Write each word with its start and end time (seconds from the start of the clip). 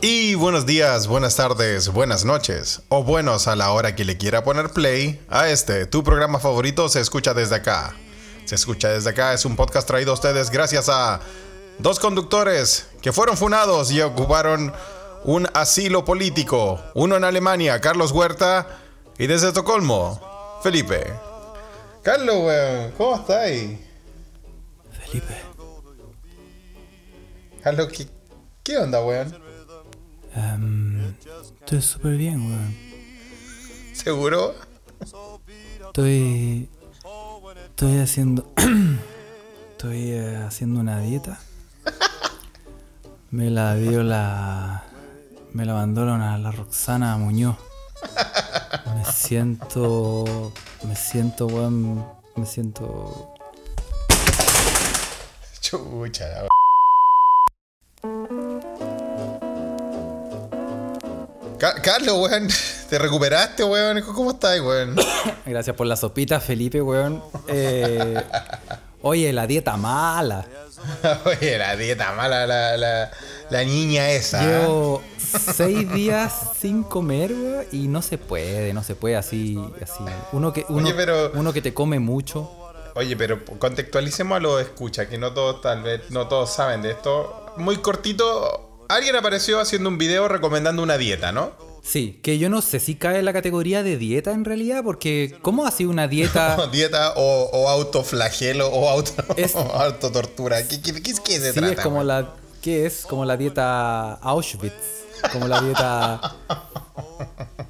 Y 0.00 0.34
buenos 0.34 0.64
días, 0.64 1.06
buenas 1.06 1.36
tardes, 1.36 1.92
buenas 1.92 2.24
noches, 2.24 2.82
o 2.88 3.04
buenos 3.04 3.48
a 3.48 3.56
la 3.56 3.72
hora 3.72 3.94
que 3.94 4.06
le 4.06 4.16
quiera 4.16 4.42
poner 4.44 4.70
play 4.70 5.20
a 5.28 5.50
este, 5.50 5.84
tu 5.84 6.02
programa 6.02 6.38
favorito 6.38 6.88
se 6.88 7.00
escucha 7.00 7.34
desde 7.34 7.56
acá. 7.56 7.94
Se 8.46 8.54
escucha 8.54 8.88
desde 8.88 9.10
acá 9.10 9.34
es 9.34 9.44
un 9.44 9.56
podcast 9.56 9.86
traído 9.86 10.12
a 10.12 10.14
ustedes 10.14 10.50
gracias 10.50 10.88
a 10.88 11.20
dos 11.78 12.00
conductores 12.00 12.86
que 13.02 13.12
fueron 13.12 13.36
funados 13.36 13.90
y 13.92 14.00
ocuparon 14.00 14.72
un 15.24 15.46
asilo 15.52 16.04
político. 16.06 16.80
Uno 16.94 17.16
en 17.16 17.24
Alemania, 17.24 17.78
Carlos 17.80 18.10
Huerta, 18.12 18.66
y 19.18 19.26
desde 19.26 19.48
Estocolmo, 19.48 20.60
Felipe. 20.62 21.29
Carlos, 22.02 22.36
weón, 22.44 22.92
¿cómo 22.96 23.16
estáis? 23.16 23.78
Felipe. 24.90 25.34
Carlos, 27.62 27.88
¿qué, 27.92 28.08
qué 28.62 28.78
onda, 28.78 29.04
weón? 29.04 29.34
em, 30.34 31.14
estoy 31.60 31.82
súper 31.82 32.16
bien, 32.16 32.40
weón. 32.40 32.76
¿Seguro? 33.92 34.54
Estoy. 35.88 36.70
Estoy 37.66 37.98
haciendo. 37.98 38.50
estoy 39.72 40.12
eh, 40.12 40.36
haciendo 40.36 40.80
una 40.80 41.00
dieta. 41.00 41.38
Me 43.30 43.50
la 43.50 43.74
dio 43.74 44.02
la. 44.02 44.84
Me 45.52 45.66
la 45.66 45.74
mandó 45.74 46.06
la, 46.06 46.38
la 46.38 46.50
Roxana 46.50 47.18
Muñoz. 47.18 47.56
Me 48.96 49.04
siento. 49.12 50.52
Me 50.84 50.96
siento, 50.96 51.46
weón. 51.46 52.04
Me 52.36 52.46
siento. 52.46 53.34
Chucha, 55.60 56.26
la 56.42 56.48
Ca- 61.58 61.82
Carlos, 61.82 62.16
weón, 62.18 62.48
¿te 62.88 62.98
recuperaste, 62.98 63.64
weón? 63.64 64.00
¿Cómo 64.02 64.30
estás, 64.30 64.58
weón? 64.60 64.96
Gracias 65.46 65.76
por 65.76 65.86
la 65.86 65.96
sopita, 65.96 66.40
Felipe, 66.40 66.80
weón. 66.80 67.22
Eh, 67.48 68.14
oye, 69.02 69.32
la 69.32 69.46
dieta 69.46 69.76
mala. 69.76 70.46
Oye, 71.26 71.58
la 71.58 71.76
dieta 71.76 72.12
mala, 72.12 72.46
la, 72.46 72.74
la, 72.78 73.10
la 73.50 73.64
niña 73.64 74.08
esa. 74.12 74.42
¿eh? 74.42 74.66
Seis 75.54 75.92
días 75.92 76.32
sin 76.58 76.82
comer, 76.82 77.32
weón, 77.32 77.64
y 77.72 77.88
no 77.88 78.02
se 78.02 78.18
puede, 78.18 78.72
no 78.72 78.82
se 78.82 78.94
puede 78.94 79.16
así, 79.16 79.58
así. 79.82 80.02
Uno 80.32 80.52
que, 80.52 80.64
uno, 80.68 80.86
Oye, 80.88 80.94
pero- 80.94 81.30
uno 81.34 81.52
que 81.52 81.62
te 81.62 81.72
come 81.74 81.98
mucho. 81.98 82.50
Oye, 82.96 83.16
pero 83.16 83.44
contextualicemos 83.58 84.36
a 84.36 84.40
los 84.40 84.60
escucha, 84.60 85.08
que 85.08 85.16
no 85.16 85.32
todos, 85.32 85.60
tal 85.60 85.82
vez, 85.82 86.02
no 86.10 86.26
todos 86.28 86.50
saben 86.52 86.82
de 86.82 86.90
esto. 86.90 87.46
Muy 87.56 87.76
cortito, 87.78 88.84
alguien 88.88 89.14
apareció 89.16 89.60
haciendo 89.60 89.88
un 89.88 89.98
video 89.98 90.26
recomendando 90.28 90.82
una 90.82 90.98
dieta, 90.98 91.30
¿no? 91.32 91.52
Sí, 91.82 92.18
que 92.22 92.38
yo 92.38 92.50
no 92.50 92.60
sé 92.60 92.78
si 92.78 92.96
cae 92.96 93.20
en 93.20 93.24
la 93.24 93.32
categoría 93.32 93.82
de 93.82 93.96
dieta 93.96 94.32
en 94.32 94.44
realidad, 94.44 94.82
porque 94.84 95.38
¿cómo 95.40 95.66
así 95.66 95.86
una 95.86 96.08
dieta? 96.08 96.68
dieta 96.72 97.14
o, 97.16 97.48
o 97.52 97.68
autoflagelo 97.68 98.68
o 98.68 98.88
auto, 98.90 99.12
Es- 99.36 99.54
o 99.54 99.60
autotortura. 99.60 100.66
¿Qué, 100.68 100.82
qué, 100.82 100.92
qué, 101.00 101.14
qué 101.24 101.38
se 101.40 101.52
Sí, 101.52 101.58
trata? 101.60 101.72
es 101.74 101.80
como 101.80 102.02
la. 102.02 102.34
¿Qué 102.60 102.84
es? 102.84 103.06
Como 103.06 103.24
la 103.24 103.38
dieta 103.38 104.14
Auschwitz. 104.14 104.99
Como 105.32 105.48
la 105.48 105.60
dieta. 105.60 106.20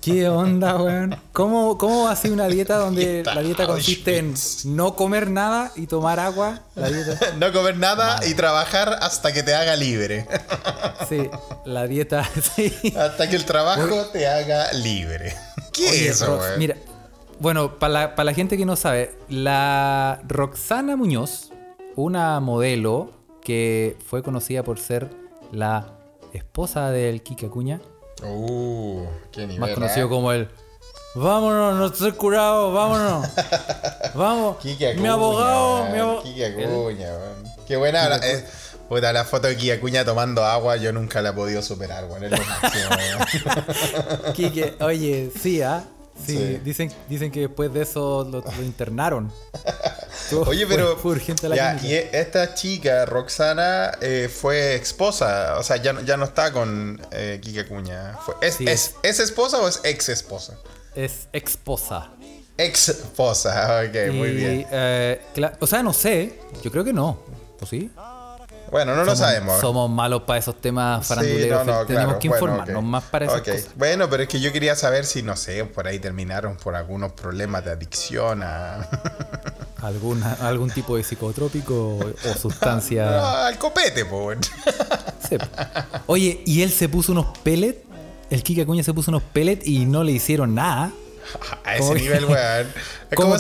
¿Qué 0.00 0.28
onda, 0.28 0.76
weón? 0.76 1.14
¿Cómo, 1.32 1.76
¿Cómo 1.76 2.04
va 2.04 2.12
a 2.12 2.16
ser 2.16 2.32
una 2.32 2.46
dieta 2.46 2.76
donde 2.76 3.22
la 3.34 3.42
dieta 3.42 3.66
consiste 3.66 4.18
en 4.18 4.34
no 4.64 4.96
comer 4.96 5.30
nada 5.30 5.72
y 5.76 5.86
tomar 5.86 6.18
agua? 6.18 6.60
La 6.74 6.88
dieta. 6.88 7.18
No 7.38 7.52
comer 7.52 7.76
nada 7.76 8.20
y 8.26 8.34
trabajar 8.34 8.98
hasta 9.02 9.32
que 9.32 9.42
te 9.42 9.54
haga 9.54 9.76
libre. 9.76 10.26
Sí, 11.08 11.28
la 11.64 11.86
dieta. 11.86 12.28
Sí. 12.56 12.94
hasta 12.98 13.28
que 13.28 13.36
el 13.36 13.44
trabajo 13.44 14.06
te 14.12 14.26
haga 14.26 14.72
libre. 14.72 15.36
¿Qué 15.72 15.88
Oye, 15.88 16.08
es 16.08 16.16
eso, 16.16 16.26
Rox, 16.26 16.42
weón? 16.44 16.58
Mira, 16.58 16.76
bueno, 17.38 17.78
para 17.78 17.92
la, 17.92 18.14
para 18.14 18.24
la 18.24 18.34
gente 18.34 18.56
que 18.56 18.64
no 18.64 18.76
sabe, 18.76 19.14
la 19.28 20.20
Roxana 20.26 20.96
Muñoz, 20.96 21.50
una 21.96 22.40
modelo 22.40 23.12
que 23.42 23.96
fue 24.06 24.22
conocida 24.22 24.62
por 24.62 24.78
ser 24.78 25.10
la 25.52 25.99
esposa 26.32 26.90
del 26.90 27.22
Kike 27.22 27.46
Acuña, 27.46 27.80
Uh, 28.22 29.06
qué 29.32 29.42
nivel. 29.46 29.60
más 29.60 29.70
¿eh? 29.70 29.74
conocido 29.74 30.08
como 30.10 30.30
el 30.32 30.48
Vámonos, 31.14 31.74
no 31.76 31.86
estoy 31.86 32.12
curado, 32.12 32.72
vámonos. 32.72 33.26
Vamos. 34.14 34.58
Kike 34.58 34.88
Acuña. 34.90 35.02
mi 35.02 35.08
abogado, 35.08 35.74
weón, 35.82 35.92
mi 35.92 35.98
abogado. 35.98 36.22
Kike 36.22 36.46
Acuña, 36.46 37.08
weón. 37.08 37.44
Qué 37.66 37.76
buena. 37.76 38.08
la- 38.10 38.16
eh, 38.18 38.44
puta, 38.88 39.12
la 39.12 39.24
foto 39.24 39.48
de 39.48 39.56
Kike 39.56 39.72
Acuña 39.72 40.04
tomando 40.04 40.44
agua, 40.44 40.76
yo 40.76 40.92
nunca 40.92 41.20
la 41.22 41.30
he 41.30 41.32
podido 41.32 41.62
superar, 41.62 42.04
weón. 42.04 42.24
Es 42.24 42.30
lo 42.30 42.36
máximo. 42.38 43.52
Kike, 44.34 44.76
oye, 44.80 45.30
sí, 45.40 45.62
¿ah? 45.62 45.82
Sí, 46.24 46.36
Sí. 46.36 46.60
Dicen, 46.64 46.92
dicen 47.08 47.30
que 47.30 47.40
después 47.40 47.72
de 47.72 47.82
eso 47.82 48.24
lo, 48.30 48.40
lo 48.40 48.62
internaron. 48.62 49.32
Oye, 50.46 50.66
fue- 50.66 50.76
pero. 50.76 50.96
fue 50.96 51.12
urgente 51.12 51.48
la 51.48 51.56
ya, 51.56 51.76
clínica. 51.76 51.88
y 51.88 51.94
e- 51.94 52.10
esta 52.20 52.54
chica, 52.54 53.04
Roxana, 53.06 53.92
eh, 54.00 54.28
fue 54.32 54.74
esposa. 54.76 55.56
O 55.58 55.62
sea, 55.62 55.76
ya, 55.76 55.92
no- 55.92 56.02
ya 56.02 56.16
no 56.16 56.24
está 56.24 56.52
con 56.52 57.00
eh, 57.10 57.38
Kike. 57.42 57.64
Fue- 58.24 58.34
¿es, 58.42 58.54
Sí. 58.54 58.64
es, 58.68 58.94
¿Es 59.02 59.20
esposa 59.20 59.58
o 59.58 59.68
es 59.68 59.80
ex 59.84 60.08
esposa? 60.08 60.56
Es 60.94 61.28
esposa. 61.32 62.10
Ex 62.58 62.88
esposa, 62.90 63.82
ok, 63.88 64.12
muy 64.12 64.28
Y, 64.28 64.34
bien. 64.34 64.66
eh, 64.70 65.20
o 65.60 65.66
sea, 65.66 65.82
no 65.82 65.92
sé. 65.92 66.38
Yo 66.62 66.70
creo 66.70 66.84
que 66.84 66.92
no. 66.92 67.18
¿O 67.60 67.66
sí? 67.66 67.90
Bueno, 68.70 68.94
no 68.94 69.04
lo 69.04 69.16
sabemos. 69.16 69.60
Somos 69.60 69.90
malos 69.90 70.22
para 70.22 70.38
esos 70.38 70.60
temas 70.60 71.06
Sí, 71.06 71.08
faranduleros. 71.14 71.66
no, 71.66 71.72
no, 71.80 71.86
Tenemos 71.86 72.06
claro. 72.06 72.18
que 72.20 72.28
Bueno, 72.28 72.46
informarnos 72.46 72.84
más 72.84 73.04
para 73.04 73.26
esas 73.26 73.40
Ok. 73.40 73.46
cosas. 73.48 73.66
Bueno, 73.76 74.08
pero 74.08 74.22
es 74.22 74.28
que 74.28 74.40
yo 74.40 74.52
quería 74.52 74.76
saber 74.76 75.04
si, 75.06 75.22
no 75.22 75.36
sé, 75.36 75.64
por 75.64 75.86
ahí 75.88 75.98
terminaron 75.98 76.56
por 76.56 76.76
algunos 76.76 77.12
problemas 77.12 77.64
de 77.64 77.72
adicción 77.72 78.42
a... 78.42 78.88
Alguna, 79.82 80.34
algún 80.42 80.70
tipo 80.70 80.96
de 80.98 81.02
psicotrópico 81.02 81.74
o, 81.74 82.00
o 82.30 82.34
sustancia. 82.34 83.06
No, 83.10 83.26
al 83.26 83.58
copete, 83.58 84.04
po. 84.04 84.30
Sí. 85.28 85.36
Oye, 86.06 86.42
y 86.44 86.62
él 86.62 86.70
se 86.70 86.88
puso 86.88 87.12
unos 87.12 87.26
pellets. 87.42 87.78
El 88.30 88.42
Kike 88.42 88.62
Acuña 88.62 88.82
se 88.82 88.92
puso 88.94 89.10
unos 89.10 89.22
pellets 89.22 89.66
y 89.66 89.86
no 89.86 90.04
le 90.04 90.12
hicieron 90.12 90.54
nada. 90.54 90.92
A 91.64 91.76
ese 91.76 91.94
nivel, 91.94 92.24
weón. 92.26 92.66
Es 93.10 93.16
como 93.16 93.36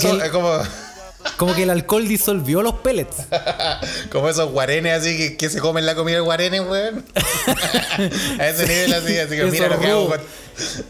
como, 1.36 1.54
que 1.54 1.62
el- 1.64 1.70
alcohol 1.70 2.06
disolvió 2.08 2.62
los 2.62 2.74
pellets. 2.76 3.16
como 4.12 4.28
esos 4.28 4.50
guarenes 4.50 5.00
así 5.00 5.16
que, 5.16 5.36
que 5.36 5.48
se 5.50 5.58
comen 5.60 5.86
la 5.86 5.94
comida 5.94 6.16
del 6.16 6.24
guarene, 6.24 6.60
weón. 6.60 7.04
a 8.38 8.48
ese 8.48 8.66
nivel 8.66 8.92
así, 8.94 9.18
así 9.18 9.36
que 9.36 9.42
Eso 9.42 9.50
mira 9.50 9.68
lo 9.68 9.80
que 9.80 9.86
hago 9.90 10.08
con, 10.08 10.20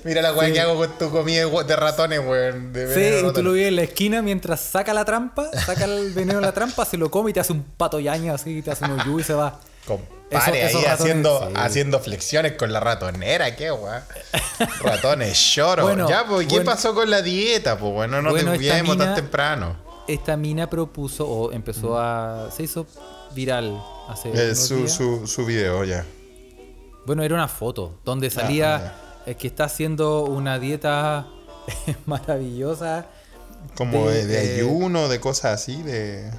Mira 0.04 0.22
la 0.22 0.32
weá 0.32 0.52
que 0.52 0.60
hago 0.60 0.74
con 0.76 0.98
tu 0.98 1.10
comida 1.10 1.46
de 1.46 1.64
de 1.64 1.76
ratones, 1.76 2.18
weón. 2.20 2.72
de 2.72 2.86
de 2.86 3.20
Sí, 3.20 3.26
y 3.26 3.32
tú 3.32 3.42
lo 3.42 3.52
ves 3.52 3.68
en 3.68 3.76
la 3.76 3.82
esquina 3.82 4.22
mientras 4.22 4.60
saca 4.60 4.92
la 4.92 5.04
trampa, 5.04 5.48
saca 5.64 5.84
el 5.84 6.12
veneno 6.12 6.41
de 6.41 6.47
la 6.47 6.52
trampa, 6.52 6.84
se 6.84 6.97
lo 6.97 7.10
come 7.10 7.30
y 7.30 7.32
te 7.34 7.41
hace 7.41 7.52
un 7.52 7.62
pato 7.62 8.00
yaña 8.00 8.34
así, 8.34 8.62
te 8.62 8.70
hace 8.72 8.84
un 8.84 8.98
hoyo 8.98 9.20
y 9.20 9.22
se 9.22 9.34
va. 9.34 9.60
Compadre, 9.86 10.66
Eso- 10.66 10.78
ahí 10.78 10.84
ratones, 10.84 10.88
haciendo, 11.00 11.48
sí. 11.48 11.54
haciendo 11.56 12.00
flexiones 12.00 12.52
con 12.52 12.72
la 12.72 12.80
ratonera, 12.80 13.54
qué 13.56 13.70
weá. 13.70 14.04
Ratones 14.82 15.38
lloro. 15.54 15.84
Bueno, 15.84 16.08
ya, 16.08 16.24
pues, 16.26 16.47
¿qué 16.47 16.56
bueno. 16.56 16.70
pasó 16.70 16.94
con 16.94 17.08
la 17.10 17.22
dieta? 17.22 17.78
Pues 17.78 17.92
bueno, 17.92 18.22
no 18.22 18.30
Bueno, 18.30 18.52
te 18.52 18.68
tan 18.68 19.14
temprano. 19.14 19.89
Esta 20.12 20.37
mina 20.37 20.69
propuso 20.69 21.26
o 21.28 21.53
empezó 21.53 21.98
a. 21.98 22.50
se 22.50 22.65
hizo 22.65 22.87
viral 23.34 23.81
hace. 24.09 24.28
Eh, 24.31 24.47
unos 24.47 24.59
su, 24.59 24.76
días. 24.76 24.93
su, 24.93 25.26
su 25.26 25.47
video, 25.47 25.84
ya. 25.84 26.04
Bueno, 27.06 27.22
era 27.22 27.34
una 27.34 27.48
foto 27.48 27.94
donde 28.04 28.28
salía 28.31 28.76
Ah, 28.76 29.22
es 29.26 29.37
que 29.37 29.47
está 29.47 29.65
haciendo 29.65 30.25
una 30.25 30.59
dieta 30.59 31.26
maravillosa. 32.06 33.06
Como 33.77 34.09
De- 34.09 34.24
de, 34.24 34.27
de 34.27 34.57
eh, 34.57 34.57
ayuno, 34.57 35.09
de 35.09 35.21
cosas 35.21 35.60
así, 35.60 35.83
de, 35.83 36.30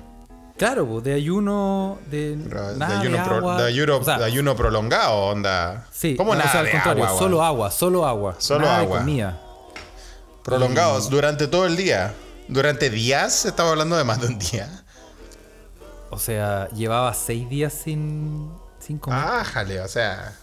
Claro, 0.57 0.85
pues, 0.87 1.03
de 1.03 1.13
ayuno, 1.13 1.97
de, 2.09 2.35
de 2.35 2.49
nada 2.77 2.99
de 2.99 3.07
ayuno, 3.07 3.23
pro- 3.23 3.35
agua. 3.37 3.61
de 3.61 3.67
ayuno- 3.67 3.97
O 3.97 4.03
sea, 4.03 4.17
de 4.19 4.25
ayuno 4.25 4.55
prolongado, 4.55 5.15
onda. 5.27 5.87
Sí, 5.91 6.15
¿Cómo 6.15 6.33
no, 6.33 6.39
o 6.39 6.39
nada 6.39 6.51
sea, 6.51 6.59
al 6.59 6.65
de 6.67 6.71
contrario, 6.73 7.05
agua, 7.05 7.19
solo 7.19 7.43
agua, 7.43 7.71
solo 7.71 8.05
agua. 8.07 8.35
Solo 8.39 8.65
nada 8.65 8.77
de 8.79 8.83
agua. 8.85 8.97
comida. 8.99 9.41
Prolongados 10.43 11.09
durante 11.09 11.47
todo 11.47 11.65
el 11.65 11.75
día. 11.77 12.13
Durante 12.51 12.89
días, 12.89 13.45
estaba 13.45 13.69
hablando 13.71 13.95
de 13.97 14.03
más 14.03 14.19
de 14.21 14.27
un 14.27 14.37
día. 14.37 14.83
O 16.09 16.19
sea, 16.19 16.67
llevaba 16.69 17.13
seis 17.13 17.49
días 17.49 17.71
sin, 17.73 18.49
sin 18.79 18.99
comer. 18.99 19.17
Ájale, 19.19 19.79
o 19.79 19.87
sea, 19.87 20.33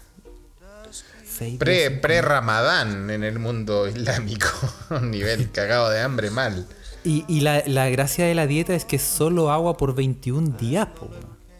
pre, 1.59 1.91
pre 1.91 2.23
Ramadán 2.23 3.11
en 3.11 3.23
el 3.25 3.39
mundo 3.39 3.87
islámico. 3.87 4.49
Un 4.91 5.11
nivel 5.11 5.51
cagado 5.53 5.91
de 5.91 6.01
hambre 6.01 6.31
mal. 6.31 6.67
Y, 7.05 7.25
y 7.29 7.41
la, 7.41 7.63
la 7.67 7.89
gracia 7.91 8.25
de 8.25 8.35
la 8.35 8.47
dieta 8.47 8.75
es 8.75 8.85
que 8.87 8.97
es 8.97 9.03
solo 9.03 9.51
agua 9.51 9.77
por 9.77 9.95
21 9.95 10.57
días, 10.59 10.87
po. 10.99 11.11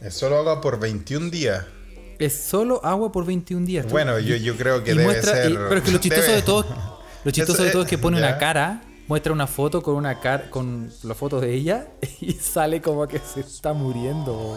Es 0.01 0.15
solo 0.15 0.39
agua 0.39 0.61
por 0.61 0.81
21 0.81 1.31
días. 1.31 1.65
Es 2.19 2.35
solo 2.35 2.81
agua 2.85 3.13
por 3.13 3.25
21 3.27 3.65
días. 3.67 3.85
Tú- 3.87 3.91
Bueno, 3.91 4.19
yo, 4.19 4.35
yo 4.37 4.57
creo 4.57 4.83
que 4.83 4.93
y 4.93 4.95
debe 4.97 5.05
muestra- 5.05 5.35
ser. 5.35 5.53
y- 5.53 5.55
pero 5.55 5.77
es 5.77 5.83
que 5.83 5.91
lo 5.93 5.99
chistoso 6.01 6.23
debe- 6.27 6.35
de 6.37 6.43
todo, 6.43 6.67
lo 7.25 7.31
chistoso 7.31 7.59
Eso 7.59 7.65
de 7.65 7.71
todo 7.71 7.83
es- 7.83 7.87
es 7.87 7.91
que 7.91 7.99
pone 7.99 8.19
ya. 8.19 8.27
una 8.29 8.39
cara 8.39 8.83
muestra 9.09 9.33
una 9.33 9.47
foto 9.47 9.83
con 9.83 9.97
una 9.97 10.21
cara, 10.21 10.49
con 10.51 10.93
la 11.03 11.15
foto 11.15 11.41
de 11.41 11.53
ella 11.55 11.89
y 12.21 12.35
sale 12.35 12.81
como 12.81 13.09
que 13.09 13.19
se 13.19 13.41
está 13.41 13.73
muriendo. 13.73 14.57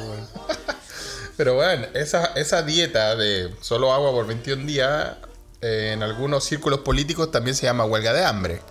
Pero 1.38 1.56
bueno, 1.56 1.88
esa, 1.94 2.26
esa 2.36 2.62
dieta 2.62 3.16
de 3.16 3.54
solo 3.62 3.92
agua 3.92 4.12
por 4.12 4.28
21 4.28 4.66
días, 4.66 5.16
eh, 5.62 5.92
en 5.94 6.04
algunos 6.04 6.44
círculos 6.44 6.82
políticos 6.82 7.32
también 7.32 7.56
se 7.56 7.66
llama 7.66 7.86
huelga 7.86 8.14
de 8.14 8.24
hambre. 8.26 8.62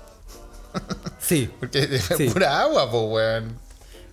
Sí, 1.18 1.50
Porque 1.60 1.80
es 1.80 2.04
Sí. 2.16 2.28
pura 2.30 2.60
agua, 2.62 2.90
pues, 2.90 3.04
weón. 3.08 3.58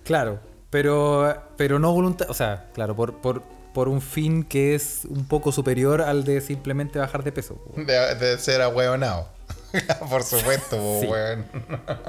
claro. 0.04 0.40
Pero, 0.70 1.34
pero 1.56 1.78
no 1.78 1.92
voluntario. 1.92 2.30
O 2.30 2.34
sea, 2.34 2.68
claro, 2.74 2.94
por, 2.94 3.20
por, 3.22 3.42
por 3.72 3.88
un 3.88 4.02
fin 4.02 4.44
que 4.44 4.74
es 4.74 5.06
un 5.08 5.26
poco 5.26 5.50
superior 5.50 6.02
al 6.02 6.24
de 6.24 6.42
simplemente 6.42 6.98
bajar 6.98 7.24
de 7.24 7.32
peso. 7.32 7.58
De, 7.74 8.14
de 8.16 8.38
ser 8.38 8.60
ahueonado. 8.60 9.28
por 10.10 10.22
supuesto, 10.22 10.76
pues, 10.76 11.00
Sí. 11.00 11.06
weón. 11.06 11.44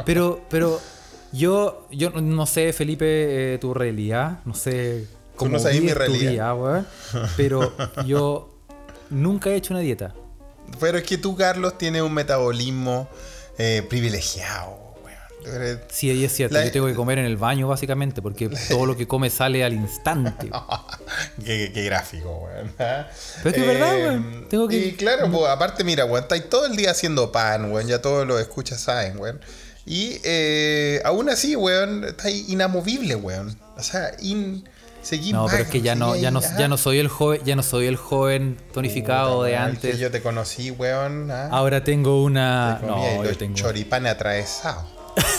Pero, 0.06 0.41
pero 0.50 0.80
yo, 1.31 1.88
yo 1.91 2.09
no 2.12 2.45
sé, 2.45 2.74
Felipe, 2.74 3.53
eh, 3.56 3.57
tu 3.59 3.74
realidad, 3.74 4.39
no 4.45 4.53
sé 4.53 5.07
cómo 5.36 5.51
no 5.51 5.59
sabes 5.59 5.75
mi 5.75 5.81
vives 5.81 5.94
tu 5.94 6.00
realidad. 6.00 6.31
día, 6.31 6.53
weón, 6.53 6.88
pero 7.38 7.74
yo 8.06 8.53
nunca 9.09 9.50
he 9.50 9.56
hecho 9.56 9.74
una 9.74 9.81
dieta. 9.81 10.13
Pero 10.80 10.97
es 10.97 11.03
que 11.03 11.18
tú, 11.18 11.36
Carlos, 11.36 11.77
tienes 11.77 12.01
un 12.01 12.13
metabolismo 12.13 13.07
eh, 13.57 13.86
privilegiado, 13.89 14.88
eres- 15.54 15.80
Sí, 15.90 16.10
ahí 16.10 16.24
es 16.24 16.34
cierto, 16.34 16.56
La- 16.57 16.66
yo 16.66 16.72
tengo 16.72 16.88
que 16.88 16.94
comer 16.96 17.19
en 17.19 17.25
el 17.25 17.38
baño 17.38 17.68
básicamente, 17.68 18.22
porque 18.22 18.50
todo 18.69 18.86
lo 18.86 18.96
que 18.98 19.07
come 19.07 19.30
sale 19.30 19.63
al 19.63 19.74
instante. 19.74 20.50
qué, 21.46 21.72
qué 21.74 21.84
gráfico, 21.84 22.30
weón. 22.46 22.72
¿ah? 22.80 23.07
Pero 23.44 23.50
es 23.50 23.56
que 23.56 23.62
es 23.62 23.68
verdad, 23.80 23.94
weón. 23.96 24.46
Tengo 24.50 24.68
que- 24.68 24.78
Y 24.78 24.92
claro, 24.94 25.30
pues, 25.31 25.46
aparte, 25.48 25.84
mira, 25.84 26.06
weón, 26.06 26.24
estáis 26.24 26.50
todo 26.50 26.66
el 26.66 26.75
día 26.75 26.92
haciendo 26.92 27.31
pan, 27.31 27.72
weón. 27.72 27.88
Ya 27.88 28.01
todos 28.01 28.25
los 28.28 28.40
escuchas 28.40 28.80
saben, 28.81 29.18
weón. 29.19 29.40
Y 29.86 30.19
eh, 30.24 31.01
aún 31.06 31.30
así, 31.30 31.56
weón, 31.56 32.04
estáis 32.04 32.48
inamovible, 32.50 33.16
weón. 33.16 33.57
O 33.78 33.81
sea, 33.81 34.12
in, 34.19 34.63
No, 35.31 35.48
pero 35.50 35.63
es 35.63 35.69
que 35.69 35.81
ya 35.81 35.96
no, 35.96 36.16
ya 36.16 36.30
no, 36.30 36.42
ya 36.42 36.68
no 36.68 36.78
soy 36.78 37.00
el 37.00 37.07
joven, 37.07 37.42
ya 37.46 37.56
no 37.56 37.63
soy 37.63 37.88
el 37.88 37.96
joven 37.96 38.57
tonificado 38.74 39.44
de 39.44 39.54
weón, 39.54 39.66
que 39.78 39.88
antes. 39.88 39.98
Yo 40.00 40.12
te 40.12 40.22
conocí, 40.22 40.69
weón. 40.72 41.31
¿ah? 41.31 41.48
Ahora 41.51 41.84
tengo 41.84 42.22
una. 42.24 42.78
Te 42.81 42.88
comías 42.88 43.13
No, 43.16 43.24
los 43.24 43.31
yo 43.31 43.38
tengo. 43.38 43.56
choripanes 43.56 44.12
atravesados. 44.12 44.84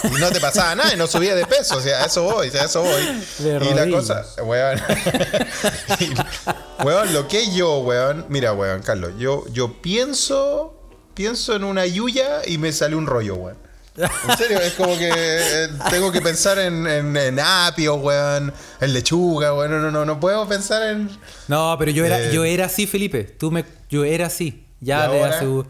Y 0.04 0.20
no 0.20 0.30
te 0.30 0.40
pasaba 0.40 0.74
nada 0.74 0.92
y 0.92 0.96
no 0.96 1.06
subía 1.06 1.34
de 1.34 1.46
peso. 1.46 1.76
O 1.78 1.80
sea, 1.80 2.02
a 2.02 2.06
eso 2.06 2.22
voy, 2.22 2.48
o 2.48 2.50
sea, 2.50 2.62
a 2.62 2.66
eso 2.66 2.82
voy. 2.82 3.02
De 3.38 3.64
y 3.64 3.74
la 3.74 3.88
cosa, 3.90 4.24
weón. 4.42 4.78
y- 6.00 6.84
weón, 6.84 7.12
lo 7.12 7.28
que 7.28 7.50
yo, 7.52 7.78
weón. 7.78 8.26
Mira, 8.28 8.52
weón, 8.52 8.82
Carlos, 8.82 9.12
yo, 9.18 9.44
yo 9.52 9.80
pienso. 9.82 10.76
Pienso 11.14 11.54
en 11.54 11.64
una 11.64 11.84
yuya 11.86 12.42
y 12.46 12.56
me 12.58 12.72
sale 12.72 12.96
un 12.96 13.06
rollo, 13.06 13.34
weón. 13.34 13.56
En 13.96 14.36
serio, 14.38 14.58
es 14.60 14.72
como 14.74 14.96
que 14.96 15.10
eh, 15.12 15.68
tengo 15.90 16.10
que 16.10 16.22
pensar 16.22 16.58
en, 16.58 16.86
en, 16.86 17.14
en 17.16 17.38
apio, 17.40 17.96
weón, 17.96 18.52
en 18.80 18.92
lechuga, 18.92 19.52
weón. 19.52 19.70
No, 19.72 19.78
no, 19.80 19.90
no, 19.90 20.04
no 20.06 20.20
puedo 20.20 20.46
pensar 20.48 20.82
en. 20.90 21.10
No, 21.48 21.76
pero 21.78 21.90
yo 21.90 22.04
era, 22.06 22.18
Eh. 22.20 22.30
yo 22.32 22.44
era 22.44 22.66
así, 22.66 22.86
Felipe. 22.86 23.24
Tú 23.24 23.50
me, 23.50 23.64
yo 23.90 24.04
era 24.04 24.26
así. 24.26 24.66
Ya 24.80 25.04
hace. 25.26 25.46
u- 25.46 25.66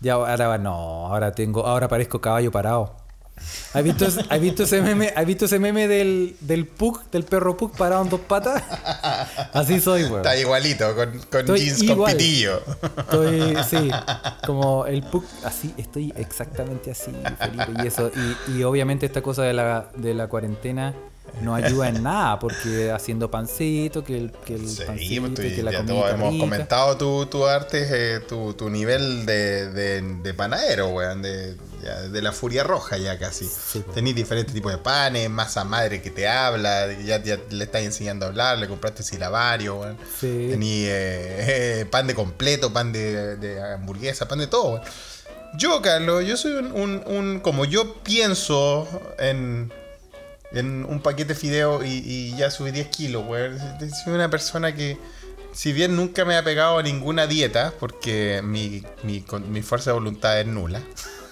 Ya 0.00 0.14
ahora 0.14 0.56
no, 0.58 0.72
ahora 1.08 1.32
tengo, 1.32 1.66
ahora 1.66 1.88
parezco 1.88 2.20
caballo 2.20 2.50
parado. 2.50 2.96
¿Has 3.72 3.82
visto, 3.82 4.06
¿has 4.28 4.40
visto 4.40 4.62
ese 4.62 4.80
meme? 4.80 5.12
¿Has 5.14 5.26
visto 5.26 5.44
ese 5.46 5.58
meme 5.58 5.88
del, 5.88 6.36
del 6.40 6.66
pug, 6.66 7.10
del 7.10 7.24
perro 7.24 7.56
pug 7.56 7.76
parado 7.76 8.02
en 8.02 8.08
dos 8.08 8.20
patas? 8.20 8.62
Así 9.52 9.80
soy, 9.80 10.04
weón. 10.04 10.18
Está 10.18 10.36
igualito, 10.36 10.94
con, 10.94 11.10
con 11.30 11.40
Estoy 11.40 11.60
jeans 11.60 11.78
con 11.78 11.88
igual. 11.90 12.12
pitillo. 12.12 12.62
Estoy, 12.98 13.56
sí, 13.68 13.90
como 14.46 14.86
el 14.86 15.02
pug, 15.02 15.24
así, 15.44 15.74
estoy 15.76 16.12
exactamente 16.16 16.92
así, 16.92 17.12
Felipe. 17.38 17.82
Y 17.82 17.86
eso, 17.86 18.10
y, 18.48 18.58
y 18.58 18.62
obviamente 18.62 19.06
esta 19.06 19.22
cosa 19.22 19.42
de 19.42 19.52
la, 19.52 19.90
de 19.96 20.14
la 20.14 20.28
cuarentena 20.28 20.94
no 21.42 21.54
ayuda 21.54 21.88
en 21.88 22.02
nada, 22.02 22.38
porque 22.38 22.90
haciendo 22.92 23.30
pancito, 23.30 24.04
que 24.04 24.16
el, 24.16 24.32
que 24.32 24.54
el 24.54 24.68
Sí, 24.68 24.82
pancito, 24.86 25.20
pues, 25.22 25.34
tú- 25.34 25.42
que 25.56 25.62
la 25.62 25.72
ya 25.72 25.84
todos 25.84 26.10
hemos 26.12 26.32
rica. 26.32 26.44
comentado 26.44 26.96
tu, 26.96 27.26
tu 27.26 27.46
arte, 27.46 27.86
eh, 27.90 28.20
tu, 28.20 28.54
tu 28.54 28.70
nivel 28.70 29.26
de, 29.26 29.70
de, 29.70 30.00
de 30.22 30.34
panadero, 30.34 30.88
weón, 30.90 31.22
de, 31.22 31.54
de 32.10 32.22
la 32.22 32.32
furia 32.32 32.62
roja 32.62 32.96
ya 32.98 33.18
casi. 33.18 33.44
Sí, 33.46 33.80
pues. 33.84 33.94
Tenís 33.94 34.14
diferentes 34.14 34.54
tipos 34.54 34.72
de 34.72 34.78
panes, 34.78 35.28
masa 35.28 35.64
madre 35.64 36.00
que 36.00 36.10
te 36.10 36.26
habla, 36.28 36.92
ya, 37.02 37.22
ya 37.22 37.38
le 37.50 37.64
estás 37.64 37.82
enseñando 37.82 38.24
a 38.26 38.28
hablar, 38.28 38.58
le 38.58 38.68
compraste 38.68 39.02
silabario, 39.02 39.76
weón. 39.76 39.98
Sí. 40.20 40.48
Tenís 40.50 40.86
eh, 40.88 41.80
eh, 41.80 41.86
pan 41.90 42.06
de 42.06 42.14
completo, 42.14 42.72
pan 42.72 42.92
de, 42.92 43.36
de 43.36 43.60
hamburguesa, 43.74 44.26
pan 44.28 44.38
de 44.38 44.46
todo, 44.46 44.74
weón. 44.74 44.82
Yo, 45.56 45.80
Carlos, 45.82 46.24
yo 46.26 46.36
soy 46.36 46.52
un, 46.52 46.72
un- 46.72 47.02
un- 47.06 47.40
como 47.40 47.64
yo 47.64 47.94
pienso 48.02 48.88
en, 49.18 49.72
en 50.54 50.84
un 50.84 51.00
paquete 51.00 51.34
de 51.34 51.40
fideo 51.40 51.84
y, 51.84 51.88
y 52.04 52.36
ya 52.36 52.50
subí 52.50 52.70
10 52.70 52.88
kilos, 52.88 53.24
weón. 53.26 53.58
Soy 54.04 54.12
una 54.14 54.30
persona 54.30 54.74
que, 54.74 54.96
si 55.52 55.72
bien 55.72 55.96
nunca 55.96 56.24
me 56.24 56.36
ha 56.36 56.42
pegado 56.44 56.78
a 56.78 56.82
ninguna 56.82 57.26
dieta, 57.26 57.72
porque 57.80 58.40
mi, 58.44 58.82
mi, 59.02 59.20
con- 59.22 59.50
mi 59.52 59.62
fuerza 59.62 59.90
de 59.90 59.94
voluntad 59.94 60.40
es 60.40 60.46
nula, 60.46 60.80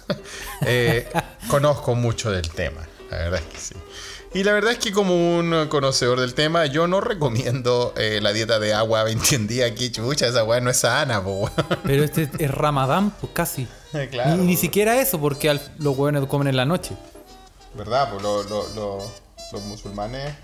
eh, 0.67 1.09
conozco 1.49 1.95
mucho 1.95 2.31
del 2.31 2.49
tema, 2.51 2.87
la 3.11 3.17
verdad 3.19 3.41
es 3.41 3.47
que 3.47 3.59
sí. 3.59 3.75
Y 4.35 4.45
la 4.45 4.53
verdad 4.53 4.73
es 4.73 4.79
que 4.79 4.93
como 4.93 5.15
un 5.39 5.67
conocedor 5.69 6.19
del 6.19 6.33
tema, 6.33 6.65
yo 6.65 6.87
no 6.87 7.03
recomiendo 7.03 7.93
eh, 7.99 8.19
la 8.23 8.33
dieta 8.33 8.59
de 8.59 8.73
agua 8.73 9.05
21 9.05 9.47
días 9.47 9.71
aquí, 9.71 9.91
chucha, 9.91 10.27
esa 10.27 10.43
weá 10.45 10.59
no 10.61 10.71
es 10.71 10.79
sana, 10.79 11.23
po. 11.23 11.51
Pero 11.85 12.03
este 12.03 12.31
es 12.39 12.51
Ramadán, 12.51 13.11
pues 13.21 13.33
casi. 13.35 13.67
Claro. 14.11 14.37
Ni, 14.39 14.47
ni 14.47 14.57
siquiera 14.57 14.99
eso, 15.03 15.21
porque 15.21 15.51
al- 15.51 15.61
los 15.79 15.95
hueones 15.99 16.25
comen 16.25 16.49
en 16.49 16.57
la 16.57 16.65
noche. 16.65 16.95
¿Verdad? 17.75 18.11
Pues 18.11 18.23
lo- 18.23 18.43
lo- 18.45 18.69
lo- 18.75 19.03
los 19.53 19.63
musulmanes 19.65 20.35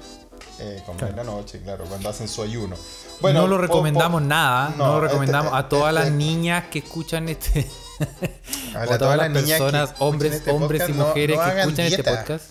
eh, 0.61 0.83
comen 0.85 1.09
en 1.09 1.17
la 1.17 1.25
noche, 1.25 1.61
claro, 1.63 1.85
cuando 1.85 2.09
hacen 2.09 2.27
su 2.29 2.43
ayuno. 2.43 2.77
no 3.23 3.47
lo 3.47 3.57
po- 3.57 3.63
recomendamos 3.63 4.21
po- 4.23 4.27
nada, 4.29 4.75
no, 4.77 4.87
lo 4.87 4.95
este- 4.97 5.09
recomendamos 5.09 5.53
a 5.55 5.69
todas 5.69 5.95
las 5.95 6.05
este- 6.07 6.17
niñas 6.17 6.65
que 6.71 6.81
escuchan 6.81 7.29
este. 7.29 7.67
A 8.75 8.83
o 8.83 8.85
la- 8.87 8.95
a 8.95 8.99
todas 8.99 9.17
las 9.17 9.29
personas, 9.43 9.95
hombres, 9.99 10.35
este 10.35 10.51
hombres 10.51 10.83
y 10.89 10.93
podcast, 10.93 11.09
mujeres 11.09 11.37
no 11.39 11.45
que 11.55 11.61
escuchan 11.61 11.87
este 11.87 12.05
podcast. 12.05 12.45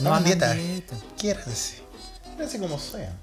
No 0.00 0.10
hagan 0.10 0.24
dieta. 0.24 0.54
dieta. 0.54 0.96
Quiéranse. 1.18 1.80
Quiéranse 2.34 2.58
como 2.58 2.78
sea. 2.78 3.16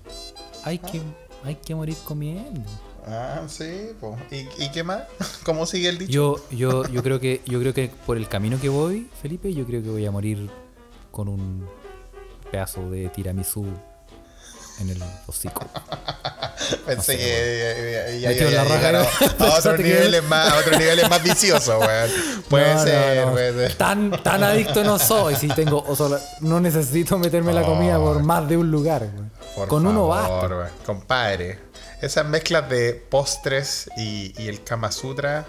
Hay 0.63 0.79
que, 0.79 1.01
hay 1.43 1.55
que 1.55 1.75
morir 1.75 1.95
comiendo. 2.03 2.69
Ah, 3.07 3.41
sí, 3.47 3.89
pues. 3.99 4.15
¿Y, 4.31 4.63
¿Y 4.63 4.71
qué 4.71 4.83
más? 4.83 5.03
¿Cómo 5.45 5.65
sigue 5.65 5.89
el 5.89 5.97
dicho? 5.99 6.11
Yo, 6.11 6.45
yo, 6.51 6.87
yo 6.87 7.03
creo 7.03 7.19
que, 7.19 7.41
yo 7.45 7.59
creo 7.59 7.73
que 7.73 7.91
por 8.05 8.17
el 8.17 8.27
camino 8.27 8.59
que 8.59 8.69
voy, 8.69 9.09
Felipe, 9.21 9.53
yo 9.53 9.65
creo 9.65 9.83
que 9.83 9.89
voy 9.89 10.05
a 10.05 10.11
morir 10.11 10.49
con 11.13 11.29
un 11.29 11.69
pedazo 12.51 12.89
de 12.89 13.07
tiramisú 13.09 13.65
en 14.79 14.89
el 14.89 15.01
hocico. 15.27 15.63
Pensé 16.85 17.11
sé, 17.13 17.17
que 17.17 18.19
ya 18.21 18.29
a 19.53 19.57
otros 19.59 19.79
niveles 19.79 20.23
más, 20.23 20.51
a 20.51 20.57
otros 20.57 20.79
niveles 20.79 21.09
más 21.09 21.21
viciosos, 21.23 21.79
weón. 21.79 22.09
Puede 22.49 22.73
No, 22.73 22.83
ser, 22.83 23.25
no. 23.25 23.31
puede 23.31 23.53
ser. 23.69 23.77
Tan, 23.77 24.23
tan 24.23 24.43
adicto 24.43 24.83
no 24.83 24.97
soy. 24.97 25.35
Si 25.35 25.47
tengo, 25.49 25.77
o 25.87 25.95
no 26.41 26.59
necesito 26.59 27.17
meterme 27.19 27.53
la 27.53 27.61
comida 27.63 27.97
por 27.97 28.23
más 28.23 28.47
de 28.49 28.57
un 28.57 28.71
lugar. 28.71 29.07
Con 29.67 29.85
uno 29.85 30.07
favor, 30.09 30.39
basta. 30.41 30.55
weón. 30.55 30.69
Compadre. 30.85 31.59
Esas 32.01 32.25
mezclas 32.25 32.67
de 32.69 32.93
postres 32.95 33.89
y, 33.97 34.33
y 34.41 34.47
el 34.47 34.63
Kama 34.63 34.91
Sutra. 34.91 35.45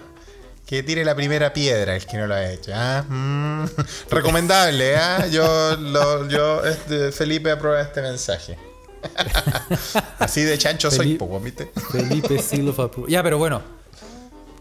Que 0.65 0.81
tire 0.81 1.05
la 1.05 1.13
primera 1.13 1.53
piedra 1.53 1.95
el 1.95 2.05
que 2.05 2.17
no 2.17 2.25
lo 2.27 2.33
ha 2.33 2.49
hecho. 2.49 2.71
¿ah? 2.73 3.03
Mm. 3.07 3.65
Recomendable, 4.09 4.95
¿ah? 4.97 5.27
Yo, 5.27 5.75
lo, 5.77 6.27
yo 6.27 6.65
este, 6.65 7.11
Felipe 7.11 7.51
aprueba 7.51 7.81
este 7.81 8.01
mensaje. 8.01 8.57
Así 10.19 10.41
de 10.43 10.57
chancho 10.57 10.89
soy, 10.89 10.99
Felipe- 10.99 11.19
poco, 11.19 11.39
¿viste? 11.39 11.71
Felipe 11.91 12.39
Approval. 12.81 13.09
Ya, 13.09 13.21
pero 13.21 13.37
bueno. 13.37 13.61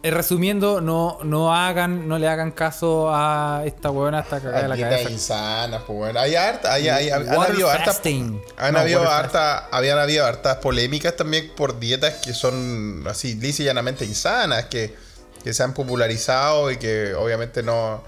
Eh, 0.02 0.10
resumiendo, 0.10 0.82
no, 0.82 1.16
no 1.24 1.54
hagan, 1.54 2.06
no 2.06 2.18
le 2.18 2.28
hagan 2.28 2.50
caso 2.50 3.08
a 3.10 3.62
esta 3.64 3.90
huevona 3.90 4.18
hasta 4.18 4.38
cagar 4.38 4.62
de 4.64 4.68
la 4.68 4.76
cabeza. 4.76 5.08
insanas, 5.10 5.82
pues 5.86 5.96
bueno. 5.96 6.20
Hay 6.20 6.34
harta, 6.34 6.74
hay, 6.74 6.90
hay- 6.90 7.08
han 7.08 7.26
habido 7.26 7.70
hartas. 7.70 7.94
fasting. 7.94 8.38
Han 8.58 8.74
No, 8.74 8.80
habido 8.80 9.08
harta, 9.08 9.68
habían 9.72 9.98
habido 9.98 10.26
hartas 10.26 10.56
polémicas 10.58 11.16
también 11.16 11.50
por 11.56 11.80
dietas 11.80 12.16
que 12.22 12.34
son 12.34 13.02
así 13.08 13.34
lisa 13.36 13.62
y 13.62 13.64
llanamente 13.64 14.04
insanas, 14.04 14.66
que, 14.66 14.94
que 15.44 15.52
se 15.54 15.62
han 15.62 15.74
popularizado 15.74 16.70
y 16.72 16.78
que 16.78 17.14
obviamente 17.14 17.62
no, 17.62 18.02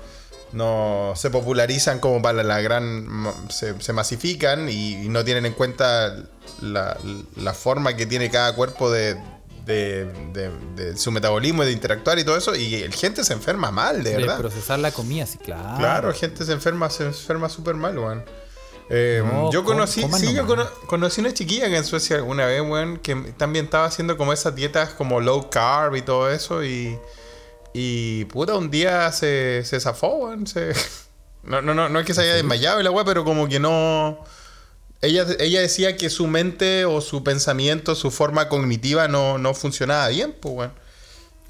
no 0.52 1.12
se 1.16 1.30
popularizan 1.30 2.00
como 2.00 2.20
para 2.22 2.42
la 2.42 2.60
gran. 2.60 3.06
se, 3.50 3.80
se 3.80 3.92
masifican 3.92 4.68
y, 4.68 5.04
y 5.04 5.08
no 5.08 5.24
tienen 5.24 5.46
en 5.46 5.52
cuenta 5.52 6.16
la, 6.62 6.96
la 7.36 7.52
forma 7.54 7.94
que 7.96 8.06
tiene 8.06 8.30
cada 8.30 8.54
cuerpo 8.54 8.90
de. 8.90 9.16
De, 9.66 10.04
de- 10.32 10.52
de 10.76 10.96
su 10.96 11.10
metabolismo 11.10 11.64
y 11.64 11.66
de 11.66 11.72
interactuar 11.72 12.16
y 12.20 12.24
todo 12.24 12.36
eso 12.36 12.54
y 12.54 12.72
el 12.76 12.94
gente 12.94 13.24
se 13.24 13.32
enferma 13.32 13.72
mal 13.72 14.04
de 14.04 14.10
De 14.12 14.16
verdad 14.18 14.38
procesar 14.38 14.78
la 14.78 14.92
comida, 14.92 15.26
sí, 15.26 15.38
claro. 15.38 15.76
Claro, 15.78 16.14
gente 16.14 16.44
se 16.44 16.52
enferma, 16.52 16.88
se 16.88 17.02
enferma 17.06 17.48
súper 17.48 17.74
mal, 17.74 17.98
weón. 17.98 18.24
Eh, 18.90 19.24
No, 19.26 19.50
yo 19.50 19.64
conocí, 19.64 20.04
sí, 20.20 20.32
yo 20.34 20.46
cono- 20.46 20.70
conocí 20.86 21.20
una 21.20 21.34
chiquilla 21.34 21.66
que 21.66 21.78
en 21.78 21.84
Suecia 21.84 22.14
alguna 22.14 22.46
vez, 22.46 22.60
weón, 22.60 22.98
que 22.98 23.16
también 23.36 23.64
estaba 23.64 23.86
haciendo 23.86 24.16
como 24.16 24.32
esas 24.32 24.54
dietas 24.54 24.90
como 24.90 25.18
low 25.20 25.50
carb 25.50 25.96
y 25.96 26.02
todo 26.02 26.30
eso 26.30 26.62
y, 26.62 26.96
y 27.78 28.24
puta, 28.26 28.54
un 28.54 28.70
día 28.70 29.12
se, 29.12 29.62
se 29.64 29.78
zafó, 29.80 30.16
weón, 30.16 30.46
se, 30.46 30.72
No, 31.42 31.60
no, 31.60 31.74
no, 31.74 31.88
no 31.90 32.00
es 32.00 32.06
que 32.06 32.14
se 32.14 32.22
haya 32.22 32.34
desmayado 32.34 32.80
y 32.80 32.82
la 32.84 32.90
weá, 32.90 33.04
pero 33.04 33.22
como 33.24 33.46
que 33.48 33.60
no. 33.60 34.18
Ella, 35.02 35.26
ella 35.38 35.60
decía 35.60 35.96
que 35.96 36.08
su 36.08 36.26
mente 36.26 36.86
o 36.86 37.00
su 37.02 37.22
pensamiento, 37.22 37.94
su 37.94 38.10
forma 38.10 38.48
cognitiva 38.48 39.06
no, 39.08 39.36
no 39.38 39.52
funcionaba 39.54 40.08
bien, 40.08 40.34
pues, 40.40 40.54
weón. 40.54 40.72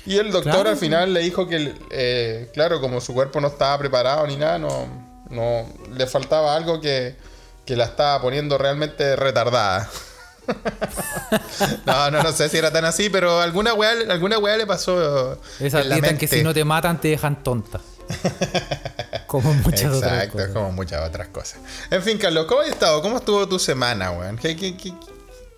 Y 0.04 0.18
el 0.18 0.32
doctor 0.32 0.52
Claro. 0.52 0.70
al 0.70 0.76
final 0.76 1.14
le 1.14 1.20
dijo 1.20 1.46
que, 1.48 1.72
eh, 1.90 2.50
claro, 2.52 2.80
como 2.80 3.00
su 3.00 3.14
cuerpo 3.14 3.40
no 3.40 3.48
estaba 3.48 3.78
preparado 3.78 4.26
ni 4.26 4.36
nada, 4.36 4.58
no, 4.58 4.86
no 5.30 5.66
le 5.94 6.06
faltaba 6.06 6.54
algo 6.56 6.80
que, 6.80 7.16
que 7.64 7.76
la 7.76 7.84
estaba 7.84 8.20
poniendo 8.20 8.58
realmente 8.58 9.14
retardada. 9.16 9.88
no, 11.86 12.10
no, 12.10 12.22
no 12.22 12.32
sé 12.32 12.48
si 12.48 12.56
era 12.58 12.70
tan 12.70 12.84
así, 12.84 13.10
pero 13.10 13.40
alguna 13.40 13.74
weá, 13.74 13.92
alguna 14.10 14.38
weá 14.38 14.56
le 14.56 14.66
pasó. 14.66 15.38
Esa 15.60 15.80
en 15.82 15.88
la 15.88 16.18
que 16.18 16.28
si 16.28 16.42
no 16.42 16.54
te 16.54 16.64
matan 16.64 17.00
te 17.00 17.08
dejan 17.08 17.42
tonta. 17.42 17.80
Como 19.26 19.52
muchas 19.54 19.92
otras 19.92 20.12
Exacto, 20.12 20.32
cosas. 20.38 20.50
como 20.52 20.70
muchas 20.72 21.08
otras 21.08 21.28
cosas. 21.28 21.58
En 21.90 22.00
fin, 22.02 22.16
Carlos, 22.16 22.46
¿cómo 22.46 22.60
has 22.60 22.68
estado? 22.68 23.02
¿Cómo 23.02 23.16
estuvo 23.16 23.48
tu 23.48 23.58
semana, 23.58 24.12
weón? 24.12 24.36
¿Qué, 24.36 24.54
qué, 24.54 24.76
qué, 24.76 24.92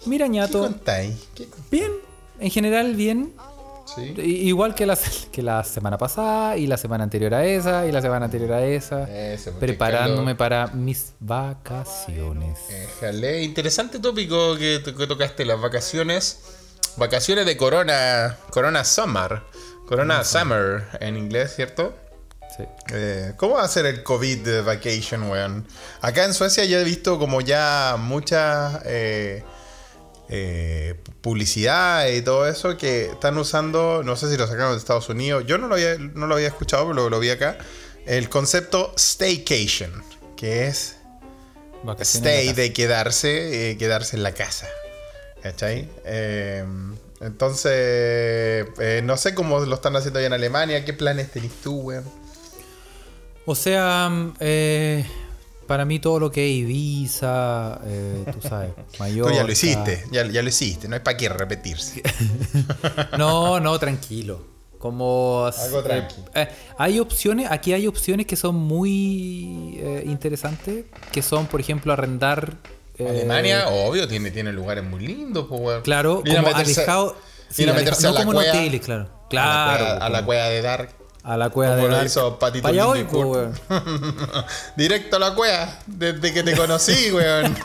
Mira, 0.07 0.26
ñato, 0.26 0.61
contáis? 0.61 1.14
¿Qué 1.35 1.47
con- 1.47 1.62
bien. 1.71 1.92
En 2.40 2.50
general, 2.50 2.95
bien. 2.95 3.35
Sí. 3.95 4.14
Igual 4.21 4.75
que 4.75 4.87
la, 4.87 4.99
que 5.33 5.42
la 5.42 5.64
semana 5.64 5.97
pasada, 5.97 6.57
y 6.57 6.66
la 6.66 6.76
semana 6.76 7.04
anterior 7.04 7.35
a 7.35 7.45
esa, 7.47 7.87
y 7.87 7.92
la 7.92 8.02
semana 8.02 8.26
anterior 8.26 8.52
a 8.52 8.64
esa. 8.64 9.07
Porque 9.07 9.59
preparándome 9.59 10.35
para 10.35 10.66
mis 10.68 11.14
vacaciones. 11.21 12.59
Éjale, 12.71 13.42
interesante 13.42 13.99
tópico 13.99 14.57
que, 14.57 14.83
que 14.85 15.07
tocaste, 15.07 15.45
las 15.45 15.61
vacaciones. 15.61 16.40
Vacaciones 16.97 17.47
de 17.47 17.57
Corona, 17.57 18.37
Corona 18.50 18.85
Summer. 18.85 19.42
Corona 19.87 20.25
Summer 20.25 20.85
en 21.00 21.16
inglés, 21.16 21.54
¿cierto? 21.54 21.95
Sí. 22.57 22.64
Eh, 22.92 23.35
¿Cómo 23.37 23.54
va 23.54 23.62
a 23.62 23.68
ser 23.68 23.87
el 23.87 24.02
COVID 24.02 24.64
vacation, 24.64 25.30
weón? 25.30 25.66
Acá 26.00 26.25
en 26.25 26.35
Suecia 26.35 26.64
ya 26.64 26.80
he 26.80 26.85
visto 26.85 27.18
como 27.18 27.40
ya 27.40 27.97
mucha 27.99 28.83
eh, 28.85 29.45
eh, 30.29 30.95
publicidad 31.21 32.09
y 32.09 32.23
todo 32.23 32.47
eso 32.47 32.77
que 32.77 33.07
están 33.07 33.39
usando, 33.39 34.03
no 34.05 34.17
sé 34.17 34.31
si 34.31 34.37
lo 34.37 34.47
sacaron 34.47 34.73
de 34.73 34.79
Estados 34.79 35.09
Unidos, 35.09 35.45
yo 35.47 35.59
no 35.59 35.69
lo 35.69 35.75
había, 35.75 35.97
no 35.99 36.27
lo 36.27 36.35
había 36.35 36.49
escuchado, 36.49 36.89
pero 36.89 36.95
lo, 36.95 37.11
lo 37.11 37.21
vi 37.21 37.31
acá, 37.31 37.59
el 38.07 38.29
concepto 38.29 38.93
staycation, 38.97 39.93
que 40.37 40.67
es 40.67 40.97
stay 42.01 42.53
de 42.53 42.73
quedarse, 42.73 43.71
eh, 43.71 43.79
quedarse 43.79 44.17
en 44.17 44.23
la 44.23 44.33
casa. 44.33 44.67
¿Cachai? 45.43 45.89
Eh, 46.05 46.65
entonces, 47.21 47.73
eh, 48.79 49.01
no 49.05 49.17
sé 49.17 49.35
cómo 49.35 49.61
lo 49.61 49.75
están 49.75 49.97
haciendo 49.97 50.19
allá 50.19 50.29
en 50.29 50.33
Alemania, 50.35 50.85
¿qué 50.85 50.93
planes 50.93 51.31
tenés 51.31 51.53
tú, 51.63 51.81
weón? 51.81 52.05
O 53.45 53.55
sea, 53.55 54.09
mm, 54.09 54.35
eh, 54.41 55.07
para 55.69 55.85
mí 55.85 56.01
todo 56.01 56.19
lo 56.19 56.33
que 56.33 56.45
es 56.51 56.57
Ibiza, 56.57 57.81
eh, 57.85 58.25
tú 58.33 58.41
sabes, 58.49 58.71
Mallorca. 58.99 59.31
Tú 59.33 59.37
ya 59.37 59.45
lo 59.45 59.53
hiciste, 59.53 60.05
ya, 60.11 60.27
ya 60.27 60.43
lo 60.43 60.49
hiciste, 60.49 60.89
no 60.89 60.95
hay 60.97 61.01
para 61.03 61.17
qué 61.17 61.29
repetirse. 61.29 62.03
No, 63.19 63.61
no, 63.61 63.79
tranquilo. 63.79 64.59
Como 64.79 65.45
Algo 65.65 65.81
eh, 65.81 65.83
tranqui. 65.83 66.15
eh, 66.35 66.49
hay 66.79 67.01
opciones, 67.01 67.51
aquí 67.51 67.73
hay 67.73 67.87
opciones 67.89 68.27
que 68.27 68.37
son 68.37 68.55
muy 68.55 69.77
eh, 69.81 70.05
interesantes, 70.07 70.85
que 71.11 71.21
son, 71.21 71.47
por 71.47 71.61
ejemplo, 71.61 71.93
arrendar. 71.93 72.55
eh, 72.97 73.09
Alemania, 73.09 73.69
obvio, 73.69 74.07
tiene, 74.07 74.31
tiene 74.31 74.53
lugares 74.53 74.85
muy 74.85 75.05
lindos, 75.05 75.47
pues. 75.49 75.83
Claro, 75.83 76.23
como 76.25 76.49
alejado. 76.55 77.17
sí, 77.51 77.63
ir 77.65 77.69
a 77.71 77.73
aleja- 77.73 77.85
meterse 77.85 78.03
no 78.05 78.09
a 78.11 78.13
la 78.13 78.25
como 78.25 78.41
en 78.41 78.49
hoteles, 78.49 78.81
claro. 78.81 79.03
A 79.03 79.07
la 79.07 79.29
Claro. 79.29 79.85
cueva- 79.85 79.97
a 80.07 80.09
la 80.11 80.25
cueva 80.25 80.45
de 80.49 80.63
Dark. 80.63 80.91
A 81.23 81.37
la 81.37 81.51
cueva 81.51 81.77
como 81.77 81.89
de 81.89 81.97
lo 81.97 82.05
hizo 82.05 82.39
Patito 82.39 82.63
Pa' 82.63 82.69
allá 82.71 82.85
voy, 82.87 82.99
Lindecourt. 82.99 83.59
po, 83.59 83.75
weón. 83.75 84.45
Directo 84.77 85.17
a 85.17 85.19
la 85.19 85.35
cueva, 85.35 85.79
desde 85.87 86.33
que 86.33 86.43
te 86.43 86.57
conocí, 86.57 87.11
weón. 87.13 87.57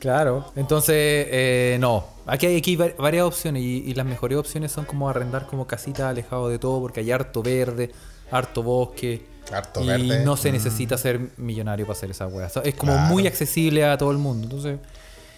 Claro, 0.00 0.50
entonces, 0.56 0.94
eh, 0.96 1.76
no. 1.78 2.06
Aquí 2.26 2.46
hay, 2.46 2.56
aquí 2.58 2.70
hay 2.80 2.94
varias 2.98 3.24
opciones 3.24 3.62
y, 3.62 3.84
y 3.86 3.94
las 3.94 4.06
mejores 4.06 4.38
opciones 4.38 4.72
son 4.72 4.84
como 4.86 5.08
arrendar 5.10 5.46
como 5.46 5.66
casitas 5.66 6.02
alejado 6.06 6.48
de 6.48 6.58
todo 6.58 6.80
porque 6.80 7.00
hay 7.00 7.10
harto 7.10 7.42
verde, 7.42 7.90
harto 8.30 8.62
bosque. 8.62 9.26
Harto 9.52 9.82
y 9.82 9.86
verde. 9.88 10.24
no 10.24 10.36
se 10.36 10.52
necesita 10.52 10.96
ser 10.96 11.20
millonario 11.36 11.84
para 11.84 11.96
hacer 11.98 12.10
esa 12.10 12.28
sea, 12.48 12.62
es 12.62 12.74
como 12.76 12.92
Claro. 12.92 13.08
muy 13.08 13.26
accesible 13.26 13.84
a 13.84 13.98
todo 13.98 14.12
el 14.12 14.18
mundo. 14.18 14.44
Entonces, 14.44 14.78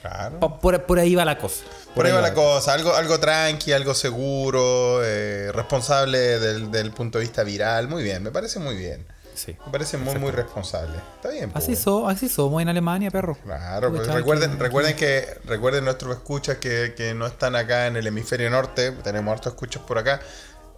Claro. 0.03 0.39
por, 0.61 0.83
por 0.85 0.99
ahí 0.99 1.15
va 1.15 1.25
la 1.25 1.39
cosa. 1.39 1.65
Por 1.95 2.05
ahí 2.07 2.13
va 2.13 2.21
la 2.21 2.35
cosa, 2.35 2.73
algo, 2.75 2.95
algo 2.95 3.19
tranqui, 3.21 3.73
algo 3.73 3.95
seguro, 3.95 5.01
eh, 5.05 5.51
responsable 5.53 6.19
del, 6.41 6.71
del 6.71 6.91
punto 6.91 7.19
de 7.19 7.25
vista 7.25 7.43
viral. 7.45 7.89
Muy 7.89 8.03
bien, 8.03 8.23
me 8.23 8.31
parece 8.33 8.59
muy 8.59 8.77
bien. 8.77 9.07
Sí. 9.35 9.57
Me 9.65 9.73
parece 9.73 9.97
muy, 9.97 10.17
muy 10.17 10.31
responsable. 10.31 10.95
Está 11.17 11.31
bien. 11.31 11.51
po, 11.51 11.59
Así, 11.59 11.75
so- 11.77 12.07
así 12.09 12.29
somos 12.29 12.61
en 12.61 12.69
Alemania, 12.69 13.11
perro. 13.11 13.37
Claro, 13.45 13.91
pues 13.91 14.07
recuerden, 14.09 14.59
recuerden 14.59 14.95
que 14.97 15.27
recuerden 15.45 15.85
nuestros 15.85 16.15
escuchas 16.17 16.59
que, 16.59 16.95
que 16.97 17.15
no 17.15 17.27
están 17.27 17.57
acá 17.57 17.87
en 17.87 17.97
el 17.97 18.07
hemisferio 18.07 18.51
norte, 18.51 18.93
tenemos 19.03 19.33
hartos 19.33 19.53
escuchas 19.55 19.83
por 19.85 19.99
acá. 19.99 20.21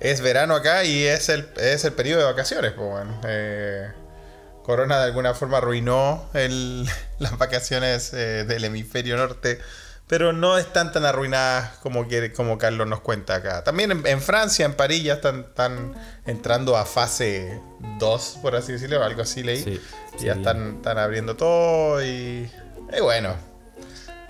Es 0.01 0.21
verano 0.21 0.55
acá 0.55 0.85
y 0.85 1.05
es 1.05 1.29
el, 1.31 1.49
es 1.57 1.85
el 1.85 1.93
periodo 1.95 2.21
de 2.21 2.27
vacaciones, 2.27 2.73
pues 2.73 2.89
bueno. 2.89 3.21
Eh, 3.27 3.89
Corona 4.65 4.99
de 4.99 5.05
alguna 5.05 5.35
forma 5.35 5.59
arruinó 5.59 6.25
el- 6.35 6.89
las 7.21 7.39
vacaciones 7.39 8.13
eh, 8.15 8.45
del 8.45 8.65
hemisferio 8.65 9.17
norte, 9.17 9.61
pero 10.09 10.33
no 10.33 10.59
están 10.59 10.91
tan 10.93 11.05
arruinadas 11.05 11.77
como, 11.83 12.07
como 12.35 12.59
Carlos 12.59 12.87
nos 12.89 13.01
cuenta 13.01 13.37
acá. 13.37 13.63
También 13.63 13.93
en, 13.93 14.07
en 14.07 14.21
Francia, 14.21 14.65
en 14.67 14.75
París, 14.75 15.03
ya 15.05 15.15
están, 15.15 15.41
están 15.41 15.95
entrando 16.27 16.77
a 16.77 16.85
fase 16.87 17.61
2, 17.99 18.39
por 18.43 18.57
así 18.57 18.73
decirlo, 18.73 19.03
algo 19.05 19.23
así 19.23 19.43
leí. 19.43 19.63
Sí, 19.63 19.81
ya 20.25 20.35
sí. 20.35 20.39
están, 20.41 20.77
están 20.77 20.99
abriendo 20.99 21.37
todo 21.37 22.03
y, 22.05 22.51
y 22.97 23.01
bueno. 23.01 23.35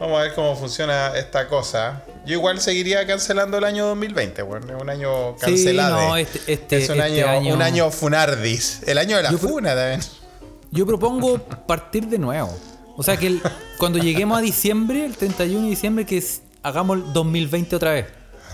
Vamos 0.01 0.19
a 0.19 0.23
ver 0.25 0.35
cómo 0.35 0.57
funciona 0.57 1.13
esta 1.17 1.47
cosa. 1.47 2.03
Yo 2.27 2.33
igual 2.35 2.61
seguiría 2.61 3.07
cancelando 3.07 3.59
el 3.59 3.65
año 3.65 3.87
2020, 3.87 4.43
bueno, 4.43 4.75
es 4.77 4.83
un 4.83 4.91
año 4.91 5.35
Sí, 5.39 5.47
cancelado. 5.47 5.97
no, 6.09 6.17
este- 6.17 6.53
este- 6.53 6.79
es 6.83 6.89
un, 6.89 7.01
este 7.01 7.23
año, 7.23 7.29
año- 7.29 7.55
un 7.55 7.63
año 7.63 7.91
funardis. 7.93 8.81
El 8.87 8.99
año 8.99 9.17
de 9.17 9.23
la 9.23 9.31
Yo 9.31 9.39
funa 9.39 9.75
también. 9.77 10.01
Yo 10.75 10.85
propongo 10.87 11.39
partir 11.67 12.09
de 12.09 12.19
nuevo. 12.19 12.53
O 12.97 13.03
sea, 13.03 13.17
que 13.17 13.29
el- 13.29 13.43
cuando 13.79 13.99
lleguemos 13.99 14.37
a 14.39 14.41
diciembre, 14.41 15.05
el 15.07 15.17
31 15.17 15.63
de 15.65 15.71
diciembre, 15.71 16.05
que 16.07 16.19
es- 16.19 16.43
hagamos 16.63 16.99
el 16.99 17.13
2020 17.13 17.77
otra 17.77 17.93
vez. 17.93 18.07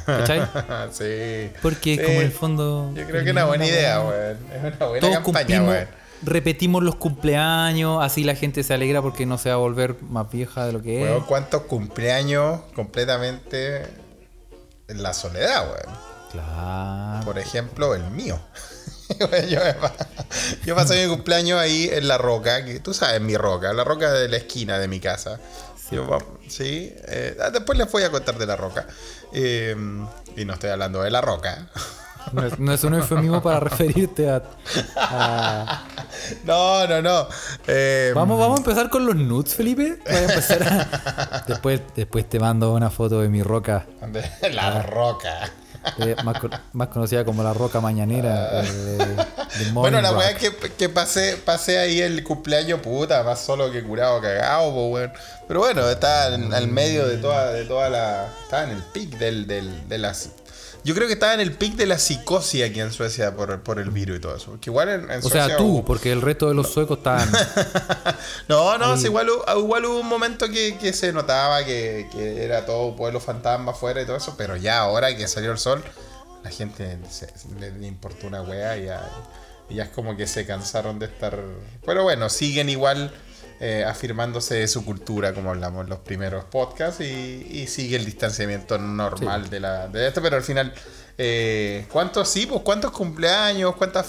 ¿Cachai? 0.06 0.40
sí. 0.92 1.52
Porque 1.62 1.96
Sí. 1.96 2.02
como 2.04 2.16
en 2.20 2.22
el 2.26 2.32
fondo... 2.32 2.92
Yo 2.94 3.06
creo 3.06 3.22
que 3.22 3.30
es 3.30 3.32
una 3.32 3.44
buena 3.44 3.66
idea, 3.66 4.00
weón. 4.00 4.36
Es 4.54 4.74
una 4.76 4.86
buena 4.86 5.00
Todos 5.00 5.18
campaña, 5.24 5.62
weón. 5.62 5.88
repetimos 6.22 6.82
los 6.82 6.96
cumpleaños, 6.96 8.02
así 8.02 8.24
la 8.24 8.34
gente 8.34 8.62
se 8.64 8.74
alegra 8.74 9.00
porque 9.02 9.24
no 9.26 9.38
se 9.38 9.48
va 9.50 9.54
a 9.54 9.58
volver 9.58 9.96
más 10.02 10.30
vieja 10.30 10.66
de 10.66 10.72
lo 10.72 10.82
que 10.82 11.16
es. 11.16 11.22
¿cuántos 11.24 11.62
cumpleaños 11.62 12.60
completamente 12.74 13.82
en 14.88 15.02
la 15.02 15.12
soledad, 15.14 15.66
weón? 15.70 15.96
Claro. 16.32 17.24
Por 17.24 17.38
ejemplo, 17.38 17.94
el 17.94 18.04
mío. 18.10 18.38
yo, 20.64 20.74
pasé 20.74 21.06
mi 21.06 21.12
cumpleaños 21.12 21.58
ahí 21.58 21.88
en 21.92 22.08
la 22.08 22.18
roca, 22.18 22.64
que 22.64 22.80
tú 22.80 22.94
sabes 22.94 23.20
mi 23.20 23.36
roca, 23.36 23.72
la 23.72 23.84
roca 23.84 24.12
de 24.12 24.28
la 24.28 24.36
esquina 24.36 24.78
de 24.78 24.88
mi 24.88 25.00
casa. 25.00 25.38
Yo, 25.90 26.06
sí, 26.48 26.92
eh, 27.08 27.36
ah, 27.42 27.50
después 27.50 27.76
les 27.76 27.90
voy 27.90 28.04
a 28.04 28.10
contar 28.10 28.38
de 28.38 28.46
la 28.46 28.54
roca. 28.56 28.86
Eh, 29.32 29.74
y 30.36 30.44
no 30.44 30.52
estoy 30.54 30.70
hablando 30.70 31.02
de 31.02 31.10
la 31.10 31.20
roca. 31.20 31.68
No 32.34 32.46
es, 32.46 32.58
no 32.58 32.70
es 32.74 32.84
un 32.84 32.92
eufemismo 32.94 33.42
para 33.42 33.60
referirte 33.60 34.28
a... 34.28 34.42
a- 34.96 35.84
No, 36.44 36.86
no, 36.86 37.00
no. 37.00 37.26
Eh, 37.66 38.12
Vamos, 38.14 38.38
vamos 38.38 38.58
a 38.58 38.62
empezar 38.62 38.90
con 38.90 39.06
los 39.06 39.16
nudes, 39.16 39.54
Felipe. 39.54 39.98
Voy 40.04 40.14
a 40.14 40.22
empezar 40.24 40.62
a- 40.62 41.44
Después, 41.48 41.80
después 41.96 42.28
te 42.28 42.38
mando 42.38 42.74
una 42.74 42.90
foto 42.90 43.22
de 43.22 43.30
mi 43.30 43.42
roca. 43.42 43.86
de 44.42 44.50
la 44.50 44.82
roca. 44.82 45.50
Eh, 45.98 46.16
más, 46.24 46.36
más 46.72 46.88
conocida 46.88 47.24
como 47.24 47.42
la 47.42 47.52
roca 47.54 47.80
mañanera. 47.80 48.62
eh, 48.62 48.72
de- 48.72 48.96
de 49.64 49.70
Bueno, 49.72 50.00
la 50.00 50.12
weá 50.12 50.34
que, 50.36 50.50
que 50.78 50.88
pasé, 50.88 51.36
pasé 51.36 51.78
ahí 51.78 52.00
el 52.00 52.22
cumpleaños, 52.24 52.80
puta, 52.80 53.22
más 53.22 53.40
solo 53.40 53.70
que 53.72 53.82
curado, 53.82 54.20
cagado, 54.20 54.72
po, 54.72 54.88
weón. 54.88 55.12
Pero 55.48 55.60
bueno, 55.60 55.88
está 55.90 56.34
en- 56.34 56.52
al 56.54 56.68
medio 56.68 57.06
de 57.06 57.16
toda, 57.18 57.52
de 57.52 57.64
toda 57.64 57.88
la. 57.90 58.28
Estaba 58.42 58.64
en 58.64 58.70
el 58.70 58.82
pic 58.82 59.18
del, 59.18 59.46
del, 59.46 59.88
de 59.88 59.98
las. 59.98 60.30
Yo 60.84 60.94
creo 60.94 61.06
que 61.06 61.14
estaba 61.14 61.34
en 61.34 61.40
el 61.40 61.52
pic 61.52 61.74
de 61.76 61.86
la 61.86 61.98
psicosis 61.98 62.64
aquí 62.64 62.80
en 62.80 62.90
Suecia 62.92 63.36
por, 63.36 63.60
por 63.62 63.78
el 63.78 63.90
virus 63.90 64.16
y 64.16 64.20
todo 64.20 64.36
eso. 64.36 64.58
Que 64.60 64.70
igual 64.70 64.88
en, 64.88 65.10
en 65.10 65.18
O 65.18 65.22
Suecia 65.22 65.46
sea, 65.46 65.56
tú, 65.58 65.64
hubo- 65.78 65.84
porque 65.84 66.10
el 66.12 66.22
resto 66.22 66.48
de 66.48 66.54
los 66.54 66.72
suecos 66.72 66.98
estaban. 66.98 67.30
No, 68.48 68.76
no, 68.78 68.96
sí, 68.96 69.06
igual, 69.06 69.28
hubo- 69.30 69.58
igual 69.58 69.84
hubo 69.84 70.00
un 70.00 70.08
momento 70.08 70.48
que, 70.48 70.76
que 70.78 70.92
se 70.92 71.12
notaba 71.12 71.64
que, 71.64 72.08
que 72.12 72.44
era 72.44 72.66
todo 72.66 72.86
un 72.86 72.96
pueblo 72.96 73.20
fantasma 73.20 73.72
afuera 73.72 74.02
y 74.02 74.06
todo 74.06 74.16
eso, 74.16 74.34
pero 74.36 74.56
ya 74.56 74.78
ahora 74.80 75.16
que 75.16 75.28
salió 75.28 75.52
el 75.52 75.58
sol, 75.58 75.82
la 76.42 76.50
gente 76.50 76.98
se- 77.10 77.32
le, 77.58 77.70
le 77.72 77.86
importó 77.86 78.26
una 78.26 78.42
wea 78.42 78.76
y 78.76 78.86
ya, 78.86 79.08
y 79.68 79.76
ya 79.76 79.84
es 79.84 79.90
como 79.90 80.16
que 80.16 80.26
se 80.26 80.46
cansaron 80.46 80.98
de 80.98 81.06
estar... 81.06 81.38
Pero 81.86 82.02
bueno, 82.02 82.28
siguen 82.28 82.68
igual 82.70 83.12
eh, 83.60 83.84
afirmándose 83.86 84.54
de 84.56 84.66
su 84.68 84.84
cultura, 84.84 85.32
como 85.34 85.50
hablamos 85.50 85.84
en 85.84 85.90
los 85.90 85.98
primeros 86.00 86.44
podcasts, 86.44 87.00
y, 87.02 87.46
y 87.50 87.66
sigue 87.66 87.96
el 87.96 88.04
distanciamiento 88.04 88.78
normal 88.78 89.50
de, 89.50 89.60
la, 89.60 89.86
de 89.88 90.08
esto, 90.08 90.22
pero 90.22 90.36
al 90.36 90.42
final, 90.42 90.72
eh, 91.18 91.86
¿cuántos 91.92 92.28
sí? 92.28 92.46
Pues, 92.46 92.62
¿Cuántos 92.62 92.90
cumpleaños? 92.92 93.76
¿Cuántas 93.76 94.06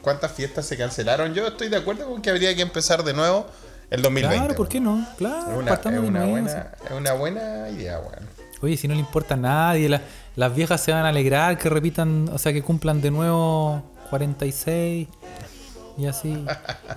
cuántas 0.00 0.32
fiestas 0.32 0.66
se 0.66 0.76
cancelaron. 0.76 1.32
Yo 1.32 1.46
estoy 1.46 1.68
de 1.70 1.78
acuerdo 1.78 2.04
con 2.06 2.20
que 2.20 2.28
habría 2.28 2.54
que 2.54 2.60
empezar 2.60 3.04
de 3.04 3.14
nuevo 3.14 3.46
el 3.88 4.02
2020. 4.02 4.36
Claro, 4.38 4.54
¿por 4.54 4.68
qué 4.68 4.78
no? 4.78 5.06
Claro, 5.16 5.52
Es 5.52 5.56
una, 5.56 5.70
es 5.74 6.30
buena, 6.30 6.72
es 6.84 6.90
una 6.92 7.12
buena 7.14 7.68
idea, 7.70 7.98
weón. 8.00 8.28
Oye, 8.60 8.76
si 8.76 8.86
no 8.86 8.92
le 8.92 9.00
importa 9.00 9.32
a 9.32 9.38
nadie, 9.38 9.88
la- 9.88 10.02
las 10.36 10.54
viejas 10.54 10.82
se 10.82 10.92
van 10.92 11.06
a 11.06 11.08
alegrar 11.08 11.56
que 11.56 11.70
repitan, 11.70 12.28
o 12.30 12.36
sea, 12.38 12.52
que 12.52 12.60
cumplan 12.62 13.00
de 13.00 13.10
nuevo 13.10 13.82
46 14.10 15.08
y 15.96 16.06
así. 16.06 16.44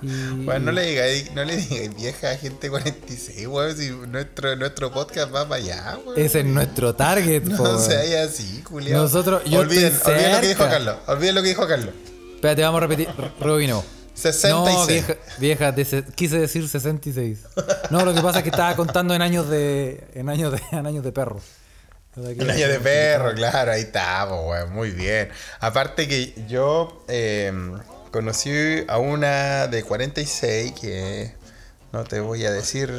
Y, 0.02 0.46
Bueno, 0.46 0.66
no 0.68 0.72
le 0.72 0.86
digáis, 0.88 1.32
no 1.34 1.44
le 1.44 1.58
digáis 1.58 1.96
vieja 1.96 2.36
gente 2.38 2.70
46, 2.70 3.48
weón, 3.48 3.78
si 3.78 3.90
nuestro, 3.92 4.56
nuestro 4.56 4.92
podcast 4.92 5.34
va 5.34 5.48
para 5.48 5.62
allá, 5.62 5.98
weón. 6.06 6.20
Ese 6.20 6.40
es 6.40 6.46
nuestro 6.46 6.96
target, 6.96 7.44
No 7.44 7.62
weón. 7.64 7.80
seas 7.82 8.30
así, 8.32 8.62
culiao. 8.64 9.02
Nosotros- 9.04 9.44
yo 9.46 9.60
olviden, 9.60 9.94
estoy 9.94 10.14
olviden 10.14 10.32
lo 10.34 10.42
que 10.42 10.48
dijo. 10.48 10.64
Carlos. 10.66 10.96
Olviden 11.08 11.36
lo 11.36 11.42
que 11.42 11.48
dijo 11.50 11.68
Carlos. 11.68 11.94
Espérate, 12.36 12.62
vamos 12.64 12.78
a 12.80 12.88
repetir. 12.88 13.10
Rebobino. 13.40 13.84
66. 14.14 14.76
No, 14.76 14.86
vieja, 14.88 15.16
vieja 15.38 15.72
de 15.72 15.86
se- 15.86 16.04
quise 16.16 16.40
decir 16.40 16.68
66. 16.68 17.40
No, 17.92 18.04
lo 18.04 18.16
que 18.16 18.22
pasa 18.22 18.40
es 18.40 18.44
que 18.44 18.50
estaba 18.50 18.76
contando 18.76 19.14
en 19.14 19.22
años 19.22 19.48
de 19.48 20.08
en 20.16 20.28
años 20.28 20.52
de 20.52 20.60
en 20.72 20.88
años 20.88 21.04
de 21.04 21.12
perro. 21.12 21.40
Sea 22.16 22.24
Un 22.24 22.50
año 22.50 22.68
de 22.68 22.80
perro, 22.80 23.32
claro, 23.36 23.72
ahí 23.74 23.82
está, 23.82 24.26
po, 24.28 24.50
weón, 24.50 24.74
muy 24.74 24.90
bien. 24.90 25.30
Aparte 25.60 26.08
que 26.08 26.34
yo 26.48 27.06
eh, 27.08 27.54
conocí 28.18 28.50
a 28.88 28.98
una 28.98 29.68
de 29.68 29.84
46 29.84 30.72
que 30.72 31.34
no 31.94 32.04
te 32.04 32.20
voy 32.20 32.46
a 32.46 32.52
decir 32.52 32.92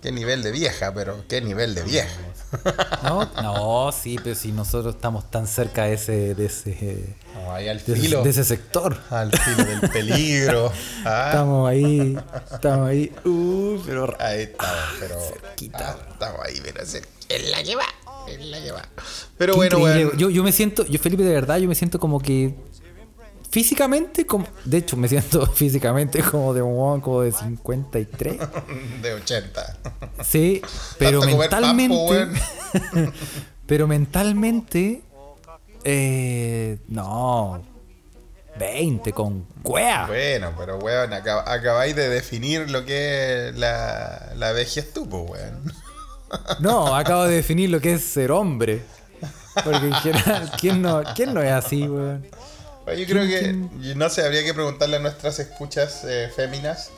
qué 0.00 0.10
nivel 0.12 0.42
de 0.42 0.50
vieja, 0.50 0.94
pero 0.94 1.24
qué 1.28 1.42
nivel 1.42 1.74
de 1.74 1.82
vieja. 1.82 2.08
No, 3.02 3.24
no, 3.42 3.92
sí, 3.92 4.16
pero 4.22 4.34
si 4.36 4.52
nosotros 4.52 4.94
estamos 4.96 5.30
tan 5.30 5.46
cerca 5.46 5.84
de 5.84 5.94
ese 5.94 6.34
de 6.34 6.44
ese 6.46 7.16
No, 7.34 7.50
ahí 7.52 7.66
al 7.68 7.78
de, 7.78 7.92
ese- 7.94 7.96
filo, 8.02 8.22
de 8.22 8.28
ese 8.30 8.44
sector. 8.44 8.98
al 9.10 9.30
filo 9.32 9.64
del 9.64 9.90
peligro. 9.90 10.70
Ah, 11.04 11.28
Estamos 11.30 11.68
ahí, 11.70 12.18
estamos 12.52 12.88
ahí. 12.88 13.12
Uh, 13.24 13.78
pero 13.86 14.16
ahí 14.20 14.42
estamos, 14.42 14.76
pero 15.00 15.18
Cerquita, 15.20 15.96
ah, 15.98 16.08
estamos 16.12 16.40
ahí, 16.46 16.60
pero 16.62 16.82
es 16.82 17.50
la 17.50 17.62
que 17.62 17.74
va, 17.74 17.86
es 18.28 18.44
la 18.46 18.62
que 18.62 18.72
va. 18.72 18.82
Pero 19.38 19.52
Qué 19.54 19.56
bueno, 19.56 19.78
weón. 19.78 20.16
Yo, 20.18 20.28
yo 20.30 20.42
me 20.42 20.52
siento, 20.52 20.84
yo 20.86 20.98
Felipe, 20.98 21.22
de 21.24 21.32
verdad, 21.32 21.56
yo 21.58 21.68
me 21.68 21.74
siento 21.74 21.98
como 21.98 22.20
que 22.20 22.54
físicamente, 23.52 24.24
como, 24.24 24.46
de 24.64 24.78
hecho, 24.78 24.96
me 24.96 25.06
siento 25.08 25.46
físicamente 25.54 26.22
como 26.22 26.54
de 26.54 26.62
un 26.62 27.00
como 27.02 27.20
de 27.20 27.32
53. 27.32 28.38
de 29.02 29.12
80. 29.12 29.78
Sí, 30.24 30.62
pero 30.98 31.20
papo, 31.20 31.36
mentalmente. 31.36 32.40
pero 33.66 33.86
mentalmente. 33.86 35.02
Eh, 35.84 36.78
no. 36.88 37.62
20 38.58 39.12
con 39.12 39.44
cuea. 39.62 40.06
Bueno, 40.06 40.52
pero 40.58 40.78
weón, 40.78 41.10
acab- 41.10 41.44
acabáis 41.46 41.94
de 41.96 42.08
definir 42.08 42.70
lo 42.70 42.84
que 42.84 43.48
es 43.48 43.56
la, 43.56 44.32
la 44.36 44.52
vejez 44.52 44.92
tú, 44.92 45.08
pues, 45.08 45.30
weón. 45.30 45.72
No, 46.60 46.94
acabo 46.96 47.24
de 47.24 47.36
definir 47.36 47.68
lo 47.68 47.78
que 47.80 47.92
es 47.94 48.02
ser 48.02 48.32
hombre. 48.32 48.82
Porque 49.62 49.86
en 49.86 49.92
general, 49.94 50.50
¿quién 50.58 50.80
no, 50.80 51.02
quién 51.14 51.34
no 51.34 51.42
es 51.42 51.52
así, 51.52 51.82
weón? 51.86 52.26
Yo 52.86 53.06
creo 53.06 53.26
que, 53.26 53.54
no 53.94 54.08
sé, 54.10 54.24
habría 54.24 54.44
que 54.44 54.52
preguntarle 54.54 54.96
a 54.96 55.00
nuestras 55.00 55.38
escuchas 55.38 56.02
eh, 56.04 56.30
féminas 56.34 56.90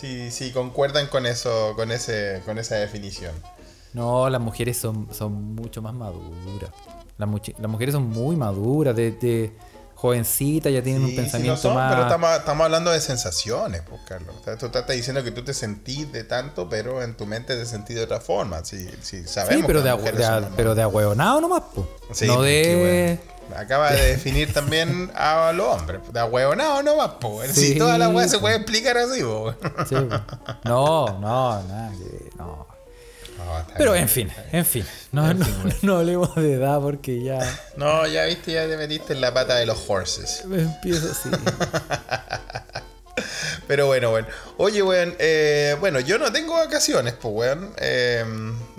si, 0.00 0.30
si 0.30 0.52
concuerdan 0.52 1.08
con 1.08 1.26
eso, 1.26 1.72
con 1.76 1.90
ese, 1.90 2.40
con 2.44 2.58
esa 2.58 2.76
definición. 2.76 3.32
No, 3.92 4.30
las 4.30 4.40
mujeres 4.40 4.78
son, 4.78 5.08
son 5.12 5.54
mucho 5.54 5.82
más 5.82 5.92
maduras. 5.94 6.70
Las, 7.18 7.28
mujeres 7.68 7.92
son 7.92 8.08
muy 8.08 8.36
maduras, 8.36 8.96
de, 8.96 9.10
de 9.12 9.52
jovencitas, 9.94 10.72
ya 10.72 10.82
tienen 10.82 11.02
Sí, 11.02 11.04
un 11.04 11.10
sí 11.10 11.16
lo 11.16 11.22
pensamiento 11.22 11.62
son, 11.62 11.74
más. 11.74 11.92
pero 11.92 12.02
estamos, 12.02 12.30
estamos 12.36 12.64
hablando 12.64 12.90
de 12.90 13.00
sensaciones, 13.00 13.82
pues, 13.88 14.00
Carlos. 14.08 14.34
Tú 14.58 14.66
estás 14.66 14.86
diciendo 14.88 15.22
que 15.22 15.30
tú 15.30 15.44
te 15.44 15.54
sentís 15.54 16.10
de 16.12 16.24
tanto, 16.24 16.68
pero 16.68 17.02
en 17.02 17.16
tu 17.16 17.26
mente 17.26 17.54
te 17.56 17.66
sentís 17.66 17.96
de 17.96 18.04
otra 18.04 18.20
forma. 18.20 18.64
Sí, 18.64 18.88
sí, 19.02 19.24
sabemos 19.26 19.60
sí, 19.60 19.64
pero 19.66 19.82
que 19.82 19.88
de, 19.88 19.94
mujeres 19.94 20.18
de, 20.20 20.24
a- 20.24 20.50
pero 20.56 20.74
de 20.74 20.82
ahueonado 20.82 21.40
nomás. 21.40 21.62
Sí, 22.12 22.26
no 22.26 22.36
porque, 22.36 22.48
de. 22.48 22.76
bueno, 22.76 23.32
acaba 23.56 23.90
de 23.92 24.02
definir 24.12 24.52
también 24.52 25.10
a 25.14 25.52
los 25.52 25.66
hombres. 25.66 26.00
De 26.12 26.20
ahueonado 26.20 26.82
no 26.82 26.96
más, 26.96 27.08
po. 27.20 27.40
Sí, 27.52 27.72
si 27.72 27.78
toda 27.78 27.98
la 27.98 28.08
weá 28.08 28.28
se 28.28 28.38
puede 28.38 28.56
explicar 28.56 28.96
así, 28.98 29.22
po. 29.22 29.54
Sí, 29.88 29.94
no, 30.64 31.18
no, 31.20 31.62
nada, 31.62 31.92
no. 32.36 32.66
No, 33.38 33.66
Pero 33.76 33.92
bien. 33.92 34.04
en 34.04 34.08
fin, 34.08 34.30
en 34.52 34.64
fin. 34.64 34.86
No, 35.10 35.34
no, 35.34 35.44
no 35.82 35.96
hablemos 35.98 36.34
de 36.36 36.52
edad 36.54 36.80
porque 36.80 37.22
ya 37.22 37.40
No, 37.76 38.06
ya 38.06 38.24
viste, 38.26 38.52
ya 38.52 38.68
te 38.68 38.76
metiste 38.76 39.14
en 39.14 39.20
la 39.20 39.34
pata 39.34 39.56
de 39.56 39.66
los 39.66 39.82
horses. 39.88 40.42
empiezo 40.44 41.10
así. 41.10 41.28
Pero 43.68 43.86
bueno, 43.86 44.10
bueno. 44.10 44.26
Oye, 44.58 44.82
weón, 44.82 45.14
eh, 45.18 45.76
bueno, 45.80 46.00
yo 46.00 46.18
no 46.18 46.32
tengo 46.32 46.54
vacaciones, 46.54 47.14
pues, 47.14 47.32
weón. 47.34 47.72
Eh, 47.78 48.24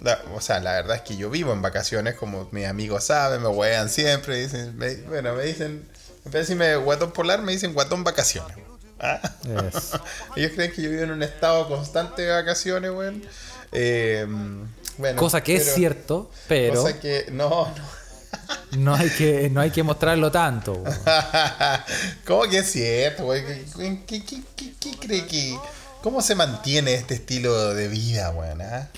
la- 0.01 0.19
o 0.35 0.41
sea, 0.41 0.59
la 0.59 0.73
verdad 0.73 0.97
es 0.97 1.01
que 1.03 1.15
yo 1.15 1.29
vivo 1.29 1.53
en 1.53 1.61
vacaciones, 1.61 2.15
como 2.15 2.47
mis 2.51 2.67
amigos 2.67 3.05
saben, 3.05 3.41
me 3.41 3.47
wean 3.49 3.89
siempre. 3.89 4.37
Dicen, 4.41 4.77
me- 4.77 4.95
bueno, 4.95 5.33
me 5.35 5.43
dicen, 5.43 5.87
en 6.25 6.31
vez 6.31 6.33
de 6.33 6.39
decirme 6.39 6.75
guatón 6.77 7.11
polar, 7.11 7.41
me 7.41 7.51
dicen 7.53 7.73
guatón 7.73 8.03
vacaciones. 8.03 8.57
Ah. 8.99 9.19
Ellos 10.35 10.51
creen 10.55 10.71
que 10.71 10.81
yo 10.81 10.89
vivo 10.89 11.03
en 11.03 11.11
un 11.11 11.23
estado 11.23 11.67
constante 11.67 12.21
de 12.23 12.31
vacaciones, 12.31 12.91
weón. 12.91 13.23
Eh, 13.71 14.25
bueno, 14.97 15.17
Cosa 15.19 15.41
que 15.41 15.55
es 15.55 15.73
cierto, 15.73 16.29
pero 16.47 16.83
Cosa 16.83 16.99
que, 16.99 17.25
no, 17.31 17.49
no. 17.49 18.02
No 18.77 18.95
hay 18.95 19.09
que, 19.09 19.49
no 19.49 19.61
hay 19.61 19.71
que 19.71 19.83
mostrarlo 19.83 20.31
tanto. 20.31 20.83
¿Cómo 22.25 22.43
que 22.43 22.59
es 22.59 22.71
cierto, 22.71 23.25
güey? 23.25 23.43
¿Qué, 23.45 24.23
qué, 24.23 24.41
qué, 24.55 24.73
qué- 24.79 24.97
cree 24.99 25.25
que.? 25.27 25.55
¿Cómo 26.01 26.21
se 26.21 26.35
mantiene 26.35 26.93
este 26.95 27.13
estilo 27.15 27.73
de 27.73 27.87
vida, 27.87 28.31
weón? 28.31 28.61
ah? 28.61 28.89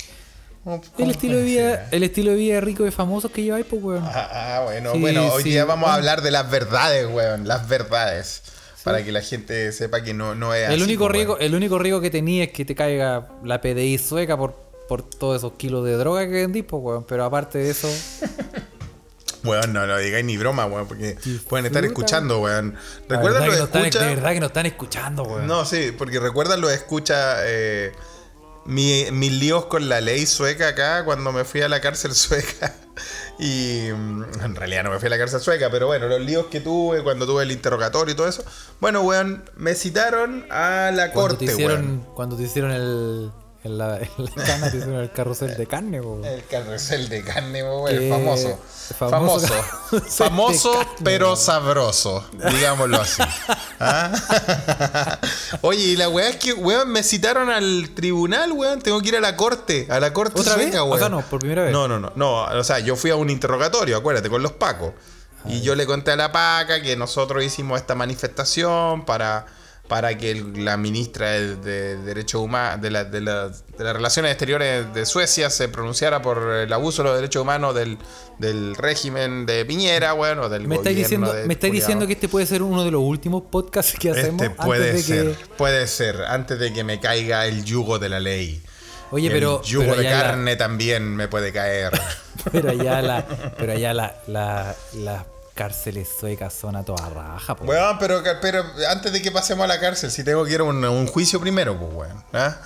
¿Cómo- 0.64 0.82
cómo 0.82 1.06
El 1.06 1.12
estilo 1.12 1.38
de 1.38 1.44
vida, 1.44 1.88
el 1.92 2.04
estilo 2.04 2.32
de 2.32 2.38
vida 2.38 2.60
rico 2.62 2.86
y 2.88 2.92
famoso 2.92 3.30
que 3.32 3.44
lleváis, 3.44 3.66
pues, 3.70 3.84
weón. 3.84 4.04
Ah, 4.06 4.30
ah, 4.58 4.62
bueno, 4.64 4.94
Sí, 4.94 5.00
bueno, 5.00 5.28
hoy 5.34 5.44
sí, 5.44 5.50
día 5.52 5.66
vamos 5.66 5.90
a 5.90 5.94
hablar 5.96 6.22
de 6.22 6.32
las 6.32 6.50
verdades, 6.50 7.08
weón. 7.12 7.48
Las 7.48 7.68
verdades. 7.68 8.42
Para 8.84 9.04
que 9.04 9.12
la 9.12 9.22
gente 9.22 9.72
sepa 9.72 10.04
que 10.04 10.14
no, 10.14 10.36
no 10.36 10.54
es 10.54 10.68
El 10.68 10.76
así, 10.76 10.84
único 10.84 11.06
pues, 11.06 11.14
riesgo, 11.14 11.34
weón. 11.34 11.44
el 11.46 11.56
único 11.56 11.80
riesgo 11.80 12.02
que 12.02 12.12
tenía 12.12 12.44
es 12.46 12.52
que 12.52 12.66
te 12.66 12.76
caiga 12.76 13.30
la 13.44 13.60
PDI 13.60 13.98
sueca 13.98 14.38
por, 14.38 14.56
por 14.88 15.02
todos 15.08 15.38
esos 15.38 15.54
kilos 15.54 15.84
de 15.86 15.94
droga 15.94 16.22
que 16.26 16.32
vendís, 16.32 16.64
pues, 16.68 16.82
weón. 16.84 17.04
Pero 17.04 17.26
aparte 17.26 17.58
de 17.60 17.70
eso, 17.72 17.88
Weón, 19.46 19.74
no 19.74 19.86
lo 19.86 19.98
digáis 19.98 20.26
ni 20.26 20.38
broma, 20.38 20.66
weón, 20.66 20.88
porque 20.88 21.18
pueden 21.48 21.66
estar 21.66 21.84
escuchando, 21.86 22.40
weón. 22.40 22.76
la 23.08 23.16
¿Recuerdan 23.16 23.42
verdad 23.44 23.58
lo 23.60 23.64
están- 23.66 23.86
escucha? 23.86 24.06
de 24.06 24.16
verdad 24.16 24.34
que 24.34 24.40
nos 24.40 24.50
están 24.50 24.66
escuchando, 24.66 25.24
weón. 25.24 25.48
No, 25.48 25.66
sí, 25.66 25.94
porque 25.98 26.20
recuerdan 26.20 26.62
lo 26.62 26.70
escucha 26.70 27.38
eh, 27.46 27.92
mi- 28.66 29.06
mis 29.12 29.32
líos 29.32 29.66
con 29.66 29.88
la 29.90 30.02
ley 30.02 30.26
sueca 30.26 30.70
acá 30.70 31.06
cuando 31.06 31.32
me 31.32 31.44
fui 31.46 31.62
a 31.62 31.70
la 31.70 31.82
cárcel 31.82 32.14
sueca. 32.16 32.74
Y 33.38 33.90
mm, 33.94 34.24
en 34.44 34.56
realidad 34.56 34.84
no 34.86 34.92
me 34.92 35.00
fui 35.00 35.08
a 35.08 35.10
la 35.10 35.18
cárcel 35.18 35.42
sueca, 35.42 35.70
pero 35.70 35.88
bueno, 35.88 36.08
los 36.08 36.22
líos 36.22 36.46
que 36.48 36.62
tuve 36.62 37.04
cuando 37.04 37.26
tuve 37.26 37.44
el 37.44 37.52
interrogatorio 37.52 38.14
y 38.14 38.16
todo 38.16 38.28
eso. 38.30 38.44
Bueno, 38.80 39.02
weón, 39.02 39.44
me 39.58 39.76
citaron 39.76 40.46
a 40.50 40.92
la 40.94 41.12
cuando 41.12 41.36
corte, 41.36 41.46
te 41.46 41.52
hicieron, 41.52 41.86
weón. 41.86 42.14
cuando 42.16 42.38
te 42.38 42.44
hicieron 42.44 42.72
el, 42.72 43.32
en 43.66 43.78
la, 43.78 43.98
en 43.98 44.08
la 44.18 44.68
hicieron 44.68 44.96
el 44.96 45.12
carrusel 45.12 45.58
de 45.58 45.66
carne, 45.68 46.00
weón. 46.00 46.24
El 46.24 46.46
carrusel 46.46 47.10
de 47.10 47.24
carne, 47.24 47.64
weón, 47.64 47.90
Que- 47.90 48.10
famoso. 48.10 48.60
famoso 48.98 49.54
Famoso. 50.10 50.74
carne, 50.74 50.92
pero 51.04 51.36
sabroso. 51.36 52.26
Digámoslo 52.52 53.02
así. 53.02 53.24
¿Ah? 53.80 54.12
Oye, 55.62 55.82
y 55.82 55.96
la 55.96 56.10
weá 56.10 56.30
es 56.30 56.38
que, 56.38 56.54
weón, 56.54 56.90
me 56.92 57.04
citaron 57.04 57.50
al 57.50 57.90
tribunal, 57.96 58.52
weón. 58.52 58.82
Tengo 58.82 59.02
que 59.02 59.10
ir 59.10 59.16
a 59.18 59.22
la 59.22 59.36
corte. 59.36 59.88
A 59.90 60.00
la 60.00 60.14
corte 60.14 60.40
¿Otra 60.40 60.56
vez? 60.56 60.68
sueca, 60.68 60.84
O 60.84 60.98
sea, 60.98 61.10
no, 61.10 61.22
por 61.22 61.40
primera 61.40 61.64
vez. 61.64 61.72
No, 61.72 61.88
no, 61.88 62.00
no. 62.00 62.12
No, 62.16 62.44
o 62.44 62.64
sea, 62.64 62.80
yo 62.80 62.96
fui 62.96 63.10
a 63.12 63.16
un 63.16 63.30
interrogatorio, 63.30 63.98
acuérdate, 63.98 64.30
con 64.30 64.42
los 64.44 64.54
pacos. 64.54 64.94
Y 65.48 65.62
yo 65.62 65.76
le 65.76 65.86
conté 65.86 66.12
a 66.12 66.16
la 66.16 66.32
paca 66.32 66.82
que 66.82 66.96
nosotros 66.96 67.44
hicimos 67.44 67.80
esta 67.80 67.94
manifestación 67.94 69.06
para, 69.06 69.46
para 69.88 70.18
que 70.18 70.32
el- 70.32 70.66
la 70.66 70.78
ministra 70.78 71.30
de, 71.32 71.56
de 71.58 71.98
Derechos 71.98 72.42
Humanos, 72.42 72.82
de, 72.82 72.90
la- 72.92 73.04
de, 73.04 73.22
la- 73.22 73.50
de 73.50 73.84
las 73.84 73.94
Relaciones 73.96 74.32
Exteriores 74.32 74.94
de 74.94 75.06
Suecia 75.06 75.50
se 75.50 75.68
pronunciara 75.70 76.22
por 76.22 76.42
el 76.54 76.74
abuso 76.74 77.04
de 77.04 77.10
los 77.10 77.18
derechos 77.18 77.42
humanos 77.44 77.76
del, 77.76 77.98
del 78.40 78.76
régimen 78.76 79.46
de 79.46 79.64
Piñera, 79.66 80.14
bueno, 80.14 80.50
del 80.50 80.68
Me 80.68 80.78
gobierno 80.78 80.98
diciendo, 81.00 81.34
de 81.34 81.46
me 81.46 81.54
estáis 81.54 81.74
diciendo 81.74 82.08
que 82.08 82.14
este 82.14 82.28
puede 82.28 82.46
ser 82.48 82.64
uno 82.64 82.84
de 82.84 82.92
los 82.92 83.02
últimos 83.02 83.44
podcasts 83.52 83.96
que 84.00 84.10
hacemos 84.10 84.42
Este 84.42 84.50
puede 84.56 84.90
antes 84.90 85.08
de 85.08 85.16
ser, 85.16 85.36
que. 85.36 85.46
puede 85.56 85.88
ser, 85.88 86.22
antes 86.28 86.58
de 86.60 86.74
que 86.74 86.84
me 86.84 87.00
caiga 87.00 87.46
el 87.46 87.64
yugo 87.64 88.00
de 88.00 88.10
la 88.10 88.20
ley. 88.20 88.62
Oye, 89.12 89.28
el 89.28 89.34
pero. 89.34 89.62
yugo 89.62 89.84
pero 89.92 90.02
de 90.02 90.08
allá 90.08 90.18
la- 90.18 90.24
carne 90.32 90.56
también 90.56 91.16
me 91.16 91.28
puede 91.28 91.54
caer. 91.54 91.92
pero 92.52 92.72
allá 92.72 93.02
la, 93.04 93.26
pero 93.56 93.74
allá 93.74 93.94
la, 93.94 94.16
la- 94.26 94.76
las 94.96 95.24
cárceles 95.56 96.10
suecas 96.20 96.54
son 96.54 96.76
a 96.76 96.84
toda 96.84 97.10
raja. 97.10 97.54
Weón, 97.62 97.98
pero, 97.98 98.22
pero 98.42 98.64
antes 98.90 99.12
de 99.12 99.22
que 99.22 99.32
pasemos 99.32 99.64
a 99.64 99.68
la 99.68 99.80
cárcel, 99.80 100.12
si 100.12 100.24
tengo 100.24 100.46
que 100.46 100.52
ir 100.54 100.60
a 100.60 100.64
un, 100.64 100.84
un 100.86 101.08
juicio 101.08 101.40
primero, 101.40 101.78
pues, 101.80 101.92
weón. 101.94 102.24
¿ah? 102.34 102.58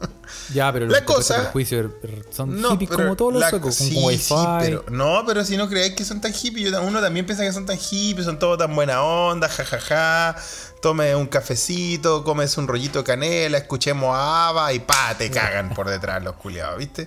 ya, 0.52 0.72
pero 0.72 0.86
la 0.86 1.04
cosa- 1.04 1.52
son 2.30 2.60
No, 2.60 2.72
hippies 2.72 2.90
pero 2.90 3.02
como 3.04 3.16
todos 3.16 3.32
los 3.34 3.40
la- 3.40 3.50
suecos, 3.50 3.76
con 3.78 3.86
sí, 3.86 3.96
wifi. 4.04 4.18
sí, 4.24 4.34
pero, 4.60 4.84
no, 4.90 5.22
pero 5.26 5.44
si 5.44 5.56
no 5.56 5.68
creéis 5.68 5.94
que 5.94 6.04
son 6.04 6.20
tan 6.20 6.32
hippies, 6.32 6.70
yo- 6.72 6.82
uno 6.82 7.00
también 7.00 7.26
piensa 7.26 7.44
que 7.44 7.52
son 7.52 7.66
tan 7.66 7.78
hippies, 7.78 8.24
son 8.26 8.38
todos 8.38 8.58
tan 8.58 8.74
buena 8.74 9.02
onda, 9.02 9.48
jajaja, 9.48 10.34
tome 10.82 11.14
un 11.14 11.26
cafecito, 11.26 12.24
comes 12.24 12.56
un 12.58 12.66
rollito 12.68 12.98
de 13.00 13.04
canela, 13.04 13.58
escuchemos 13.58 14.14
a 14.14 14.48
Ava 14.48 14.72
y 14.72 14.80
pa, 14.80 15.14
te 15.16 15.30
cagan 15.30 15.70
por 15.74 15.88
detrás 15.88 16.22
los 16.22 16.34
culiados, 16.36 16.78
¿viste? 16.78 17.06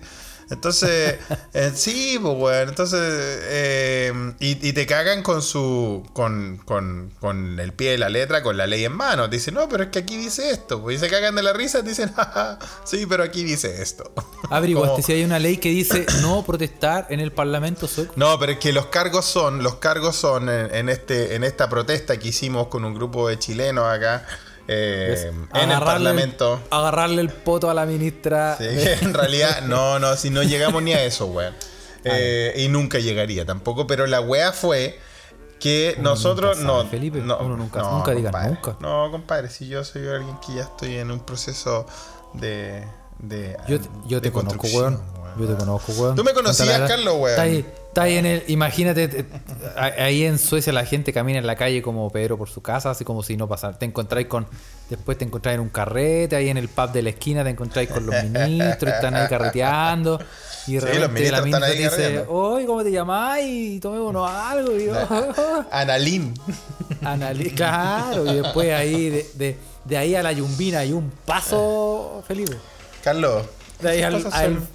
Entonces, 0.49 1.19
eh, 1.53 1.71
sí, 1.75 2.17
pues, 2.21 2.35
bueno, 2.35 2.69
entonces, 2.69 2.99
eh, 3.01 4.33
y, 4.39 4.67
y, 4.67 4.73
te 4.73 4.85
cagan 4.85 5.21
con 5.21 5.41
su, 5.41 6.07
con, 6.13 6.61
con, 6.63 7.13
con, 7.19 7.59
el 7.59 7.73
pie 7.73 7.91
de 7.91 7.97
la 7.97 8.09
letra, 8.09 8.41
con 8.43 8.55
la 8.55 8.65
ley 8.65 8.85
en 8.85 8.93
mano. 8.93 9.29
Te 9.29 9.37
dicen, 9.37 9.55
no, 9.55 9.67
pero 9.67 9.83
es 9.83 9.89
que 9.89 9.99
aquí 9.99 10.15
dice 10.15 10.49
esto. 10.49 10.81
Pues, 10.81 10.97
y 10.97 10.99
se 10.99 11.09
cagan 11.09 11.35
de 11.35 11.43
la 11.43 11.53
risa, 11.53 11.83
te 11.83 11.89
dicen, 11.89 12.13
sí, 12.85 13.05
pero 13.05 13.23
aquí 13.23 13.43
dice 13.43 13.81
esto. 13.81 14.11
Averiguaste 14.49 15.01
si 15.01 15.13
hay 15.13 15.23
una 15.23 15.39
ley 15.39 15.57
que 15.57 15.69
dice 15.69 16.05
no 16.21 16.45
protestar 16.45 17.07
en 17.09 17.19
el 17.19 17.31
Parlamento 17.31 17.87
sueco. 17.87 18.13
No, 18.15 18.39
pero 18.39 18.53
es 18.53 18.59
que 18.59 18.71
los 18.71 18.87
cargos 18.87 19.25
son, 19.25 19.63
los 19.63 19.75
cargos 19.75 20.15
son 20.15 20.49
en, 20.49 20.73
en 20.73 20.89
este, 20.89 21.35
en 21.35 21.43
esta 21.43 21.67
protesta 21.69 22.17
que 22.17 22.29
hicimos 22.29 22.67
con 22.67 22.85
un 22.85 22.93
grupo 22.93 23.27
de 23.27 23.37
chilenos 23.37 23.85
acá. 23.85 24.25
Eh, 24.67 25.31
en 25.53 25.71
el 25.71 25.79
Parlamento. 25.79 26.61
Agarrarle 26.71 27.21
el 27.21 27.29
poto 27.29 27.69
a 27.69 27.73
la 27.73 27.85
ministra. 27.85 28.57
Sí, 28.57 28.65
en 29.01 29.13
realidad, 29.13 29.61
no, 29.61 29.99
no, 29.99 30.15
si 30.15 30.29
no 30.29 30.43
llegamos 30.43 30.83
ni 30.83 30.93
a 30.93 31.03
eso, 31.03 31.27
weón. 31.27 31.53
Eh, 32.03 32.53
y 32.57 32.67
nunca 32.69 32.99
llegaría 32.99 33.45
tampoco, 33.45 33.85
pero 33.87 34.07
la 34.07 34.21
wea 34.21 34.53
fue 34.53 34.99
que 35.59 35.95
Uno 35.99 36.11
nosotros 36.11 36.57
nunca 36.57 36.71
sabe, 36.71 36.83
no, 36.83 36.89
Felipe, 36.89 37.19
no, 37.19 37.37
uno 37.39 37.57
nunca- 37.57 37.79
no, 37.81 37.97
nunca 37.97 38.11
diga 38.11 38.31
compadre. 38.31 38.53
nunca. 38.53 38.77
No, 38.79 39.11
compadre, 39.11 39.49
si 39.49 39.67
yo 39.67 39.83
soy 39.83 40.07
alguien 40.07 40.37
que 40.45 40.53
ya 40.55 40.61
estoy 40.63 40.95
en 40.97 41.11
un 41.11 41.19
proceso 41.21 41.85
de 42.33 42.85
de, 43.19 43.57
Yo 43.67 43.81
te, 43.81 43.89
yo 44.05 44.21
te 44.21 44.31
conozco, 44.31 44.67
weón. 44.67 45.01
Yo 45.39 45.47
te 45.47 45.55
conozco, 45.55 45.91
weón. 45.93 46.15
Tú 46.15 46.23
me 46.23 46.33
conocías, 46.33 46.81
Carlos, 46.87 47.15
weón. 47.17 47.29
Está 47.29 47.41
ahí, 47.43 47.65
está 47.89 48.01
ahí 48.03 48.17
en 48.17 48.25
el. 48.25 48.43
Imagínate, 48.47 49.07
te- 49.07 49.25
ahí 49.75 50.23
en 50.23 50.37
Suecia 50.39 50.71
la 50.73 50.85
gente 50.85 51.13
camina 51.13 51.39
en 51.39 51.47
la 51.47 51.55
calle 51.55 51.81
como 51.81 52.09
Pedro 52.09 52.37
por 52.37 52.49
su 52.49 52.61
casa, 52.61 52.91
así 52.91 53.03
como 53.03 53.23
si 53.23 53.37
no 53.37 53.47
pasara. 53.47 53.77
Te 53.77 53.85
encontráis 53.85 54.27
con. 54.27 54.47
Después 54.89 55.17
te 55.17 55.25
encontráis 55.25 55.55
en 55.55 55.61
un 55.61 55.69
carrete, 55.69 56.37
ahí 56.37 56.47
en 56.47 56.55
el 56.57 56.69
pub 56.69 56.91
de 56.93 57.01
la 57.01 57.09
esquina 57.09 57.43
te 57.43 57.49
encontráis 57.49 57.89
con 57.89 58.05
los 58.05 58.15
ministros, 58.23 58.93
están 58.93 59.15
ahí 59.15 59.27
carreteando. 59.27 60.19
Y 60.65 60.73
de 60.75 60.79
Sí, 60.81 60.85
repente 60.87 60.99
los 61.01 61.11
ministros 61.11 61.31
la 61.31 61.37
están 61.45 61.61
ministra 61.71 61.97
te 61.97 62.09
dice, 62.11 62.25
oye, 62.29 62.65
¿cómo 62.65 62.83
te 62.83 62.91
llamáis? 62.91 63.81
Tomémonos 63.81 64.29
algo. 64.29 64.71
Y 64.77 64.85
yo, 64.85 64.93
Analín. 65.71 66.33
Anali- 67.03 67.53
claro, 67.53 68.25
y 68.31 68.35
después 68.41 68.73
ahí, 68.73 69.09
de, 69.09 69.29
de, 69.35 69.57
de 69.85 69.97
ahí 69.97 70.15
a 70.15 70.23
la 70.23 70.31
yumbina 70.31 70.79
hay 70.79 70.93
un 70.93 71.11
paso, 71.25 72.23
Felipe. 72.27 72.55
Carlos. 73.03 73.43
De 73.79 73.89
ahí 73.89 73.99
esas 73.99 74.13
al, 74.13 74.23
cosas 74.23 74.33
al- 74.39 74.53
son, 74.55 74.67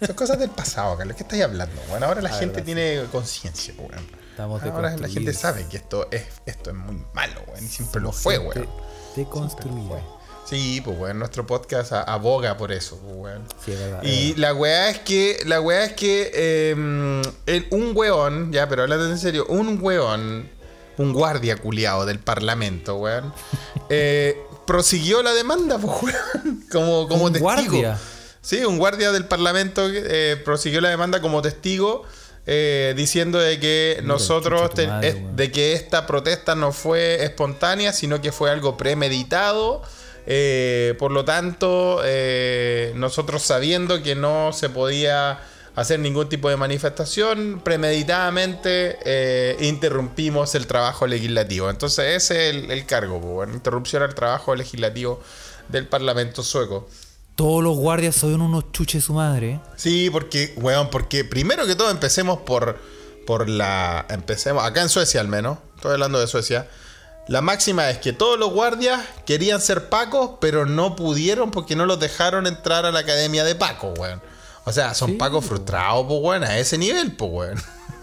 son 0.06 0.16
cosas 0.16 0.38
del 0.38 0.50
pasado, 0.50 0.96
Carlos. 0.96 1.16
¿Qué 1.16 1.22
estáis 1.22 1.42
hablando? 1.44 1.80
Bueno, 1.88 2.06
ahora 2.06 2.20
la, 2.22 2.30
La 2.30 2.36
gente 2.36 2.60
verdad, 2.60 2.64
tiene 2.66 3.04
conciencia, 3.12 3.74
weón. 3.78 4.18
Estamos 4.30 4.62
Ahora 4.62 4.96
la 4.96 5.08
gente 5.08 5.32
sabe 5.32 5.66
que 5.66 5.78
esto 5.78 6.06
es, 6.12 6.22
esto 6.46 6.70
es 6.70 6.76
muy 6.76 7.02
malo, 7.12 7.40
weón. 7.48 7.64
Y 7.64 7.68
siempre 7.68 8.00
lo 8.00 8.12
fue, 8.12 8.38
weón. 8.38 8.68
Deconstruida. 9.16 10.00
Sí, 10.48 10.80
pues 10.82 10.96
weón, 10.98 11.18
nuestro 11.18 11.46
podcast 11.46 11.92
aboga 11.92 12.56
por 12.56 12.72
eso, 12.72 12.98
pues 13.00 13.16
weón. 13.16 13.44
Sí, 13.64 13.72
es 13.72 13.78
verdad. 13.80 14.02
Y 14.02 14.30
es 14.30 14.38
la 14.38 14.54
weá 14.54 14.90
es 14.90 14.98
que, 15.00 15.38
la 15.44 15.60
weá 15.60 15.84
es 15.84 15.92
que 15.94 16.30
eh, 16.32 17.22
el- 17.46 17.66
un 17.70 17.92
weón, 17.94 18.52
ya, 18.52 18.68
pero 18.68 18.82
hablando 18.82 19.06
en 19.10 19.18
serio, 19.18 19.44
un 19.48 19.78
weón, 19.82 20.48
un 20.96 21.12
guardia 21.12 21.56
culiado 21.56 22.06
del 22.06 22.18
parlamento, 22.20 22.96
weón, 22.96 23.32
eh, 23.90 24.38
prosiguió 24.68 25.22
la 25.24 25.32
demanda, 25.34 25.78
pues 25.82 26.14
como, 26.70 27.08
como 27.08 27.24
¿Un 27.24 27.32
testigo. 27.32 27.42
guardia? 27.42 27.98
Sí, 28.40 28.64
un 28.64 28.78
guardia 28.78 29.10
del 29.10 29.24
parlamento 29.26 29.82
eh, 29.92 30.40
prosiguió 30.44 30.80
la 30.80 30.90
demanda 30.90 31.20
como 31.20 31.42
testigo. 31.42 32.04
eh, 32.50 32.94
diciendo 32.96 33.38
de 33.38 33.58
que 33.60 34.00
nosotros 34.04 34.60
chucha 34.62 34.70
tu 34.70 34.76
te- 34.76 34.86
madre, 34.86 35.08
es- 35.08 35.14
weón. 35.16 35.36
de 35.36 35.52
que 35.52 35.72
esta 35.74 36.06
protesta 36.06 36.54
no 36.54 36.72
fue 36.72 37.22
espontánea 37.22 37.92
sino 37.92 38.22
que 38.22 38.32
fue 38.32 38.50
algo 38.50 38.76
premeditado 38.78 39.82
eh, 40.26 40.94
por 40.98 41.10
lo 41.10 41.26
tanto 41.26 42.00
eh, 42.06 42.92
nosotros 42.94 43.42
sabiendo 43.42 44.02
que 44.02 44.14
no 44.14 44.54
se 44.54 44.70
podía 44.70 45.40
hacer 45.80 46.00
ningún 46.00 46.28
tipo 46.28 46.48
de 46.48 46.56
manifestación 46.56 47.60
premeditadamente 47.64 48.98
eh, 49.04 49.56
interrumpimos 49.60 50.54
el 50.54 50.66
trabajo 50.66 51.06
legislativo 51.06 51.70
entonces 51.70 52.16
ese 52.16 52.48
es 52.48 52.54
el, 52.54 52.70
el 52.70 52.86
cargo 52.86 53.20
bueno, 53.20 53.54
interrupción 53.54 54.02
al 54.02 54.14
trabajo 54.14 54.54
legislativo 54.54 55.20
del 55.68 55.86
parlamento 55.86 56.42
sueco 56.42 56.88
Todos 57.36 57.62
los 57.62 57.76
guardias 57.76 58.16
son 58.16 58.40
unos 58.40 58.72
chuches 58.72 59.04
su 59.04 59.12
madre. 59.12 59.50
¿eh? 59.52 59.60
Sí, 59.76 60.10
porque, 60.10 60.54
weón, 60.56 60.90
porque 60.90 61.24
primero 61.24 61.66
que 61.66 61.76
todo 61.76 61.90
empecemos 61.90 62.40
por, 62.40 62.78
por 63.26 63.48
la... 63.48 64.06
Empecemos, 64.08 64.64
acá 64.64 64.82
en 64.82 64.88
Suecia 64.88 65.20
al 65.20 65.28
menos, 65.28 65.58
estoy 65.76 65.92
hablando 65.92 66.18
de 66.18 66.26
Suecia, 66.26 66.68
la 67.28 67.42
máxima 67.42 67.90
es 67.90 67.98
que 67.98 68.12
todos 68.12 68.38
los 68.38 68.50
guardias 68.50 69.02
querían 69.26 69.60
ser 69.60 69.90
pacos, 69.90 70.38
pero 70.40 70.64
no 70.64 70.96
pudieron 70.96 71.50
porque 71.50 71.76
no 71.76 71.84
los 71.84 72.00
dejaron 72.00 72.46
entrar 72.46 72.86
a 72.86 72.90
la 72.90 73.00
academia 73.00 73.44
de 73.44 73.54
pacos, 73.54 73.96
weón. 73.98 74.22
O 74.68 74.72
sea, 74.72 74.94
son 74.94 75.10
Sí, 75.10 75.16
pacos 75.16 75.44
po. 75.44 75.48
frustrados, 75.50 76.06
pues, 76.06 76.20
weón, 76.22 76.44
a 76.44 76.58
ese 76.58 76.76
nivel, 76.78 77.12
pues, 77.16 77.30
weón. 77.32 77.58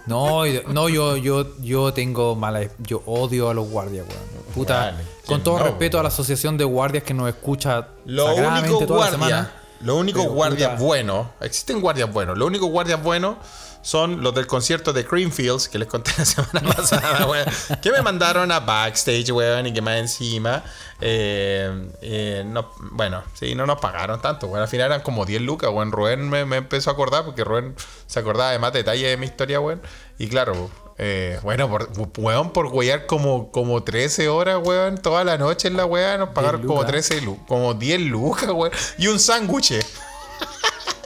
No, 0.07 0.41
no 0.67 0.87
yo, 0.89 1.17
yo, 1.17 1.57
yo 1.61 1.91
tengo 1.93 2.35
mala. 2.35 2.61
Yo 2.79 3.01
odio 3.07 3.49
a 3.49 3.53
los 3.53 3.67
guardias, 3.69 4.05
weón. 4.07 4.45
Puta. 4.53 4.77
Vale, 4.91 4.97
con 4.97 5.25
¿quién 5.25 5.43
todo 5.43 5.57
no, 5.59 5.63
respeto 5.65 5.99
a 5.99 6.03
la 6.03 6.09
asociación 6.09 6.57
de 6.57 6.63
guardias 6.63 7.03
que 7.03 7.13
nos 7.13 7.27
escucha 7.29 7.87
Lo 8.05 8.27
único 8.35 8.85
toda 8.85 8.87
la 8.87 8.95
guardia, 8.95 9.11
semana. 9.11 9.51
lo 9.81 9.95
único 9.97 10.23
guardias 10.23 10.69
puta. 10.71 10.81
buenos, 10.83 11.27
existen 11.41 11.81
guardias 11.81 12.11
buenos, 12.13 12.37
los 12.37 12.47
únicos 12.47 12.69
guardias 12.69 13.01
buenos 13.01 13.37
son 13.85 14.23
los 14.23 14.33
del 14.33 14.47
concierto 14.47 14.91
de 14.93 15.05
Creamfields, 15.05 15.69
que 15.69 15.77
les 15.77 15.87
conté 15.87 16.11
la 16.17 16.25
semana 16.25 16.73
pasada, 16.75 17.27
weón, 17.27 17.45
que 17.83 17.91
me 17.91 18.01
mandaron 18.01 18.51
a 18.51 18.59
backstage, 18.59 19.29
weón, 19.31 19.67
y 19.67 19.73
que 19.73 19.81
más 19.81 19.97
encima, 19.97 20.63
eh, 21.01 21.89
eh, 22.01 22.43
no, 22.45 22.71
bueno, 22.91 23.23
sí, 23.35 23.53
no 23.53 23.67
nos 23.67 23.79
pagaron 23.79 24.19
tanto, 24.21 24.47
weón, 24.47 24.63
al 24.63 24.67
final 24.67 24.87
eran 24.87 25.01
como 25.01 25.23
10 25.25 25.41
lucas, 25.43 25.69
weón, 25.71 25.91
Rubén 25.91 26.27
me, 26.29 26.45
me 26.45 26.57
empezó 26.57 26.89
a 26.89 26.93
acordar, 26.93 27.25
porque 27.25 27.43
Rubén 27.43 27.75
se 28.07 28.19
acordaba 28.19 28.51
de 28.51 28.57
más 28.59 28.73
detalles 28.73 29.07
de 29.07 29.17
mi 29.17 29.27
historia, 29.27 29.59
weón, 29.59 29.81
y 30.17 30.27
claro, 30.29 30.71
eh, 30.97 31.39
bueno, 31.43 31.69
por, 31.69 31.89
weón, 32.17 32.53
por 32.53 32.67
wear 32.67 33.05
como, 33.05 33.51
como 33.51 33.83
13 33.83 34.29
horas, 34.29 34.59
weón, 34.63 34.97
toda 34.97 35.23
la 35.23 35.37
noche 35.37 35.67
en 35.67 35.77
la 35.77 35.85
weá, 35.85 36.17
nos 36.17 36.29
pagaron 36.29 36.61
como 36.61 36.81
lucas. 36.81 36.91
13 36.91 37.21
lu- 37.21 37.45
como 37.45 37.75
10 37.75 38.01
lucas, 38.01 38.49
weón, 38.49 38.71
y 38.97 39.07
un 39.07 39.19
sándwich. 39.19 39.73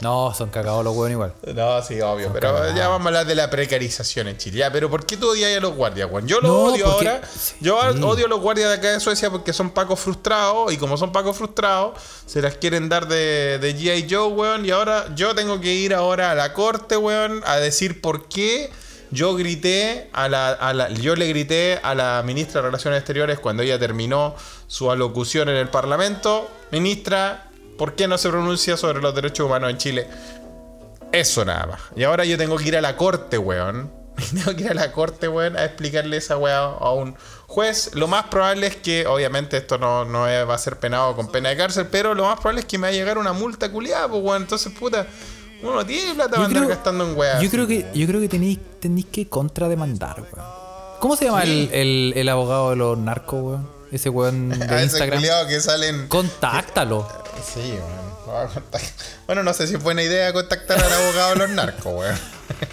No, 0.02 0.34
son 0.34 0.50
cagados 0.50 0.84
los 0.84 0.96
weón 0.96 1.12
igual. 1.12 1.34
No, 1.56 1.82
sí, 1.82 2.00
obvio, 2.02 2.32
pero 2.34 2.54
cagados. 2.54 2.76
ya 2.76 2.88
vamos 2.88 3.06
a 3.06 3.10
hablar 3.10 3.26
de 3.26 3.36
la 3.36 3.50
precarización 3.50 4.28
en 4.30 4.38
Chile. 4.38 4.60
Ya, 4.60 4.72
pero 4.72 4.90
¿por 4.90 5.06
qué 5.06 5.18
tú 5.18 5.30
odias 5.32 5.56
a 5.58 5.60
los 5.60 5.74
guardias, 5.76 6.10
weón? 6.12 6.28
Yo 6.28 6.40
lo 6.40 6.48
No, 6.48 6.56
odio 6.66 6.86
porque- 6.86 7.08
ahora. 7.10 7.22
sí. 7.28 7.56
Yo 7.60 7.78
odio 7.78 8.26
a 8.26 8.30
los 8.30 8.40
guardias 8.40 8.70
de 8.70 8.76
acá 8.76 8.92
de 8.92 9.00
Suecia 9.00 9.30
porque 9.30 9.52
son 9.54 9.72
pacos 9.72 10.00
frustrados 10.00 10.72
y 10.72 10.78
como 10.78 10.96
son 10.98 11.12
pacos 11.12 11.36
frustrados, 11.38 12.00
se 12.26 12.42
las 12.42 12.56
quieren 12.56 12.88
dar 12.90 13.08
de, 13.08 13.60
de 13.60 13.76
G.I. 13.76 14.08
Joe, 14.10 14.28
weón. 14.28 14.66
Y 14.66 14.72
ahora 14.72 15.08
yo 15.16 15.36
tengo 15.36 15.60
que 15.60 15.74
ir 15.74 15.94
ahora 15.94 16.32
a 16.32 16.36
la 16.36 16.54
corte, 16.54 16.96
weón, 16.98 17.42
a 17.46 17.58
decir 17.58 18.00
por 18.02 18.28
qué 18.30 18.70
yo 19.12 19.36
grité 19.36 20.10
a 20.14 20.30
la, 20.30 20.50
a 20.52 20.72
la- 20.74 20.90
yo 20.90 21.16
le 21.16 21.28
grité 21.28 21.80
a 21.82 21.96
la 21.96 22.22
ministra 22.24 22.62
de 22.62 22.68
Relaciones 22.68 23.00
Exteriores 23.00 23.40
cuando 23.40 23.64
ella 23.64 23.80
terminó 23.80 24.36
su 24.68 24.92
alocución 24.92 25.50
en 25.50 25.56
el 25.56 25.68
Parlamento. 25.70 26.48
Ministra, 26.72 27.49
¿por 27.80 27.96
qué 27.96 28.08
no 28.08 28.20
se 28.20 28.30
pronuncia 28.30 28.78
sobre 28.78 29.02
los 29.02 29.16
derechos 29.16 29.48
humanos 29.48 29.72
en 29.72 29.78
Chile? 29.78 30.08
Eso 31.12 31.44
nada 31.44 31.66
más. 31.66 31.80
Y 31.96 32.04
ahora 32.04 32.24
yo 32.26 32.38
tengo 32.38 32.58
que 32.58 32.68
ir 32.68 32.78
a 32.78 32.82
la 32.82 32.96
corte, 32.96 33.40
weón. 33.40 33.92
Tengo 34.34 34.54
que 34.56 34.64
ir 34.66 34.70
a 34.72 34.74
la 34.74 34.92
corte, 34.92 35.28
weón, 35.30 35.56
a 35.58 35.64
explicarle 35.64 36.18
esa 36.18 36.38
weá 36.38 36.60
a 36.60 36.92
un 36.92 37.16
juez. 37.48 37.92
Lo 37.96 38.08
más 38.08 38.26
probable 38.26 38.68
es 38.68 38.76
que, 38.76 39.08
obviamente, 39.08 39.56
esto 39.58 39.78
no, 39.78 40.04
no 40.06 40.24
va 40.24 40.54
a 40.54 40.58
ser 40.58 40.78
penado 40.78 41.16
con 41.16 41.30
pena 41.32 41.50
de 41.50 41.58
cárcel, 41.58 41.88
pero 41.90 42.14
lo 42.14 42.26
más 42.26 42.36
probable 42.40 42.60
es 42.60 42.66
que 42.68 42.78
me 42.78 42.88
va 42.88 42.90
a 42.90 42.92
llegar 42.92 43.18
una 43.18 43.32
multa 43.34 43.72
culiada, 43.72 44.08
pues, 44.10 44.22
weón. 44.22 44.42
Entonces, 44.44 44.72
puta, 44.78 45.08
uno 45.64 45.86
tiene 45.86 46.14
plata 46.16 46.32
para 46.32 46.46
andar 46.46 46.68
gastando 46.68 47.06
en 47.10 47.18
weá. 47.18 47.40
yo 47.42 47.50
creo 47.50 47.66
que, 47.66 47.86
yo 47.94 48.06
creo 48.08 48.20
que 48.20 48.28
tenéis, 48.28 48.60
tenéis 48.82 49.08
que 49.08 49.28
contrademandar, 49.30 50.22
weón. 50.22 50.46
¿Cómo 51.00 51.16
se 51.16 51.26
llama 51.26 51.44
Sí. 51.44 51.70
el, 51.72 51.80
el, 51.80 52.14
el 52.18 52.30
abogado 52.30 52.72
de 52.72 52.76
los 52.76 52.98
narcos, 52.98 53.42
weón? 53.42 53.79
Ese 53.92 54.10
weón 54.10 54.50
de 54.60 54.84
Instagram. 54.84 55.22
que 55.48 55.60
salen. 55.62 56.08
Contáctalo. 56.08 57.08
Sí, 57.54 57.72
weón. 57.74 58.10
Bueno, 59.26 59.44
no 59.44 59.54
sé 59.54 59.66
si 59.68 59.76
es 59.76 59.82
buena 59.84 60.04
idea 60.04 60.32
contactar 60.34 60.78
al 60.84 60.92
abogado 60.92 61.30
de 61.32 61.36
los 61.38 61.50
narcos, 61.52 61.86
weón. 61.94 62.16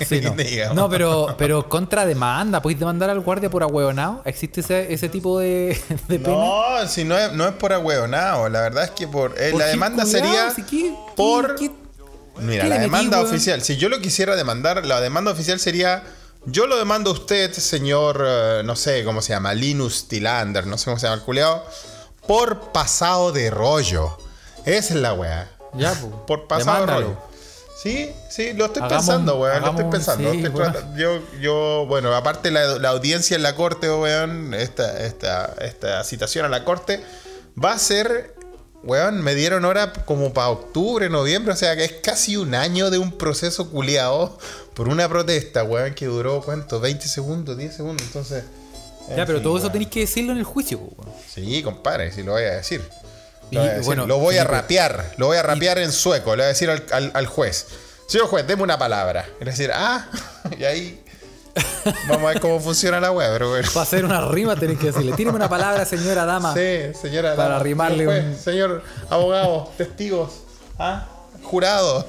Sí, 0.07 0.21
no. 0.21 0.35
No, 0.75 0.89
pero, 0.91 1.35
pero 1.39 1.69
contrademanda. 1.69 2.61
¿Podéis 2.61 2.81
demandar 2.81 3.09
al 3.11 3.21
guardia 3.21 3.49
por 3.49 3.63
ahueonado? 3.63 4.23
¿Existe 4.25 4.61
ese, 4.61 4.93
ese 4.93 5.09
tipo 5.09 5.39
de, 5.39 5.81
de 6.09 6.19
pena? 6.19 6.35
No, 6.37 6.87
si 6.89 7.05
no 7.05 7.17
es, 7.17 7.33
no 7.33 7.47
es 7.47 7.53
por 7.55 7.73
ahueonado. 7.73 8.49
La 8.49 8.61
verdad 8.63 8.85
es 8.85 8.91
que 8.91 9.07
por. 9.07 9.35
eh, 9.39 9.51
¿Por 9.53 9.61
la 9.61 9.67
demanda 9.67 10.05
sería 10.05 10.53
qué- 10.69 10.95
por. 11.17 11.55
qué- 11.57 11.71
Mira, 12.39 12.65
qué 12.65 12.69
la 12.69 12.75
metí, 12.77 12.87
demanda 12.91 13.21
oficial. 13.23 13.63
Si 13.63 13.77
yo 13.77 13.89
lo 13.89 14.01
quisiera 14.01 14.35
demandar, 14.37 14.85
la 14.85 15.01
demanda 15.01 15.31
oficial 15.31 15.59
sería. 15.61 16.03
Yo 16.47 16.67
lo 16.67 16.77
demando 16.79 17.11
a 17.11 17.13
usted, 17.13 17.53
señor. 17.53 18.25
eh, 18.27 18.63
no 18.65 18.77
sé 18.77 19.05
cómo 19.05 19.21
se 19.23 19.33
llama. 19.33 19.53
Linus 19.55 20.09
Tilander, 20.09 20.67
no 20.67 20.79
sé 20.79 20.85
cómo 20.87 20.99
se 20.99 21.07
llama 21.07 21.17
el 21.17 21.23
culeado. 21.23 21.65
Por 22.27 22.73
pasado 22.73 23.33
de 23.33 23.51
rollo. 23.51 24.17
Esa 24.65 24.95
es 24.95 25.01
la 25.01 25.13
weá. 25.13 25.51
Ya, 25.75 25.93
pues. 25.93 26.13
Por 26.27 26.47
pasado 26.47 26.87
de 26.87 26.93
rollo. 26.93 27.17
Sí, 27.83 28.11
sí, 28.31 28.53
lo 28.55 28.67
estoy 28.67 28.83
Hagamos- 28.83 29.07
pensando, 29.07 29.37
weón. 29.39 29.61
Lo 29.63 29.71
estoy 29.71 29.85
pensando. 29.91 30.31
sí, 30.33 30.43
Estoy 30.45 30.75
yo, 30.97 31.21
yo, 31.41 31.85
bueno, 31.87 32.15
aparte 32.15 32.51
la, 32.51 32.79
la 32.79 32.89
audiencia 32.91 33.37
en 33.37 33.43
la 33.43 33.55
corte, 33.55 33.91
weón, 33.91 34.55
esta, 34.55 34.99
esta, 35.05 35.53
esta 35.61 36.03
citación 36.05 36.47
a 36.47 36.49
la 36.49 36.65
corte 36.65 37.05
va 37.63 37.73
a 37.73 37.79
ser, 37.79 38.35
weón, 38.87 39.21
me 39.23 39.35
dieron 39.35 39.65
hora 39.65 39.93
como 39.93 40.33
para 40.33 40.49
octubre, 40.49 41.09
noviembre, 41.11 41.53
o 41.53 41.57
sea 41.57 41.77
que 41.77 41.85
es 41.85 41.93
casi 42.03 42.37
un 42.37 42.55
año 42.55 42.91
de 42.91 42.99
un 42.99 43.13
proceso 43.19 43.71
culiado 43.71 44.39
por 44.75 44.89
una 44.89 45.09
protesta, 45.09 45.65
weón, 45.65 45.95
que 45.95 46.07
duró, 46.07 46.41
¿cuánto? 46.43 46.81
20 46.81 47.07
segundos, 47.09 47.57
10 47.59 47.75
segundos, 47.77 48.07
entonces... 48.07 48.45
en 49.11 49.17
Ya, 49.17 49.27
pero 49.27 49.39
fin, 49.39 49.45
todo 49.45 49.59
eso 49.59 49.71
tenéis 49.71 49.91
que 49.91 50.01
decirlo 50.01 50.33
en 50.33 50.39
el 50.39 50.45
juicio, 50.45 50.79
weón. 50.79 51.13
Sí, 51.33 51.63
compadre, 51.63 52.13
si 52.13 52.23
lo 52.23 52.33
voy 52.33 52.45
a 52.45 52.53
decir. 52.57 52.83
Y, 53.51 53.55
Lo, 53.57 53.61
voy 53.61 53.69
a, 53.69 53.73
decir. 53.73 53.87
bueno, 53.87 54.07
Lo 54.07 54.19
voy 54.19 54.37
a 54.39 54.45
rapear, 54.45 55.13
lo 55.19 55.27
voy 55.27 55.37
a 55.37 55.43
rapear 55.43 55.79
en 55.79 55.93
sueco, 55.93 56.31
le 56.35 56.43
voy 56.43 56.45
a 56.47 56.49
decir 56.49 56.71
al, 56.71 56.85
al- 56.93 57.11
al 57.15 57.27
juez. 57.27 57.67
Señor 58.09 58.29
juez, 58.29 58.47
deme 58.47 58.63
una 58.63 58.79
palabra. 58.79 59.29
Y 59.41 59.43
a 59.45 59.47
decir, 59.47 59.71
ah, 59.75 60.09
y 60.59 60.65
ahí 60.65 61.03
vamos 62.09 62.25
a 62.25 62.29
ver 62.33 62.41
cómo 62.41 62.61
funciona 62.61 63.01
la 63.01 63.11
web, 63.13 63.29
pero 63.33 63.51
bueno. 63.51 63.69
Para 63.73 63.83
hacer 63.83 64.05
una 64.05 64.21
rima 64.29 64.57
tenéis 64.57 64.79
que 64.79 64.87
decirle, 64.87 65.13
tíreme 65.13 65.37
una 65.37 65.49
palabra, 65.49 65.85
señora 65.85 66.25
dama. 66.25 66.53
Sí, 66.55 66.93
señora. 67.01 67.35
Para 67.37 67.51
dama, 67.55 67.63
rimarle 67.65 67.99
señor, 68.05 68.13
juez, 68.13 68.25
un- 68.37 68.43
señor 68.43 68.83
abogado, 69.11 69.71
testigos, 69.77 70.31
ah, 70.79 71.07
jurado. 71.43 72.07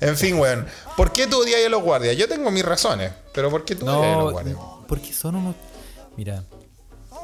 En 0.00 0.16
fin, 0.16 0.38
weón. 0.38 0.66
¿Por 0.96 1.12
qué 1.12 1.26
tú 1.26 1.40
odias 1.40 1.64
a 1.64 1.68
los 1.68 1.82
guardias? 1.82 2.16
Yo 2.16 2.28
tengo 2.28 2.50
mis 2.50 2.64
razones, 2.64 3.12
pero 3.32 3.50
¿por 3.50 3.64
qué 3.64 3.74
tú 3.76 3.86
odias 3.88 4.14
a 4.16 4.18
los 4.20 4.32
guardias? 4.32 4.56
No, 4.56 4.84
porque 4.88 5.12
son 5.12 5.36
unos... 5.36 5.54
Mira, 6.16 6.42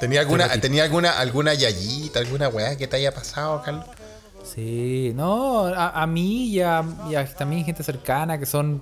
¿Tenía 0.01 0.21
alguna, 0.21 0.49
¿tenía 0.61 0.85
alguna, 0.85 1.18
alguna 1.18 1.55
yayita, 1.55 2.21
alguna 2.21 2.49
weá 2.49 2.77
que 2.77 2.87
te 2.87 2.97
haya 2.97 3.12
pasado, 3.12 3.61
Carlos? 3.64 3.85
sí, 4.55 5.12
no, 5.14 5.66
a, 5.66 5.90
a 6.03 6.07
mí 6.07 6.47
y 6.47 6.61
a, 6.62 6.83
y 7.11 7.14
a 7.16 7.27
también 7.35 7.64
gente 7.64 7.83
cercana 7.83 8.38
que 8.38 8.47
son... 8.47 8.81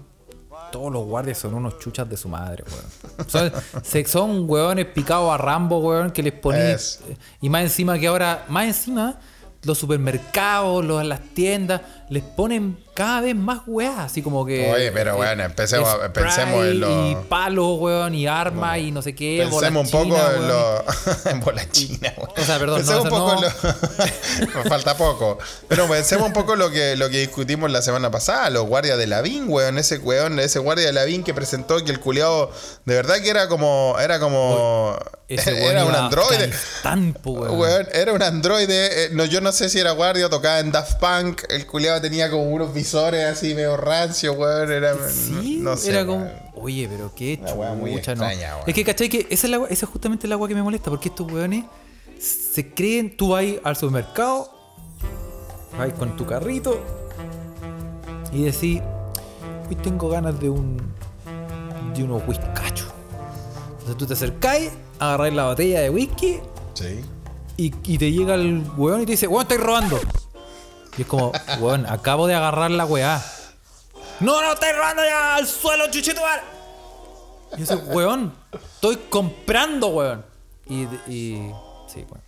Todos 0.76 0.92
los 0.92 1.06
guardias 1.06 1.38
son 1.38 1.54
unos 1.54 1.78
chuchas 1.78 2.06
de 2.06 2.18
su 2.18 2.28
madre, 2.28 2.62
weón. 2.70 3.28
Son, 3.30 3.50
son 4.06 4.44
weones 4.46 4.84
picados 4.84 5.32
a 5.32 5.38
Rambo, 5.38 5.78
weón, 5.78 6.10
que 6.10 6.22
les 6.22 6.34
ponen... 6.34 6.66
Es. 6.66 7.00
Y 7.40 7.48
más 7.48 7.62
encima 7.62 7.98
que 7.98 8.06
ahora, 8.06 8.44
más 8.50 8.66
encima, 8.66 9.18
los 9.62 9.78
supermercados, 9.78 10.84
los, 10.84 11.02
las 11.02 11.20
tiendas, 11.32 11.80
les 12.08 12.22
ponen 12.22 12.78
cada 12.94 13.20
vez 13.20 13.34
más 13.36 13.60
weas, 13.66 13.98
así 13.98 14.22
como 14.22 14.46
que... 14.46 14.72
Oye, 14.72 14.90
pero 14.90 15.16
bueno, 15.16 15.42
empecemos 15.42 15.90
spray 15.90 16.10
pensemos 16.12 16.64
en 16.64 16.80
lo- 16.80 17.10
Y 17.10 17.16
palos, 17.28 17.78
weón, 17.78 18.14
y 18.14 18.26
armas 18.26 18.78
y 18.78 18.90
no 18.90 19.02
sé 19.02 19.14
qué. 19.14 19.46
Pensemos 19.50 19.84
un 19.84 19.90
poco 19.90 20.16
en 20.16 20.34
chinas, 20.34 20.40
lo. 20.40 20.84
en 21.30 21.40
bola 21.40 21.70
china, 21.70 22.14
weón. 22.16 22.30
O 22.38 22.42
sea, 22.42 22.58
perdón, 22.58 22.78
Pensemos 22.78 23.04
no, 23.04 23.16
un 23.16 23.20
poco 23.20 23.44
en 23.44 24.54
lo. 24.54 24.62
Falta 24.70 24.96
poco. 24.96 25.38
Pero 25.68 25.86
pensemos 25.88 26.26
un 26.28 26.32
poco 26.32 26.56
lo 26.56 26.70
que, 26.70 26.96
lo 26.96 27.10
que 27.10 27.18
discutimos 27.18 27.70
la 27.70 27.82
semana 27.82 28.10
pasada. 28.10 28.48
Los 28.48 28.66
guardias 28.66 28.96
de 28.96 29.06
Lavín, 29.06 29.44
weón. 29.48 29.76
Ese 29.76 29.98
weón, 29.98 30.38
ese 30.38 30.58
guardia 30.60 30.86
de 30.86 30.92
Lavín 30.94 31.22
que 31.22 31.34
presentó 31.34 31.84
que 31.84 31.90
el 31.92 32.00
culiado. 32.00 32.50
De 32.86 32.94
verdad 32.94 33.16
que 33.20 33.28
era 33.28 33.48
como. 33.48 33.96
Era 34.00 34.18
como. 34.20 34.96
Ese 35.28 35.66
era 35.68 35.84
un 35.84 35.92
androide. 35.92 36.44
Afganistán, 36.44 37.12
po, 37.20 37.32
weón. 37.32 37.58
Weón, 37.58 37.88
era 37.92 38.12
un 38.12 38.22
androide. 38.22 39.06
eh, 39.06 39.08
no, 39.10 39.24
yo 39.24 39.40
no 39.40 39.50
sé 39.50 39.68
si 39.68 39.80
era 39.80 39.90
guardia 39.90 40.26
o 40.26 40.30
tocaba 40.30 40.60
en 40.60 40.70
Daft 40.70 41.00
Punk. 41.00 41.42
El 41.48 41.66
culiado 41.66 41.95
tenía 42.00 42.30
como 42.30 42.44
unos 42.50 42.72
visores 42.74 43.24
así 43.24 43.54
medio 43.54 43.76
rancio, 43.76 44.32
weón. 44.34 44.70
Era. 44.70 44.94
Sí, 45.08 45.58
no 45.62 45.76
sé. 45.76 45.90
era 45.90 46.06
como. 46.06 46.28
Oye, 46.54 46.88
pero 46.90 47.12
qué 47.14 47.38
muy 47.78 47.94
chucha, 47.96 48.14
no. 48.14 48.24
extraña. 48.24 48.54
Es 48.66 48.74
que, 48.74 48.84
¿cachai? 48.84 49.08
Que 49.08 49.26
esa 49.30 49.46
es, 49.46 49.50
la, 49.50 49.58
wea- 49.58 49.68
esa 49.70 49.86
es 49.86 49.90
justamente 49.92 50.26
la 50.26 50.34
agua 50.36 50.48
que 50.48 50.54
me 50.54 50.62
molesta, 50.62 50.90
porque 50.90 51.08
estos 51.08 51.30
weones 51.30 51.64
se 52.18 52.72
creen, 52.72 53.16
tú 53.16 53.28
vas 53.30 53.44
al 53.62 53.76
supermercado, 53.76 54.50
vas 55.78 55.92
con 55.92 56.16
tu 56.16 56.24
carrito 56.24 56.80
y 58.32 58.44
decís, 58.44 58.80
hoy 59.68 59.76
tengo 59.76 60.08
ganas 60.08 60.38
de 60.40 60.48
un. 60.50 60.78
de 61.94 62.02
unos 62.04 62.22
whiskachos. 62.26 62.88
Entonces 63.72 63.96
tú 63.98 64.06
te 64.06 64.14
acercáis, 64.14 64.70
agarráis 64.98 65.34
la 65.34 65.44
botella 65.48 65.80
de 65.80 65.90
whisky 65.90 66.38
Sí. 66.74 67.00
y, 67.56 67.72
y 67.84 67.98
te 67.98 68.10
llega 68.10 68.34
el 68.34 68.62
weón 68.76 69.02
y 69.02 69.06
te 69.06 69.12
dice, 69.12 69.26
weón, 69.28 69.42
estáis 69.42 69.60
robando. 69.60 70.00
Y 70.96 71.02
es 71.02 71.06
como, 71.08 71.32
weón, 71.60 71.86
acabo 71.86 72.26
de 72.26 72.34
agarrar 72.34 72.70
la 72.70 72.84
weá. 72.86 73.22
No, 74.20 74.40
no, 74.40 74.52
estáis 74.52 74.74
robando 74.76 75.02
ya 75.04 75.36
al 75.36 75.46
suelo, 75.46 75.90
chuchito. 75.90 76.20
Y 77.56 77.60
dice, 77.60 77.76
weón, 77.76 78.32
estoy 78.52 78.96
comprando, 79.10 79.88
weón. 79.88 80.24
Y, 80.68 80.82
y 81.06 81.52
sí, 81.86 82.04
weón. 82.10 82.26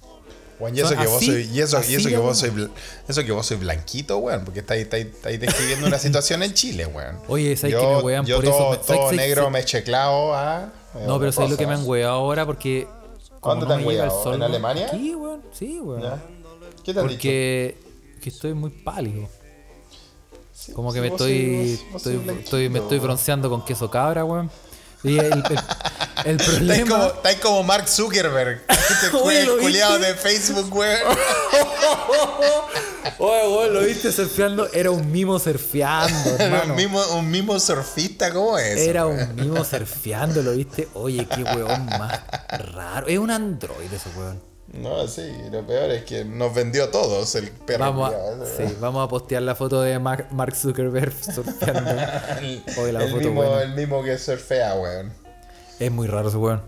Weón, 0.61 0.77
y 0.77 0.81
eso 0.81 0.89
Son 0.89 0.99
que 0.99 1.07
vos 1.07 1.25
soy, 1.25 1.51
y 1.53 1.61
eso, 1.61 1.81
y 1.89 1.95
eso 1.95 2.09
que 2.09 2.17
vos 2.19 2.37
soy, 2.37 2.51
bueno. 2.51 2.71
eso 3.07 3.25
que 3.25 3.31
vos 3.31 3.47
soy 3.47 3.59
blanquito, 3.59 4.19
weón, 4.19 4.45
porque 4.45 4.61
estáis, 4.61 4.83
estáis, 4.83 5.07
estáis 5.07 5.41
describiendo 5.41 5.87
una 5.87 5.99
situación 6.01 6.43
en 6.43 6.53
Chile, 6.53 6.85
weón. 6.87 7.21
Oye, 7.29 7.57
¿sabes 7.57 7.75
yo, 7.75 7.81
que 7.81 7.87
me 7.87 8.01
wean 8.01 8.27
yo 8.27 8.37
por 8.37 8.45
todo, 8.45 8.75
eso? 8.75 8.85
¿Sabes- 8.85 9.01
todo 9.01 9.13
negro 9.13 9.43
sabes- 9.45 9.53
me 9.53 9.65
checlao, 9.65 10.35
ah. 10.35 10.69
es 11.01 11.07
No, 11.07 11.19
pero 11.21 11.31
¿sabes 11.33 11.51
lo 11.53 11.57
que 11.57 11.67
me 11.67 11.75
han 11.75 11.87
weado 11.87 12.13
ahora? 12.13 12.45
Porque. 12.45 12.89
¿Dónde 13.41 13.67
no 13.67 13.69
te 13.69 13.75
han 13.81 13.87
weado? 13.87 14.35
¿En. 14.35 14.43
Alemania? 14.43 14.89
Aquí, 14.89 15.15
weón. 15.15 15.43
Sí, 15.53 15.79
weón. 15.81 16.03
¿Ya? 16.03 16.19
¿Qué 16.85 16.93
te 16.93 17.01
han 17.01 17.07
dicho? 17.09 17.88
Que 18.29 18.35
estoy 18.35 18.53
muy 18.53 18.71
pálido. 18.71 19.27
Sí, 20.53 20.73
Como 20.73 20.93
que 20.93 20.99
sí, 20.99 21.03
me 21.03 21.09
estoy, 22.43 22.69
me 22.69 22.79
estoy 22.81 22.99
bronceando 22.99 23.49
con 23.49 23.65
queso 23.65 23.91
cabra, 23.91 24.25
weón. 24.25 24.51
Y 25.03 25.19
el, 25.19 25.33
el, 25.33 25.43
el 26.25 26.37
Estáis 26.41 26.57
problema. 26.57 26.91
como, 26.91 27.07
estáis 27.07 27.39
como 27.39 27.63
Mark 27.63 27.89
Zuckerberg, 27.89 28.63
este 28.69 29.17
Oye, 29.17 29.47
¿lo 29.47 29.55
el 29.55 29.61
culiado 29.61 29.99
de 29.99 30.15
Facebook, 30.15 30.75
weón. 30.77 30.99
Oye, 33.19 33.49
weón, 33.49 33.75
lo 33.75 33.81
viste 33.81 34.13
surfeando. 34.13 34.69
Era 34.73 34.91
un 34.91 35.11
mimo 35.11 35.39
surfeando, 35.39 36.37
Era 36.39 36.65
un 36.65 36.77
mismo, 36.77 37.03
un 37.15 37.31
mismo 37.31 37.59
surfista, 37.59 38.31
¿cómo 38.33 38.59
es? 38.59 38.77
Era 38.79 39.07
un 39.07 39.35
mimo 39.37 39.65
surfeando, 39.65 40.43
lo 40.43 40.53
viste. 40.53 40.87
Oye, 40.95 41.27
qué 41.27 41.45
weón 41.45 41.87
más 41.87 42.21
raro. 42.75 43.07
Es 43.07 43.19
un 43.19 43.31
androide 43.31 43.97
ese 43.97 44.11
weón. 44.19 44.48
No, 44.73 45.09
sí, 45.09 45.23
lo 45.51 45.67
peor 45.67 45.91
es 45.91 46.05
que 46.05 46.25
nos 46.25 46.55
vendió 46.55 46.85
a 46.85 46.91
todos 46.91 47.35
el 47.37 47.49
perro. 47.51 47.85
Vamos 47.87 48.13
a, 48.13 48.45
sí, 48.45 48.75
vamos 48.81 49.05
a 49.05 49.09
postear 49.09 49.43
la 49.43 49.55
foto 49.55 49.81
de 49.81 49.99
Mark 49.99 50.55
Zuckerberg 50.55 51.13
surfeando. 51.35 51.91
El, 52.41 52.63
Oye, 52.79 52.93
la 52.93 53.05
el 53.05 53.11
foto 53.11 53.25
mismo, 53.25 53.43
buena. 53.43 53.63
el 53.63 53.75
mismo 53.75 54.03
que 54.03 54.19
surfea, 54.19 54.75
weón. 54.75 55.13
Es 55.81 55.91
muy 55.91 56.07
raro 56.07 56.29
ese 56.29 56.37
weón. 56.37 56.63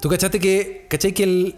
¿Tú 0.00 0.08
cachaste 0.08 0.40
que, 0.40 0.86
cachai 0.88 1.12
que 1.12 1.24
el, 1.24 1.56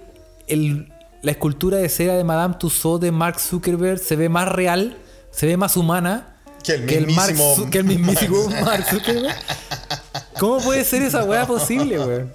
el- 0.48 0.92
la 1.22 1.30
escultura 1.32 1.78
de 1.78 1.88
cera 1.88 2.14
de 2.14 2.24
Madame 2.24 2.54
Tussauds 2.58 3.00
de 3.00 3.10
Mark 3.12 3.40
Zuckerberg 3.40 3.98
se 3.98 4.16
ve 4.16 4.28
más 4.28 4.48
real, 4.48 4.96
se 5.30 5.46
ve 5.46 5.56
más 5.56 5.76
humana 5.76 6.36
Que 6.64 6.74
el 6.74 6.86
que 6.86 6.98
el 6.98 7.06
mismísimo 7.06 8.48
Mark 8.64 8.84
Zuckerberg? 8.88 9.34
¿Cómo 10.38 10.60
puede 10.60 10.84
ser 10.84 11.02
esa 11.02 11.24
weá 11.24 11.46
posible, 11.46 11.98
weón? 11.98 12.32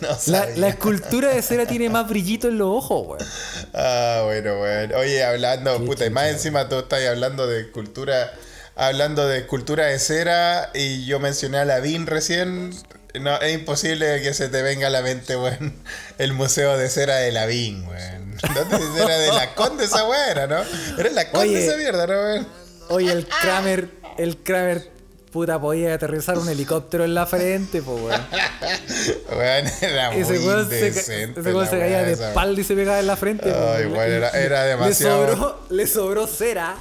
No 0.00 0.08
La, 0.26 0.46
la 0.56 0.68
escultura 0.68 1.28
de 1.30 1.42
cera 1.42 1.66
tiene 1.66 1.88
más 1.88 2.08
brillito 2.08 2.48
en 2.48 2.58
los 2.58 2.68
ojos, 2.68 3.06
weón. 3.08 3.30
Ah, 3.74 4.22
bueno, 4.24 4.58
bueno. 4.58 4.96
Oye, 4.98 5.24
hablando, 5.24 5.78
Qué 5.78 5.86
puta, 5.86 6.06
y 6.06 6.10
más 6.10 6.28
encima 6.28 6.68
tú 6.68 6.78
estás 6.78 7.06
hablando 7.06 7.46
de 7.46 7.60
escultura, 7.62 8.32
hablando 8.76 9.26
de 9.26 9.38
escultura 9.38 9.86
de 9.86 9.98
cera 9.98 10.70
y 10.74 11.04
yo 11.06 11.20
mencioné 11.20 11.58
a 11.58 11.64
Lavín 11.64 12.06
recién. 12.06 12.74
No, 13.20 13.36
es 13.40 13.52
imposible 13.54 14.22
que 14.22 14.32
se 14.32 14.48
te 14.48 14.62
venga 14.62 14.86
a 14.86 14.90
la 14.90 15.02
mente, 15.02 15.36
weón, 15.36 15.74
el 16.18 16.32
museo 16.32 16.78
de 16.78 16.88
cera 16.88 17.16
de 17.16 17.30
Lavín, 17.32 17.86
weón. 17.86 18.36
¿Dónde 18.54 19.02
era 19.02 19.18
de 19.18 19.28
la 19.28 19.54
Conde 19.54 19.84
esa 19.84 20.04
weá 20.08 20.30
era, 20.30 20.46
no? 20.46 20.62
Era 20.98 21.10
la 21.10 21.30
Conde 21.30 21.48
Oye. 21.48 21.66
esa 21.66 21.76
mierda, 21.76 22.06
¿no, 22.06 22.14
weón? 22.14 22.48
Oye, 22.88 23.12
el 23.12 23.26
Kramer, 23.26 23.88
el 24.18 24.36
Kramer, 24.38 24.90
puta, 25.32 25.60
podía 25.60 25.94
aterrizar 25.94 26.38
un 26.38 26.48
helicóptero 26.48 27.04
en 27.04 27.14
la 27.14 27.26
frente, 27.26 27.82
po, 27.82 27.94
weón. 27.94 28.20
Weón, 29.30 29.64
era 29.80 30.10
muy 30.12 30.20
Ese 30.22 30.38
weón 30.38 30.68
se, 30.68 31.26
weón 31.42 31.66
caía 31.68 32.02
de 32.04 32.12
espalda 32.12 32.60
y 32.60 32.64
se 32.64 32.74
pegaba 32.74 33.00
en 33.00 33.06
la 33.06 33.16
frente. 33.16 33.50
po, 33.50 33.58
Ay, 33.58 33.82
weón. 33.86 33.94
bueno, 33.94 34.12
era- 34.14 34.30
Le- 34.32 34.44
era 34.44 34.62
le 34.64 34.68
demasiado- 34.68 35.26
sobró- 35.36 35.56
Le 35.70 35.86
sobró, 35.86 36.26
cera 36.26 36.76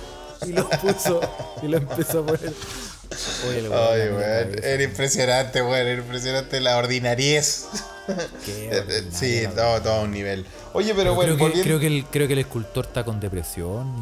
y 0.45 0.51
lo 0.53 0.69
puso 0.69 1.21
y 1.63 1.67
lo 1.67 1.77
empezó 1.77 2.19
a 2.19 2.25
poner. 2.25 2.53
Oye, 3.49 3.69
weón, 3.69 3.73
Ay, 3.73 4.01
weón, 4.09 4.63
era 4.63 4.83
impresionante, 4.83 5.61
weón, 5.61 5.87
era 5.87 5.93
impresionante 6.01 6.59
la 6.59 6.77
ordinariez. 6.77 7.65
Qué 8.45 8.69
Eh, 8.71 8.83
eh, 8.89 9.03
Sí, 9.11 9.43
todo, 9.55 9.81
todo 9.81 9.93
a 9.93 10.01
un 10.01 10.11
nivel. 10.11 10.45
Oye, 10.73 10.89
pero 10.93 10.97
Pero 11.03 11.15
bueno, 11.15 11.35
creo, 11.35 11.37
que, 11.37 11.43
volviendo- 11.43 11.63
creo, 11.63 11.79
que 11.79 11.87
el, 11.87 12.05
creo 12.05 12.27
que 12.27 12.33
el 12.33 12.39
escultor 12.39 12.85
está 12.85 13.03
con 13.03 13.19
depresión 13.19 13.93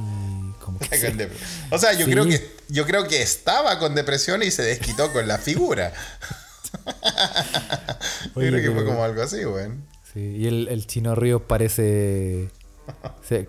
O 1.71 1.77
sea, 1.77 1.93
yo 1.93 2.05
Sí. 2.05 2.11
creo 2.11 2.25
que 2.25 2.51
yo 2.69 2.85
creo 2.85 3.07
que 3.07 3.21
estaba 3.21 3.79
con 3.79 3.95
depresión 3.95 4.43
y 4.43 4.51
se 4.51 4.63
desquitó 4.63 5.11
con 5.11 5.27
la 5.27 5.37
figura. 5.37 5.93
Oye, 8.35 8.47
yo 8.47 8.51
creo 8.57 8.63
que 8.63 8.71
fue 8.71 8.85
como 8.85 9.03
algo 9.03 9.21
así, 9.21 9.43
weón. 9.45 9.85
Sí, 10.13 10.19
y 10.37 10.47
el, 10.47 10.67
el 10.69 10.87
chino 10.87 11.15
Ríos 11.15 11.41
parece 11.47 12.49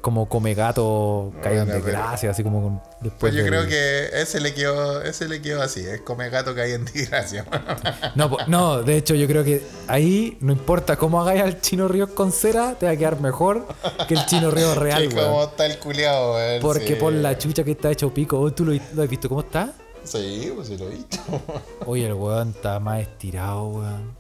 como 0.01 0.29
come 0.29 0.55
gato 0.55 1.33
caído 1.43 1.63
en 1.63 1.69
pero- 1.69 1.83
desgracia, 1.85 2.31
así 2.31 2.43
como 2.43 2.63
con- 2.63 2.83
después 3.01 3.33
Pues 3.33 3.35
yo 3.35 3.45
creo 3.47 3.67
que 3.67 4.09
ese 4.13 4.41
le 4.41 4.53
quedó, 4.55 5.03
ese 5.03 5.27
le 5.29 5.41
quedó 5.41 5.63
así, 5.63 5.81
es 5.81 6.01
come 6.03 6.29
gato 6.29 6.55
hay 6.61 6.73
en 6.73 6.85
desgracia. 6.85 7.45
No, 8.15 8.37
no, 8.49 8.83
de 8.83 8.97
hecho 8.97 9.15
yo 9.15 9.27
creo 9.27 9.45
que 9.45 9.63
ahí 9.87 10.37
no 10.41 10.53
importa 10.53 10.97
cómo 10.97 11.21
hagáis 11.21 11.43
al 11.43 11.61
chino 11.61 11.89
Ríos 11.89 12.11
con 12.11 12.33
cera, 12.33 12.75
te 12.79 12.87
va 12.87 12.93
a 12.93 12.97
quedar 12.97 13.21
mejor 13.21 13.67
que 14.09 14.15
el 14.15 14.27
chino 14.27 14.51
Ríos 14.51 14.77
real, 14.79 15.09
weón. 15.15 15.27
como 15.29 15.45
está 15.45 15.67
el 15.67 15.79
culiao, 15.79 16.35
weón. 16.35 16.61
Porque 16.61 16.87
sí. 16.89 16.95
por 16.95 17.13
la 17.13 17.39
chucha 17.39 17.65
que 17.65 17.71
está 17.73 17.91
hecho 17.91 18.13
pico, 18.13 18.39
Oh, 18.41 18.53
¿tú 18.53 18.65
lo, 18.65 18.73
lo 18.95 19.03
has 19.03 19.09
visto 19.09 19.29
cómo 19.29 19.41
está? 19.41 19.73
Sí, 20.05 20.51
pues 20.55 20.69
sí 20.69 20.77
lo 20.79 20.87
he 20.87 20.91
visto. 20.91 21.19
Oye, 21.87 22.07
el 22.07 22.15
weón 22.15 22.51
está 22.51 22.81
más 22.81 23.01
estirado, 23.01 23.69
weón. 23.69 24.17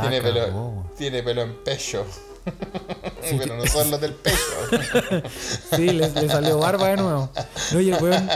Tiene, 0.00 0.20
pelo, 0.22 0.40
weón. 0.46 0.84
tiene 0.96 1.22
pelo 1.22 1.42
en 1.42 1.54
pecho. 1.64 2.04
Pero 3.38 3.56
no 3.56 3.66
son 3.66 3.90
los 3.90 4.00
del 4.00 4.12
pecho. 4.12 4.36
Sí, 5.76 5.88
le, 5.90 6.10
le 6.10 6.28
salió 6.28 6.58
barba 6.58 6.88
de 6.88 6.96
nuevo. 6.96 7.30
No, 7.72 7.80
y 7.80 7.90
el 7.90 8.02
weón. 8.02 8.28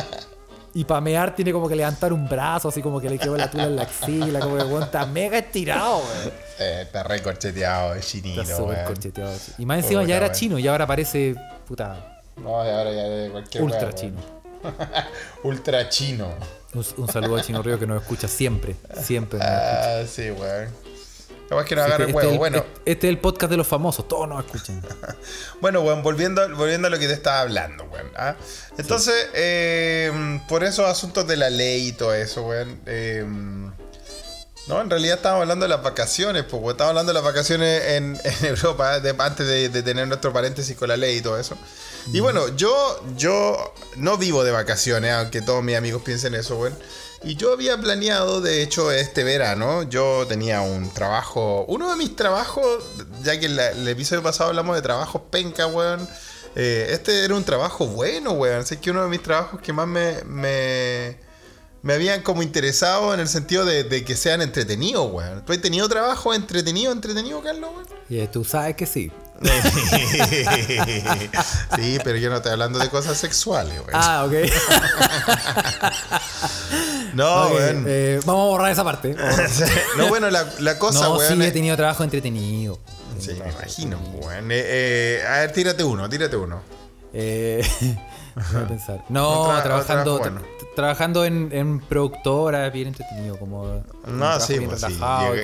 Y 0.74 0.84
para 0.84 1.00
mear 1.00 1.34
tiene 1.34 1.52
como 1.52 1.68
que 1.68 1.74
levantar 1.74 2.12
un 2.12 2.28
brazo, 2.28 2.68
así 2.68 2.80
como 2.82 3.00
que 3.00 3.08
le 3.10 3.18
quedó 3.18 3.36
la 3.36 3.50
tula 3.50 3.64
en 3.64 3.76
la 3.76 3.82
axila, 3.82 4.38
como 4.40 4.56
que 4.56 4.62
el 4.62 4.68
weón 4.68 4.82
está 4.84 5.06
mega 5.06 5.38
estirado, 5.38 5.98
weón. 5.98 6.32
Eh, 6.60 6.80
está 6.82 7.02
re 7.02 7.20
corcheteado, 7.22 7.94
es 7.94 8.06
chinito, 8.06 8.42
Está 8.42 8.56
súper 8.56 8.84
corcheteado. 8.84 9.36
sí. 9.36 9.52
Y 9.58 9.66
más 9.66 9.78
encima 9.78 10.00
Puta, 10.02 10.10
ya 10.10 10.16
era 10.16 10.26
weón. 10.26 10.36
chino 10.38 10.58
y 10.58 10.68
ahora 10.68 10.86
parece, 10.86 11.34
puta, 11.66 12.20
No, 12.36 12.64
y 12.64 12.68
ahora 12.70 12.92
ya 12.92 13.02
de 13.04 13.30
cualquier 13.30 13.62
ultra 13.64 13.80
weón, 13.80 13.94
chino. 13.94 14.20
Ultra 15.44 15.88
chino. 15.88 16.28
Un, 16.74 16.84
un 16.98 17.08
saludo 17.08 17.36
a 17.36 17.42
Chino 17.42 17.62
Río 17.62 17.78
que 17.78 17.86
nos 17.86 18.02
escucha 18.02 18.26
siempre, 18.28 18.74
siempre. 19.02 19.38
Ah, 19.42 20.02
sí, 20.06 20.30
weón. 20.32 20.68
Capaz 21.48 21.64
que 21.64 21.76
no 21.76 21.82
Así 21.82 21.88
que 21.90 21.94
agarre 21.94 22.04
este, 22.10 22.14
huevo. 22.26 22.36
Bueno, 22.38 22.64
este 22.84 23.06
es 23.06 23.10
el 23.10 23.18
podcast 23.18 23.50
de 23.50 23.56
los 23.56 23.66
famosos, 23.66 24.06
todos 24.06 24.28
nos 24.28 24.44
escuchan. 24.44 24.82
Bueno, 25.60 25.80
weón, 25.80 26.02
volviendo, 26.02 26.46
volviendo 26.56 26.88
a 26.88 26.90
lo 26.90 26.98
que 26.98 27.06
te 27.08 27.14
estaba 27.14 27.40
hablando, 27.40 27.84
weón. 27.84 28.10
¿ah? 28.16 28.36
Entonces, 28.76 29.14
eh, 29.34 30.40
por 30.48 30.62
esos 30.64 30.86
asuntos 30.86 31.26
de 31.26 31.36
la 31.36 31.50
ley 31.50 31.88
y 31.88 31.92
todo 31.92 32.14
eso, 32.14 32.42
weón. 32.46 32.80
eh, 32.86 33.24
no, 34.66 34.82
en 34.82 34.90
realidad 34.90 35.16
estábamos 35.16 35.42
hablando 35.44 35.64
de 35.64 35.70
las 35.70 35.82
vacaciones, 35.82 36.42
pues, 36.44 36.60
weón. 36.62 36.72
Estábamos 36.72 36.90
hablando 37.00 37.12
de 37.12 37.14
las 37.14 37.24
vacaciones 37.24 37.82
en, 37.92 38.20
en 38.24 38.44
Europa, 38.46 39.00
de- 39.00 39.14
antes 39.18 39.46
de, 39.46 39.70
de 39.70 39.82
tener 39.82 40.06
nuestro 40.06 40.32
paréntesis 40.34 40.76
con 40.76 40.88
la 40.88 40.96
ley 40.98 41.16
y 41.16 41.20
todo 41.22 41.38
eso. 41.40 41.56
Y 42.12 42.20
bueno, 42.20 42.48
yo, 42.56 43.02
yo 43.16 43.74
no 43.96 44.18
vivo 44.18 44.44
de 44.44 44.50
vacaciones, 44.50 45.12
aunque 45.14 45.40
todos 45.40 45.62
mis 45.64 45.76
amigos 45.76 46.02
piensen 46.02 46.34
eso, 46.34 46.58
weón. 46.58 46.78
Y 47.24 47.34
yo 47.34 47.52
había 47.52 47.76
planeado, 47.76 48.40
de 48.40 48.62
hecho, 48.62 48.92
este 48.92 49.24
verano, 49.24 49.82
yo 49.82 50.24
tenía 50.28 50.60
un 50.60 50.88
trabajo, 50.94 51.64
uno 51.68 51.90
de 51.90 51.96
mis 51.96 52.14
trabajos, 52.14 52.84
ya 53.24 53.38
que 53.40 53.46
en 53.46 53.58
el 53.58 53.88
episodio 53.88 54.22
pasado 54.22 54.50
hablamos 54.50 54.76
de 54.76 54.82
trabajos 54.82 55.22
penca, 55.30 55.66
weón. 55.66 56.08
eh, 56.54 56.88
este 56.90 57.24
era 57.24 57.34
un 57.34 57.42
trabajo 57.44 57.86
bueno, 57.88 58.32
weón. 58.32 58.64
Sé 58.64 58.78
que 58.78 58.90
uno 58.92 59.02
de 59.02 59.08
mis 59.08 59.22
trabajos 59.22 59.60
que 59.60 59.72
más 59.72 59.88
me, 59.88 60.22
me, 60.26 61.18
me 61.82 61.94
habían 61.94 62.22
como 62.22 62.42
interesado 62.42 63.12
en 63.12 63.20
el 63.20 63.28
sentido 63.28 63.64
de, 63.64 63.82
de 63.82 64.04
que 64.04 64.14
sean 64.16 64.40
entretenidos, 64.40 65.10
weón. 65.12 65.44
¿Tú 65.44 65.52
has 65.52 65.60
tenido 65.60 65.88
trabajo 65.88 66.32
entretenido, 66.32 66.92
entretenido, 66.92 67.42
Carlos, 67.42 67.70
weón? 67.74 67.86
Y 68.08 68.20
eh, 68.20 68.28
tú 68.28 68.44
sabes 68.44 68.76
que 68.76 68.86
sí. 68.86 69.10
sí, 71.76 71.98
pero 72.02 72.16
yo 72.18 72.30
no 72.30 72.36
estoy 72.36 72.52
hablando 72.52 72.78
de 72.78 72.88
cosas 72.88 73.16
sexuales, 73.18 73.74
weón. 73.78 73.90
Ah, 73.92 74.24
ok. 74.26 74.32
no, 77.14 77.44
Ok, 77.46 77.52
weón. 77.54 77.84
eh, 77.86 78.20
vamos 78.24 78.42
a 78.42 78.46
borrar 78.48 78.72
esa 78.72 78.84
parte. 78.84 79.14
no, 79.96 80.08
bueno, 80.08 80.30
la, 80.30 80.44
la 80.58 80.78
cosa, 80.78 81.04
no, 81.04 81.16
weón. 81.16 81.38
sí, 81.40 81.44
he 81.44 81.50
tenido 81.52 81.76
trabajo 81.76 82.04
entretenido. 82.04 82.78
Sí, 83.18 83.32
me 83.34 83.50
imagino, 83.50 83.98
weón. 84.22 84.50
Eh, 84.50 84.62
eh, 84.66 85.22
a 85.26 85.38
ver, 85.40 85.52
tírate 85.52 85.84
uno, 85.84 86.08
tírate 86.08 86.36
uno. 86.36 86.62
Eh, 87.12 87.66
déjame 88.38 88.64
pensar. 88.66 89.04
No, 89.08 89.46
tra- 89.48 89.62
trabajando, 89.62 90.20
trabajando 90.76 91.24
en, 91.24 91.50
en 91.52 91.80
productora, 91.80 92.70
bien 92.70 92.88
entretenido, 92.88 93.38
como. 93.38 93.82
No, 94.06 94.40
sí, 94.40 94.60
pues 94.60 94.80
sí. 94.80 94.98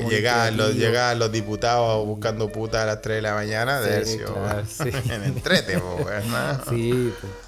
Llega- 0.09 0.51
los, 0.53 0.75
llegaban 0.75 1.19
los 1.19 1.31
diputados 1.33 2.07
buscando 2.07 2.51
puta 2.51 2.83
a 2.83 2.87
las 2.87 3.03
3 3.03 3.17
de 3.17 3.23
la 3.23 3.35
mañana. 3.35 3.81
De 3.81 4.05
Sí, 4.05 4.13
sido, 4.19 4.33
claro, 4.35 4.47
weón, 4.57 4.67
sí. 4.69 4.91
en 5.13 5.25
entrete, 5.25 5.79
pues. 6.03 6.25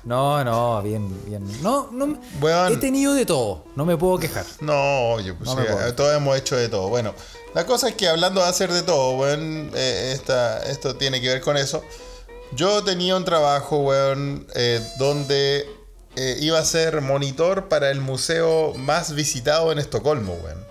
no, 0.05 0.45
no, 0.45 0.83
bien, 0.83 1.09
bien. 1.27 1.63
No, 1.63 1.89
no, 1.93 2.19
he 2.69 2.77
tenido 2.77 3.15
de 3.15 3.27
todo, 3.27 3.65
no 3.77 3.85
me 3.85 3.97
puedo 3.97 4.19
quejar. 4.19 4.45
No, 4.61 5.11
oye, 5.13 5.33
pues 5.35 5.49
No 5.49 5.57
sí, 5.57 5.63
puedo. 5.71 5.95
todos 5.95 6.17
hemos 6.17 6.37
hecho 6.37 6.57
de 6.57 6.69
todo. 6.69 6.89
Bueno, 6.89 7.15
la 7.55 7.65
cosa 7.67 7.89
es 7.89 7.95
que 7.95 8.09
hablando 8.09 8.43
de 8.43 8.49
hacer 8.49 8.73
de 8.73 8.83
todo, 8.83 9.17
weón, 9.17 9.71
eh, 9.75 10.13
esta- 10.15 10.63
esto 10.65 10.97
tiene 10.97 11.21
que 11.21 11.29
ver 11.29 11.41
con 11.41 11.57
eso. 11.57 11.83
Yo 12.53 12.85
tenía 12.85 13.17
un 13.17 13.25
trabajo, 13.25 13.79
weón, 13.79 14.47
eh, 14.55 14.81
donde 14.99 15.69
eh, 16.17 16.37
iba 16.41 16.59
a 16.59 16.65
ser 16.65 17.01
monitor 17.01 17.69
para 17.69 17.91
el 17.91 18.01
museo 18.01 18.73
más 18.75 19.15
visitado 19.15 19.73
en 19.73 19.79
Estocolmo, 19.79 20.35
weón. 20.35 20.65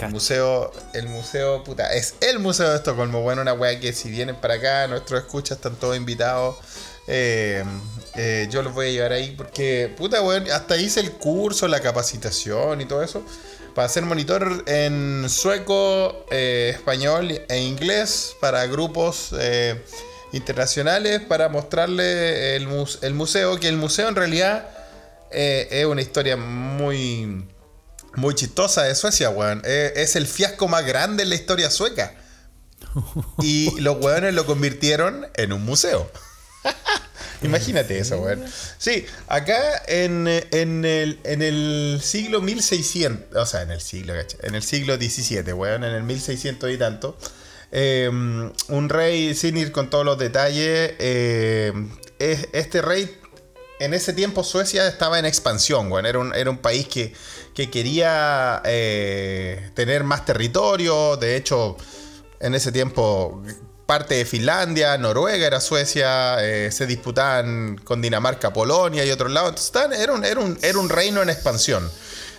El 0.00 0.10
museo, 0.10 0.72
el 0.92 1.06
museo, 1.08 1.62
puta, 1.62 1.94
es 1.94 2.16
el 2.20 2.40
museo 2.40 2.68
de 2.70 2.76
Estocolmo, 2.76 3.22
bueno, 3.22 3.42
una 3.42 3.52
weá 3.52 3.78
que 3.78 3.92
si 3.92 4.10
vienen 4.10 4.34
para 4.36 4.54
acá, 4.54 4.88
nuestros 4.88 5.20
escuchas 5.20 5.58
están 5.58 5.76
todos 5.76 5.96
invitados. 5.96 6.56
Eh, 7.06 7.62
eh, 8.16 8.48
yo 8.50 8.62
los 8.62 8.74
voy 8.74 8.88
a 8.88 8.90
llevar 8.90 9.12
ahí 9.12 9.34
porque, 9.36 9.92
puta, 9.96 10.20
weón, 10.20 10.50
hasta 10.50 10.76
hice 10.76 11.00
el 11.00 11.12
curso, 11.12 11.68
la 11.68 11.80
capacitación 11.80 12.80
y 12.80 12.86
todo 12.86 13.02
eso. 13.02 13.22
Para 13.74 13.88
ser 13.88 14.04
monitor 14.04 14.64
en 14.66 15.26
sueco, 15.28 16.26
eh, 16.30 16.72
español 16.74 17.30
e 17.48 17.58
inglés 17.60 18.36
para 18.40 18.66
grupos 18.66 19.30
internacionales 20.34 21.20
para 21.22 21.48
mostrarle 21.48 22.56
el, 22.56 22.66
mus- 22.66 22.98
el 23.02 23.14
museo, 23.14 23.58
que 23.60 23.68
el 23.68 23.76
museo 23.76 24.08
en 24.08 24.16
realidad 24.16 24.68
eh, 25.30 25.68
es 25.70 25.86
una 25.86 26.02
historia 26.02 26.36
muy 26.36 27.46
muy 28.16 28.34
chistosa 28.34 28.84
de 28.84 28.94
Suecia, 28.94 29.30
weón. 29.30 29.60
Eh, 29.64 29.92
es 29.96 30.14
el 30.14 30.26
fiasco 30.28 30.68
más 30.68 30.84
grande 30.86 31.24
en 31.24 31.30
la 31.30 31.34
historia 31.34 31.70
sueca. 31.70 32.14
Y 33.42 33.80
los 33.80 33.96
weones 34.00 34.34
lo 34.34 34.46
convirtieron 34.46 35.26
en 35.34 35.52
un 35.52 35.64
museo. 35.64 36.08
Imagínate 37.42 37.98
eso, 37.98 38.18
weón. 38.20 38.44
Sí, 38.78 39.04
acá 39.26 39.58
en, 39.88 40.28
en, 40.28 40.84
el, 40.84 41.18
en 41.24 41.42
el 41.42 42.00
siglo 42.02 42.40
1600, 42.40 43.36
o 43.36 43.46
sea, 43.46 43.62
en 43.62 43.70
el 43.72 43.80
siglo. 43.80 44.14
En 44.42 44.54
el 44.54 44.62
siglo 44.62 44.96
XVII, 44.96 45.52
weón, 45.52 45.84
en 45.84 45.92
el 45.92 46.04
1600 46.04 46.70
y 46.70 46.78
tanto, 46.78 47.18
eh, 47.74 48.08
un 48.08 48.88
rey, 48.88 49.34
sin 49.34 49.56
ir 49.56 49.72
con 49.72 49.90
todos 49.90 50.04
los 50.04 50.16
detalles, 50.18 50.94
eh, 50.98 51.72
es- 52.18 52.48
este 52.52 52.80
rey 52.80 53.18
en 53.80 53.92
ese 53.92 54.12
tiempo 54.12 54.44
Suecia 54.44 54.86
estaba 54.86 55.18
en 55.18 55.24
expansión, 55.26 55.90
weón. 55.90 56.06
Era 56.06 56.18
un, 56.20 56.34
era 56.34 56.48
un 56.48 56.58
país 56.58 56.86
que, 56.88 57.12
que 57.54 57.70
quería 57.70 58.62
eh, 58.64 59.70
tener 59.74 60.04
más 60.04 60.24
territorio. 60.24 61.16
De 61.16 61.36
hecho, 61.36 61.76
en 62.40 62.54
ese 62.54 62.70
tiempo 62.72 63.42
parte 63.86 64.14
de 64.14 64.24
Finlandia, 64.24 64.96
Noruega 64.96 65.46
era 65.46 65.60
Suecia, 65.60 66.36
eh, 66.42 66.70
se 66.70 66.86
disputaban 66.86 67.76
con 67.84 68.00
Dinamarca, 68.00 68.52
Polonia 68.52 69.04
y 69.04 69.10
otros 69.10 69.30
lados. 69.32 69.50
Entonces, 69.74 69.98
era, 70.00 70.12
un, 70.12 70.24
era, 70.24 70.40
un, 70.40 70.56
era 70.62 70.78
un 70.78 70.88
reino 70.88 71.20
en 71.20 71.28
expansión. 71.28 71.90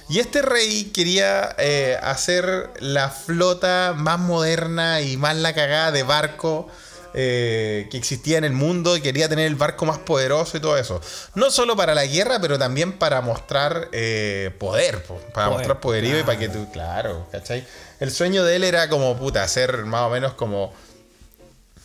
Y 0.07 0.19
este 0.19 0.41
rey 0.41 0.91
quería 0.93 1.55
eh, 1.57 1.97
hacer 2.01 2.69
la 2.79 3.09
flota 3.09 3.93
más 3.97 4.19
moderna 4.19 5.01
y 5.01 5.17
más 5.17 5.35
la 5.35 5.53
cagada 5.53 5.91
de 5.91 6.03
barco 6.03 6.67
eh, 7.15 7.87
que 7.89 7.97
existía 7.97 8.37
en 8.37 8.43
el 8.43 8.51
mundo 8.51 8.95
y 8.97 9.01
quería 9.01 9.27
tener 9.29 9.47
el 9.47 9.55
barco 9.55 9.85
más 9.85 9.97
poderoso 9.99 10.57
y 10.57 10.59
todo 10.59 10.77
eso. 10.77 11.01
No 11.33 11.49
solo 11.49 11.75
para 11.75 11.95
la 11.95 12.05
guerra, 12.05 12.39
pero 12.39 12.59
también 12.59 12.93
para 12.99 13.21
mostrar 13.21 13.87
eh, 13.93 14.51
poder, 14.59 15.01
po, 15.03 15.15
para 15.33 15.47
Poder, 15.47 15.51
mostrar 15.59 15.79
poderío 15.79 16.19
y 16.19 16.23
para 16.23 16.37
que 16.37 16.49
tú, 16.49 16.69
claro, 16.71 17.27
¿cachai? 17.31 17.65
El 17.99 18.11
sueño 18.11 18.43
de 18.43 18.57
él 18.57 18.63
era 18.65 18.89
como, 18.89 19.17
puta, 19.17 19.41
hacer 19.43 19.85
más 19.85 20.01
o 20.01 20.09
menos 20.09 20.33
como 20.33 20.73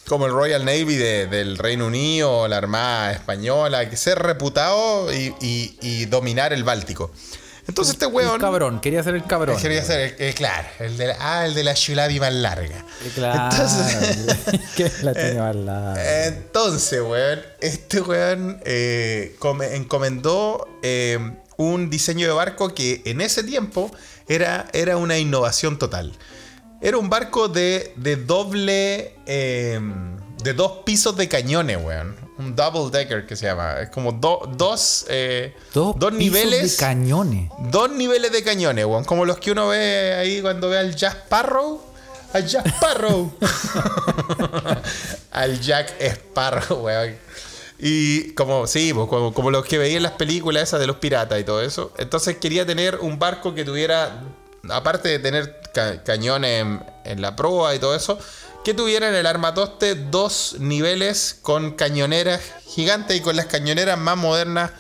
como 0.09 0.27
el 0.27 0.33
Royal 0.33 0.65
Navy 0.65 0.97
de- 0.97 1.27
del 1.29 1.57
Reino 1.57 1.87
Unido, 1.87 2.49
la 2.49 2.57
Armada 2.57 3.13
Española, 3.13 3.89
que 3.89 3.97
ser 3.97 4.19
reputado 4.19 5.13
y, 5.15 5.33
y- 5.41 5.79
y 5.81 6.07
dominar 6.07 6.53
el 6.53 6.65
Báltico. 6.65 7.13
Entonces 7.69 7.95
este 7.95 8.07
El 8.07 8.13
weón... 8.13 8.41
cabrón, 8.41 8.81
quería 8.81 9.03
ser 9.03 9.15
el 9.15 9.25
cabrón. 9.25 9.57
Quería 9.61 9.85
ser, 9.85 10.01
el- 10.01 10.15
eh, 10.29 10.35
claro, 10.35 10.67
el 10.81 10.97
de 10.97 11.07
la, 11.09 11.17
ah, 11.21 11.47
el 11.47 11.55
de 11.55 11.63
la 11.65 11.75
Shulabi 11.75 12.19
más 12.21 12.33
larga. 12.33 12.85
Eh, 13.05 13.11
Claro. 13.15 13.51
Entonces, 13.57 14.61
que 14.77 14.91
la 15.03 15.13
tenía 15.15 15.43
más 15.43 15.57
larga. 15.57 16.27
entonces, 16.27 17.01
weón, 17.01 17.41
este 17.61 18.01
weón 18.01 18.61
eh, 18.65 19.37
come- 19.39 19.77
encomendó 19.77 20.69
eh, 20.83 21.19
un 21.57 21.91
diseño 21.91 22.27
de 22.27 22.33
barco 22.33 22.75
que 22.75 23.03
en 23.05 23.21
ese 23.21 23.43
tiempo 23.45 23.91
era, 24.29 24.67
era 24.73 24.97
una 24.97 25.19
innovación 25.19 25.79
total. 25.79 26.13
Era 26.83 26.97
un 26.97 27.11
barco 27.11 27.49
de, 27.49 27.93
de 27.97 28.17
doble. 28.17 29.15
De 30.43 30.55
dos 30.55 30.79
pisos 30.85 31.17
de 31.17 31.29
cañones, 31.29 31.79
weón. 31.83 32.17
Un 32.39 32.57
double 32.57 32.91
decker 32.97 33.27
que 33.27 33.37
se 33.37 33.47
llama. 33.47 33.81
Es 33.81 33.91
como 33.91 34.13
do- 34.13 34.49
dos. 34.57 35.05
eh, 35.09 35.55
Dos, 35.75 35.95
pisos 35.97 36.13
niveles. 36.15 36.77
de 36.79 36.85
cañones. 36.85 37.51
Dos 37.71 37.91
niveles 37.91 38.33
de 38.33 38.43
cañones, 38.43 38.85
weón. 38.87 39.05
Como 39.05 39.25
los 39.25 39.39
que 39.39 39.53
uno 39.53 39.69
ve 39.69 40.15
ahí 40.15 40.41
cuando 40.41 40.69
ve 40.71 40.79
al 40.79 40.95
Jack 40.97 41.25
Sparrow. 41.27 41.83
Al 42.33 42.47
Jack 42.47 42.67
Sparrow. 42.69 43.33
al 45.33 45.61
Jack 45.61 45.95
Sparrow, 46.01 46.79
weón. 46.85 47.17
Y 47.79 48.33
como, 48.35 48.67
sí, 48.67 48.93
pues, 48.93 49.09
como, 49.09 49.33
como 49.33 49.51
los 49.51 49.65
que 49.65 49.79
veía 49.79 49.97
en 49.97 50.03
las 50.03 50.13
películas 50.13 50.65
esas 50.65 50.81
de 50.81 50.87
los 50.87 50.97
piratas 50.97 51.41
y 51.41 51.45
todo 51.45 51.63
eso. 51.63 51.93
Entonces 51.99 52.37
quería 52.37 52.67
tener 52.67 52.97
un 52.97 53.19
barco 53.19 53.55
que 53.55 53.65
tuviera, 53.65 54.23
aparte 54.69 55.09
de 55.09 55.19
tener 55.19 55.61
ca- 55.73 56.03
cañones 56.05 56.61
en, 56.61 56.85
en 57.05 57.23
la 57.23 57.35
proa 57.37 57.75
y 57.75 57.79
todo 57.79 57.95
eso, 57.97 58.19
que 58.65 58.75
tuviera 58.75 59.09
en 59.09 59.15
el 59.15 59.27
armatoste 59.27 59.95
dos 59.95 60.57
niveles 60.59 61.39
con 61.41 61.73
cañoneras 61.73 62.41
gigantes 62.67 63.17
y 63.17 63.21
con 63.21 63.37
las 63.37 63.47
cañoneras 63.47 63.99
más 63.99 64.17
modernas 64.17 64.71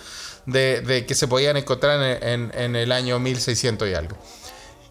de, 0.46 0.80
de 0.82 1.06
que 1.06 1.14
se 1.14 1.28
podían 1.28 1.56
encontrar 1.56 2.02
en, 2.02 2.28
en- 2.28 2.52
en 2.54 2.76
el 2.76 2.92
año 2.92 3.18
1600 3.18 3.88
y 3.88 3.94
algo. 3.94 4.16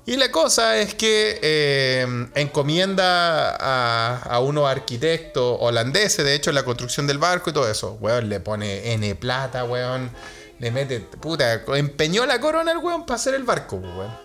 Y 0.06 0.16
la 0.18 0.32
cosa 0.32 0.78
es 0.80 0.96
que 0.96 1.40
eh, 1.44 2.28
encomienda 2.34 3.56
a, 3.56 4.18
a 4.24 4.40
unos 4.40 4.68
arquitectos 4.68 5.58
holandeses, 5.60 6.26
de 6.26 6.34
hecho, 6.34 6.52
la 6.52 6.64
construcción 6.64 7.06
del 7.06 7.20
barco 7.20 7.52
y 7.52 7.54
todo 7.54 7.70
eso. 7.70 7.98
Weón, 8.02 8.28
le 8.28 8.40
pone 8.40 8.94
N 8.94 9.14
plata, 9.16 9.66
weón. 9.66 10.10
Le 10.58 10.72
mete, 10.72 11.00
puta, 11.00 11.62
empeñó 11.76 12.26
la 12.26 12.40
corona 12.42 12.72
el 12.72 12.80
weón 12.80 13.06
para 13.06 13.16
hacer 13.18 13.36
el 13.36 13.44
barco, 13.44 13.76
weón. 13.76 14.18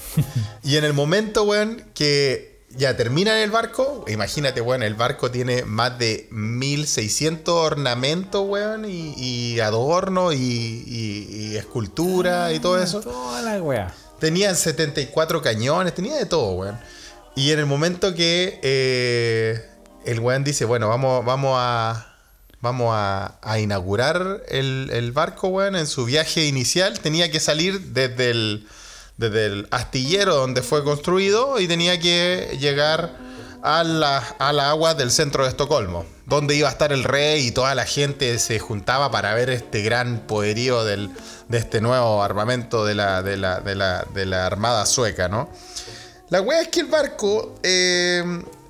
y 0.62 0.76
en 0.76 0.84
el 0.84 0.92
momento, 0.92 1.44
weón, 1.44 1.82
que 1.94 2.51
ya 2.76 2.96
terminan 2.96 3.38
el 3.38 3.50
barco, 3.50 4.04
imagínate, 4.08 4.60
weón, 4.60 4.82
el 4.82 4.94
barco 4.94 5.30
tiene 5.30 5.64
más 5.64 5.98
de 5.98 6.28
1600 6.30 7.54
ornamentos, 7.54 8.44
weón, 8.46 8.84
y, 8.84 9.14
y 9.16 9.60
adornos 9.60 10.34
y, 10.34 10.84
y- 10.86 11.26
y 11.52 11.56
escultura 11.56 12.52
y 12.52 12.60
todo 12.60 12.82
eso. 12.82 13.00
Toda 13.00 13.42
la 13.42 13.62
wea. 13.62 13.94
Tenían 14.18 14.56
74 14.56 15.42
cañones, 15.42 15.94
tenía 15.94 16.16
de 16.16 16.26
todo, 16.26 16.52
weón. 16.52 16.78
Y 17.34 17.50
en 17.52 17.58
el 17.58 17.66
momento 17.66 18.14
que 18.14 18.58
eh, 18.62 19.64
el 20.04 20.20
weón 20.20 20.44
dice, 20.44 20.64
bueno, 20.64 20.88
vamos, 20.88 21.24
vamos 21.24 21.56
a. 21.58 22.08
Vamos 22.60 22.90
a, 22.92 23.40
a 23.42 23.58
inaugurar 23.58 24.44
el, 24.48 24.88
el 24.92 25.10
barco, 25.10 25.48
weón. 25.48 25.74
En 25.74 25.88
su 25.88 26.04
viaje 26.04 26.46
inicial 26.46 27.00
tenía 27.00 27.28
que 27.28 27.40
salir 27.40 27.80
desde 27.92 28.30
el, 28.30 28.68
desde 29.16 29.46
el 29.46 29.68
astillero 29.70 30.34
donde 30.34 30.62
fue 30.62 30.84
construido 30.84 31.60
y 31.60 31.68
tenía 31.68 31.98
que 31.98 32.56
llegar 32.60 33.16
a 33.62 33.84
la, 33.84 34.18
a 34.38 34.52
la 34.52 34.70
agua 34.70 34.94
del 34.94 35.10
centro 35.10 35.44
de 35.44 35.50
Estocolmo, 35.50 36.04
donde 36.26 36.56
iba 36.56 36.68
a 36.68 36.72
estar 36.72 36.92
el 36.92 37.04
rey 37.04 37.46
y 37.46 37.50
toda 37.52 37.74
la 37.74 37.84
gente 37.84 38.38
se 38.38 38.58
juntaba 38.58 39.10
para 39.10 39.34
ver 39.34 39.50
este 39.50 39.82
gran 39.82 40.20
poderío 40.26 40.84
del, 40.84 41.10
de 41.48 41.58
este 41.58 41.80
nuevo 41.80 42.22
armamento 42.22 42.84
de 42.84 42.94
la, 42.94 43.22
de 43.22 43.36
la, 43.36 43.60
de 43.60 43.74
la, 43.74 44.04
de 44.12 44.26
la 44.26 44.46
armada 44.46 44.84
sueca, 44.86 45.28
¿no? 45.28 45.48
La 46.32 46.40
wea 46.40 46.62
es 46.62 46.68
que 46.68 46.80
el 46.80 46.86
barco 46.86 47.56
eh, 47.62 48.24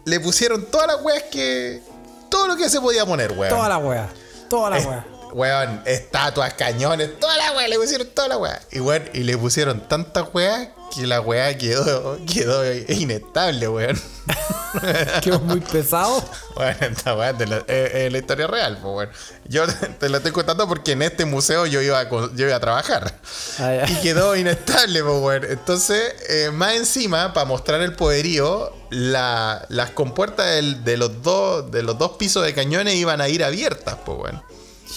le 0.05 0.19
pusieron 0.19 0.67
todas 0.67 0.89
las 0.89 1.03
weas 1.03 1.23
que. 1.31 1.81
Todo 2.29 2.49
lo 2.49 2.57
que 2.57 2.69
se 2.69 2.81
podía 2.81 3.07
poner, 3.07 3.31
weón. 3.33 3.55
Toda 3.55 3.69
la 3.69 3.79
wea. 3.79 4.09
Toda 4.49 4.71
la 4.71 4.79
wea. 4.79 5.07
Weón, 5.33 5.83
estatuas, 5.87 6.55
cañones, 6.55 7.19
toda 7.19 7.37
la 7.39 7.53
weá, 7.53 7.67
le 7.69 7.79
pusieron 7.79 8.07
toda 8.09 8.29
la 8.29 8.37
weá. 8.39 8.61
Y 8.71 8.81
weón, 8.81 9.03
y 9.15 9.21
le 9.21 9.37
pusieron 9.39 9.81
tanta 9.89 10.23
weá 10.25 10.75
que 10.95 11.07
la 11.07 11.21
weá 11.23 11.57
quedó, 11.57 12.19
quedó 12.31 12.63
inestable, 12.89 13.69
weón. 13.69 14.01
Quedó 15.23 15.41
muy 15.41 15.61
pesado. 15.61 16.25
Bueno, 16.55 16.77
esta 16.81 17.15
weá 17.15 17.31
es 17.67 18.13
la, 18.13 18.19
historia 18.19 18.47
real, 18.47 18.79
pues 18.81 18.95
weón. 18.95 19.11
Yo 19.45 19.65
te 20.01 20.09
lo 20.09 20.19
estoy 20.19 20.33
contando 20.33 20.67
porque 20.69 20.93
en 20.93 21.03
este 21.03 21.25
museo 21.25 21.67
yo 21.67 21.81
iba 21.83 22.01
a, 22.01 22.09
yo 22.09 22.47
iba 22.47 22.57
a 22.57 22.61
trabajar. 22.61 23.15
Ah. 23.59 23.85
Y 23.89 23.95
quedó 23.97 24.35
inestable, 24.37 25.03
pues 25.03 25.21
weón. 25.21 25.45
Entonces, 25.45 26.15
eh, 26.29 26.51
más 26.53 26.75
encima, 26.75 27.33
para 27.33 27.45
mostrar 27.47 27.81
el 27.83 27.95
poderío, 27.95 28.73
la- 28.91 29.65
las 29.69 29.91
compuertas 29.91 30.47
del- 30.47 30.85
de, 30.85 30.97
los 30.97 31.23
dos, 31.23 31.71
de 31.71 31.83
los 31.83 31.99
dos 31.99 32.13
pisos 32.13 32.45
de 32.45 32.55
cañones 32.55 32.95
iban 32.95 33.21
a 33.21 33.29
ir 33.29 33.45
abiertas, 33.45 33.97
pues 34.05 34.19
weón. 34.19 34.43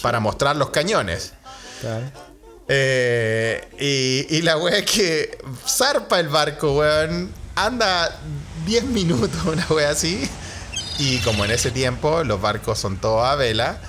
Para 0.06 0.20
mostrar 0.20 0.56
los 0.56 0.70
cañones. 0.70 1.34
Claro. 1.82 2.06
Eh, 2.68 3.68
y, 3.80 4.36
y 4.38 4.42
la 4.44 4.56
wea 4.58 4.78
es 4.78 4.86
que 4.86 5.36
zarpa 5.68 6.20
el 6.20 6.30
barco, 6.30 6.74
weón. 6.78 7.32
Anda 7.56 8.20
10 8.68 8.84
minutos, 8.86 9.32
una 9.46 9.66
wea 9.72 9.90
así. 9.90 10.30
Y 11.00 11.18
como 11.22 11.44
en 11.44 11.50
ese 11.50 11.72
tiempo 11.72 12.24
los 12.24 12.40
barcos 12.40 12.78
son 12.78 12.98
todos 12.98 13.26
a 13.26 13.34
vela, 13.36 13.80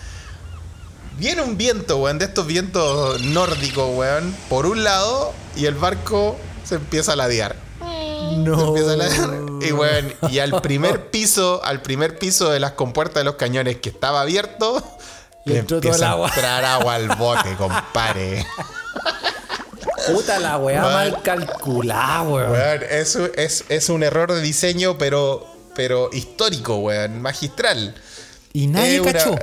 viene 1.19 1.43
un 1.43 1.59
viento, 1.59 1.99
weón, 1.99 2.19
de 2.19 2.25
estos 2.25 2.47
vientos 2.47 3.21
nórdicos, 3.21 3.91
weón, 3.95 4.35
por 4.49 4.65
un 4.65 4.85
lado, 4.85 5.35
y 5.55 5.67
el 5.67 5.75
barco 5.75 6.39
se 6.65 6.77
empieza 6.77 7.13
a 7.13 7.17
ladear. 7.17 7.57
Se 7.79 8.37
No. 8.39 8.69
empieza 8.69 8.93
a 8.93 8.97
ladear. 8.97 9.31
Y 9.61 9.73
weón, 9.73 10.15
y 10.31 10.39
al 10.39 10.63
primer 10.63 11.11
piso, 11.11 11.63
al 11.63 11.83
primer 11.83 12.19
piso 12.19 12.51
de 12.51 12.59
las 12.61 12.73
compuertas 12.73 13.17
de 13.21 13.25
los 13.25 13.35
cañones 13.35 13.77
que 13.77 13.91
estaba 13.91 14.23
abierto, 14.23 14.83
Le 15.47 15.59
entró 15.61 15.81
todo 15.81 15.95
el 15.95 16.03
a 16.03 16.11
agua. 16.11 16.29
entrar 16.29 16.65
agua 16.65 16.95
al 16.97 17.09
bote, 17.17 17.55
compadre. 17.57 18.45
Puta 20.13 20.39
la 20.39 20.59
weá 20.59 20.83
Mal. 20.83 20.93
mal 21.13 21.23
calculada, 21.23 22.23
weón. 22.23 22.51
Weón, 22.53 22.81
es, 22.91 23.17
un- 23.17 23.31
es, 23.37 23.65
es 23.69 23.89
un 23.89 24.03
error 24.03 24.33
de 24.33 24.41
diseño, 24.41 24.99
pero, 24.99 25.47
pero 25.75 26.11
histórico, 26.13 26.77
weón, 26.77 27.21
magistral. 27.23 27.95
Y 28.53 28.67
nadie 28.69 29.01
una- 29.01 29.13
cachó. 29.13 29.35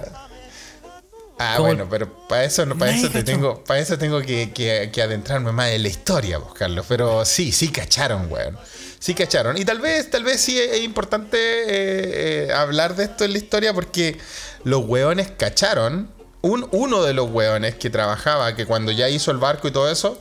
Ah, 1.40 1.56
Como- 1.58 1.68
bueno, 1.70 1.88
pero 1.90 2.28
para 2.28 2.44
eso, 2.46 2.66
no, 2.66 2.78
para 2.78 2.92
eso, 2.92 3.08
te 3.08 3.14
cachó. 3.14 3.26
tengo, 3.26 3.64
para 3.64 3.80
eso 3.80 3.98
tengo 3.98 4.22
que, 4.22 4.52
que- 4.54 4.90
que 4.94 5.02
adentrarme 5.02 5.52
más 5.52 5.70
en 5.72 5.82
la 5.84 5.90
historia, 5.90 6.40
pues, 6.40 6.54
Carlos. 6.54 6.86
Pero 6.88 7.26
sí, 7.26 7.52
sí 7.52 7.70
cacharon, 7.70 8.32
weón. 8.32 8.58
Sí 9.04 9.14
cacharon. 9.16 9.58
Y 9.58 9.66
tal 9.66 9.82
vez, 9.82 10.10
tal 10.10 10.24
vez 10.24 10.40
sí 10.40 10.58
es 10.58 10.82
importante 10.82 11.36
eh, 11.38 12.46
eh, 12.48 12.54
hablar 12.54 12.96
de 12.96 13.04
esto 13.04 13.26
en 13.26 13.34
la 13.34 13.38
historia 13.38 13.74
porque 13.74 14.18
los 14.64 14.86
weones 14.86 15.30
cacharon. 15.30 16.10
Un, 16.40 16.66
uno 16.72 17.04
de 17.04 17.14
los 17.14 17.30
weones 17.30 17.76
que 17.76 17.90
trabajaba, 17.90 18.56
que 18.56 18.66
cuando 18.66 18.94
ya 18.94 19.10
hizo 19.10 19.30
el 19.32 19.40
barco 19.40 19.68
y 19.68 19.72
todo 19.72 19.92
eso, 19.92 20.18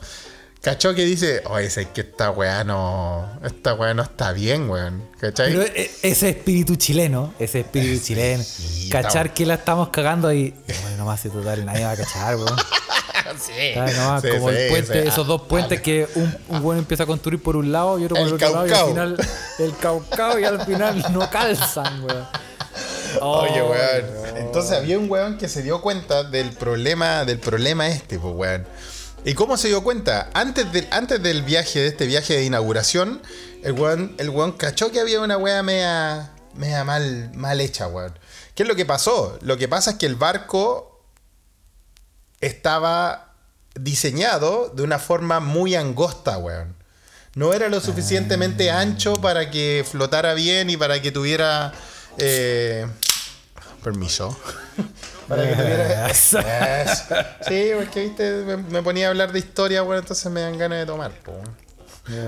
cachó 0.61 0.93
que 0.93 1.05
dice, 1.05 1.41
oye, 1.45 1.67
es 1.67 1.79
que 1.93 2.01
esta 2.01 2.29
weá 2.31 2.65
no. 2.65 3.39
Esta 3.45 3.73
weá 3.73 3.93
no 3.93 4.03
está 4.03 4.33
bien, 4.33 4.69
weón. 4.69 5.07
¿Cachai? 5.17 5.53
Pero 5.53 5.63
e- 5.63 5.89
ese 6.01 6.29
espíritu 6.31 6.75
chileno, 6.75 7.33
ese 7.39 7.61
espíritu 7.61 8.03
chileno, 8.03 8.43
sí, 8.43 8.89
cachar 8.89 9.27
estamos- 9.27 9.31
que 9.33 9.45
la 9.45 9.53
estamos 9.53 9.89
cagando 9.91 10.27
ahí. 10.27 10.53
Bueno, 10.81 10.97
nomás 10.97 11.21
se 11.21 11.29
total, 11.29 11.65
nadie 11.65 11.85
va 11.85 11.91
a 11.91 11.95
cachar, 11.95 12.35
weón. 12.35 12.49
sí. 13.39 14.31
Como 14.31 14.49
sí, 14.49 14.55
el 14.55 14.69
puente, 14.69 15.01
sí. 15.01 15.07
esos 15.07 15.27
dos 15.27 15.41
puentes 15.43 15.81
que 15.81 16.07
un, 16.15 16.37
un 16.49 16.65
weón 16.65 16.79
empieza 16.79 17.03
a 17.03 17.05
construir 17.05 17.41
por 17.41 17.55
un 17.55 17.71
lado 17.71 17.99
y 17.99 18.05
otro 18.05 18.15
por 18.15 18.23
El 18.23 18.27
el 18.29 18.33
otro 18.35 18.51
lado 18.51 18.67
y 18.67 18.71
al 18.71 18.87
final 18.87 19.17
el 19.59 19.77
caucao 19.77 20.39
y 20.39 20.43
al 20.43 20.65
final 20.65 21.05
no 21.11 21.29
calzan, 21.29 22.03
weón. 22.03 22.27
Oye, 23.21 23.61
Oh, 23.61 23.69
weón. 23.69 24.37
Entonces 24.37 24.77
había 24.77 24.97
un 24.97 25.09
weón 25.09 25.37
que 25.37 25.47
se 25.47 25.61
dio 25.61 25.81
cuenta 25.81 26.23
del 26.23 26.51
problema, 26.51 27.25
del 27.25 27.39
problema 27.39 27.87
este, 27.87 28.19
pues, 28.19 28.33
weón. 28.35 28.65
¿Y 29.25 29.35
cómo 29.35 29.55
se 29.55 29.69
dio 29.69 29.83
cuenta? 29.83 30.29
Antes 30.33 30.71
del, 30.73 30.87
antes 30.91 31.21
del 31.21 31.43
viaje, 31.43 31.79
de 31.79 31.87
este 31.87 32.05
viaje 32.05 32.35
de 32.35 32.43
inauguración, 32.43 33.21
el 33.63 33.73
weón, 33.73 34.15
el 34.17 34.29
weón 34.29 34.51
cachó 34.53 34.91
que 34.91 34.99
había 34.99 35.21
una 35.21 35.37
weá 35.37 35.63
media, 35.63 36.31
media 36.55 36.83
mal, 36.83 37.31
mal 37.33 37.61
hecha, 37.61 37.87
weón. 37.87 38.17
¿Qué 38.55 38.63
es 38.63 38.69
lo 38.69 38.75
que 38.75 38.85
pasó? 38.85 39.37
Lo 39.41 39.57
que 39.57 39.67
pasa 39.67 39.91
es 39.91 39.97
que 39.97 40.05
el 40.05 40.15
barco 40.15 40.92
estaba 42.45 43.33
diseñado 43.75 44.71
de 44.75 44.83
una 44.83 44.99
forma 44.99 45.39
muy 45.39 45.75
angosta, 45.75 46.37
weón. 46.37 46.75
No 47.35 47.53
era 47.53 47.67
lo 47.67 47.79
suficientemente 47.79 48.69
ancho 48.69 49.13
para 49.15 49.49
que 49.49 49.83
flotara 49.89 50.33
bien 50.35 50.69
y 50.69 50.77
para 50.77 51.01
que 51.01 51.11
tuviera... 51.11 51.73
eh, 52.17 52.85
permiso. 53.83 54.37
para 55.27 55.49
que 55.49 55.55
tuviera... 55.55 56.13
Sí, 57.47 57.71
porque 57.75 58.01
viste, 58.01 58.31
me, 58.45 58.57
me 58.57 58.83
ponía 58.83 59.07
a 59.07 59.09
hablar 59.09 59.31
de 59.31 59.39
historia, 59.39 59.81
bueno, 59.81 60.01
entonces 60.01 60.31
me 60.31 60.41
dan 60.41 60.57
ganas 60.57 60.79
de 60.79 60.85
tomar, 60.85 61.11
po, 61.23 61.31
weón. 61.31 61.63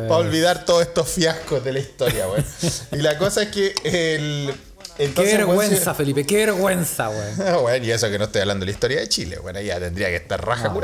Para 0.07 0.15
olvidar 0.15 0.63
todos 0.63 0.83
estos 0.83 1.07
fiascos 1.09 1.63
de 1.63 1.73
la 1.73 1.79
historia, 1.79 2.27
weón. 2.27 2.45
Y 2.93 2.97
la 2.97 3.17
cosa 3.17 3.43
es 3.43 3.49
que 3.49 3.75
el... 3.83 4.53
Qué 4.97 5.05
entonces, 5.05 5.35
weón, 5.39 5.57
vergüenza, 5.57 5.93
Felipe, 5.93 6.25
qué 6.25 6.45
vergüenza, 6.45 7.09
weón. 7.09 7.41
Ah, 7.41 7.57
bueno, 7.61 7.85
y 7.85 7.91
eso 7.91 8.09
que 8.09 8.17
no 8.17 8.25
estoy 8.25 8.41
hablando 8.41 8.61
de 8.61 8.67
la 8.67 8.71
historia 8.71 8.99
de 9.01 9.09
Chile, 9.09 9.39
bueno, 9.41 9.59
ya 9.59 9.79
tendría 9.79 10.07
que 10.07 10.15
estar 10.15 10.43
raja 10.43 10.69
No, 10.69 10.81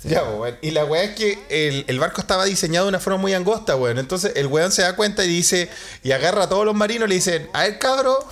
sí. 0.00 0.08
Ya, 0.08 0.22
pues, 0.24 0.38
weón. 0.38 0.58
Y 0.62 0.70
la 0.70 0.84
weá 0.84 1.02
es 1.02 1.16
que 1.16 1.38
el, 1.48 1.84
el 1.88 1.98
barco 1.98 2.20
estaba 2.20 2.44
diseñado 2.44 2.86
de 2.86 2.90
una 2.90 3.00
forma 3.00 3.18
muy 3.18 3.34
angosta, 3.34 3.74
weón. 3.74 3.98
Entonces 3.98 4.32
el 4.36 4.46
weón 4.46 4.70
se 4.70 4.82
da 4.82 4.94
cuenta 4.94 5.24
y 5.24 5.28
dice, 5.28 5.68
y 6.04 6.12
agarra 6.12 6.44
a 6.44 6.48
todos 6.48 6.64
los 6.64 6.74
marinos 6.74 7.06
y 7.06 7.08
le 7.08 7.14
dicen, 7.16 7.50
a 7.52 7.62
ver, 7.62 7.78
cabro, 7.78 8.24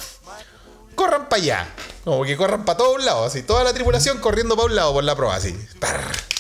corran 0.95 1.29
para 1.29 1.43
allá. 1.43 1.69
Como 2.05 2.25
que 2.25 2.37
corran 2.37 2.65
para 2.65 2.79
todos 2.79 3.05
lados, 3.05 3.27
así, 3.27 3.43
toda 3.43 3.65
la 3.65 3.73
tripulación 3.73 4.19
corriendo 4.19 4.55
para 4.55 4.67
un 4.67 4.77
lado 4.77 4.93
por 4.93 5.03
la 5.03 5.17
proa, 5.17 5.37
así. 5.37 5.57
Parr. 5.81 6.36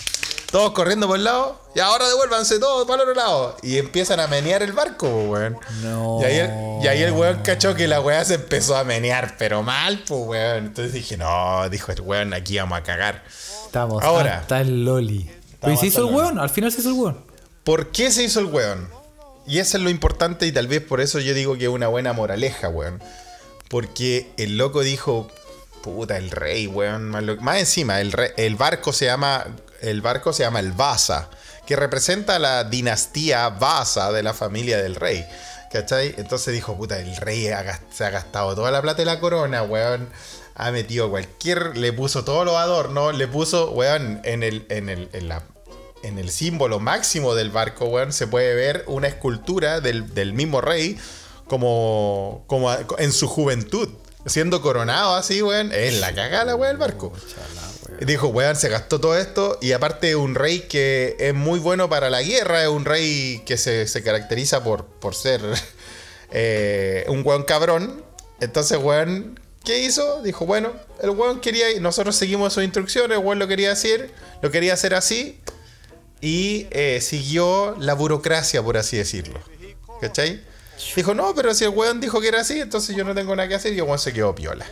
Todos 0.51 0.73
corriendo 0.73 1.07
por 1.09 1.19
un 1.19 1.25
lado, 1.25 1.61
y 1.75 1.81
ahora 1.81 2.07
devuélvanse 2.09 2.59
todos 2.59 2.87
para 2.87 3.03
el 3.03 3.09
otro 3.09 3.21
lado. 3.21 3.57
Y 3.63 3.79
empiezan 3.79 4.21
a 4.21 4.27
menear 4.29 4.63
el 4.63 4.73
barco, 4.73 5.09
weón. 5.09 5.59
No. 5.83 6.19
Y 6.21 6.25
ahí, 6.25 6.39
el, 6.39 6.51
y 6.85 6.89
ahí 6.89 7.03
el 7.03 7.13
weón 7.13 7.43
cachó 7.43 7.75
que 7.75 7.89
la 7.89 8.01
weá 8.01 8.25
se 8.25 8.35
empezó 8.35 8.77
a 8.77 8.85
menear, 8.85 9.35
pero 9.39 9.63
mal, 9.63 10.03
pues, 10.07 10.21
weón. 10.25 10.67
Entonces 10.67 10.93
dije, 10.93 11.17
no, 11.17 11.69
dijo 11.69 11.91
el 11.93 12.01
weón, 12.01 12.33
aquí 12.33 12.57
vamos 12.59 12.79
a 12.79 12.83
cagar. 12.83 13.25
Estamos 13.67 14.03
Ahora. 14.05 14.39
hasta 14.39 14.61
el 14.61 14.85
Loli. 14.85 15.31
Pero 15.61 15.73
¿y 15.73 15.77
se 15.77 15.87
hizo 15.87 16.03
el 16.03 16.09
el 16.09 16.15
weón? 16.15 16.39
Al 16.39 16.49
final 16.51 16.71
se 16.71 16.81
hizo 16.81 16.91
el 16.91 16.95
weón. 16.95 17.25
¿Por 17.65 17.89
qué 17.91 18.13
se 18.13 18.23
hizo 18.23 18.39
el 18.41 18.47
weón? 18.47 18.89
Y 19.49 19.59
eso 19.59 19.77
es 19.77 19.83
lo 19.83 19.91
importante 19.91 20.47
y 20.47 20.53
tal 20.53 20.69
vez 20.69 20.81
por 20.81 21.01
eso 21.01 21.19
yo 21.19 21.35
digo 21.35 21.57
que 21.59 21.65
es 21.65 21.71
una 21.71 21.89
buena 21.89 22.13
moraleja, 22.13 22.69
weón. 22.69 23.03
Porque 23.69 24.31
el 24.37 24.57
loco 24.59 24.81
dijo, 24.83 25.29
puta, 25.83 26.17
el 26.17 26.31
rey, 26.31 26.67
weón. 26.69 27.11
Más, 27.41 27.59
encima, 27.59 28.01
el, 28.01 28.13
re- 28.13 28.33
el 28.37 28.55
barco 28.55 28.93
se 28.93 29.07
llama, 29.07 29.45
el 29.87 30.01
barco 30.03 30.33
se 30.33 30.43
llama 30.43 30.61
el 30.61 30.73
Vasa, 30.73 31.31
que 31.67 31.77
representa 31.77 32.39
la 32.39 32.65
dinastía 32.65 33.49
Vasa 33.49 34.13
de 34.13 34.23
la 34.23 34.35
familia 34.35 34.83
del 34.83 34.95
rey. 34.95 35.27
¿Cachai? 35.73 36.15
Entonces 36.17 36.55
dijo, 36.55 36.77
puta, 36.77 36.99
el 36.99 37.17
rey 37.17 37.49
se 37.91 38.05
ha 38.05 38.11
gastado 38.11 38.55
toda 38.55 38.71
la 38.71 38.83
plata 38.83 38.99
de 38.99 39.07
la 39.07 39.21
corona, 39.21 39.63
weón. 39.63 40.09
ha 40.55 40.71
metido 40.71 41.11
cualquier, 41.11 41.77
le 41.77 41.93
puso 41.93 42.25
todos 42.25 42.45
los 42.45 42.57
adornos, 42.57 43.17
le 43.17 43.27
puso, 43.27 43.71
weón, 43.73 44.21
en 44.25 44.43
el, 44.43 44.65
en 44.71 44.89
el, 44.89 45.09
en 45.13 45.29
la, 45.29 45.43
en 46.03 46.19
el 46.19 46.31
símbolo 46.31 46.79
máximo 46.79 47.35
del 47.35 47.51
barco, 47.51 47.87
weón, 47.87 48.13
se 48.13 48.27
puede 48.27 48.55
ver 48.55 48.85
una 48.87 49.09
escultura 49.09 49.81
del, 49.81 50.15
del 50.15 50.33
mismo 50.33 50.61
rey 50.61 50.99
como, 51.47 52.45
como 52.47 52.73
en 52.99 53.13
su 53.13 53.29
juventud, 53.29 53.89
siendo 54.27 54.61
coronado 54.61 55.15
así, 55.15 55.43
weón, 55.43 55.73
es 55.73 56.01
la 56.01 56.15
cagada, 56.15 56.55
weón, 56.57 56.73
el 56.73 56.77
barco. 56.77 57.13
Dijo, 58.01 58.29
weón, 58.29 58.57
se 58.57 58.69
gastó 58.69 59.01
todo 59.01 59.17
esto 59.17 59.59
y 59.63 59.73
aparte 59.73 60.17
un 60.17 60.35
rey 60.35 60.61
que 60.61 61.17
es 61.19 61.35
muy 61.35 61.59
bueno 61.59 61.89
para 61.89 62.11
la 62.11 62.23
guerra, 62.23 62.63
es 62.63 62.69
un 62.69 62.85
rey 62.85 63.43
que 63.47 63.57
se, 63.57 63.87
se 63.87 64.03
caracteriza 64.03 64.63
por, 64.63 64.85
por 64.85 65.15
ser 65.15 65.41
eh, 66.31 67.05
un 67.09 67.23
weón 67.25 67.45
cabrón. 67.45 68.05
Entonces, 68.41 68.79
weón, 68.79 69.41
¿qué 69.65 69.79
hizo? 69.79 70.23
Dijo, 70.23 70.45
bueno, 70.45 70.73
el 71.01 71.11
weón 71.11 71.41
quería, 71.41 71.67
nosotros 71.81 72.17
seguimos 72.17 72.53
sus 72.53 72.65
instrucciones, 72.65 73.19
el 73.19 73.25
weón 73.25 73.39
lo 73.39 73.49
quería 73.49 73.73
hacer, 73.73 74.11
lo 74.43 74.51
quería 74.51 74.75
hacer 74.75 74.95
así 74.95 75.41
y 76.21 76.67
eh, 76.71 77.01
siguió 77.01 77.77
la 77.79 77.95
burocracia, 77.95 78.63
por 78.63 78.77
así 78.77 78.97
decirlo. 78.97 79.41
¿Cachai? 80.01 80.43
Dijo, 80.95 81.15
no, 81.15 81.35
pero 81.35 81.55
si 81.55 81.65
el 81.65 81.71
weón 81.71 82.01
dijo 82.01 82.21
que 82.21 82.29
era 82.29 82.41
así, 82.41 82.61
entonces 82.61 82.95
yo 82.97 83.05
no 83.05 83.15
tengo 83.15 83.35
nada 83.37 83.49
que 83.49 83.55
hacer 83.55 83.73
y 83.73 83.77
el 83.79 83.83
weón 83.85 83.99
se 83.99 84.13
quedó 84.13 84.35
piola. 84.35 84.67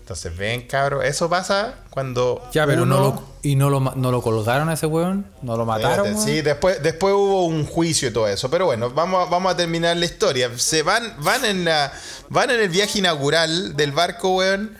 Entonces, 0.00 0.34
ven, 0.38 0.66
cabro, 0.66 1.02
eso 1.02 1.28
pasa 1.28 1.74
cuando. 1.90 2.42
Ya, 2.54 2.64
pero 2.64 2.84
uno- 2.84 2.96
no 2.96 3.02
lo, 3.02 3.22
¿y 3.42 3.56
no 3.56 3.68
lo, 3.68 3.78
no 3.80 4.10
lo 4.10 4.22
colgaron 4.22 4.70
a 4.70 4.72
ese 4.72 4.86
weón? 4.86 5.30
¿No 5.42 5.58
lo 5.58 5.66
mataron? 5.66 6.18
Sí, 6.18 6.40
después, 6.40 6.82
después 6.82 7.12
hubo 7.12 7.44
un 7.44 7.66
juicio 7.66 8.08
y 8.08 8.12
todo 8.12 8.26
eso. 8.26 8.48
Pero 8.48 8.64
bueno, 8.64 8.88
vamos, 8.88 9.26
a- 9.26 9.30
vamos 9.30 9.52
a 9.52 9.56
terminar 9.58 9.94
la 9.98 10.06
historia. 10.06 10.50
Se 10.56 10.82
van, 10.82 11.14
van 11.18 11.44
en 11.44 11.66
la. 11.66 11.92
Van 12.30 12.50
en 12.50 12.58
el 12.60 12.70
viaje 12.70 13.00
inaugural 13.00 13.76
del 13.76 13.92
barco, 13.92 14.36
weón. 14.36 14.78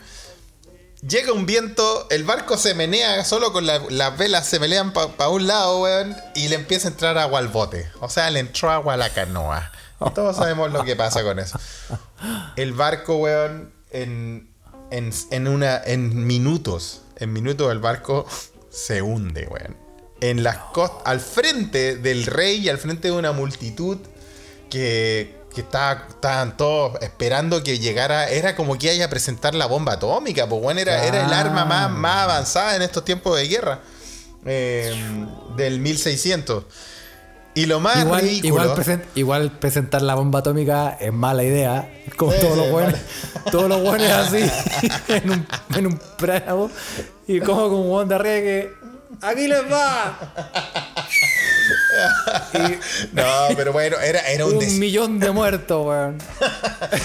Llega 1.07 1.31
un 1.31 1.45
viento, 1.45 2.07
el 2.09 2.23
barco 2.23 2.57
se 2.57 2.73
menea 2.73 3.23
solo 3.23 3.53
con 3.53 3.65
la- 3.67 3.81
las 3.89 4.17
velas 4.17 4.47
se 4.47 4.59
melean 4.59 4.91
para 4.91 5.29
un 5.29 5.45
lado, 5.47 5.81
weón, 5.83 6.17
y 6.35 6.47
le 6.49 6.55
empieza 6.55 6.87
a 6.87 6.91
entrar 6.91 7.17
agua 7.19 7.37
al 7.39 7.47
bote. 7.49 7.87
O 8.01 8.09
sea, 8.09 8.29
le 8.31 8.39
entró 8.39 8.71
agua 8.71 8.95
a 8.95 8.97
la 8.97 9.09
canoa. 9.13 9.71
Todos 10.15 10.35
sabemos 10.37 10.71
lo 10.71 10.83
que 10.83 10.95
pasa 10.95 11.23
con 11.23 11.39
eso. 11.39 11.59
El 12.55 12.73
barco, 12.73 13.17
weón, 13.17 13.71
en, 13.91 14.49
en, 14.91 15.11
en 15.31 15.47
una, 15.47 15.81
en 15.83 16.25
minutos, 16.25 17.01
en 17.17 17.33
minutos 17.33 17.71
el 17.71 17.79
barco 17.79 18.25
se 18.69 19.01
hunde, 19.01 19.47
weón. 19.47 19.75
En 20.21 20.43
las 20.43 20.57
costas, 20.57 21.01
al 21.05 21.19
frente 21.19 21.95
del 21.97 22.25
rey 22.25 22.57
y 22.59 22.69
al 22.69 22.77
frente 22.77 23.07
de 23.09 23.13
una 23.13 23.31
multitud 23.31 23.97
que, 24.69 25.35
que 25.55 25.61
estaba- 25.61 26.05
estaban 26.09 26.57
todos 26.57 26.97
esperando 27.01 27.63
que 27.63 27.79
llegara. 27.79 28.29
Era 28.29 28.55
como 28.55 28.77
que 28.77 28.89
haya 28.89 29.05
a 29.05 29.09
presentar 29.09 29.55
la 29.55 29.65
bomba 29.65 29.93
atómica, 29.93 30.47
pues 30.47 30.61
bueno, 30.61 30.79
era, 30.81 31.05
era 31.05 31.25
el 31.25 31.33
arma 31.33 31.65
más, 31.65 31.89
más 31.91 32.23
avanzada 32.23 32.75
en 32.75 32.81
estos 32.81 33.03
tiempos 33.05 33.37
de 33.37 33.47
guerra. 33.47 33.79
eh, 34.45 34.93
del 35.57 35.79
1600. 35.79 36.63
Y 37.59 37.65
lo 37.65 37.79
más 37.79 37.97
Igual, 37.97 38.21
ridículo. 38.21 38.63
igual, 38.63 38.69
presen- 38.77 39.01
igual 39.15 39.51
presentar 39.51 40.01
la 40.01 40.15
bomba 40.15 40.39
atómica 40.39 40.97
es 40.99 41.11
mala 41.11 41.43
idea. 41.43 41.89
Como 42.15 42.31
Sí, 42.31 42.37
todos 42.41 42.57
los 42.57 42.71
buenos. 42.71 42.95
Todos 43.51 43.67
los 43.69 43.81
buenos 43.81 44.07
así. 44.09 44.49
en 45.07 45.29
un, 45.31 45.47
en 45.75 45.87
un 45.87 45.99
prado. 46.17 46.69
Y 47.27 47.39
como 47.41 47.69
con 47.69 47.79
un 48.03 48.07
de 48.07 48.15
arriba 48.15 48.35
que. 48.35 48.73
¡Aquí 49.21 49.47
les 49.47 49.63
va! 49.71 50.17
No, 53.13 53.23
pero 53.55 53.73
bueno, 53.73 53.97
era, 53.99 54.19
era 54.21 54.45
un, 54.45 54.53
Un 54.53 54.59
decir. 54.59 54.79
millón 54.79 55.19
de 55.19 55.31
muertos, 55.31 55.85
weón. 55.85 56.17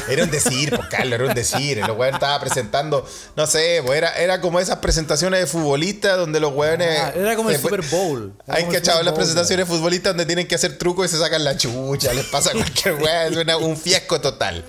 Era 0.09 0.25
un 0.25 0.31
decir, 0.31 0.75
pues 0.75 0.89
Carlos, 0.89 1.15
era 1.15 1.27
un 1.27 1.35
decir. 1.35 1.79
El 1.79 1.91
weón 1.91 2.15
estaba 2.15 2.39
presentando, 2.41 3.07
no 3.37 3.47
sé, 3.47 3.83
pues 3.85 3.99
era, 3.99 4.15
era 4.17 4.41
como 4.41 4.61
esas 4.61 4.79
presentaciones 4.79 5.41
de 5.41 5.47
futbolistas 5.47 6.17
donde 6.17 6.41
los 6.41 6.53
weones. 6.53 7.01
Ah, 7.01 7.13
era 7.15 7.37
como 7.37 7.51
el 7.51 7.59
Super 7.59 7.83
Bowl. 7.83 8.35
Hay 8.47 8.65
cachado 8.65 8.99
Super 8.99 9.05
las 9.07 9.15
presentaciones 9.15 9.69
de 9.69 9.75
futbolistas 9.75 10.11
donde 10.11 10.27
tienen 10.27 10.47
que 10.47 10.55
hacer 10.55 10.79
trucos 10.79 11.07
y 11.07 11.09
se 11.09 11.19
sacan 11.19 11.45
la 11.45 11.57
chucha, 11.57 12.13
les 12.13 12.27
pasa 12.27 12.53
cualquier 12.53 12.95
weón, 12.95 13.49
es 13.49 13.57
un 13.57 13.77
fiasco 13.77 14.21
total. 14.21 14.65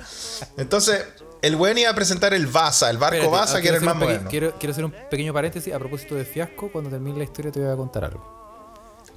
Entonces, 0.58 1.04
el 1.42 1.56
weón 1.56 1.78
iba 1.78 1.90
a 1.92 1.96
presentar 1.96 2.34
el 2.34 2.48
Vasa, 2.48 2.90
el 2.90 2.98
barco 2.98 3.16
Espérate, 3.16 3.38
Vasa, 3.38 3.58
ah, 3.58 3.62
que 3.62 3.68
era 3.68 3.78
el 3.78 3.84
más 3.84 3.96
moderno. 3.96 4.30
Quiero, 4.30 4.56
quiero 4.58 4.72
hacer 4.72 4.86
un 4.86 4.92
pequeño 5.10 5.34
paréntesis 5.34 5.74
a 5.74 5.80
propósito 5.80 6.16
de 6.16 6.26
fiasco. 6.26 6.72
Cuando 6.72 6.90
termine 6.90 7.18
la 7.18 7.24
historia 7.24 7.52
te 7.52 7.60
voy 7.60 7.72
a 7.72 7.76
contar 7.76 8.06
algo. 8.06 8.45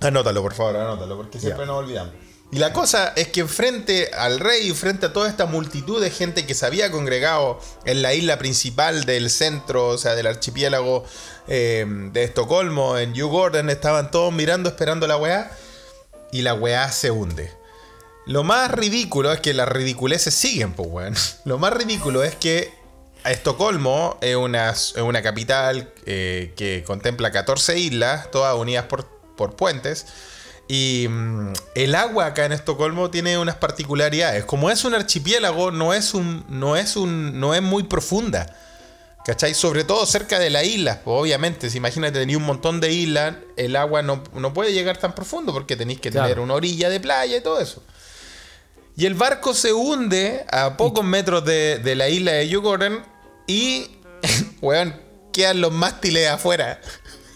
Anótalo, 0.01 0.43
por 0.43 0.55
favor, 0.55 0.77
anótalo, 0.77 1.17
porque 1.17 1.41
siempre 1.41 1.67
nos 1.67 1.77
olvidamos. 1.79 2.15
Y 2.51 2.59
la 2.59 2.73
cosa 2.73 3.13
es 3.15 3.29
que 3.29 3.47
frente 3.47 4.11
al 4.15 4.41
rey 4.41 4.71
y 4.71 4.73
frente 4.73 5.07
a 5.07 5.13
toda 5.13 5.29
esta 5.29 5.45
multitud 5.45 6.01
de 6.01 6.11
gente 6.11 6.47
que 6.47 6.55
se 6.55 6.65
había 6.65 6.91
congregado 6.91 7.61
en 7.85 8.01
la 8.01 8.15
isla 8.15 8.39
principal 8.39 9.05
del 9.05 9.29
centro, 9.29 9.89
o 9.89 9.99
sea, 9.99 10.15
del 10.15 10.27
archipiélago 10.27 11.05
eh, 11.47 11.85
de 11.87 12.25
Estocolmo, 12.25 12.97
en 12.97 13.13
Djurgården, 13.13 13.69
estaban 13.69 14.11
todos 14.11 14.33
mirando, 14.33 14.71
esperando 14.71 15.07
la 15.07 15.19
weá, 15.19 15.51
y 16.33 16.41
la 16.41 16.55
weá 16.55 16.91
se 16.91 17.11
hunde. 17.11 17.53
Lo 18.25 18.45
más 18.45 18.71
ridículo 18.71 19.31
es 19.33 19.41
que 19.41 19.53
las 19.53 19.69
ridiculeces 19.69 20.33
siguen, 20.33 20.73
pues, 20.73 20.89
weón. 20.91 21.15
Lo 21.45 21.59
más 21.59 21.73
ridículo 21.75 22.23
es 22.25 22.35
que 22.35 22.73
a 23.25 23.31
Estocolmo 23.31 24.17
es 24.23 24.37
una, 24.37 24.71
es 24.71 24.95
una 24.97 25.23
capital 25.23 25.93
eh, 26.07 26.55
que 26.57 26.83
contempla 26.87 27.31
14 27.31 27.79
islas, 27.79 28.31
todas 28.31 28.55
unidas 28.55 28.87
por, 28.87 29.18
por 29.39 29.57
puentes. 29.57 30.05
Y 30.69 31.07
mm, 31.09 31.53
el 31.77 31.95
agua 31.95 32.27
acá 32.27 32.45
en 32.45 32.53
Estocolmo 32.53 33.09
tiene 33.11 33.39
unas 33.39 33.57
particularidades. 33.57 34.45
Como 34.45 34.69
es 34.71 34.85
un 34.85 34.95
archipiélago, 34.95 35.71
no 35.71 35.95
es, 35.95 36.13
un, 36.13 36.45
no 36.51 36.77
es, 36.77 36.95
un, 36.97 37.41
no 37.41 37.55
es 37.55 37.63
muy 37.63 37.85
profunda. 37.85 38.55
¿Cachai? 39.25 39.55
Sobre 39.55 39.85
todo 39.85 40.05
cerca 40.07 40.39
de 40.39 40.51
la 40.51 40.65
isla. 40.65 41.01
Pues, 41.05 41.15
obviamente, 41.21 41.71
si 41.71 41.79
imagínate, 41.79 42.19
tenía 42.19 42.37
un 42.37 42.45
montón 42.45 42.81
de 42.81 42.93
islas, 42.93 43.37
el 43.57 43.77
agua 43.77 44.03
no, 44.03 44.23
no 44.35 44.53
puede 44.53 44.73
llegar 44.75 44.99
tan 44.99 45.15
profundo 45.15 45.53
porque 45.55 45.77
tenéis 45.77 46.01
que 46.01 46.11
Claro. 46.11 46.29
tener 46.29 46.41
una 46.41 46.55
orilla 46.55 46.89
de 46.91 47.01
playa 47.01 47.37
y 47.39 47.41
todo 47.43 47.61
eso. 47.61 47.83
Y 48.97 49.07
el 49.07 49.15
barco 49.15 49.55
se 49.55 49.73
hunde 49.73 50.45
a 50.51 50.77
pocos 50.77 51.05
metros 51.05 51.45
de, 51.45 51.79
de 51.79 51.95
la 51.95 52.09
isla 52.09 52.33
de 52.33 52.47
Djurgården 52.47 53.03
y, 53.47 53.91
weón, 54.61 54.95
quedan 55.33 55.61
los 55.61 55.73
mástiles 55.73 56.29
afuera. 56.29 56.81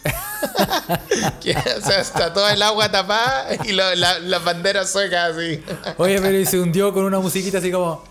que, 1.41 1.57
o 1.57 1.81
sea, 1.81 2.01
está 2.01 2.33
todo 2.33 2.49
el 2.49 2.61
agua 2.63 2.91
tapada 2.91 3.47
y 3.65 3.73
lo, 3.73 3.95
la, 3.95 4.19
las 4.19 4.43
banderas 4.45 4.91
suecas 4.91 5.37
así. 5.37 5.63
Oye, 5.97 6.21
pero 6.21 6.37
y 6.37 6.45
se 6.47 6.59
hundió 6.59 6.93
con 6.93 7.05
una 7.05 7.21
musiquita 7.21 7.59
así 7.59 7.71
como. 7.71 8.03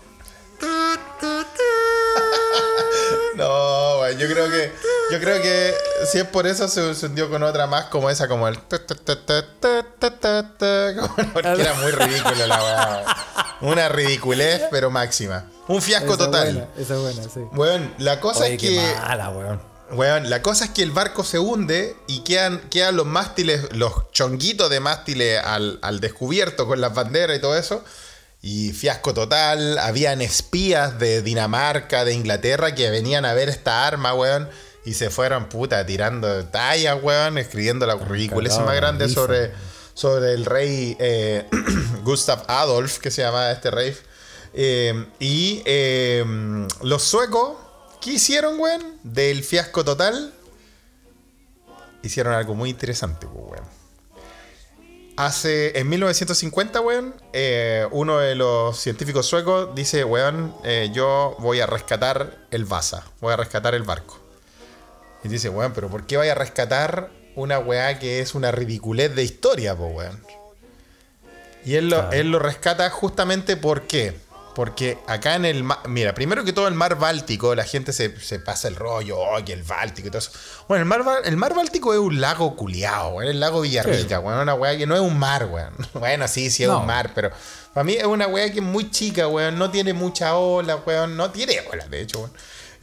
no, 3.36 4.10
yo 4.10 4.28
creo 4.28 4.50
que. 4.50 4.72
Yo 5.10 5.18
creo 5.20 5.42
que 5.42 5.74
si 6.10 6.18
es 6.18 6.24
por 6.24 6.46
eso 6.46 6.68
se, 6.68 6.94
se 6.94 7.06
hundió 7.06 7.28
con 7.28 7.42
otra 7.42 7.66
más 7.66 7.86
como 7.86 8.08
esa, 8.08 8.28
como 8.28 8.46
el. 8.48 8.56
Porque 8.58 8.94
era 11.48 11.74
muy 11.74 11.90
ridículo 11.90 12.46
la 12.46 12.62
weá. 12.62 13.04
Una 13.60 13.90
ridiculez, 13.90 14.62
pero 14.70 14.90
máxima. 14.90 15.50
Un 15.68 15.82
fiasco 15.82 16.14
esa 16.14 16.24
total. 16.24 16.54
Buena, 16.54 16.68
esa 16.78 16.96
buena, 16.96 17.22
sí. 17.24 17.40
Bueno, 17.52 17.90
la 17.98 18.20
cosa 18.20 18.44
Oye, 18.44 18.54
es 18.54 18.60
que. 18.60 18.80
Mala. 19.06 19.60
Weón, 19.92 20.30
la 20.30 20.40
cosa 20.40 20.64
es 20.64 20.70
que 20.70 20.82
el 20.82 20.90
barco 20.90 21.22
se 21.22 21.38
hunde 21.38 21.96
y 22.06 22.20
quedan, 22.20 22.60
quedan 22.70 22.96
los 22.96 23.06
mástiles, 23.06 23.68
los 23.72 24.10
chonguitos 24.12 24.70
de 24.70 24.80
mástiles 24.80 25.38
al, 25.44 25.78
al 25.82 26.00
descubierto 26.00 26.66
con 26.66 26.80
las 26.80 26.94
banderas 26.94 27.36
y 27.36 27.40
todo 27.40 27.56
eso. 27.56 27.84
Y 28.40 28.72
fiasco 28.72 29.14
total. 29.14 29.78
Habían 29.78 30.20
espías 30.20 30.98
de 30.98 31.22
Dinamarca, 31.22 32.04
de 32.04 32.14
Inglaterra, 32.14 32.74
que 32.74 32.90
venían 32.90 33.24
a 33.24 33.34
ver 33.34 33.48
esta 33.48 33.86
arma, 33.86 34.14
weón. 34.14 34.48
Y 34.84 34.94
se 34.94 35.10
fueron, 35.10 35.48
puta, 35.48 35.86
tirando 35.86 36.44
tallas, 36.46 36.96
weón, 37.00 37.38
escribiendo 37.38 37.86
la 37.86 37.94
ridiculez 37.94 38.58
más 38.58 38.74
grande 38.74 39.06
risa, 39.06 39.20
sobre, 39.20 39.52
sobre 39.94 40.32
el 40.32 40.44
rey 40.44 40.96
eh, 40.98 41.48
Gustav 42.02 42.44
Adolf, 42.48 42.98
que 42.98 43.10
se 43.12 43.22
llamaba 43.22 43.52
este 43.52 43.70
rey. 43.70 43.96
Eh, 44.54 45.06
y 45.20 45.62
eh, 45.64 46.24
los 46.82 47.04
suecos, 47.04 47.56
¿qué 48.02 48.12
hicieron, 48.12 48.58
weón? 48.60 48.98
Del 49.02 49.42
fiasco 49.44 49.84
total, 49.84 50.32
hicieron 52.02 52.34
algo 52.34 52.54
muy 52.54 52.68
interesante, 52.70 53.26
pues, 53.26 53.44
weón. 53.46 53.82
Hace, 55.16 55.78
en 55.78 55.88
1950, 55.90 56.80
weón, 56.80 57.14
eh, 57.32 57.86
uno 57.90 58.18
de 58.18 58.34
los 58.34 58.78
científicos 58.78 59.26
suecos 59.26 59.74
dice, 59.74 60.04
weón, 60.04 60.54
eh, 60.64 60.90
yo 60.92 61.36
voy 61.38 61.60
a 61.60 61.66
rescatar 61.66 62.38
el 62.50 62.64
Vasa, 62.64 63.04
voy 63.20 63.32
a 63.32 63.36
rescatar 63.36 63.74
el 63.74 63.82
barco. 63.82 64.18
Y 65.22 65.28
dice, 65.28 65.48
weón, 65.50 65.72
pero 65.74 65.88
¿por 65.88 66.06
qué 66.06 66.16
vaya 66.16 66.32
a 66.32 66.34
rescatar 66.34 67.10
una 67.36 67.58
weá 67.58 67.98
que 67.98 68.20
es 68.20 68.34
una 68.34 68.50
ridiculez 68.50 69.14
de 69.14 69.22
historia, 69.22 69.76
po, 69.76 69.86
weón? 69.88 70.22
Y 71.64 71.74
él 71.76 71.90
lo, 71.90 71.96
Claro. 71.96 72.12
él 72.12 72.30
lo 72.32 72.38
rescata 72.40 72.90
justamente 72.90 73.56
¿por 73.56 73.82
qué? 73.82 74.16
Porque 74.54 74.98
acá 75.06 75.34
en 75.34 75.46
el 75.46 75.64
mar, 75.64 75.78
mira, 75.88 76.12
primero 76.14 76.44
que 76.44 76.52
todo 76.52 76.68
el 76.68 76.74
mar 76.74 76.96
Báltico, 76.98 77.54
la 77.54 77.64
gente 77.64 77.92
se, 77.94 78.14
se 78.20 78.38
pasa 78.38 78.68
el 78.68 78.76
rollo, 78.76 79.18
oh, 79.18 79.42
que 79.44 79.54
el 79.54 79.62
Báltico 79.62 80.08
y 80.08 80.10
todo 80.10 80.18
eso. 80.18 80.30
Bueno, 80.68 80.82
el 80.82 80.88
mar, 80.88 81.22
el 81.24 81.36
mar 81.38 81.54
Báltico 81.54 81.94
es 81.94 81.98
un 82.00 82.20
lago 82.20 82.54
culiao, 82.54 83.14
weón, 83.14 83.30
el 83.30 83.40
lago 83.40 83.62
Villarrica, 83.62 84.20
weón, 84.20 84.40
una 84.40 84.54
weá 84.54 84.76
que 84.76 84.86
no 84.86 84.94
es 84.94 85.00
un 85.00 85.18
mar, 85.18 85.46
weón. 85.46 85.72
Bueno, 85.94 86.28
sí, 86.28 86.50
sí 86.50 86.64
es 86.64 86.68
No. 86.68 86.80
un 86.80 86.86
mar, 86.86 87.12
pero 87.14 87.30
para 87.72 87.84
mí 87.84 87.94
es 87.94 88.04
una 88.04 88.26
weá 88.26 88.50
que 88.52 88.58
es 88.58 88.64
muy 88.64 88.90
chica, 88.90 89.26
weón, 89.26 89.58
no 89.58 89.70
tiene 89.70 89.94
mucha 89.94 90.36
ola, 90.36 90.76
weón, 90.76 91.16
no 91.16 91.30
tiene 91.30 91.58
ola, 91.72 91.86
de 91.88 92.02
hecho, 92.02 92.18
weón. 92.20 92.32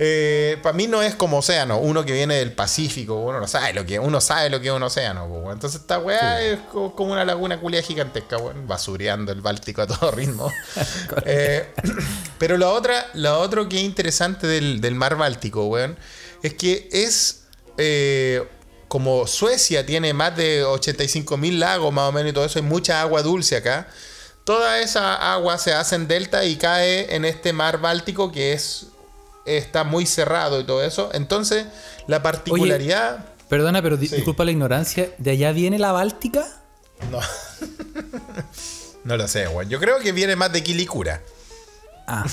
Eh, 0.02 0.58
para 0.64 0.72
mí 0.72 0.88
no 0.88 1.02
es 1.04 1.14
como 1.14 1.40
océano, 1.40 1.78
uno 1.78 2.06
que 2.06 2.14
viene 2.14 2.36
del 2.36 2.54
Pacífico, 2.54 3.16
uno 3.16 3.42
no 3.42 3.48
sabe 3.48 3.74
lo 3.74 3.86
que, 3.86 4.00
uno 4.00 4.22
sabe 4.22 4.50
lo 4.50 4.62
que 4.62 4.68
es 4.70 4.74
un 4.74 4.82
océano, 4.84 5.28
po. 5.28 5.52
Entonces 5.52 5.82
esta 5.82 6.00
weá 6.00 6.42
es 6.42 6.58
co- 6.72 6.96
como 6.96 7.12
una 7.12 7.26
laguna 7.26 7.60
culia 7.60 7.82
gigantesca, 7.82 8.38
weón, 8.38 8.66
basureando 8.66 9.34
el 9.34 9.42
Báltico 9.42 9.82
a 9.82 9.88
todo 9.88 10.12
ritmo. 10.12 10.50
Eh, 11.26 11.68
pero 12.40 12.58
lo 12.58 12.74
otra, 12.74 13.08
lo 13.14 13.40
otro 13.42 13.68
que 13.68 13.76
es 13.78 13.84
interesante 13.84 14.48
del, 14.48 14.80
del 14.80 14.96
mar 14.96 15.18
Báltico, 15.18 15.66
weón, 15.66 15.98
es 16.44 16.54
que 16.54 16.88
es 16.94 17.44
eh, 17.78 18.48
como 18.88 19.28
Suecia 19.28 19.86
tiene 19.86 20.14
más 20.14 20.36
de 20.38 20.64
85 20.64 21.36
mil 21.36 21.60
lagos 21.60 21.92
más 21.94 22.08
o 22.08 22.12
menos 22.14 22.32
y 22.32 22.34
todo 22.34 22.46
eso, 22.46 22.60
hay 22.60 22.64
mucha 22.66 23.02
agua 23.02 23.22
dulce 23.22 23.58
acá. 23.58 23.88
Toda 24.46 24.80
esa 24.80 25.34
agua 25.34 25.58
se 25.58 25.74
hace 25.74 25.96
en 25.96 26.08
delta 26.08 26.46
y 26.46 26.56
cae 26.56 27.14
en 27.14 27.26
este 27.26 27.52
mar 27.52 27.82
Báltico 27.82 28.32
que 28.32 28.54
es 28.54 28.86
está 29.58 29.84
muy 29.84 30.06
cerrado 30.06 30.60
y 30.60 30.64
todo 30.64 30.84
eso. 30.84 31.10
Entonces, 31.14 31.66
la 32.08 32.22
particularidad 32.22 33.26
Perdona, 33.50 33.82
pero 33.82 33.98
di- 33.98 34.08
Sí. 34.08 34.16
disculpa 34.18 34.46
la 34.46 34.52
ignorancia. 34.52 35.10
¿De 35.18 35.32
allá 35.32 35.52
viene 35.52 35.80
la 35.80 35.92
Báltica? 35.92 36.46
no 37.10 37.20
no 39.04 39.18
lo 39.18 39.28
sé, 39.28 39.48
weón. 39.48 39.70
Yo 39.70 39.80
creo 39.80 40.00
que 40.00 40.12
viene 40.12 40.36
más 40.36 40.52
de 40.52 40.62
Quilicura. 40.64 41.22
Ah, 42.08 42.26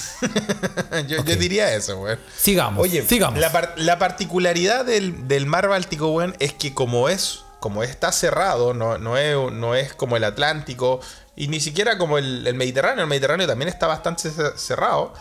yo, 1.09 1.23
diría 1.23 1.75
eso, 1.75 1.99
weón. 2.01 2.19
sigamos. 2.39 2.83
Oye, 2.83 3.03
sigamos. 3.07 3.39
La, 3.41 3.53
par- 3.53 3.75
la 3.77 3.99
particularidad 3.99 4.85
del, 4.85 5.29
del 5.29 5.47
mar 5.47 5.69
Báltico, 5.69 6.09
weón, 6.09 6.35
es 6.39 6.53
que 6.55 6.73
como 6.75 7.09
es, 7.09 7.41
como 7.61 7.83
está 7.83 8.11
cerrado, 8.13 8.75
no, 8.75 8.99
no, 8.99 9.17
es, 9.19 9.37
no 9.53 9.75
es 9.75 9.93
como 9.95 10.17
el 10.17 10.25
Atlántico 10.25 11.01
y 11.35 11.49
ni 11.49 11.61
siquiera 11.61 11.99
como 11.99 12.17
el, 12.19 12.47
el 12.47 12.55
Mediterráneo. 12.55 13.05
El 13.05 13.09
Mediterráneo 13.11 13.47
también 13.47 13.69
está 13.69 13.87
bastante 13.87 14.31
ce- 14.31 14.57
cerrado, 14.59 15.13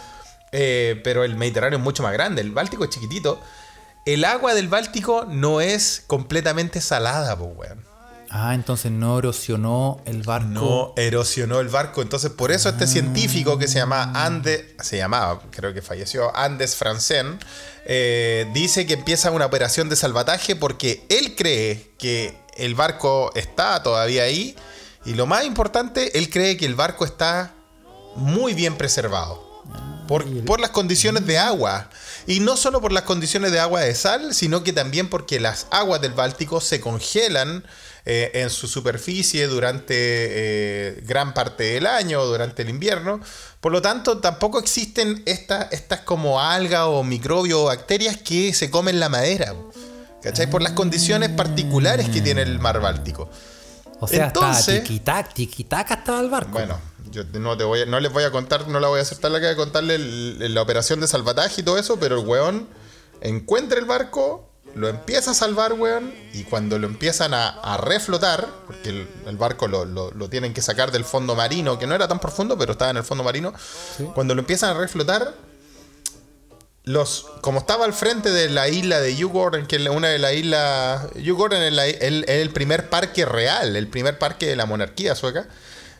eh, 0.57 1.01
pero 1.03 1.25
el 1.25 1.35
Mediterráneo 1.35 1.79
es 1.79 1.83
mucho 1.83 2.01
más 2.01 2.13
grande. 2.13 2.41
El 2.41 2.51
Báltico 2.51 2.85
es 2.85 2.89
chiquitito. 2.89 3.41
El 4.05 4.23
agua 4.23 4.53
del 4.53 4.69
Báltico 4.69 5.25
no 5.27 5.59
es 5.59 6.03
completamente 6.07 6.79
salada, 6.79 7.37
pues, 7.37 7.51
weón. 7.55 7.83
Ah, 8.29 8.53
entonces 8.55 8.91
no 8.91 9.19
erosionó 9.19 10.01
el 10.05 10.23
barco. 10.23 10.47
No 10.47 10.93
erosionó 10.95 11.59
el 11.59 11.67
barco. 11.67 12.01
Entonces, 12.01 12.31
por 12.31 12.51
eso 12.51 12.69
este 12.69 12.87
científico 12.87 13.57
que 13.57 13.67
se 13.67 13.79
llama 13.79 14.11
Andes, 14.13 14.63
se 14.81 14.97
llamaba, 14.97 15.41
creo 15.51 15.73
que 15.73 15.81
falleció, 15.81 16.35
Andes 16.35 16.75
Franzen, 16.75 17.37
eh, 17.85 18.49
dice 18.53 18.85
que 18.85 18.93
empieza 18.93 19.31
una 19.31 19.45
operación 19.45 19.89
de 19.89 19.97
salvataje 19.97 20.55
porque 20.55 21.05
él 21.09 21.35
cree 21.35 21.91
que 21.97 22.37
el 22.55 22.75
barco 22.75 23.31
está 23.35 23.83
todavía 23.83 24.23
ahí. 24.23 24.55
Y 25.03 25.15
lo 25.15 25.25
más 25.27 25.43
importante, 25.45 26.17
él 26.17 26.29
cree 26.29 26.55
que 26.55 26.65
el 26.65 26.75
barco 26.75 27.03
está 27.03 27.53
muy 28.15 28.53
bien 28.53 28.75
preservado. 28.75 29.44
Por, 30.07 30.25
por 30.45 30.59
las 30.59 30.69
condiciones 30.71 31.25
de 31.25 31.37
agua. 31.37 31.89
Y 32.27 32.39
no 32.39 32.57
solo 32.57 32.81
por 32.81 32.91
las 32.91 33.03
condiciones 33.03 33.51
de 33.51 33.59
agua 33.59 33.81
de 33.81 33.93
sal, 33.95 34.33
sino 34.33 34.63
que 34.63 34.73
también 34.73 35.09
porque 35.09 35.39
las 35.39 35.67
aguas 35.71 36.01
del 36.01 36.13
Báltico 36.13 36.61
se 36.61 36.79
congelan 36.79 37.63
eh, 38.07 38.31
en 38.35 38.51
su 38.51 38.67
superficie 38.67 39.47
durante 39.47 39.95
eh, 39.97 41.03
gran 41.07 41.33
parte 41.33 41.63
del 41.63 41.87
año, 41.87 42.23
durante 42.25 42.61
el 42.61 42.69
invierno. 42.69 43.19
Por 43.59 43.71
lo 43.71 43.81
tanto, 43.81 44.19
tampoco 44.19 44.59
existen 44.59 45.23
estas, 45.25 45.71
estas 45.71 46.01
como 46.01 46.39
algas 46.39 46.83
o 46.85 47.03
microbios 47.03 47.59
o 47.59 47.65
bacterias 47.65 48.17
que 48.17 48.53
se 48.53 48.69
comen 48.69 48.99
la 48.99 49.09
madera. 49.09 49.55
¿Cachai? 50.21 50.49
Por 50.49 50.61
las 50.61 50.73
condiciones 50.73 51.29
particulares 51.29 52.09
que 52.09 52.21
tiene 52.21 52.43
el 52.43 52.59
mar 52.59 52.79
Báltico. 52.79 53.29
O 53.99 54.07
sea, 54.07 54.27
Entonces- 54.27 54.67
está 54.67 54.83
tiquitac, 54.83 55.33
tiquitaca 55.33 55.93
estaba 55.95 56.19
el 56.19 56.29
barco. 56.29 56.51
Bueno, 56.51 56.79
yo 57.11 57.23
no, 57.39 57.55
te 57.57 57.63
voy 57.63 57.81
a- 57.81 57.85
no 57.85 57.99
les 57.99 58.11
voy 58.11 58.23
a 58.23 58.31
contar, 58.31 58.67
no 58.67 58.79
la 58.79 58.87
voy 58.87 58.99
a 58.99 59.01
acertar 59.03 59.31
la 59.31 59.39
que 59.39 59.47
de 59.47 59.55
contarle 59.55 59.95
el- 59.95 60.53
la 60.53 60.61
operación 60.61 60.99
de 60.99 61.07
salvataje 61.07 61.61
y 61.61 61.63
todo 61.63 61.77
eso, 61.77 61.97
pero 61.99 62.19
el 62.19 62.25
weón 62.25 62.67
encuentra 63.21 63.79
el 63.79 63.85
barco, 63.85 64.49
lo 64.75 64.89
empieza 64.89 65.31
a 65.31 65.33
salvar, 65.33 65.73
weón, 65.73 66.13
y 66.33 66.43
cuando 66.43 66.77
lo 66.79 66.87
empiezan 66.87 67.33
a, 67.33 67.47
a 67.49 67.77
reflotar, 67.77 68.47
porque 68.67 68.89
el, 68.89 69.07
el 69.25 69.37
barco 69.37 69.67
lo, 69.67 69.85
lo- 69.85 70.11
lo 70.11 70.29
tienen 70.29 70.53
que 70.53 70.61
sacar 70.61 70.91
del 70.91 71.05
fondo 71.05 71.33
marino, 71.35 71.79
que 71.79 71.87
no 71.87 71.95
era 71.95 72.07
tan 72.09 72.19
profundo, 72.19 72.57
pero 72.57 72.73
estaba 72.73 72.91
en 72.91 72.97
el 72.97 73.03
fondo 73.03 73.23
marino, 73.23 73.53
cuando 74.13 74.35
lo 74.35 74.41
empiezan 74.41 74.75
a 74.75 74.79
reflotar, 74.79 75.33
los, 76.83 77.25
como 77.41 77.59
estaba 77.59 77.85
al 77.85 77.93
frente 77.93 78.29
de 78.31 78.47
la 78.49 78.67
isla 78.67 78.99
de 79.01 79.15
Yugorden, 79.15 79.65
que 79.65 79.77
es 79.77 79.87
una 79.87 80.09
de 80.09 80.19
las 80.19 80.33
islas. 80.33 81.07
Yugorden 81.15 81.61
es, 81.63 81.97
el, 82.01 82.25
el 82.29 82.49
primer 82.51 82.89
parque 82.91 83.25
real, 83.25 83.75
el 83.75 83.87
primer 83.87 84.19
parque 84.19 84.45
de 84.45 84.55
la 84.55 84.65
monarquía 84.67 85.15
sueca. 85.15 85.47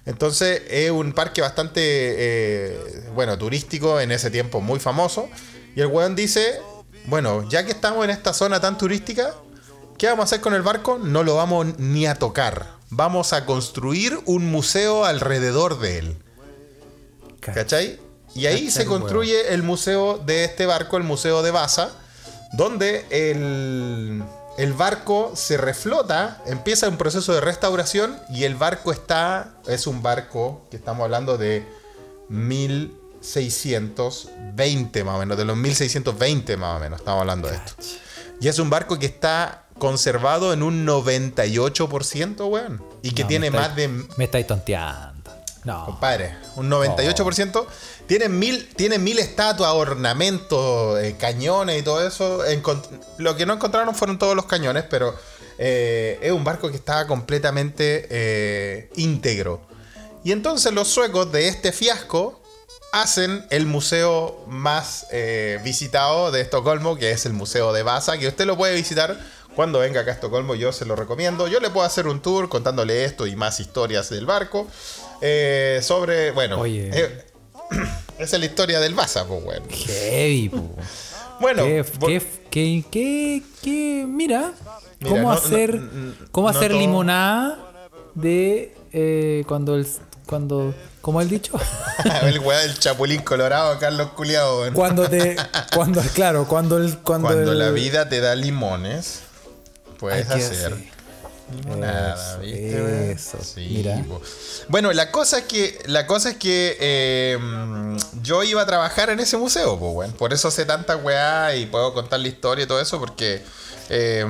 Entonces 0.06 0.62
es 0.70 0.91
un 0.91 1.14
parque 1.14 1.41
bastante, 1.41 1.82
eh, 1.82 3.10
bueno, 3.14 3.38
turístico, 3.38 3.99
en 3.99 4.12
ese 4.12 4.30
tiempo 4.30 4.62
muy 4.62 4.80
famoso. 4.80 5.30
Y 5.76 5.82
el 5.82 5.88
weón 5.88 6.16
dice, 6.16 6.60
bueno, 7.06 7.47
ya 7.49 7.66
que 7.66 7.72
estamos 7.72 8.03
en 8.06 8.12
esta 8.12 8.34
zona 8.34 8.60
tan 8.60 8.78
turística, 8.78 9.34
¿qué 9.97 10.08
vamos 10.08 10.24
a 10.24 10.26
hacer 10.26 10.41
con 10.41 10.53
el 10.53 10.62
barco? 10.62 10.99
No 10.99 11.24
lo 11.24 11.36
vamos 11.36 11.80
ni 11.80 12.06
a 12.06 12.16
tocar. 12.16 12.76
Vamos 12.91 13.34
a 13.34 13.45
construir 13.45 14.20
un 14.26 14.49
museo 14.51 15.06
alrededor 15.06 15.80
de 15.80 15.97
él. 15.97 16.18
¿Cachai? 17.39 17.99
Y 18.36 18.47
ahí 18.47 18.70
se 18.70 18.86
construye 18.86 19.53
el 19.53 19.64
museo 19.64 20.18
de 20.18 20.43
este 20.43 20.66
barco, 20.66 20.97
el 20.97 21.03
Museo 21.03 21.41
de 21.41 21.51
Baza, 21.51 21.91
donde 22.51 23.06
el, 23.10 24.24
el 24.58 24.74
barco 24.74 25.32
se 25.36 25.58
reflota, 25.58 26.41
empieza 26.45 26.88
un 26.88 26.97
proceso 26.97 27.34
de 27.34 27.41
restauración 27.41 28.18
y 28.30 28.43
el 28.45 28.56
barco 28.56 28.91
está, 28.91 29.56
es 29.68 29.88
un 29.88 30.01
barco 30.01 30.66
que 30.72 30.78
estamos 30.78 31.03
hablando 31.03 31.38
de 31.38 31.68
1620 32.30 35.03
más 35.03 35.16
o 35.16 35.20
menos, 35.20 35.38
de 35.38 35.45
los 35.45 35.58
1620 35.58 36.58
más 36.58 36.78
o 36.78 36.80
menos, 36.80 36.99
estamos 36.99 37.22
hablando 37.22 37.47
de 37.49 37.56
esto. 37.56 37.74
Y 38.39 38.47
es 38.47 38.60
un 38.60 38.70
barco 38.70 38.99
que 38.99 39.08
está 39.08 39.66
conservado 39.78 40.53
en 40.53 40.64
un 40.64 40.86
98%, 40.86 42.49
weón. 42.49 42.82
Y 43.01 43.12
que 43.12 43.24
No, 43.24 43.30
tiene 43.30 43.51
más 43.51 43.76
de 43.76 43.89
Me 44.18 44.24
estáis 44.26 44.47
tonteando. 44.47 45.14
No. 45.66 45.86
Compadre, 45.86 46.36
un 46.55 46.70
98%. 46.70 47.66
Tienen 48.07 48.38
mil, 48.39 48.68
tienen 48.76 49.03
mil 49.03 49.18
estatuas, 49.20 49.72
ornamentos, 49.74 50.99
eh, 51.01 51.16
cañones 51.20 51.80
y 51.80 51.84
todo 51.84 52.05
eso. 52.05 52.45
Encont- 52.45 52.88
lo 53.18 53.36
que 53.36 53.45
no 53.45 53.53
encontraron 53.53 53.93
fueron 53.95 54.18
todos 54.20 54.36
los 54.36 54.45
cañones, 54.45 54.84
pero 54.89 55.16
eh, 55.57 56.20
es 56.22 56.32
un 56.32 56.43
barco 56.43 56.70
que 56.70 56.76
estaba 56.78 57.07
completamente 57.07 58.07
eh, 58.09 58.89
íntegro. 58.95 59.59
Y 60.24 60.32
entonces 60.32 60.72
los 60.74 60.88
suecos 60.88 61.32
de 61.32 61.47
este 61.47 61.72
fiasco 61.72 62.39
hacen 62.91 63.45
el 63.49 63.66
museo 63.66 64.43
más 64.47 65.07
eh, 65.11 65.59
visitado 65.63 66.32
de 66.32 66.41
Estocolmo, 66.41 66.95
que 66.95 67.11
es 67.11 67.26
el 67.26 67.34
Museo 67.34 67.74
de 67.74 67.84
Vasa, 67.84 68.18
que 68.18 68.28
usted 68.28 68.45
lo 68.45 68.55
puede 68.55 68.74
visitar 68.76 69.20
cuando 69.55 69.80
venga 69.80 70.01
acá 70.01 70.11
a 70.11 70.13
Estocolmo, 70.16 70.53
yo 70.55 70.72
se 70.74 70.86
lo 70.86 70.95
recomiendo. 70.95 71.47
Yo 71.47 71.59
le 71.59 71.70
puedo 71.70 71.86
hacer 71.86 72.07
un 72.07 72.22
tour 72.22 72.49
contándole 72.49 73.05
esto 73.05 73.26
y 73.26 73.36
más 73.36 73.59
historias 73.59 74.09
del 74.09 74.26
barco. 74.26 74.68
Eh, 75.22 75.80
sobre, 75.82 76.32
bueno, 76.32 76.59
Oye. 76.59 76.89
eh, 76.93 77.26
esa 78.20 78.36
es 78.36 78.39
la 78.39 78.45
historia 78.45 78.80
del 78.80 78.93
Vasa, 78.93 79.26
pues 79.28 79.43
bueno. 79.43 79.66
Heavy, 79.70 80.49
po. 80.49 80.70
Bueno, 81.39 81.63
¿Qué, 81.63 81.84
qué, 82.49 82.84
qué, 82.89 83.43
qué- 83.61 84.05
mira, 84.07 84.53
Mira, 85.01 85.09
cómo 85.09 85.22
no- 85.24 85.32
hacer, 85.34 85.76
no- 85.76 85.91
n- 85.91 86.13
cómo 86.32 86.49
no 86.49 86.57
hacer 86.57 86.72
todo- 86.72 86.80
limonada 86.80 87.59
de 88.13 88.74
eh, 88.93 89.43
cuando 89.45 89.76
el, 89.76 89.86
cuando, 90.28 90.74
como 91.01 91.20
el 91.20 91.28
dicho, 91.28 91.59
el 92.24 92.39
weá 92.39 92.59
del 92.59 92.80
chapulín 92.80 93.22
colorado, 93.22 93.78
Carlos 93.80 94.11
Culiao, 94.16 94.61
weón. 94.61 94.74
cuando 94.74 95.09
te, 95.09 95.36
cuando, 95.76 96.01
claro, 96.13 96.47
cuando 96.47 96.78
el, 96.78 96.97
cuando, 96.99 97.28
Cuando 97.28 97.51
el- 97.51 97.59
la 97.59 97.70
vida 97.72 98.07
te 98.07 98.22
da 98.22 98.34
limones, 98.34 99.20
puedes 99.99 100.30
hacer. 100.30 100.74
Eso, 101.51 102.39
¿viste? 102.39 103.11
eso, 103.11 103.37
Sí, 103.41 103.67
mira. 103.69 104.03
Bueno, 104.67 104.91
la 104.93 105.11
cosa 105.11 105.39
es 105.39 105.43
que, 105.45 105.79
la 105.85 106.07
cosa 106.07 106.31
es 106.31 106.37
que 106.37 106.77
eh, 106.79 107.39
yo 108.21 108.43
iba 108.43 108.61
a 108.61 108.65
trabajar 108.65 109.09
en 109.09 109.19
ese 109.19 109.37
museo, 109.37 109.77
pues, 109.77 109.91
weón. 109.93 110.11
Por 110.13 110.33
eso 110.33 110.49
sé 110.49 110.65
tanta 110.65 110.95
weá 110.95 111.55
y 111.55 111.65
puedo 111.67 111.93
contar 111.93 112.19
la 112.19 112.27
historia 112.27 112.63
y 112.63 112.67
todo 112.67 112.81
eso, 112.81 112.99
porque 112.99 113.43
eh, 113.89 114.25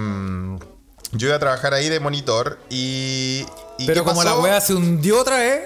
yo 1.12 1.28
iba 1.28 1.36
a 1.36 1.40
trabajar 1.40 1.74
ahí 1.74 1.90
de 1.90 2.00
monitor 2.00 2.60
y. 2.70 3.46
¿y 3.78 3.86
pero 3.86 4.04
como 4.04 4.24
la 4.24 4.38
wea 4.38 4.60
se 4.60 4.74
hundió 4.74 5.22
otra 5.22 5.38
vez, 5.38 5.64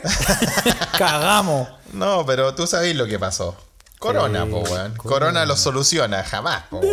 cagamos. 0.98 1.68
No, 1.94 2.26
pero 2.26 2.54
tú 2.54 2.68
sabes 2.68 2.96
lo 2.96 3.08
que 3.08 3.18
pasó. 3.18 3.56
Corona, 3.98 4.46
Sí, 4.46 4.52
po, 4.52 4.58
weón. 4.60 4.70
Corona. 4.70 4.98
corona. 4.98 5.46
lo 5.46 5.58
soluciona, 5.58 6.24
jamás, 6.24 6.66
weón. 6.72 6.86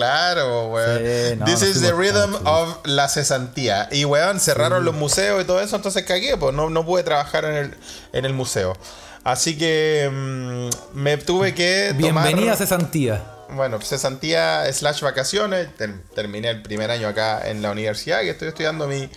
Claro, 0.00 0.68
weón. 0.68 0.98
Sí, 0.98 1.36
no, 1.36 1.44
This 1.44 1.60
no 1.60 1.66
is 1.68 1.80
the 1.82 1.92
rhythm 1.92 2.34
of 2.46 2.78
la 2.84 3.08
cesantía. 3.08 3.88
Y, 3.92 4.04
weón, 4.04 4.40
cerraron 4.40 4.84
los 4.84 4.94
museos 4.94 5.42
y 5.42 5.44
todo 5.44 5.60
eso, 5.60 5.76
entonces 5.76 6.04
cagué, 6.04 6.36
pues 6.36 6.54
no, 6.54 6.70
no 6.70 6.84
pude 6.86 7.02
trabajar 7.02 7.44
en 7.44 7.54
el, 7.54 7.74
en 8.12 8.24
el 8.24 8.32
museo. 8.32 8.76
Así 9.24 9.58
que 9.58 10.08
mm, 10.10 10.96
me 10.96 11.18
tuve 11.18 11.54
que 11.54 11.94
tomar... 11.98 12.24
Bienvenida 12.24 12.54
a 12.54 12.56
cesantía. 12.56 13.22
Bueno, 13.50 13.78
cesantía 13.82 14.72
slash 14.72 15.02
vacaciones. 15.02 15.74
Ter- 15.76 16.02
terminé 16.14 16.48
el 16.50 16.62
primer 16.62 16.90
año 16.90 17.08
acá 17.08 17.46
en 17.48 17.60
la 17.60 17.70
universidad, 17.70 18.20
que 18.20 18.30
estoy 18.30 18.48
estudiando 18.48 18.86
mi, 18.86 19.10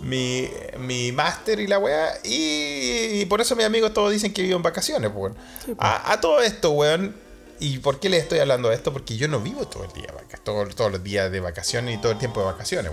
mi, 0.00 0.48
mi 0.78 1.10
máster 1.10 1.58
y 1.58 1.66
la 1.66 1.78
weá. 1.78 2.18
Y, 2.22 3.20
y 3.20 3.26
por 3.26 3.40
eso 3.40 3.56
mis 3.56 3.66
amigos 3.66 3.92
todos 3.92 4.12
dicen 4.12 4.32
que 4.32 4.42
vivo 4.42 4.56
en 4.56 4.62
vacaciones, 4.62 5.10
pues, 5.10 5.32
weón. 5.32 5.76
a, 5.78 6.12
a 6.12 6.20
todo 6.20 6.40
esto, 6.40 6.70
weón. 6.70 7.16
¿Y 7.60 7.78
por 7.78 7.98
qué 8.00 8.08
les 8.08 8.22
estoy 8.22 8.38
hablando 8.38 8.68
de 8.68 8.74
esto? 8.76 8.92
Porque 8.92 9.16
yo 9.16 9.28
no 9.28 9.40
vivo 9.40 9.66
todo 9.66 9.84
el 9.84 9.92
día, 9.92 10.06
todo- 10.44 10.66
todos 10.68 10.92
los 10.92 11.02
días 11.02 11.30
de 11.32 11.40
vacaciones 11.40 11.94
y 11.96 11.98
todo 12.00 12.12
el 12.12 12.18
tiempo 12.18 12.40
de 12.40 12.46
vacaciones. 12.46 12.92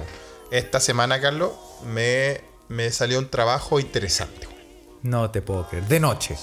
Esta 0.51 0.80
semana, 0.80 1.20
Carlos, 1.22 1.51
me, 1.86 2.41
me 2.70 2.91
salió 2.91 3.20
un 3.20 3.30
trabajo 3.30 3.80
interesante. 3.80 4.47
No 5.03 5.30
te 5.32 5.41
puedo 5.41 5.68
creer. 5.68 5.86
De 5.88 5.99
noche. 5.99 6.36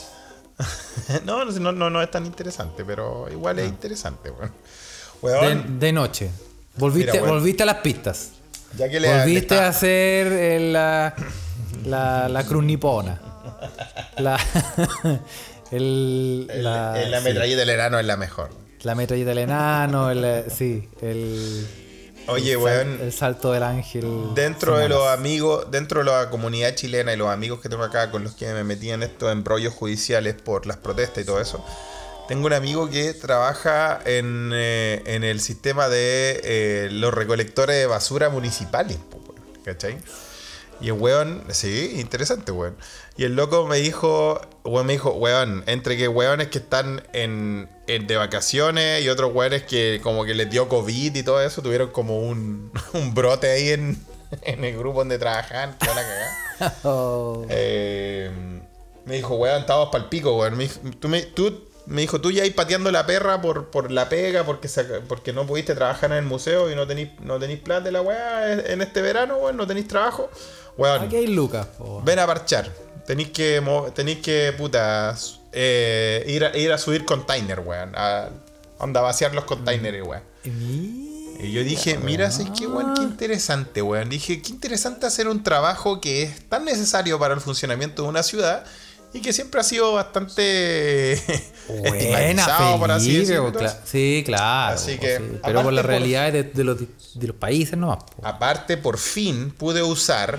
No, 1.24 1.44
no, 1.44 1.72
no, 1.72 1.90
no 1.90 2.02
es 2.02 2.10
tan 2.10 2.24
interesante, 2.26 2.84
pero 2.84 3.26
igual 3.30 3.58
es 3.58 3.68
interesante. 3.68 4.30
weón. 4.30 4.50
De, 4.50 5.28
Weón, 5.28 5.78
de 5.80 5.92
noche. 5.92 6.30
Volviste, 6.76 7.12
Mira, 7.12 7.24
volviste 7.32 7.62
a 7.62 7.66
las 7.66 7.76
pistas. 7.78 8.30
ya 8.76 8.88
que 8.88 9.00
le, 9.00 9.18
Volviste 9.18 9.54
le 9.54 9.60
a 9.60 9.68
hacer 9.68 10.26
el, 10.32 10.72
la, 10.72 11.14
la, 11.84 12.28
la 12.28 12.44
cruz 12.44 12.62
nipona. 12.64 13.20
La, 14.18 14.38
el, 15.72 16.46
el- 16.50 16.64
la, 16.64 17.02
el- 17.02 17.10
la 17.10 17.18
sí, 17.18 17.24
metralleta 17.24 17.60
del 17.60 17.70
enano 17.70 17.98
es 17.98 18.06
la 18.06 18.16
mejor. 18.16 18.50
la 18.82 18.94
metralleta 18.94 19.30
del 19.30 19.38
enano, 19.38 20.10
el, 20.10 20.24
eh, 20.24 20.44
sí, 20.54 20.88
el, 21.00 21.66
Oye, 22.28 22.56
weón, 22.56 22.98
el 23.02 23.12
salto 23.12 23.50
del 23.52 23.64
ángel. 23.64 24.04
Dentro 24.34 24.78
de 24.78 24.88
los 24.88 25.08
amigos, 25.08 25.70
dentro 25.72 26.04
de 26.04 26.10
la 26.10 26.30
comunidad 26.30 26.74
chilena 26.76 27.12
y 27.12 27.16
los 27.16 27.28
amigos 27.28 27.60
que 27.60 27.68
tengo 27.68 27.82
acá 27.82 28.10
con 28.12 28.22
los 28.22 28.34
que 28.34 28.52
me 28.52 28.62
metí 28.62 28.90
en 28.90 29.02
estos 29.02 29.32
embrollos 29.32 29.74
judiciales 29.74 30.34
por 30.34 30.66
las 30.66 30.76
protestas 30.76 31.24
y 31.24 31.26
todo 31.26 31.40
eso, 31.40 31.64
tengo 32.28 32.46
un 32.46 32.52
amigo 32.52 32.88
que 32.88 33.12
trabaja 33.14 33.98
en, 34.04 34.50
eh, 34.54 35.02
en 35.06 35.24
el 35.24 35.40
sistema 35.40 35.88
de 35.88 36.40
eh, 36.44 36.88
los 36.92 37.12
recolectores 37.12 37.74
de 37.76 37.86
basura 37.86 38.28
municipales, 38.30 38.98
¿cachai? 39.64 39.98
Y 40.80 40.86
el 40.86 40.92
weón, 40.92 41.42
sí, 41.50 41.94
interesante, 41.98 42.52
weón. 42.52 42.76
Y 43.16 43.24
el 43.24 43.36
loco 43.36 43.66
me 43.66 43.76
dijo, 43.76 44.40
weón, 44.64 44.86
me 44.86 44.94
dijo, 44.94 45.10
weón, 45.12 45.64
entre 45.66 45.96
que 45.98 46.08
weones 46.08 46.48
que 46.48 46.58
están 46.58 47.02
en, 47.12 47.68
en- 47.86 48.06
de 48.06 48.16
vacaciones 48.16 49.02
y 49.04 49.08
otros 49.10 49.34
weones 49.34 49.64
que 49.64 50.00
como 50.02 50.24
que 50.24 50.34
les 50.34 50.48
dio 50.48 50.66
COVID 50.68 51.14
y 51.14 51.22
todo 51.22 51.42
eso, 51.42 51.60
tuvieron 51.62 51.90
como 51.90 52.18
un, 52.20 52.72
un 52.94 53.12
brote 53.14 53.50
ahí 53.50 53.68
en, 53.70 54.02
en 54.42 54.64
el 54.64 54.78
grupo 54.78 55.00
donde 55.00 55.18
trabajaban, 55.18 55.76
que 55.78 55.86
van 55.86 55.98
a 55.98 56.02
cagar. 56.02 56.28
Oh, 56.84 57.44
Eh, 57.48 58.30
me 59.04 59.16
dijo, 59.16 59.34
weón, 59.34 59.60
estábamos 59.62 59.88
pa'l 59.90 60.08
pico, 60.08 60.36
weón. 60.38 60.56
Me, 60.56 60.64
dijo- 60.64 60.80
tú 61.00 61.08
me, 61.08 61.22
tú, 61.22 61.64
me 61.86 62.00
dijo, 62.02 62.20
tú 62.20 62.30
ya 62.30 62.44
ahí 62.44 62.50
pateando 62.50 62.90
la 62.92 63.04
perra 63.04 63.42
por, 63.42 63.66
por 63.70 63.90
la 63.90 64.08
pega, 64.08 64.44
porque, 64.44 64.68
porque 65.08 65.32
no 65.32 65.44
pudiste 65.46 65.74
trabajar 65.74 66.12
en 66.12 66.18
el 66.18 66.24
museo 66.24 66.70
y 66.70 66.76
no 66.76 66.86
tenéis 66.86 67.08
no 67.20 67.38
tenís 67.40 67.58
plata 67.58 67.82
de 67.82 67.92
la 67.92 68.00
weá 68.00 68.52
en 68.52 68.80
este 68.80 69.02
verano, 69.02 69.36
weón, 69.38 69.56
no 69.56 69.66
tenéis 69.66 69.88
trabajo. 69.88 70.30
Weón, 70.78 71.02
aquí 71.02 71.16
hay 71.16 71.26
Lucas. 71.26 71.66
ven 72.04 72.18
a 72.20 72.26
parchar. 72.26 72.70
Tenéis 73.06 73.30
que, 73.30 73.62
tenéis 73.94 74.18
que, 74.18 74.54
puta, 74.56 75.16
eh, 75.52 76.24
ir, 76.28 76.44
a, 76.44 76.56
ir 76.56 76.72
a 76.72 76.78
subir 76.78 77.04
container, 77.04 77.60
weón. 77.60 77.92
A, 77.96 78.28
onda, 78.78 79.00
a 79.00 79.02
vaciar 79.04 79.34
los 79.34 79.44
containers, 79.44 80.06
weón. 80.06 80.22
Y 80.44 81.50
yo 81.52 81.64
dije, 81.64 81.98
mira, 81.98 82.30
¿sabes 82.30 82.52
qué, 82.56 82.66
weón? 82.66 82.94
Qué 82.94 83.02
interesante, 83.02 83.82
weón. 83.82 84.08
Dije, 84.08 84.40
qué 84.40 84.50
interesante 84.50 85.06
hacer 85.06 85.26
un 85.28 85.42
trabajo 85.42 86.00
que 86.00 86.22
es 86.22 86.48
tan 86.48 86.64
necesario 86.64 87.18
para 87.18 87.34
el 87.34 87.40
funcionamiento 87.40 88.02
de 88.04 88.08
una 88.08 88.22
ciudad 88.22 88.64
y 89.14 89.20
que 89.20 89.32
siempre 89.32 89.60
ha 89.60 89.64
sido 89.64 89.92
bastante 89.92 91.20
Buena, 91.68 92.76
por 92.78 92.90
así 92.92 93.18
decirlo. 93.18 93.52
cla- 93.52 93.76
Sí, 93.84 94.22
claro. 94.24 94.74
Así 94.76 94.94
po, 94.94 95.00
que, 95.02 95.16
sí, 95.18 95.24
Pero 95.44 95.62
por 95.62 95.72
las 95.72 95.84
realidades 95.84 96.32
de, 96.32 96.44
de 96.44 96.64
los, 96.64 96.78
de 96.78 97.26
los 97.26 97.36
países 97.36 97.76
nomás. 97.76 97.98
po. 98.04 98.26
Aparte, 98.26 98.76
por 98.76 98.96
fin 98.98 99.50
pude 99.50 99.82
usar 99.82 100.38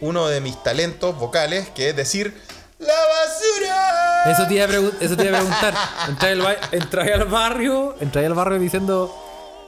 uno 0.00 0.28
de 0.28 0.40
mis 0.40 0.62
talentos 0.62 1.16
vocales, 1.18 1.68
que 1.70 1.90
es 1.90 1.96
decir, 1.96 2.34
¡La 2.78 2.92
basura! 2.94 4.32
Eso 4.32 4.46
te 4.46 4.54
iba 4.54 4.64
a, 4.64 4.68
pregu- 4.68 4.92
eso 5.00 5.16
te 5.16 5.24
iba 5.24 5.38
a 5.38 5.40
preguntar. 5.40 5.74
Entras 6.08 6.32
al, 6.32 6.40
ba- 6.42 6.56
entras 6.72 7.08
al 7.08 7.24
barrio, 7.24 7.96
entras 8.00 8.24
al 8.26 8.34
barrio 8.34 8.58
diciendo 8.58 9.14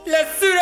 ¡La 0.05 0.19
basura! 0.19 0.61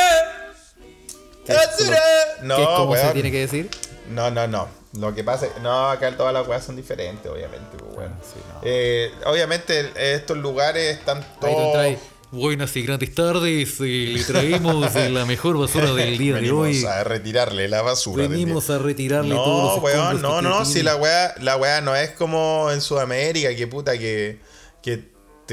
¡La 1.45 1.55
basura! 1.55 1.99
No, 2.43 2.55
¿Qué 2.55 2.61
es 2.63 2.67
como 2.69 2.95
se 2.95 3.01
weón. 3.01 3.13
tiene 3.13 3.31
que 3.31 3.39
decir? 3.39 3.69
No, 4.09 4.31
no, 4.31 4.47
no. 4.47 4.67
Lo 4.97 5.13
que 5.13 5.23
pasa 5.23 5.45
es 5.47 5.57
no, 5.61 5.89
acá 5.89 6.15
todas 6.15 6.33
las 6.33 6.47
weas 6.47 6.63
son 6.63 6.75
diferentes, 6.77 7.29
obviamente. 7.29 7.77
pues, 7.77 7.97
weón. 7.97 8.13
Ah, 8.17 8.23
sí, 8.23 8.39
no. 8.53 8.59
Eh, 8.63 9.11
obviamente, 9.25 9.91
estos 10.15 10.37
lugares 10.37 10.97
están 10.97 11.25
todos. 11.41 11.97
Buenas 12.29 12.75
y 12.75 12.81
grandes 12.81 13.15
tardes, 13.15 13.79
y 13.79 14.07
le 14.07 14.23
traemos 14.25 14.93
eh, 14.97 15.09
la 15.09 15.25
mejor 15.25 15.57
basura 15.57 15.93
del 15.93 16.17
día 16.17 16.33
de 16.35 16.41
Venimos 16.41 16.61
hoy. 16.67 16.85
a 16.85 17.03
retirarle 17.05 17.69
la 17.69 17.81
basura. 17.81 18.23
del 18.23 18.31
Venimos 18.33 18.67
día. 18.67 18.75
a 18.75 18.79
retirarle 18.79 19.33
No, 19.33 19.43
todos 19.43 19.75
los 19.75 19.83
weón, 19.83 20.21
no, 20.21 20.41
no, 20.41 20.61
usted 20.61 20.73
si 20.73 20.83
la 20.83 20.97
wea, 20.97 21.35
la 21.39 21.55
wea 21.55 21.79
no 21.79 21.95
es 21.95 22.11
como 22.11 22.69
en 22.69 22.81
Sudamérica, 22.81 23.55
que 23.55 23.67
puta, 23.67 23.97
que, 23.97 24.41
que 24.81 25.05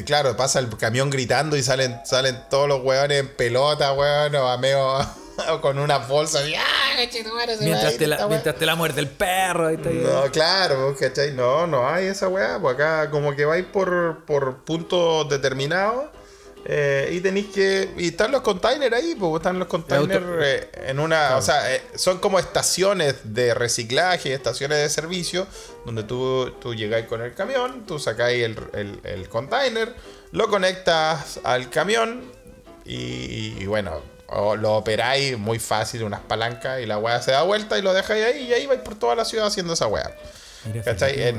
claro, 0.04 0.36
pasa 0.36 0.58
el 0.58 0.68
camión 0.76 1.10
gritando 1.10 1.56
y 1.56 1.62
salen, 1.62 1.96
salen 2.04 2.36
todos 2.50 2.66
los 2.66 2.82
weones 2.82 3.20
en 3.20 3.28
pelota, 3.28 3.92
weón, 3.92 4.34
o 4.34 4.48
a 4.48 4.58
medio, 4.58 4.98
con 5.62 5.78
una 5.78 5.98
bolsa 5.98 6.44
y, 6.48 6.56
¡ah, 6.56 6.60
Mientras 7.60 7.92
ir 7.92 7.98
te, 7.98 8.06
la, 8.08 8.16
esta 8.16 8.26
wea". 8.26 8.30
mientras 8.36 8.56
te 8.56 8.66
la 8.66 8.74
muerde 8.74 9.00
el 9.00 9.08
perro. 9.08 9.70
No, 9.70 10.30
claro, 10.32 10.96
¿cachai? 10.98 11.32
No, 11.34 11.68
no 11.68 11.88
hay 11.88 12.06
esa 12.06 12.26
weá. 12.26 12.58
Pues 12.60 12.74
acá 12.74 13.10
como 13.10 13.34
que 13.36 13.44
vais 13.44 13.64
por, 13.64 14.24
por 14.26 14.64
puntos 14.64 15.28
determinados 15.28 16.06
eh, 16.64 17.10
y 17.12 17.20
tenéis 17.20 17.46
que... 17.54 17.92
Y 17.96 18.08
están 18.08 18.32
los 18.32 18.40
containers 18.42 18.94
ahí, 18.94 19.14
pues 19.14 19.34
están 19.36 19.58
los 19.58 19.68
containers 19.68 20.24
eh, 20.42 20.70
en 20.86 20.98
una... 20.98 21.36
O 21.36 21.42
sea, 21.42 21.74
eh, 21.74 21.82
son 21.94 22.18
como 22.18 22.38
estaciones 22.38 23.16
de 23.24 23.54
reciclaje, 23.54 24.32
estaciones 24.32 24.78
de 24.78 24.88
servicio, 24.88 25.46
donde 25.84 26.04
tú, 26.04 26.52
tú 26.60 26.74
llegáis 26.74 27.06
con 27.06 27.22
el 27.22 27.34
camión, 27.34 27.84
tú 27.86 27.98
sacáis 27.98 28.44
el, 28.44 28.58
el, 28.72 29.00
el 29.04 29.28
container, 29.28 29.94
lo 30.32 30.48
conectas 30.48 31.40
al 31.44 31.70
camión 31.70 32.30
y, 32.84 33.54
y 33.58 33.66
bueno, 33.66 34.00
lo 34.58 34.76
operáis 34.76 35.38
muy 35.38 35.58
fácil, 35.58 36.02
unas 36.02 36.20
palancas 36.20 36.80
y 36.80 36.86
la 36.86 36.98
weá 36.98 37.20
se 37.22 37.30
da 37.30 37.42
vuelta 37.42 37.78
y 37.78 37.82
lo 37.82 37.92
dejáis 37.92 38.24
ahí 38.24 38.42
y 38.44 38.52
ahí 38.52 38.66
vais 38.66 38.80
por 38.80 38.98
toda 38.98 39.14
la 39.14 39.24
ciudad 39.24 39.46
haciendo 39.46 39.74
esa 39.74 39.86
weá. 39.86 40.16
¿Cachai? 40.82 41.34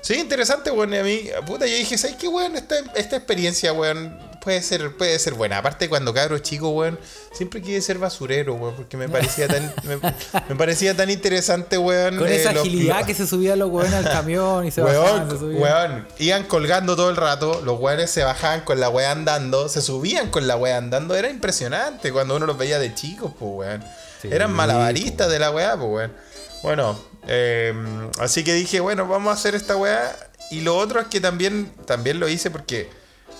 Sí, 0.00 0.14
interesante, 0.14 0.70
weón. 0.70 0.94
A 0.94 1.02
mí, 1.02 1.28
puta, 1.44 1.66
yo 1.66 1.74
dije, 1.74 1.98
¿sabes 1.98 2.16
qué, 2.16 2.28
weón? 2.28 2.54
Esta, 2.54 2.76
esta 2.94 3.16
experiencia, 3.16 3.72
weón, 3.72 4.16
puede 4.44 4.62
ser, 4.62 4.94
puede 4.96 5.18
ser 5.18 5.34
buena. 5.34 5.58
Aparte, 5.58 5.88
cuando 5.88 6.14
cabro 6.14 6.38
chico, 6.38 6.68
weón, 6.68 6.98
siempre 7.32 7.60
quise 7.62 7.80
ser 7.80 7.98
basurero, 7.98 8.54
weón, 8.54 8.76
porque 8.76 8.96
me 8.96 9.08
parecía 9.08 9.48
tan, 9.48 9.74
me, 9.84 9.96
me 10.48 10.54
parecía 10.56 10.94
tan 10.96 11.10
interesante, 11.10 11.78
weón. 11.78 12.16
Con 12.18 12.28
eh, 12.28 12.36
esa 12.36 12.52
los- 12.52 12.62
agilidad 12.62 12.98
los- 12.98 13.06
que 13.06 13.14
se 13.14 13.26
subían 13.26 13.58
los 13.58 13.70
weones 13.70 13.94
al 13.94 14.04
camión 14.04 14.66
y 14.66 14.70
se 14.70 14.82
bajaban, 14.82 15.28
se 15.28 15.34
Weón, 15.36 15.38
subían. 15.40 15.62
weón, 15.62 16.08
iban 16.18 16.44
colgando 16.44 16.94
todo 16.94 17.10
el 17.10 17.16
rato, 17.16 17.62
los 17.64 17.80
weones 17.80 18.10
se 18.10 18.22
bajaban 18.22 18.60
con 18.60 18.78
la 18.78 18.88
wea 18.90 19.10
andando, 19.10 19.68
se 19.68 19.80
subían 19.80 20.30
con 20.30 20.46
la 20.46 20.56
wea 20.56 20.76
andando, 20.76 21.14
era 21.16 21.28
impresionante 21.30 22.12
cuando 22.12 22.36
uno 22.36 22.46
los 22.46 22.58
veía 22.58 22.78
de 22.78 22.94
chicos, 22.94 23.32
pues 23.38 23.50
weón. 23.54 23.84
Sí, 24.22 24.28
Eran 24.30 24.52
malabaristas 24.52 25.26
po. 25.26 25.32
de 25.32 25.38
la 25.38 25.50
wea, 25.50 25.76
pues 25.76 25.88
weón. 25.90 26.12
Bueno, 26.62 26.98
eh, 27.26 27.74
así 28.20 28.44
que 28.44 28.54
dije, 28.54 28.80
bueno, 28.80 29.06
vamos 29.08 29.30
a 29.30 29.34
hacer 29.34 29.54
esta 29.54 29.76
wea. 29.76 30.14
Y 30.50 30.60
lo 30.60 30.76
otro 30.76 31.00
es 31.00 31.06
que 31.08 31.20
también, 31.20 31.72
también 31.86 32.20
lo 32.20 32.28
hice 32.28 32.50
porque, 32.50 32.88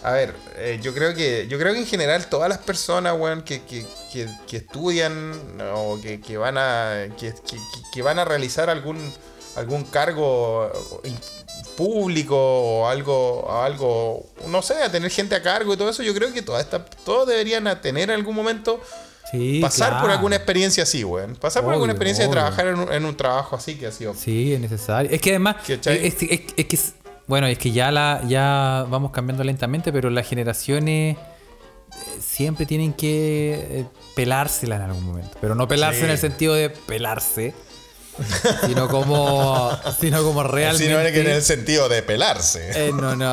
a 0.05 0.13
ver, 0.13 0.35
eh, 0.57 0.79
yo 0.83 0.93
creo 0.95 1.15
que, 1.15 1.47
yo 1.49 1.59
creo 1.59 1.73
que 1.73 1.81
en 1.81 1.87
general 1.87 2.27
todas 2.29 2.49
las 2.49 2.59
personas, 2.59 3.15
weón, 3.19 3.43
que, 3.43 3.63
que, 3.63 3.85
que, 4.13 4.29
que 4.47 4.59
estudian 4.59 5.33
o 5.75 5.99
que, 6.01 6.21
que 6.21 6.37
van 6.37 6.57
a. 6.59 7.07
Que, 7.93 8.03
van 8.03 8.19
a 8.19 8.25
realizar 8.25 8.69
algún 8.71 8.99
algún 9.57 9.85
cargo 9.85 10.71
in- 11.05 11.17
público 11.77 12.37
o 12.37 12.89
algo, 12.89 13.51
algo, 13.63 14.27
no 14.49 14.63
sé, 14.63 14.75
a 14.83 14.91
tener 14.91 15.11
gente 15.11 15.35
a 15.35 15.43
cargo 15.43 15.75
y 15.75 15.77
todo 15.77 15.91
eso, 15.91 16.03
yo 16.03 16.15
creo 16.15 16.33
que 16.33 16.43
toda 16.43 16.61
esta, 16.61 16.85
todos 17.05 17.27
deberían 17.29 17.67
a 17.67 17.81
tener 17.81 18.11
en 18.11 18.17
algún 18.17 18.35
momento 18.35 18.81
Sí, 19.31 19.59
pasar 19.61 20.01
por 20.01 20.11
alguna 20.11 20.37
experiencia 20.37 20.83
así, 20.85 21.03
weón. 21.03 21.35
Pasar 21.35 21.65
por 21.65 21.73
alguna 21.73 21.93
experiencia 21.93 22.25
obvio. 22.25 22.35
de 22.35 22.41
trabajar 22.41 22.67
en 22.69 22.79
un, 22.79 22.93
en 22.93 23.05
un 23.05 23.17
trabajo 23.17 23.57
así 23.57 23.75
que 23.75 23.87
ha 23.89 23.93
sido. 23.93 24.15
Sí, 24.15 24.53
es 24.55 24.61
necesario. 24.61 25.11
Es 25.11 25.21
que 25.21 25.31
además, 25.31 25.57
es, 25.69 25.79
es- 25.87 26.23
es 26.57 26.67
que, 26.67 26.79
bueno, 27.27 27.47
es 27.47 27.59
que 27.59 27.73
ya, 27.73 27.91
la, 27.91 28.21
ya 28.27 28.87
vamos 28.89 29.11
cambiando 29.11 29.45
lentamente, 29.45 29.93
pero 29.93 30.11
las 30.11 30.27
generaciones 30.29 31.17
eh, 31.17 32.21
siempre 32.21 32.67
tienen 32.67 32.93
que 32.93 33.55
eh, 33.81 33.87
pelársela 34.15 34.77
en 34.77 34.83
algún 34.83 35.05
momento. 35.05 35.37
Pero 35.41 35.55
no 35.55 35.67
pelarse 35.69 36.01
Sí. 36.01 36.05
en 36.05 36.11
el 36.11 36.19
sentido 36.19 36.55
de 36.55 36.71
pelarse, 36.71 37.55
sino 38.67 38.89
como, 38.89 39.71
sino 40.01 40.23
como 40.23 40.43
realmente... 40.43 40.87
Sino 40.87 40.99
que 41.13 41.21
en 41.21 41.31
el 41.31 41.43
sentido 41.43 41.89
de 41.89 42.03
pelarse. 42.03 42.89
Eh, 42.89 42.93
no, 42.93 43.17
no. 43.17 43.33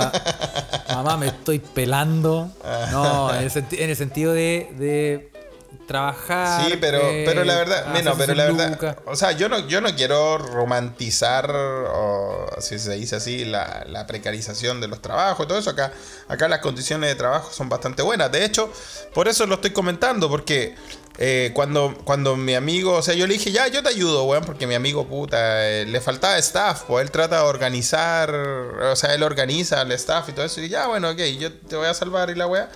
Mamá, 0.89 1.17
me 1.17 1.27
estoy 1.27 1.59
pelando. 1.59 2.51
No, 2.91 3.33
en 3.33 3.43
el, 3.43 3.51
en 3.71 3.89
el 3.89 3.95
sentido 3.95 4.33
de, 4.33 4.69
de 4.77 5.30
trabajar. 5.91 6.65
Sí, 6.65 6.77
pero, 6.79 6.99
eh, 6.99 7.23
pero 7.25 7.43
la 7.43 7.55
verdad, 7.55 7.79
hacerse 7.79 8.03
bueno, 8.03 8.15
pero 8.17 8.33
la 8.35 8.43
verdad, 8.45 8.97
o 9.05 9.15
sea, 9.15 9.31
yo 9.33 9.49
no, 9.49 9.67
yo 9.67 9.81
no 9.81 9.93
quiero 9.95 10.37
romantizar, 10.37 11.51
o 11.53 12.47
si 12.59 12.79
se 12.79 12.93
dice 12.93 13.17
así, 13.17 13.45
la, 13.45 13.85
la 13.87 14.07
precarización 14.07 14.81
de 14.81 14.87
los 14.87 15.01
trabajos 15.01 15.45
y 15.45 15.47
todo 15.47 15.59
eso. 15.59 15.69
Acá, 15.69 15.91
acá 16.27 16.47
las 16.47 16.59
condiciones 16.59 17.09
de 17.09 17.15
trabajo 17.15 17.51
son 17.51 17.69
bastante 17.69 18.01
buenas. 18.01 18.31
De 18.31 18.45
hecho, 18.45 18.71
por 19.13 19.27
eso 19.27 19.45
lo 19.45 19.55
estoy 19.55 19.71
comentando, 19.71 20.29
porque 20.29 20.75
eh, 21.17 21.51
cuando, 21.53 21.95
cuando 22.03 22.35
mi 22.35 22.55
amigo, 22.55 22.93
o 22.93 23.01
sea, 23.01 23.13
yo 23.13 23.27
le 23.27 23.33
dije, 23.33 23.51
ya, 23.51 23.67
yo 23.67 23.83
te 23.83 23.89
ayudo, 23.89 24.23
weón, 24.23 24.43
porque 24.45 24.65
mi 24.65 24.75
amigo, 24.75 25.07
puta, 25.07 25.69
eh, 25.69 25.85
le 25.85 26.01
faltaba 26.01 26.37
staff, 26.37 26.83
pues 26.87 27.03
él 27.03 27.11
trata 27.11 27.37
de 27.37 27.43
organizar, 27.43 28.33
o 28.33 28.95
sea, 28.95 29.13
él 29.13 29.23
organiza 29.23 29.81
el 29.81 29.91
staff 29.91 30.29
y 30.29 30.31
todo 30.31 30.45
eso, 30.45 30.61
y 30.61 30.69
ya, 30.69 30.87
bueno, 30.87 31.09
ok, 31.09 31.19
yo 31.39 31.53
te 31.53 31.75
voy 31.75 31.87
a 31.87 31.93
salvar 31.93 32.29
y 32.29 32.35
la 32.35 32.47
weá, 32.47 32.69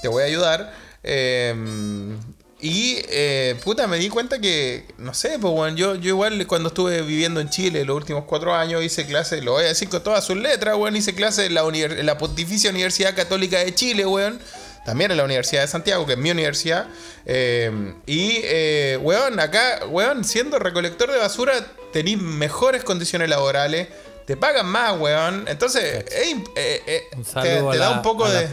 te 0.00 0.08
voy 0.08 0.22
a 0.22 0.26
ayudar. 0.26 0.72
Em, 1.02 2.18
y, 2.64 2.96
eh, 3.10 3.56
puta, 3.62 3.86
me 3.86 3.98
di 3.98 4.08
cuenta 4.08 4.40
que, 4.40 4.86
no 4.96 5.12
sé, 5.12 5.38
pues, 5.38 5.52
bueno, 5.52 5.76
yo, 5.76 5.96
yo 5.96 6.08
igual 6.08 6.46
cuando 6.46 6.68
estuve 6.68 7.02
viviendo 7.02 7.40
en 7.40 7.50
Chile 7.50 7.84
los 7.84 7.94
últimos 7.94 8.24
cuatro 8.24 8.54
años 8.54 8.82
hice 8.82 9.04
clase, 9.04 9.42
lo 9.42 9.52
voy 9.52 9.64
a 9.64 9.66
decir 9.66 9.90
con 9.90 10.02
todas 10.02 10.24
sus 10.24 10.38
letras, 10.38 10.74
weón, 10.74 10.96
hice 10.96 11.14
clase 11.14 11.44
en 11.44 11.52
la, 11.52 11.60
en 11.62 12.06
la 12.06 12.16
Pontificia 12.16 12.70
Universidad 12.70 13.14
Católica 13.14 13.58
de 13.58 13.74
Chile, 13.74 14.06
weón 14.06 14.40
también 14.86 15.10
en 15.10 15.18
la 15.18 15.24
Universidad 15.24 15.60
de 15.60 15.68
Santiago, 15.68 16.06
que 16.06 16.14
es 16.14 16.18
mi 16.18 16.30
universidad. 16.30 16.86
Eh, 17.26 17.94
y, 18.06 18.40
eh, 18.44 18.98
weón, 19.02 19.40
acá, 19.40 19.80
weón, 19.90 20.24
siendo 20.24 20.58
recolector 20.58 21.12
de 21.12 21.18
basura, 21.18 21.52
tenéis 21.92 22.16
mejores 22.18 22.82
condiciones 22.82 23.28
laborales, 23.28 23.88
te 24.24 24.38
pagan 24.38 24.66
más, 24.66 24.98
weón. 24.98 25.44
Entonces, 25.48 26.06
eh, 26.10 26.42
eh, 26.56 27.02
te, 27.42 27.78
da 27.78 27.90
un 27.90 28.00
poco 28.00 28.26
de... 28.26 28.48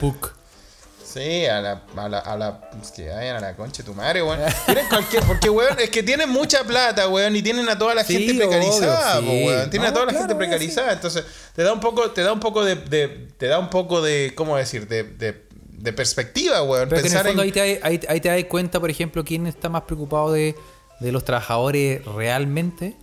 Sí, 1.14 1.46
a 1.46 1.62
la, 1.62 1.84
a 1.96 2.10
la, 2.10 2.20
a 2.20 2.38
la, 2.38 2.70
que 2.96 3.10
vayan 3.10 3.38
a 3.38 3.40
la 3.40 3.56
concha 3.56 3.84
de 3.84 3.90
tu 3.90 3.94
madre, 3.94 4.24
weón. 4.24 4.40
Tienen 4.66 4.88
cualquier, 4.88 5.24
porque, 5.24 5.50
weón, 5.50 5.80
es 5.80 5.90
que 5.90 6.04
tienen 6.04 6.30
mucha 6.30 6.64
plata, 6.64 7.08
weón, 7.10 7.36
y 7.36 7.42
tienen 7.42 7.68
a 7.68 7.78
toda 7.78 7.96
la 7.96 8.04
gente 8.04 8.34
precarizada, 8.34 9.20
weón. 9.20 9.70
Tienen 9.70 9.90
a 9.90 9.94
toda 9.94 10.06
la 10.06 10.14
gente 10.14 10.36
precarizada, 10.36 10.94
entonces 10.94 11.26
te 11.56 11.64
da 11.64 11.74
un 11.74 11.80
poco, 11.80 12.12
te 12.12 12.22
da 12.22 12.32
un 12.32 12.40
poco 12.40 12.64
de, 12.64 12.76
de 12.76 13.08
te 13.38 13.48
da 13.48 13.60
un 13.60 13.70
poco 13.70 14.02
de, 14.02 14.34
¿cómo 14.36 14.56
decir? 14.58 14.88
de, 14.88 15.04
de 15.04 15.52
de 15.82 15.94
perspectiva, 15.94 16.62
weón. 16.64 16.90
Pero 16.90 17.06
en 17.06 17.12
el 17.12 17.24
fondo 17.24 17.42
ahí, 17.42 17.52
te, 17.52 17.80
ahí, 17.84 17.98
te 17.98 18.30
das 18.30 18.44
cuenta, 18.46 18.80
por 18.80 18.90
ejemplo, 18.90 19.24
quién 19.24 19.48
está 19.48 19.70
más 19.70 19.84
preocupado 19.84 20.32
de, 20.32 20.56
los 21.00 21.26
trabajadores 21.26 22.06
realmente 22.06 22.96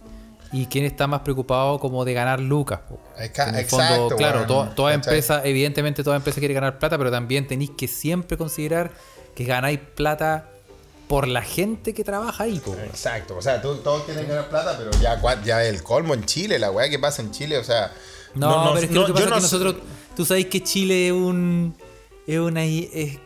y 0.53 0.67
quién 0.67 0.85
está 0.85 1.07
más 1.07 1.21
preocupado 1.21 1.79
como 1.79 2.05
de 2.05 2.15
ganar 2.15 2.41
lucas. 2.41 2.81
En 3.19 3.55
el 3.55 3.65
fondo, 3.67 4.17
claro, 4.17 4.47
toda, 4.75 4.95
empresa, 4.95 5.43
evidentemente 5.45 6.03
toda 6.03 6.17
empresa 6.17 6.39
quiere 6.39 6.55
ganar 6.55 6.79
plata, 6.79 6.97
pero 6.99 7.11
también 7.11 7.47
tenéis 7.47 7.71
que 7.77 7.89
siempre 7.89 8.37
considerar 8.37 8.93
que 9.35 9.45
ganáis 9.45 9.81
plata 9.95 10.51
por 11.07 11.27
la 11.27 11.43
gente 11.43 11.95
que 11.95 12.05
trabaja 12.05 12.45
ahí. 12.45 12.61
Exacto, 12.85 13.37
o 13.37 13.43
sea, 13.43 13.63
todos 13.63 14.03
quieren 14.05 14.29
ganar 14.29 14.49
plata, 14.49 14.77
pero 14.79 14.91
ya, 15.01 15.21
ya 15.43 15.65
el 15.65 15.83
colmo 15.83 16.15
en 16.15 16.25
Chile, 16.25 16.59
la 16.59 16.71
weá 16.71 16.89
que 16.89 16.99
pasa 16.99 17.23
en 17.23 17.31
Chile, 17.31 17.59
o 17.59 17.65
sea... 17.65 17.93
No, 18.35 18.73
pero 18.75 18.85
es 18.85 18.89
que 18.89 18.95
lo 18.95 19.07
que 19.07 19.13
pasa 19.13 19.25
es 19.25 19.33
que 19.33 19.41
nosotros, 19.41 19.77
tú 20.15 20.25
sabes 20.25 20.47
que 20.47 20.63
Chile 20.63 21.07
es 21.07 21.13
un 21.13 21.75
es 22.29 22.39
una. 22.39 22.63
Es, 22.63 23.19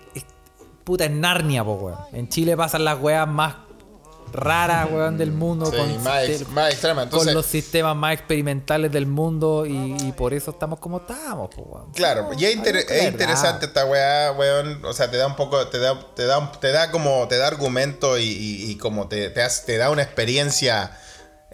puta, 0.84 1.06
en 1.06 1.20
Narnia, 1.20 1.64
po, 1.64 1.74
weón. 1.74 1.98
En 2.12 2.28
Chile 2.28 2.56
pasan 2.56 2.84
las 2.84 3.00
weas 3.00 3.26
más 3.26 3.56
raras, 4.32 4.88
weón, 4.90 5.18
del 5.18 5.32
mundo. 5.32 5.70
con, 5.70 6.02
más, 6.02 6.28
extrema. 6.28 7.08
con 7.08 7.32
los 7.32 7.46
sistemas 7.46 7.94
más 7.96 8.14
experimentales 8.14 8.90
del 8.90 9.06
mundo 9.06 9.64
y, 9.66 10.12
por 10.16 10.34
eso 10.34 10.50
estamos 10.50 10.78
como 10.78 10.98
estamos, 10.98 11.50
weón. 11.56 11.92
Claro, 11.92 12.30
y 12.36 12.44
es, 12.44 12.54
interesante 12.54 13.66
esta 13.66 13.84
weá, 13.86 14.32
weón. 14.32 14.84
O 14.84 14.92
sea, 14.92 15.10
te 15.10 15.16
da 15.16 15.26
un 15.26 15.36
poco, 15.36 15.66
te 15.68 15.78
da, 15.78 15.98
te 16.14 16.24
da, 16.24 16.52
te 16.52 16.72
da 16.72 16.90
como, 16.90 17.26
te 17.28 17.38
da 17.38 17.46
argumento 17.46 18.18
y, 18.18 18.76
como 18.80 19.08
te, 19.08 19.30
te, 19.30 19.76
da 19.76 19.90
una 19.90 20.02
experiencia. 20.02 20.98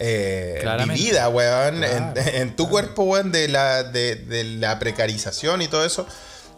Eh, 0.00 0.64
vivida, 0.86 1.28
weón, 1.28 1.82
en, 1.82 2.54
tu 2.54 2.68
cuerpo, 2.68 3.02
weón, 3.02 3.32
de 3.32 3.48
la, 3.48 3.82
de, 3.82 4.14
de 4.14 4.44
la 4.44 4.78
precarización 4.78 5.60
y 5.62 5.68
todo 5.68 5.84
eso. 5.84 6.06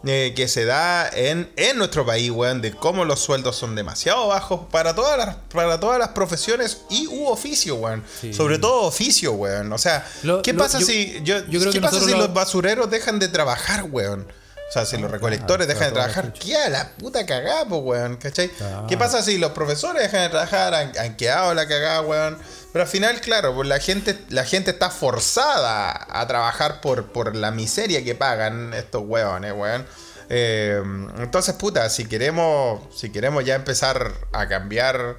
Eh, 0.03 0.33
que 0.35 0.47
se 0.47 0.65
da 0.65 1.07
en, 1.13 1.51
en 1.57 1.77
nuestro 1.77 2.03
país, 2.07 2.31
weón, 2.31 2.59
de 2.59 2.71
cómo 2.71 3.05
los 3.05 3.19
sueldos 3.19 3.55
son 3.55 3.75
demasiado 3.75 4.29
bajos 4.29 4.61
para 4.71 4.95
todas 4.95 5.15
las, 5.15 5.35
para 5.53 5.79
todas 5.79 5.99
las 5.99 6.09
profesiones 6.09 6.79
y 6.89 7.05
u 7.05 7.27
oficio, 7.27 7.75
weón. 7.75 8.03
Sobre 8.33 8.57
todo 8.57 8.81
oficio, 8.81 9.33
weón. 9.33 9.71
O 9.71 9.77
sea, 9.77 10.03
¿qué 10.43 10.55
pasa 10.55 10.81
si, 10.81 11.21
yo, 11.23 11.45
¿qué 11.71 11.79
pasa 11.81 11.99
si 11.99 12.11
los 12.11 12.33
basureros 12.33 12.89
dejan 12.89 13.19
de 13.19 13.27
trabajar, 13.27 13.83
weón? 13.91 14.27
O 14.69 14.73
sea, 14.73 14.85
si 14.85 14.97
los 14.97 15.11
recolectores 15.11 15.67
dejan 15.67 15.89
de 15.89 15.91
trabajar, 15.93 16.33
¿qué 16.33 16.55
a 16.55 16.69
la 16.69 16.89
puta 16.93 17.25
cagada, 17.25 17.65
weón? 17.65 18.15
¿Cachai? 18.17 18.49
¿Qué 18.87 18.97
pasa 18.97 19.21
si 19.21 19.37
los 19.37 19.51
profesores 19.51 20.01
dejan 20.01 20.21
de 20.21 20.29
trabajar? 20.29 20.73
Han, 20.73 20.97
han 20.97 21.15
quedado 21.15 21.53
la 21.53 21.67
cagada, 21.67 22.01
weón. 22.01 22.39
Pero 22.71 22.83
al 22.83 22.89
final, 22.89 23.19
claro, 23.19 23.53
pues 23.53 23.67
la 23.67 23.79
gente, 23.79 24.17
la 24.29 24.45
gente 24.45 24.71
está 24.71 24.89
forzada 24.89 26.07
a 26.09 26.27
trabajar 26.27 26.79
por, 26.79 27.07
por 27.11 27.35
la 27.35 27.51
miseria 27.51 28.03
que 28.03 28.15
pagan 28.15 28.73
estos 28.73 29.03
huevones, 29.05 29.53
weón. 29.53 29.85
Eh, 30.29 30.81
entonces, 31.17 31.55
puta, 31.55 31.89
si 31.89 32.05
queremos, 32.05 32.81
si 32.95 33.09
queremos 33.09 33.43
ya 33.43 33.55
empezar 33.55 34.13
a 34.31 34.47
cambiar 34.47 35.17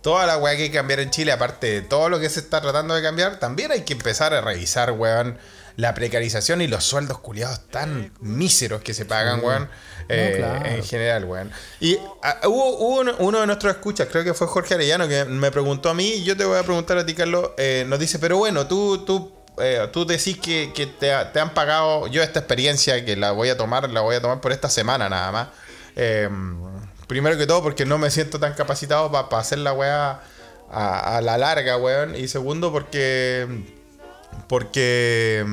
toda 0.00 0.24
la 0.24 0.38
weá 0.38 0.56
que 0.56 0.62
hay 0.62 0.70
que 0.70 0.76
cambiar 0.76 1.00
en 1.00 1.10
Chile, 1.10 1.32
aparte 1.32 1.66
de 1.66 1.82
todo 1.82 2.08
lo 2.08 2.18
que 2.18 2.30
se 2.30 2.40
está 2.40 2.62
tratando 2.62 2.94
de 2.94 3.02
cambiar, 3.02 3.38
también 3.38 3.72
hay 3.72 3.82
que 3.82 3.92
empezar 3.92 4.32
a 4.32 4.40
revisar, 4.40 4.92
weón, 4.92 5.36
la 5.76 5.92
precarización 5.92 6.62
y 6.62 6.68
los 6.68 6.84
sueldos 6.84 7.18
culiados 7.18 7.68
tan 7.68 8.12
míseros 8.20 8.80
que 8.80 8.94
se 8.94 9.04
pagan, 9.04 9.44
weón. 9.44 9.68
Eh, 10.08 10.76
en 10.76 10.84
general, 10.84 11.24
weón. 11.24 11.50
Y 11.80 11.98
ah, 12.22 12.40
hubo, 12.44 12.76
uno, 13.18 13.40
de 13.40 13.46
nuestros 13.46 13.74
escuchas, 13.74 14.08
creo 14.10 14.24
que 14.24 14.34
fue 14.34 14.46
Jorge 14.46 14.74
Arellano, 14.74 15.08
que 15.08 15.24
me 15.24 15.50
preguntó 15.50 15.90
a 15.90 15.94
mí, 15.94 16.06
y 16.14 16.24
yo 16.24 16.36
te 16.36 16.44
voy 16.44 16.58
a 16.58 16.62
preguntar 16.62 16.98
a 16.98 17.06
ti, 17.06 17.14
Carlos, 17.14 17.50
eh, 17.56 17.84
nos 17.88 17.98
dice, 17.98 18.18
pero 18.18 18.38
bueno, 18.38 18.66
tú, 18.66 19.04
tú, 19.04 19.32
eh, 19.58 19.88
tú 19.92 20.06
decís 20.06 20.38
que, 20.38 20.94
te, 20.98 21.12
han 21.12 21.54
pagado, 21.54 22.06
yo 22.06 22.22
esta 22.22 22.40
experiencia 22.40 23.04
que 23.04 23.16
la 23.16 23.32
voy 23.32 23.48
a 23.48 23.56
tomar, 23.56 23.90
la 23.90 24.00
voy 24.00 24.16
a 24.16 24.20
tomar 24.20 24.40
por 24.40 24.52
esta 24.52 24.68
semana 24.68 25.08
nada 25.08 25.32
más. 25.32 25.48
primero 27.08 27.36
que 27.36 27.46
todo 27.46 27.62
porque 27.62 27.84
no 27.84 27.98
me 27.98 28.10
siento 28.10 28.38
tan 28.38 28.54
capacitado 28.54 29.10
para 29.10 29.38
hacer 29.38 29.58
la 29.58 29.72
weá 29.72 30.20
a, 30.70 31.16
a, 31.16 31.20
la 31.20 31.38
larga, 31.38 31.76
weón. 31.76 32.14
Y 32.14 32.28
segundo 32.28 32.72
porque... 32.72 33.46
Porque... 34.48 35.44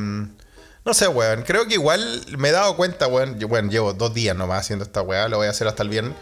No 0.86 0.94
sé, 0.94 1.08
weón. 1.08 1.44
Creo 1.44 1.66
que 1.66 1.76
igual 1.76 2.22
me 2.38 2.50
he 2.50 2.52
dado 2.52 2.76
cuenta, 2.76 3.08
weón. 3.08 3.40
Yo, 3.40 3.48
bueno, 3.48 3.72
llevo 3.72 3.94
dos 3.94 4.14
días 4.14 4.36
nomás 4.36 4.62
haciendo 4.62 4.84
esta 4.84 5.02
weá. 5.02 5.30
Lo 5.30 5.38
voy 5.38 5.48
a 5.48 5.52
hacer 5.52 5.68
hasta 5.68 5.84
el 5.84 5.90
viernes. 5.90 6.14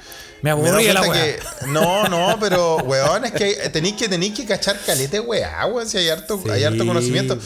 Me 0.41 0.51
aburrí 0.51 0.91
la 0.91 1.01
weá. 1.01 1.13
Que, 1.13 1.39
no, 1.67 2.07
no, 2.07 2.37
pero, 2.39 2.77
weón, 2.77 3.25
es 3.25 3.31
que 3.31 3.53
tenéis 3.69 3.95
que, 3.95 4.07
tenéis 4.07 4.35
que 4.35 4.45
cachar 4.45 4.79
calete, 4.85 5.19
weá, 5.19 5.65
weón. 5.65 5.87
Si 5.87 5.97
hay 5.97 6.09
harto, 6.09 6.39
hay 6.51 6.63
harto 6.63 6.85
conocimiento. 6.85 7.37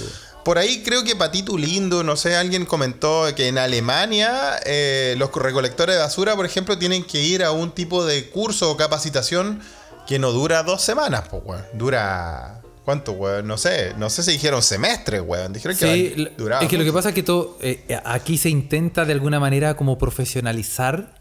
Por 0.44 0.60
ahí 0.60 0.84
creo 0.84 1.04
que 1.04 1.16
Patito 1.16 1.58
Lindo, 1.58 2.04
no 2.04 2.16
sé, 2.16 2.36
alguien 2.36 2.66
comentó 2.66 3.26
que 3.36 3.48
en 3.48 3.58
Alemania 3.58 4.60
eh, 4.64 5.16
los 5.18 5.34
recolectores 5.34 5.96
de 5.96 6.02
basura, 6.02 6.36
por 6.36 6.46
ejemplo, 6.46 6.78
tienen 6.78 7.04
que 7.04 7.20
ir 7.20 7.44
a 7.44 7.52
un 7.52 7.72
tipo 7.72 8.06
de 8.06 8.30
curso 8.30 8.70
o 8.70 8.78
capacitación 8.78 9.60
que 10.06 10.20
no 10.20 10.32
dura 10.32 10.62
dos 10.62 10.84
semanas, 10.84 11.24
pues, 11.32 11.42
weón. 11.46 11.66
Dura 11.74 12.62
¿Cuánto, 12.86 13.14
weón? 13.14 13.48
No 13.48 13.58
sé. 13.58 13.96
No 13.98 14.12
sé 14.12 14.22
si 14.22 14.34
dijeron 14.34 14.62
semestre, 14.62 15.20
weón. 15.20 15.52
Dijeron 15.52 15.76
que 15.76 16.32
duraba. 16.38 16.62
Es 16.62 16.70
que 16.70 16.78
lo 16.78 16.84
que 16.84 16.94
pasa 16.94 17.10
es 17.10 17.16
que 17.16 17.24
todo, 17.24 17.58
eh, 17.60 18.00
aquí 18.06 18.38
se 18.38 18.50
intenta 18.50 19.06
de 19.06 19.14
alguna 19.14 19.40
manera 19.40 19.76
como 19.76 19.98
profesionalizar 19.98 21.16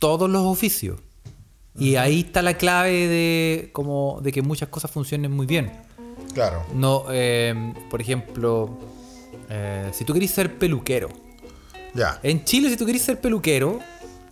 todos 0.00 0.28
los 0.28 0.42
oficios. 0.42 0.98
Y 1.78 1.94
ahí 1.96 2.20
está 2.20 2.42
la 2.42 2.54
clave 2.54 3.06
de, 3.06 3.70
como, 3.72 4.18
de 4.20 4.32
que 4.32 4.42
muchas 4.42 4.68
cosas 4.68 4.90
funcionen 4.90 5.30
muy 5.30 5.46
bien. 5.46 5.70
Claro. 6.34 6.64
No, 6.74 7.04
em, 7.10 7.72
por 7.88 8.00
ejemplo, 8.00 8.76
eh, 9.48 9.90
si 9.92 10.04
tú 10.04 10.12
querés 10.12 10.32
ser 10.32 10.58
peluquero. 10.58 11.08
Ya. 11.94 12.18
En 12.22 12.44
Chile, 12.44 12.68
si 12.68 12.76
tú 12.76 12.84
querés 12.84 13.02
ser 13.02 13.20
peluquero, 13.20 13.78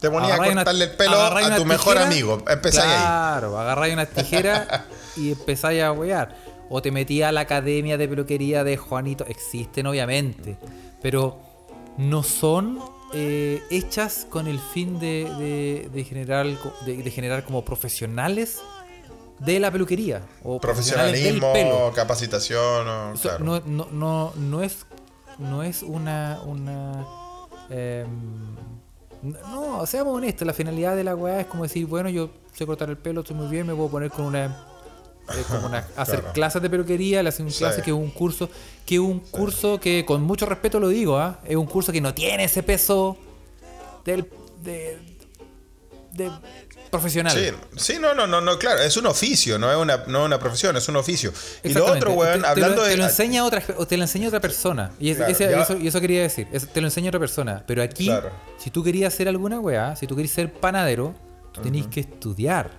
te 0.00 0.10
ponías 0.10 0.40
a 0.40 0.44
cortarle 0.44 0.84
el 0.86 0.90
pelo 0.92 1.22
a 1.22 1.56
tu 1.56 1.64
mejor 1.66 1.98
amigo. 1.98 2.42
Empezáis 2.48 2.90
ahí. 2.90 3.00
Claro, 3.00 3.58
agarráis 3.58 3.94
una 3.94 4.06
tijera 4.06 4.86
y 5.16 5.32
empezáis 5.32 5.82
a 5.82 5.92
huear 5.92 6.53
o 6.68 6.82
te 6.82 6.90
metía 6.90 7.28
a 7.28 7.32
la 7.32 7.40
academia 7.40 7.98
de 7.98 8.08
peluquería 8.08 8.64
de 8.64 8.76
Juanito. 8.76 9.24
Existen, 9.26 9.86
obviamente, 9.86 10.56
pero 11.02 11.38
no 11.96 12.22
son 12.22 12.80
eh, 13.12 13.62
hechas 13.70 14.26
con 14.28 14.46
el 14.48 14.58
fin 14.58 14.98
de, 14.98 15.88
de, 15.92 16.04
generar, 16.04 16.46
de, 16.86 17.10
generar 17.10 17.44
como 17.44 17.64
profesionales 17.64 18.60
de 19.38 19.60
la 19.60 19.70
peluquería. 19.70 20.22
O 20.42 20.60
Profesionalismo, 20.60 21.52
pelo. 21.52 21.92
capacitación. 21.94 22.86
no, 23.40 23.60
no, 23.66 23.88
no, 23.92 24.32
no, 24.36 24.62
es, 24.62 24.86
no 25.38 25.62
es 25.62 25.82
una... 25.82 26.40
una 26.44 27.06
em, 27.70 28.56
no, 29.22 29.86
seamos 29.86 30.14
honestos, 30.16 30.46
la 30.46 30.52
finalidad 30.52 30.96
de 30.96 31.04
la 31.04 31.14
weá 31.14 31.40
es 31.40 31.46
como 31.46 31.62
decir, 31.62 31.86
bueno, 31.86 32.10
yo 32.10 32.30
sé 32.52 32.66
cortar 32.66 32.90
el 32.90 32.98
pelo, 32.98 33.20
estoy 33.20 33.36
muy 33.36 33.46
bien, 33.46 33.66
me 33.66 33.74
puedo 33.74 33.88
poner 33.88 34.10
con 34.10 34.26
una 34.26 34.73
como 35.48 35.70
hacer 35.96 36.22
clases 36.32 36.62
de 36.62 36.70
peluquería, 36.70 37.22
le 37.22 37.28
hacen 37.28 37.46
un 37.46 37.52
clase 37.52 37.82
que 37.82 37.90
es 37.90 37.96
un 37.96 38.10
curso, 38.10 38.48
que 38.84 38.96
es 38.96 39.00
un 39.00 39.20
curso 39.20 39.80
que 39.80 40.04
con 40.06 40.22
mucho 40.22 40.46
respeto 40.46 40.80
lo 40.80 40.88
digo, 40.88 41.18
¿ah? 41.18 41.40
es 41.44 41.56
un 41.56 41.66
curso 41.66 41.92
que 41.92 42.00
no 42.00 42.14
tiene 42.14 42.44
ese 42.44 42.62
peso 42.62 43.16
del 44.04 44.28
de, 44.62 44.98
profesional. 46.90 47.32
Sí, 47.32 47.50
sí, 47.76 47.98
no, 48.00 48.14
no, 48.14 48.26
no, 48.26 48.40
no, 48.40 48.58
claro, 48.58 48.80
es 48.80 48.96
un 48.96 49.06
oficio, 49.06 49.58
no 49.58 49.70
es 49.70 49.76
una, 49.76 50.04
no 50.06 50.24
una 50.24 50.38
profesión, 50.38 50.76
es 50.76 50.88
un 50.88 50.96
oficio. 50.96 51.32
Y 51.62 51.72
lo 51.72 51.86
otro, 51.86 52.12
weón, 52.12 52.44
hablando 52.44 52.82
de. 52.82 52.92
Te 52.92 52.96
lo 52.96 53.04
enseña 53.04 53.44
otra, 53.44 53.60
te 53.60 53.96
lo 53.96 54.04
enseña 54.04 54.28
otra 54.28 54.40
persona. 54.40 54.92
Y, 55.00 55.10
eso, 55.10 55.76
y 55.78 55.88
eso, 55.88 56.00
quería 56.00 56.22
decir, 56.22 56.46
te 56.72 56.80
lo 56.80 56.86
enseña 56.86 57.08
otra 57.08 57.20
persona. 57.20 57.64
Pero 57.66 57.82
aquí, 57.82 58.10
si 58.58 58.70
tú 58.70 58.84
querías 58.84 59.12
hacer 59.12 59.28
alguna 59.28 59.60
weá, 59.60 59.96
si 59.96 60.06
tú 60.06 60.14
querías 60.14 60.34
ser 60.34 60.52
panadero, 60.52 61.14
tú 61.52 61.60
tenés 61.60 61.86
que 61.86 62.00
estudiar 62.00 62.70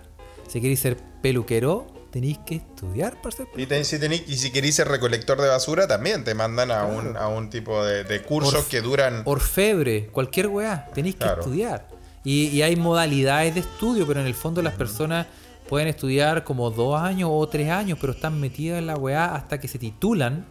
Si 0.47 0.59
queréis 0.59 0.79
ser 0.79 0.97
peluquero, 1.21 1.87
tenéis 2.15 2.37
que 2.45 2.55
estudiar 2.55 3.21
para 3.21 3.35
ser 3.35 3.47
Y, 3.57 3.65
ten- 3.65 3.83
si 3.83 3.97
y 3.97 4.37
si 4.37 4.49
queréis 4.49 4.75
ser 4.75 4.87
recolector 4.87 5.41
de 5.41 5.49
basura, 5.49 5.85
también 5.85 6.23
te 6.23 6.33
mandan 6.33 6.71
a, 6.71 6.85
un, 6.85 7.17
a 7.17 7.27
un 7.27 7.49
tipo 7.49 7.83
de, 7.83 8.05
de 8.05 8.21
cursos 8.21 8.53
Orf- 8.55 8.67
que 8.69 8.79
duran. 8.79 9.21
orfebre, 9.25 10.07
cualquier 10.13 10.47
weá, 10.47 10.87
tenéis 10.93 11.15
que 11.17 11.25
estudiar. 11.27 11.89
Y, 12.23 12.47
y 12.47 12.61
hay 12.61 12.77
modalidades 12.77 13.53
de 13.55 13.59
estudio, 13.59 14.07
pero 14.07 14.21
en 14.21 14.27
el 14.27 14.33
fondo 14.33 14.61
las 14.61 14.75
personas 14.75 15.27
pueden 15.67 15.89
estudiar 15.89 16.45
como 16.45 16.71
dos 16.71 16.97
años 17.01 17.29
o 17.33 17.45
tres 17.49 17.69
años, 17.69 17.97
pero 17.99 18.13
están 18.13 18.39
metidas 18.39 18.79
en 18.79 18.87
la 18.87 18.95
weá 18.95 19.35
hasta 19.35 19.59
que 19.59 19.67
se 19.67 19.77
titulan 19.77 20.45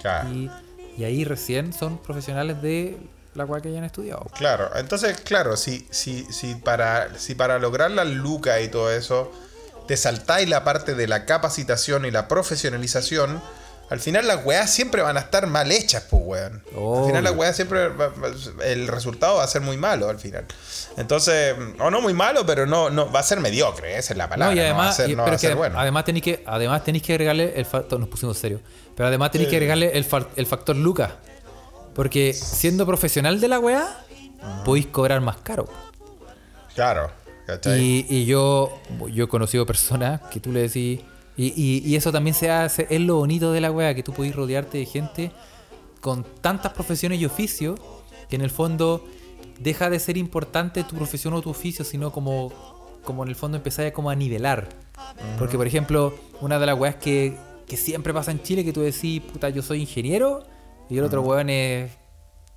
Claro. 0.00 0.28
y, 0.32 0.48
y 0.96 1.02
ahí 1.02 1.24
recién 1.24 1.72
son 1.72 1.98
profesionales 1.98 2.62
de 2.62 2.96
la 3.34 3.44
weá 3.44 3.60
que 3.60 3.70
hayan 3.70 3.82
estudiado. 3.82 4.26
Claro, 4.36 4.70
entonces, 4.76 5.18
claro, 5.20 5.56
si, 5.56 5.84
si, 5.90 6.24
si, 6.30 6.54
para, 6.54 7.18
si 7.18 7.34
para 7.34 7.58
lograr 7.58 7.90
la 7.90 8.04
luca 8.04 8.60
y 8.60 8.68
todo 8.68 8.92
eso, 8.92 9.32
te 9.86 9.96
saltáis 9.96 10.48
la 10.48 10.64
parte 10.64 10.94
de 10.94 11.06
la 11.08 11.24
capacitación 11.26 12.04
y 12.04 12.10
la 12.10 12.28
profesionalización, 12.28 13.42
al 13.90 14.00
final 14.00 14.26
las 14.26 14.44
weas 14.46 14.70
siempre 14.70 15.02
van 15.02 15.16
a 15.18 15.20
estar 15.20 15.46
mal 15.46 15.70
hechas, 15.70 16.04
pues 16.08 16.22
weón. 16.24 16.62
Al 17.00 17.06
final 17.06 17.24
las 17.24 17.34
weas 17.36 17.54
siempre, 17.56 17.88
va- 17.88 18.10
el 18.64 18.88
resultado 18.88 19.36
va 19.36 19.44
a 19.44 19.46
ser 19.48 19.60
muy 19.60 19.76
malo 19.76 20.08
al 20.08 20.18
final. 20.18 20.46
Entonces, 20.96 21.54
o 21.78 21.90
no 21.90 22.00
muy 22.00 22.14
malo, 22.14 22.46
pero 22.46 22.64
no, 22.66 22.88
no 22.88 23.10
va 23.12 23.20
a 23.20 23.22
ser 23.22 23.40
mediocre, 23.40 23.98
esa 23.98 24.14
es 24.14 24.16
la 24.16 24.28
palabra. 24.30 24.54
No, 24.54 24.60
y 24.60 24.64
no 24.64 24.64
va 24.64 24.68
a 24.68 24.74
además, 24.90 24.96
ser, 24.96 25.10
y- 25.10 25.16
no 25.16 25.24
va 25.24 25.32
a 25.32 25.38
ser 25.38 25.56
bueno. 25.56 25.78
además 25.78 26.04
tenéis 26.06 26.24
que, 26.24 26.42
además 26.46 26.84
tenéis 26.84 27.04
que 27.04 27.12
agregarle 27.12 27.52
el 27.56 27.66
factor, 27.66 28.00
nos 28.00 28.08
pusimos 28.08 28.38
serio, 28.38 28.60
pero 28.96 29.08
además 29.08 29.30
tenéis 29.30 29.50
que 29.50 29.56
agregarle 29.56 29.90
el, 29.96 30.04
fa- 30.04 30.28
el 30.36 30.46
factor 30.46 30.74
Lucas. 30.76 31.10
Porque 31.94 32.32
siendo 32.32 32.86
profesional 32.86 33.40
de 33.40 33.48
la 33.48 33.58
weá, 33.58 33.86
podéis 34.64 34.86
cobrar 34.86 35.20
más 35.20 35.36
caro. 35.42 35.68
Claro. 36.74 37.10
Y, 37.78 38.06
y 38.08 38.24
yo, 38.26 38.78
yo 39.12 39.24
he 39.24 39.28
conocido 39.28 39.64
personas 39.66 40.20
que 40.30 40.40
tú 40.40 40.52
le 40.52 40.60
decís. 40.62 41.00
Y, 41.36 41.46
y- 41.56 41.82
y 41.86 41.96
eso 41.96 42.12
también 42.12 42.34
se 42.34 42.50
hace, 42.50 42.86
es 42.90 43.00
lo 43.00 43.16
bonito 43.16 43.52
de 43.52 43.60
la 43.60 43.70
wea, 43.70 43.94
que 43.94 44.02
tú 44.02 44.12
podés 44.12 44.34
rodearte 44.36 44.78
de 44.78 44.84
gente 44.86 45.32
con 46.00 46.24
tantas 46.40 46.72
profesiones 46.72 47.20
y 47.20 47.24
oficios 47.24 47.80
que 48.28 48.36
en 48.36 48.42
el 48.42 48.50
fondo 48.50 49.06
deja 49.58 49.88
de 49.88 49.98
ser 49.98 50.16
importante 50.16 50.82
tu 50.84 50.94
profesión 50.96 51.32
o 51.34 51.40
tu 51.42 51.48
oficio, 51.50 51.84
sino 51.84 52.12
como, 52.12 52.52
como 53.04 53.22
en 53.22 53.28
el 53.30 53.34
fondo 53.36 53.56
empezáis 53.56 53.92
como 53.92 54.10
a 54.10 54.14
nivelar. 54.14 54.68
Porque, 55.38 55.56
por 55.56 55.66
ejemplo, 55.66 56.14
una 56.40 56.58
de 56.58 56.66
las 56.66 56.78
weas 56.78 56.96
que, 56.96 57.36
que 57.66 57.76
siempre 57.76 58.12
pasa 58.12 58.30
en 58.30 58.42
Chile, 58.42 58.64
que 58.64 58.72
tú 58.72 58.80
decís, 58.82 59.22
puta, 59.22 59.48
yo 59.48 59.62
soy 59.62 59.80
ingeniero, 59.80 60.44
y 60.90 60.98
el 60.98 61.04
otro 61.04 61.22
weón 61.22 61.48
es, 61.48 61.90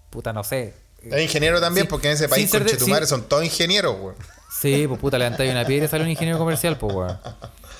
puta, 0.10 0.34
no 0.34 0.44
sé, 0.44 0.74
Es 1.02 1.22
ingeniero 1.22 1.62
también, 1.62 1.86
Sí, 1.86 1.90
porque 1.90 2.08
en 2.08 2.14
ese 2.14 2.28
país 2.28 2.50
de- 2.52 3.08
son 3.08 3.24
todos 3.24 3.44
ingenieros, 3.46 3.96
weón. 4.02 4.16
Sí, 4.60 4.86
pues 4.88 5.00
puta, 5.00 5.18
levantáis 5.18 5.52
una 5.52 5.66
piedra 5.66 5.86
y 5.86 5.88
sale 5.88 6.04
un 6.04 6.10
ingeniero 6.10 6.38
comercial, 6.40 6.78
pues 6.78 6.94
weón. 6.96 7.18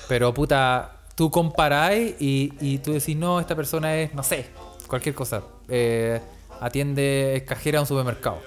Pero 0.08 0.32
puta, 0.34 0.92
tú 1.14 1.30
comparáis 1.30 2.14
y, 2.20 2.52
y 2.60 2.78
tú 2.78 2.92
decís, 2.92 3.16
no, 3.16 3.40
esta 3.40 3.56
persona 3.56 3.96
es, 3.96 4.14
no 4.14 4.22
sé, 4.22 4.46
cualquier 4.86 5.14
cosa. 5.14 5.42
Eh, 5.68 6.20
atiende, 6.60 7.36
es 7.36 7.42
cajera 7.44 7.78
a 7.78 7.82
un 7.82 7.86
supermercado. 7.86 8.38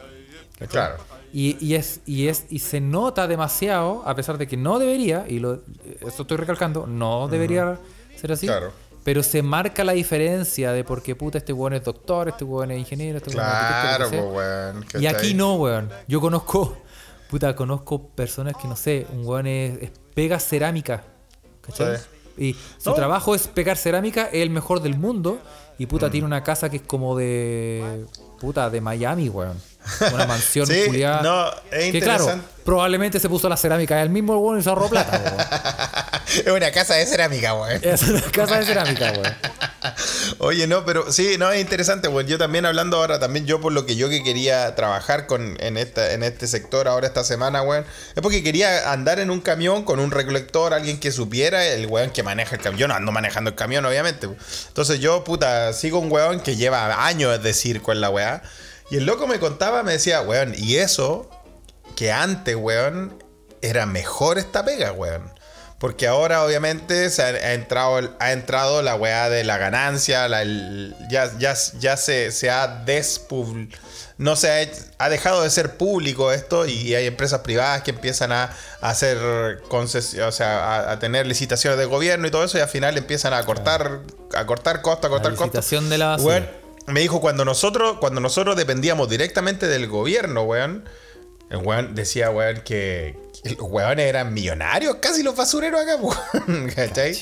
¿cachai? 0.53 0.67
Claro. 0.69 0.97
Y, 1.31 1.57
y 1.63 1.75
es, 1.75 2.01
y 2.05 2.27
es, 2.27 2.45
y 2.49 2.59
se 2.59 2.81
nota 2.81 3.27
demasiado, 3.27 4.03
a 4.05 4.15
pesar 4.15 4.37
de 4.37 4.47
que 4.47 4.57
no 4.57 4.79
debería, 4.79 5.25
y 5.27 5.39
lo, 5.39 5.59
esto 6.05 6.23
estoy 6.23 6.37
recalcando, 6.37 6.87
no 6.87 7.27
debería 7.27 7.77
ser 8.19 8.31
así. 8.31 8.47
Claro. 8.47 8.71
Pero 9.03 9.23
se 9.23 9.41
marca 9.41 9.83
la 9.83 9.93
diferencia 9.93 10.71
de 10.71 10.83
porque 10.83 11.15
puta, 11.15 11.37
este 11.37 11.53
weón 11.53 11.73
es 11.73 11.83
doctor, 11.83 12.29
este 12.29 12.43
weón 12.43 12.71
es 12.71 12.79
ingeniero, 12.79 13.17
este 13.17 13.29
weón 13.31 13.47
es 13.47 13.53
arquitecto, 13.53 13.97
Claro, 13.97 14.03
lo 14.05 14.09
que 14.09 14.15
sea. 14.17 14.25
pues, 14.31 14.93
weón. 14.93 15.03
Y 15.03 15.07
aquí 15.07 15.33
no, 15.33 15.55
weón. 15.55 15.89
Yo 16.07 16.19
conozco, 16.19 16.77
puta, 17.29 17.55
conozco 17.55 18.07
personas 18.09 18.55
que 18.61 18.67
no 18.67 18.75
sé, 18.75 19.05
un 19.13 19.25
weón 19.25 19.47
es, 19.47 19.81
es 19.81 19.91
pega 20.13 20.39
cerámica. 20.39 21.03
¿Cachai? 21.61 21.97
Sí. 21.97 22.03
Y 22.37 22.53
su 22.77 22.89
No. 22.89 22.95
trabajo 22.95 23.35
es 23.35 23.47
pegar 23.47 23.77
cerámica, 23.77 24.25
es 24.27 24.41
el 24.41 24.49
mejor 24.49 24.81
del 24.81 24.97
mundo. 24.97 25.39
Y 25.77 25.85
puta, 25.85 26.09
tiene 26.09 26.25
una 26.25 26.43
casa 26.43 26.69
que 26.69 26.77
es 26.77 26.81
como 26.83 27.15
de. 27.17 28.05
Puta, 28.39 28.69
de 28.69 28.81
Miami, 28.81 29.29
weón. 29.29 29.57
Una 30.13 30.25
mansión 30.25 30.67
Sí, 30.67 30.83
culiada. 30.85 31.21
no, 31.21 31.51
es 31.71 31.91
Que 31.91 32.01
claro, 32.01 32.39
probablemente 32.63 33.19
se 33.19 33.29
puso 33.29 33.49
la 33.49 33.57
cerámica 33.57 34.01
él 34.01 34.09
mismo, 34.09 34.37
weón, 34.37 34.59
y 34.59 34.63
se 34.63 34.69
ahorró 34.69 34.89
plata, 34.89 35.19
weón. 35.23 35.37
Es 36.45 36.47
una 36.47 36.71
casa 36.71 36.93
de 36.95 37.05
cerámica, 37.05 37.55
weón. 37.55 37.79
Es 37.83 38.03
una 38.03 38.21
casa 38.21 38.59
de 38.59 38.65
cerámica, 38.65 39.11
weón. 39.11 39.35
Oye, 40.37 40.67
no, 40.67 40.85
pero 40.85 41.11
sí, 41.11 41.37
no, 41.39 41.51
es 41.51 41.59
interesante, 41.59 42.07
weón. 42.07 42.27
Yo 42.27 42.37
también 42.37 42.65
hablando 42.65 42.97
ahora, 42.97 43.19
también 43.19 43.45
yo 43.45 43.59
por 43.59 43.73
lo 43.73 43.85
que 43.85 43.95
yo 43.95 44.09
que 44.09 44.23
quería 44.23 44.75
trabajar 44.75 45.25
con, 45.25 45.57
en, 45.59 45.77
esta, 45.77 46.13
en 46.13 46.21
este 46.21 46.47
sector 46.47 46.87
ahora 46.87 47.07
esta 47.07 47.23
semana, 47.23 47.61
weón, 47.63 47.85
es 48.15 48.21
porque 48.21 48.43
quería 48.43 48.91
andar 48.91 49.19
en 49.19 49.31
un 49.31 49.41
camión 49.41 49.83
con 49.83 49.99
un 49.99 50.11
recolector, 50.11 50.73
alguien 50.73 50.99
que 50.99 51.11
supiera, 51.11 51.65
el 51.65 51.87
weón 51.87 52.11
que 52.11 52.21
maneja 52.21 52.55
el 52.55 52.61
camión. 52.61 52.79
Yo 52.79 52.87
no 52.87 52.93
ando 52.93 53.11
manejando 53.11 53.49
el 53.49 53.55
camión, 53.55 53.83
obviamente. 53.85 54.29
Entonces 54.67 54.99
yo, 54.99 55.23
puta, 55.23 55.73
sigo 55.73 55.99
un 55.99 56.11
weón 56.11 56.41
que 56.41 56.55
lleva 56.55 57.05
años 57.07 57.41
de 57.41 57.53
circo 57.53 57.91
en 57.91 58.01
la 58.01 58.09
weá. 58.09 58.43
Y 58.89 58.97
el 58.97 59.05
loco 59.05 59.27
me 59.27 59.39
contaba, 59.39 59.83
me 59.83 59.93
decía, 59.93 60.21
weón, 60.21 60.53
y 60.57 60.77
eso, 60.77 61.29
que 61.95 62.11
antes, 62.11 62.55
weón, 62.55 63.21
era 63.61 63.85
mejor 63.85 64.37
esta 64.37 64.63
pega, 64.65 64.91
weón. 64.91 65.31
Porque 65.79 66.07
ahora 66.07 66.43
obviamente 66.43 67.09
se 67.09 67.21
ha, 67.23 67.27
ha 67.27 67.53
entrado, 67.53 68.15
ha 68.19 68.31
entrado 68.33 68.81
la 68.81 68.95
weá 68.95 69.29
de 69.29 69.45
la 69.45 69.57
ganancia, 69.57 70.27
la- 70.27 70.41
el- 70.41 70.93
ya, 71.09 71.31
ya, 71.37 71.55
ya 71.79 71.95
se, 71.97 72.31
se 72.31 72.49
ha 72.49 72.67
despub... 72.85 73.69
No 74.17 74.35
se 74.35 74.49
ha, 74.49 74.59
hecho- 74.61 74.81
ha 74.97 75.07
dejado 75.07 75.43
de 75.43 75.49
ser 75.49 75.77
público 75.77 76.33
esto 76.33 76.65
y 76.65 76.93
hay 76.93 77.05
empresas 77.07 77.39
privadas 77.39 77.83
que 77.83 77.91
empiezan 77.91 78.33
a, 78.33 78.53
a 78.81 78.89
hacer 78.89 79.61
concesiones, 79.69 80.27
o 80.27 80.31
sea, 80.35 80.59
a, 80.59 80.91
a 80.91 80.99
tener 80.99 81.25
licitaciones 81.25 81.79
de 81.79 81.85
gobierno 81.85 82.27
y 82.27 82.31
todo 82.31 82.43
eso 82.43 82.57
y 82.57 82.61
al 82.61 82.67
final 82.67 82.97
empiezan 82.97 83.33
a 83.33 83.45
cortar, 83.45 84.01
a 84.35 84.45
cortar 84.45 84.81
costos, 84.81 85.05
a 85.05 85.09
cortar 85.09 85.31
La 85.31 85.37
costos. 85.37 85.53
licitación 85.55 85.89
de 85.89 85.97
la 85.97 86.07
basura. 86.07 86.25
Weón, 86.35 86.49
me 86.91 86.99
dijo 87.01 87.21
cuando 87.21 87.45
nosotros, 87.45 87.97
cuando 87.99 88.19
nosotros 88.21 88.55
dependíamos 88.55 89.09
directamente 89.09 89.67
del 89.67 89.87
gobierno, 89.87 90.43
weón. 90.43 90.85
El 91.49 91.57
weón 91.57 91.95
decía, 91.95 92.29
weón, 92.29 92.61
que 92.61 93.17
que 93.43 93.51
los 93.51 93.69
weones 93.71 94.05
eran 94.05 94.33
millonarios, 94.33 94.97
casi 95.01 95.23
los 95.23 95.35
basureros 95.35 95.81
acá, 95.81 95.95
weón. 96.47 96.69
¿Cachai? 96.75 97.13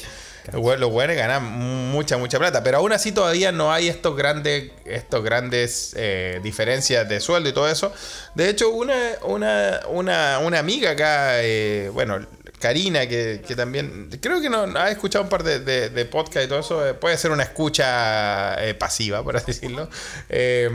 Los 0.51 0.61
weones- 0.61 0.80
Los 0.80 0.91
weones 0.91 1.18
ganan 1.18 1.43
mucha, 1.43 2.18
mucha 2.18 2.39
plata. 2.39 2.63
Pero 2.63 2.78
aún 2.80 2.91
así 2.93 3.11
todavía 3.11 3.51
no 3.51 3.72
hay 3.72 3.88
estos 3.89 4.15
grandes, 4.15 4.72
estos 4.86 5.24
grandes 5.24 5.93
eh, 5.97 6.39
diferencias 6.41 7.07
de 7.07 7.20
sueldo 7.20 7.49
y 7.49 7.53
todo 7.53 7.70
eso. 7.70 7.91
De 8.34 8.49
hecho, 8.49 8.70
una, 8.70 8.95
una, 9.24 9.82
una, 9.89 10.39
una 10.39 10.59
amiga 10.59 10.91
acá, 10.91 11.43
eh, 11.43 11.89
bueno, 11.93 12.26
Karina, 12.60 13.08
que, 13.08 13.43
que 13.47 13.55
también 13.55 14.10
creo 14.20 14.41
que 14.41 14.49
no 14.49 14.64
ha 14.78 14.89
escuchado 14.89 15.24
un 15.24 15.30
par 15.30 15.43
de, 15.43 15.60
de, 15.60 15.89
de 15.89 16.05
podcast 16.05 16.45
y 16.45 16.49
todo 16.49 16.60
eso, 16.60 16.88
eh, 16.88 16.93
puede 16.95 17.18
ser 17.18 17.32
una 17.32 17.43
escucha 17.43 18.55
eh, 18.66 18.74
pasiva, 18.74 19.24
por 19.24 19.38
así 19.38 19.47
decirlo, 19.47 19.88
eh, 20.30 20.70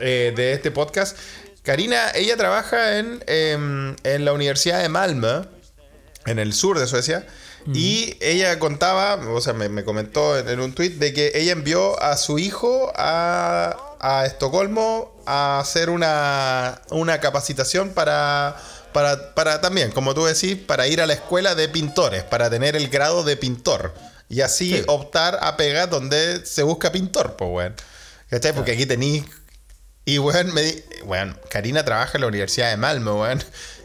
eh, 0.00 0.32
de 0.34 0.52
este 0.52 0.70
podcast. 0.70 1.16
Karina, 1.62 2.10
ella 2.14 2.36
trabaja 2.36 2.98
en, 2.98 3.22
em, 3.26 3.96
en 4.04 4.24
la 4.24 4.32
Universidad 4.32 4.80
de 4.80 4.88
Malmö, 4.88 5.44
en 6.24 6.38
el 6.38 6.52
sur 6.52 6.78
de 6.78 6.86
Suecia. 6.86 7.26
Y 7.74 8.16
ella 8.20 8.60
contaba, 8.60 9.16
o 9.16 9.40
sea, 9.40 9.52
me, 9.52 9.68
me 9.68 9.82
comentó 9.82 10.38
en, 10.38 10.48
en 10.48 10.60
un 10.60 10.72
tweet 10.72 10.90
de 10.90 11.12
que 11.12 11.32
ella 11.34 11.50
envió 11.50 12.00
a 12.00 12.16
su 12.16 12.38
hijo 12.38 12.92
a, 12.94 13.96
a 13.98 14.24
Estocolmo 14.24 15.20
a 15.26 15.58
hacer 15.58 15.90
una, 15.90 16.80
una 16.90 17.18
capacitación 17.18 17.90
para, 17.90 18.56
para, 18.96 19.34
para 19.34 19.60
también, 19.60 19.90
como 19.90 20.14
tú 20.14 20.24
decís, 20.24 20.56
para 20.56 20.86
ir 20.88 21.02
a 21.02 21.06
la 21.06 21.12
escuela 21.12 21.54
de 21.54 21.68
pintores, 21.68 22.22
para 22.24 22.48
tener 22.48 22.76
el 22.76 22.88
grado 22.88 23.24
de 23.24 23.36
pintor. 23.36 23.92
Y 24.30 24.40
así 24.40 24.70
Sí. 24.78 24.84
optar 24.86 25.38
a 25.42 25.58
pegar 25.58 25.90
donde 25.90 26.46
se 26.46 26.62
busca 26.62 26.90
pintor, 26.92 27.36
pues, 27.36 27.50
weón. 27.52 27.74
¿Cachai? 28.30 28.54
Porque 28.54 28.72
aquí 28.72 28.86
tenéis 28.86 29.24
y, 30.06 30.18
weón, 30.18 30.54
me 30.54 30.62
di- 30.62 30.82
weón, 31.04 31.38
Karina 31.50 31.84
trabaja 31.84 32.12
en 32.16 32.22
la 32.22 32.26
Universidad 32.28 32.70
de 32.70 32.78
Malmo, 32.78 33.20
weón. 33.20 33.44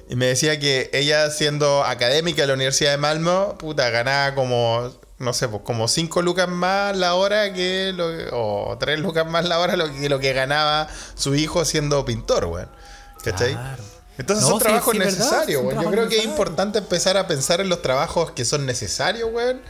Y 0.09 0.15
me 0.15 0.27
decía 0.27 0.57
que 0.61 0.89
ella, 0.93 1.29
siendo 1.29 1.83
académica 1.83 2.43
de 2.43 2.47
la 2.47 2.53
Universidad 2.53 2.91
de 2.91 2.97
Malmo, 2.97 3.57
puta, 3.57 3.89
ganaba 3.89 4.33
como, 4.33 4.95
no 5.19 5.33
sé, 5.33 5.49
pues 5.49 5.61
como 5.65 5.89
5 5.89 6.21
lucas 6.21 6.47
más 6.47 6.95
la 6.95 7.15
hora 7.15 7.51
que 7.51 7.91
lo, 7.93 8.07
o 8.31 8.77
3 8.77 8.97
lucas 9.01 9.25
más 9.27 9.43
la 9.43 9.59
hora 9.59 9.75
lo 9.75 9.91
que, 9.93 10.07
lo 10.07 10.19
que 10.19 10.31
ganaba 10.31 10.87
su 11.15 11.35
hijo 11.35 11.65
siendo 11.65 12.05
pintor, 12.05 12.45
weón. 12.45 12.69
¿Cachai? 13.25 13.51
Claro. 13.51 13.83
Entonces 14.21 14.43
No, 14.43 14.51
son 14.51 14.59
sí, 14.59 14.65
trabajos 14.65 14.93
sí, 14.93 14.99
necesarios, 14.99 15.63
weón. 15.63 15.83
Yo 15.83 15.91
creo 15.91 16.07
que 16.07 16.17
es 16.17 16.25
importante 16.25 16.79
empezar 16.79 17.17
a 17.17 17.27
pensar 17.27 17.59
en 17.59 17.69
los 17.69 17.81
trabajos 17.81 18.31
que 18.31 18.45
son 18.45 18.65
necesarios, 18.65 19.29
weón. 19.31 19.61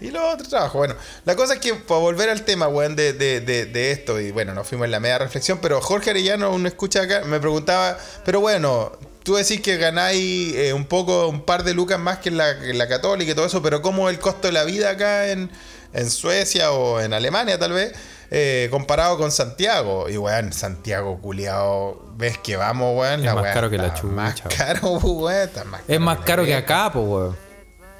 Y 0.00 0.10
los 0.10 0.22
otros 0.34 0.48
trabajos. 0.48 0.74
Bueno, 0.74 0.94
la 1.24 1.36
cosa 1.36 1.54
es 1.54 1.60
que, 1.60 1.74
para 1.74 2.00
volver 2.00 2.28
al 2.28 2.42
tema, 2.42 2.68
weón, 2.68 2.96
de, 2.96 3.12
de, 3.12 3.40
de, 3.40 3.64
de 3.66 3.90
esto, 3.92 4.20
y 4.20 4.30
bueno, 4.30 4.52
nos 4.52 4.68
fuimos 4.68 4.84
en 4.84 4.90
la 4.90 5.00
media 5.00 5.18
reflexión, 5.18 5.58
pero 5.62 5.80
Jorge 5.80 6.10
Arellano, 6.10 6.50
uno 6.50 6.68
escucha 6.68 7.02
acá, 7.02 7.22
me 7.24 7.40
preguntaba, 7.40 7.96
pero 8.24 8.40
bueno, 8.40 8.92
tú 9.22 9.36
decís 9.36 9.60
que 9.62 9.76
ganáis 9.78 10.54
eh, 10.54 10.72
un 10.74 10.84
poco, 10.84 11.28
un 11.28 11.42
par 11.42 11.64
de 11.64 11.72
lucas 11.74 11.98
más 11.98 12.18
que 12.18 12.28
en 12.28 12.36
la, 12.36 12.50
en 12.50 12.76
la 12.76 12.88
católica 12.88 13.32
y 13.32 13.34
todo 13.34 13.46
eso, 13.46 13.62
pero 13.62 13.80
¿cómo 13.82 14.10
el 14.10 14.18
costo 14.18 14.48
de 14.48 14.52
la 14.52 14.64
vida 14.64 14.90
acá 14.90 15.28
en, 15.28 15.50
en 15.94 16.10
Suecia 16.10 16.72
o 16.72 17.00
en 17.00 17.14
Alemania, 17.14 17.58
tal 17.58 17.72
vez? 17.72 17.92
Eh, 18.36 18.68
comparado 18.70 19.16
con 19.16 19.30
Santiago. 19.30 20.08
Y 20.08 20.16
weón, 20.16 20.52
Santiago 20.52 21.20
culiao, 21.20 22.02
ves 22.16 22.38
que 22.38 22.56
vamos, 22.56 22.98
weón. 22.98 23.24
Es 23.24 23.32
más 23.34 23.42
weá 23.44 23.52
caro 23.54 23.70
que 23.70 23.78
la 23.78 23.94
chucha, 23.94 24.12
Más 24.14 24.42
caro, 24.56 24.88
weón. 24.98 25.42
Está 25.48 25.64
más 25.64 25.82
Es 25.86 26.00
más 26.00 26.18
la 26.18 26.24
caro 26.24 26.44
que 26.44 26.54
acá, 26.54 26.90
pues, 26.92 27.04
weón. 27.06 27.36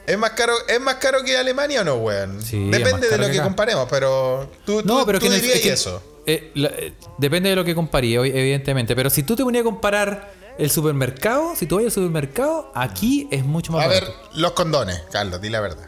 ¿Es 0.06 0.18
más 0.18 0.30
caro, 0.32 0.52
¿Es 0.68 0.80
más 0.80 0.96
caro 0.96 1.22
que 1.24 1.36
Alemania 1.36 1.80
o 1.80 1.84
no, 1.84 1.94
weón? 1.96 2.42
Sí, 2.42 2.64
Depende 2.70 2.92
más 2.92 3.00
de 3.00 3.08
caro 3.08 3.22
lo 3.26 3.30
que 3.32 3.40
comparemos, 3.40 3.86
pero 3.88 4.50
tú, 4.66 4.82
No, 4.84 5.00
tú- 5.00 5.06
pero 5.06 5.18
tú 5.18 5.26
que 5.28 5.34
dirías 5.36 5.54
es 5.56 5.62
que- 5.62 5.72
eso. 5.72 6.02
eh, 6.26 6.50
la- 6.54 6.68
eh, 6.68 6.92
depende 7.16 7.48
de 7.50 7.56
lo 7.56 7.64
que 7.64 7.74
comparí, 7.74 8.14
evidentemente. 8.14 8.94
Pero 8.94 9.08
si 9.08 9.22
tú 9.22 9.34
te 9.34 9.42
ponías 9.44 9.62
a 9.62 9.64
comparar 9.64 10.30
el 10.58 10.70
supermercado, 10.70 11.56
si 11.56 11.66
tú 11.66 11.76
vas 11.76 11.86
al 11.86 11.90
supermercado, 11.90 12.70
aquí 12.74 13.28
es 13.30 13.44
mucho 13.44 13.72
más 13.72 13.84
A 13.84 13.88
ver, 13.88 14.02
barato. 14.04 14.28
los 14.34 14.52
condones, 14.52 15.00
Carlos, 15.10 15.40
di 15.40 15.48
la 15.48 15.60
verdad. 15.60 15.86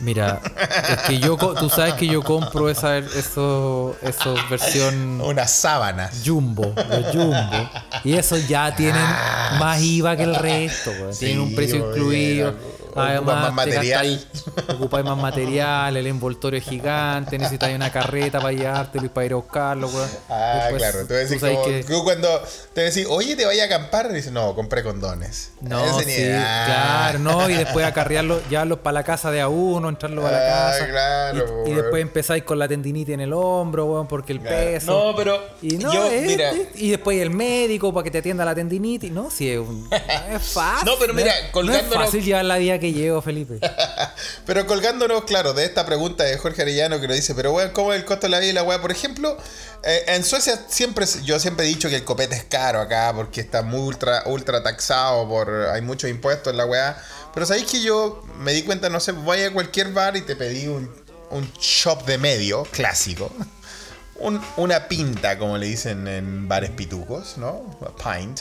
Mira, 0.00 0.40
es 0.88 0.96
que 1.02 1.18
yo, 1.18 1.36
tú 1.36 1.68
sabes 1.68 1.94
que 1.94 2.06
yo 2.06 2.22
compro 2.22 2.70
esa, 2.70 2.98
eso, 2.98 3.96
eso 4.02 4.34
versión 4.48 5.20
Unas 5.20 5.50
sábanas. 5.50 6.22
jumbo, 6.24 6.72
los 6.74 7.06
jumbo. 7.14 7.70
Y 8.04 8.14
esos 8.14 8.48
ya 8.48 8.74
tienen 8.74 9.04
más 9.58 9.80
IVA 9.82 10.16
que 10.16 10.22
el 10.22 10.34
resto, 10.34 10.90
tienen 11.18 11.40
un 11.40 11.54
precio 11.54 11.90
incluido. 11.90 12.54
Además, 12.96 13.52
más 13.52 13.64
te 13.64 13.70
material. 13.72 14.06
gastáis- 14.06 14.74
ocupáis 14.74 15.04
más 15.04 15.18
material, 15.18 15.96
el 15.96 16.06
envoltorio 16.06 16.58
es 16.58 16.64
gigante, 16.64 17.38
necesitáis 17.38 17.74
una 17.76 17.90
carreta 17.90 18.38
para 18.40 18.52
llevártelo 18.52 19.06
y 19.06 19.08
para 19.08 19.26
ir 19.26 19.32
a 19.32 19.36
buscarlo, 19.36 19.88
weón. 19.88 20.08
Ah, 20.28 20.54
Después, 20.70 20.82
claro. 20.82 21.06
Tú 21.06 21.14
decís 21.14 21.40
sabes 21.40 21.56
como, 21.56 21.66
que- 21.68 21.84
tú 21.84 22.04
cuando 22.04 22.42
te 22.74 22.80
decís, 22.82 23.06
oye, 23.08 23.36
te 23.36 23.44
vaya 23.46 23.62
a 23.64 23.66
acampar, 23.66 24.12
dices, 24.12 24.32
no, 24.32 24.54
compré 24.54 24.82
condones. 24.82 25.52
No, 25.60 25.84
ese 26.00 26.10
sí, 26.10 26.20
nivel. 26.20 26.36
Ah. 26.44 26.64
claro, 27.12 27.18
no, 27.20 27.50
y 27.50 27.54
después 27.54 27.84
acarrearlos, 27.86 28.42
llevarlos 28.48 28.78
para 28.80 28.94
la 28.94 29.04
casa 29.04 29.30
de 29.30 29.40
a 29.40 29.48
uno, 29.48 29.88
entrarlos 29.88 30.24
a 30.24 30.30
la 30.30 30.38
Ah, 30.38 30.70
casa. 30.72 30.88
claro, 30.88 31.64
y, 31.66 31.72
después 31.72 32.02
empezáis 32.02 32.42
con 32.44 32.58
la 32.58 32.66
tendinitis 32.68 33.14
en 33.14 33.20
el 33.20 33.32
hombro, 33.32 33.86
weón, 33.86 34.06
porque 34.08 34.32
el 34.32 34.40
Claro. 34.40 34.56
peso. 34.56 34.92
No, 35.10 35.16
pero 35.16 35.38
Y 35.62 35.76
no, 35.78 35.92
yo, 35.92 36.10
es- 36.10 36.26
mira. 36.26 36.50
es- 36.50 36.68
y 36.80 36.90
después 36.90 37.20
el 37.20 37.30
médico 37.30 37.92
para 37.92 38.04
que 38.04 38.10
te 38.10 38.18
atienda 38.18 38.44
la 38.44 38.54
tendinitis. 38.54 39.10
No, 39.12 39.30
si 39.30 39.50
es, 39.50 39.58
un- 39.58 39.88
es 40.34 40.42
fácil. 40.52 40.86
No, 40.86 40.92
pero 40.98 41.14
mira, 41.14 41.30
es- 41.38 41.44
no 41.46 41.52
colgándonos- 41.52 41.86
es 41.92 41.94
fácil 42.06 42.24
llevar 42.24 42.44
la 42.44 42.56
vida 42.58 42.78
que 42.80 42.92
llevo, 42.92 43.20
Felipe. 43.22 43.60
Pero 44.46 44.66
colgándonos, 44.66 45.24
claro, 45.24 45.52
de 45.52 45.64
esta 45.64 45.86
pregunta 45.86 46.24
de 46.24 46.36
Jorge 46.38 46.62
Arellano 46.62 47.00
que 47.00 47.06
nos 47.06 47.16
dice, 47.16 47.34
pero 47.34 47.52
weón, 47.52 47.70
¿cómo 47.70 47.92
es 47.92 48.00
el 48.00 48.04
costo 48.06 48.26
de 48.26 48.30
la 48.30 48.38
vida 48.40 48.50
y 48.50 48.54
la 48.54 48.62
weá? 48.62 48.80
Por 48.80 48.90
ejemplo, 48.90 49.36
eh, 49.84 50.04
en 50.08 50.24
Suecia 50.24 50.58
siempre, 50.68 51.06
yo 51.24 51.38
siempre 51.38 51.64
he 51.66 51.68
dicho 51.68 51.88
que 51.88 51.96
el 51.96 52.04
copete 52.04 52.34
es 52.34 52.44
caro 52.44 52.80
acá 52.80 53.12
porque 53.14 53.40
está 53.40 53.62
muy 53.62 53.80
ultra, 53.80 54.22
ultra 54.26 54.62
taxado, 54.62 55.28
por 55.28 55.50
hay 55.72 55.82
muchos 55.82 56.10
impuestos 56.10 56.50
en 56.52 56.56
la 56.56 56.66
weá. 56.66 57.00
Pero 57.32 57.46
sabéis 57.46 57.66
que 57.66 57.80
yo 57.80 58.24
me 58.38 58.52
di 58.52 58.62
cuenta, 58.62 58.88
no 58.88 58.98
sé, 58.98 59.12
voy 59.12 59.42
a 59.42 59.52
cualquier 59.52 59.92
bar 59.92 60.16
y 60.16 60.22
te 60.22 60.34
pedí 60.34 60.66
un, 60.66 60.90
un 61.30 61.52
shop 61.60 62.04
de 62.06 62.18
medio, 62.18 62.64
clásico. 62.64 63.30
Un- 64.16 64.42
una 64.58 64.86
pinta, 64.86 65.38
como 65.38 65.56
le 65.56 65.64
dicen 65.64 66.06
en 66.06 66.46
bares 66.46 66.68
pitucos, 66.72 67.38
¿no? 67.38 67.78
A 67.80 67.96
pint. 68.18 68.40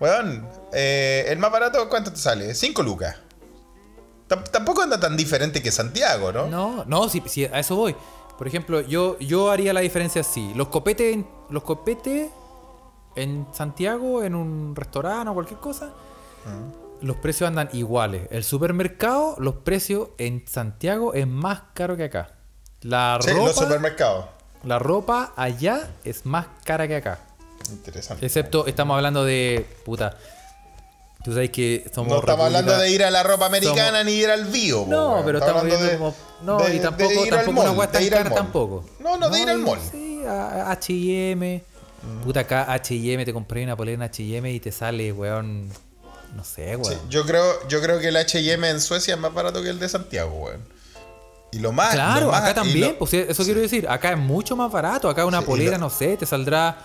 Weón, 0.00 0.48
eh, 0.72 1.26
el 1.28 1.36
más 1.36 1.52
barato, 1.52 1.86
¿cuánto 1.90 2.10
te 2.10 2.18
sale? 2.18 2.54
5 2.54 2.82
lucas. 2.82 3.16
Tam- 4.28 4.44
Tampoco 4.50 4.82
anda 4.82 5.00
tan 5.00 5.16
diferente 5.16 5.62
que 5.62 5.70
Santiago, 5.70 6.32
¿no? 6.32 6.46
No, 6.46 6.84
no, 6.86 7.08
si, 7.08 7.22
si 7.26 7.44
a 7.46 7.58
eso 7.58 7.76
voy. 7.76 7.96
Por 8.36 8.46
ejemplo, 8.46 8.80
yo, 8.82 9.18
yo 9.18 9.50
haría 9.50 9.72
la 9.72 9.80
diferencia 9.80 10.20
así. 10.20 10.52
Los 10.54 10.68
copetes, 10.68 11.14
en- 11.14 11.26
los 11.50 11.62
copetes 11.64 12.30
en 13.16 13.46
Santiago, 13.52 14.22
en 14.22 14.34
un 14.34 14.76
restaurante 14.76 15.28
o 15.30 15.34
cualquier 15.34 15.58
cosa, 15.58 15.90
los 17.00 17.16
precios 17.16 17.48
andan 17.48 17.68
iguales. 17.72 18.28
El 18.30 18.44
supermercado, 18.44 19.34
los 19.38 19.54
precios 19.56 20.10
en 20.18 20.44
Santiago 20.46 21.14
es 21.14 21.26
más 21.26 21.62
caro 21.74 21.96
que 21.96 22.04
acá. 22.04 22.32
La 22.82 23.18
Sí, 23.20 23.30
ropa, 23.30 23.46
los 23.46 23.56
supermercados. 23.56 24.26
la 24.64 24.78
ropa 24.78 25.32
allá 25.36 25.90
es 26.04 26.24
más 26.26 26.46
cara 26.64 26.86
que 26.86 26.96
acá. 26.96 27.18
Interesante. 27.70 28.24
Excepto, 28.24 28.66
estamos 28.66 28.94
hablando 28.96 29.24
de. 29.24 29.66
Puta. 29.84 30.16
Tú 31.24 31.32
sabes 31.32 31.50
que 31.50 31.84
somos. 31.94 32.12
no 32.12 32.20
estamos 32.20 32.46
hablando 32.46 32.78
de 32.78 32.90
ir 32.90 33.02
a 33.04 33.10
la 33.10 33.22
ropa 33.22 33.46
americana 33.46 33.98
somos- 34.00 34.04
ni 34.06 34.12
ir 34.12 34.30
al 34.30 34.44
bio. 34.46 34.84
No, 34.88 35.22
pero 35.24 35.38
estamos 35.38 35.62
hablando 35.62 35.84
viendo 35.86 35.98
como. 35.98 36.14
No, 36.42 36.58
de- 36.64 36.70
y 36.70 36.78
de 36.78 36.80
tampoco, 36.80 37.12
ir 37.12 37.18
al 37.34 37.44
tampoco 37.44 37.70
una 37.72 37.86
de 37.86 38.02
ir 38.04 38.14
al 38.14 38.22
cara 38.24 38.34
tampoco. 38.34 38.84
No, 39.00 39.16
no, 39.16 39.28
de 39.28 39.40
ir 39.40 39.48
al 39.50 39.58
mall. 39.58 39.78
Sí, 39.90 40.22
a 40.26 40.70
HM. 40.72 41.62
Puta, 42.24 42.40
acá 42.40 42.66
HM, 42.72 43.24
te 43.24 43.32
compré 43.32 43.64
una 43.64 43.76
polera 43.76 44.04
en 44.04 44.10
HM 44.10 44.46
y 44.54 44.60
te 44.60 44.70
sale, 44.70 45.12
weón. 45.12 45.68
No 46.36 46.44
sé, 46.44 46.76
weón. 46.76 46.84
Sí, 46.94 46.98
yo, 47.08 47.24
creo, 47.26 47.66
yo 47.68 47.80
creo 47.80 47.98
que 47.98 48.08
el 48.08 48.16
H&M 48.16 48.68
en 48.70 48.80
Suecia 48.80 49.14
es 49.14 49.20
más 49.20 49.34
barato 49.34 49.62
que 49.62 49.70
el 49.70 49.78
de 49.80 49.88
Santiago, 49.88 50.30
weón. 50.30 50.60
Y 51.50 51.58
lo 51.58 51.72
más... 51.72 51.94
claro, 51.94 52.26
lo 52.26 52.32
más- 52.32 52.42
acá 52.42 52.54
también, 52.54 52.90
lo- 52.92 52.98
pues 52.98 53.14
eso 53.14 53.42
quiero 53.44 53.60
decir. 53.60 53.88
Acá 53.88 54.12
es 54.12 54.18
mucho 54.18 54.54
más 54.54 54.70
barato. 54.70 55.08
Acá 55.08 55.24
una 55.24 55.40
Sí, 55.40 55.46
polera, 55.46 55.72
lo- 55.72 55.78
no 55.78 55.90
sé, 55.90 56.16
te 56.16 56.26
saldrá 56.26 56.78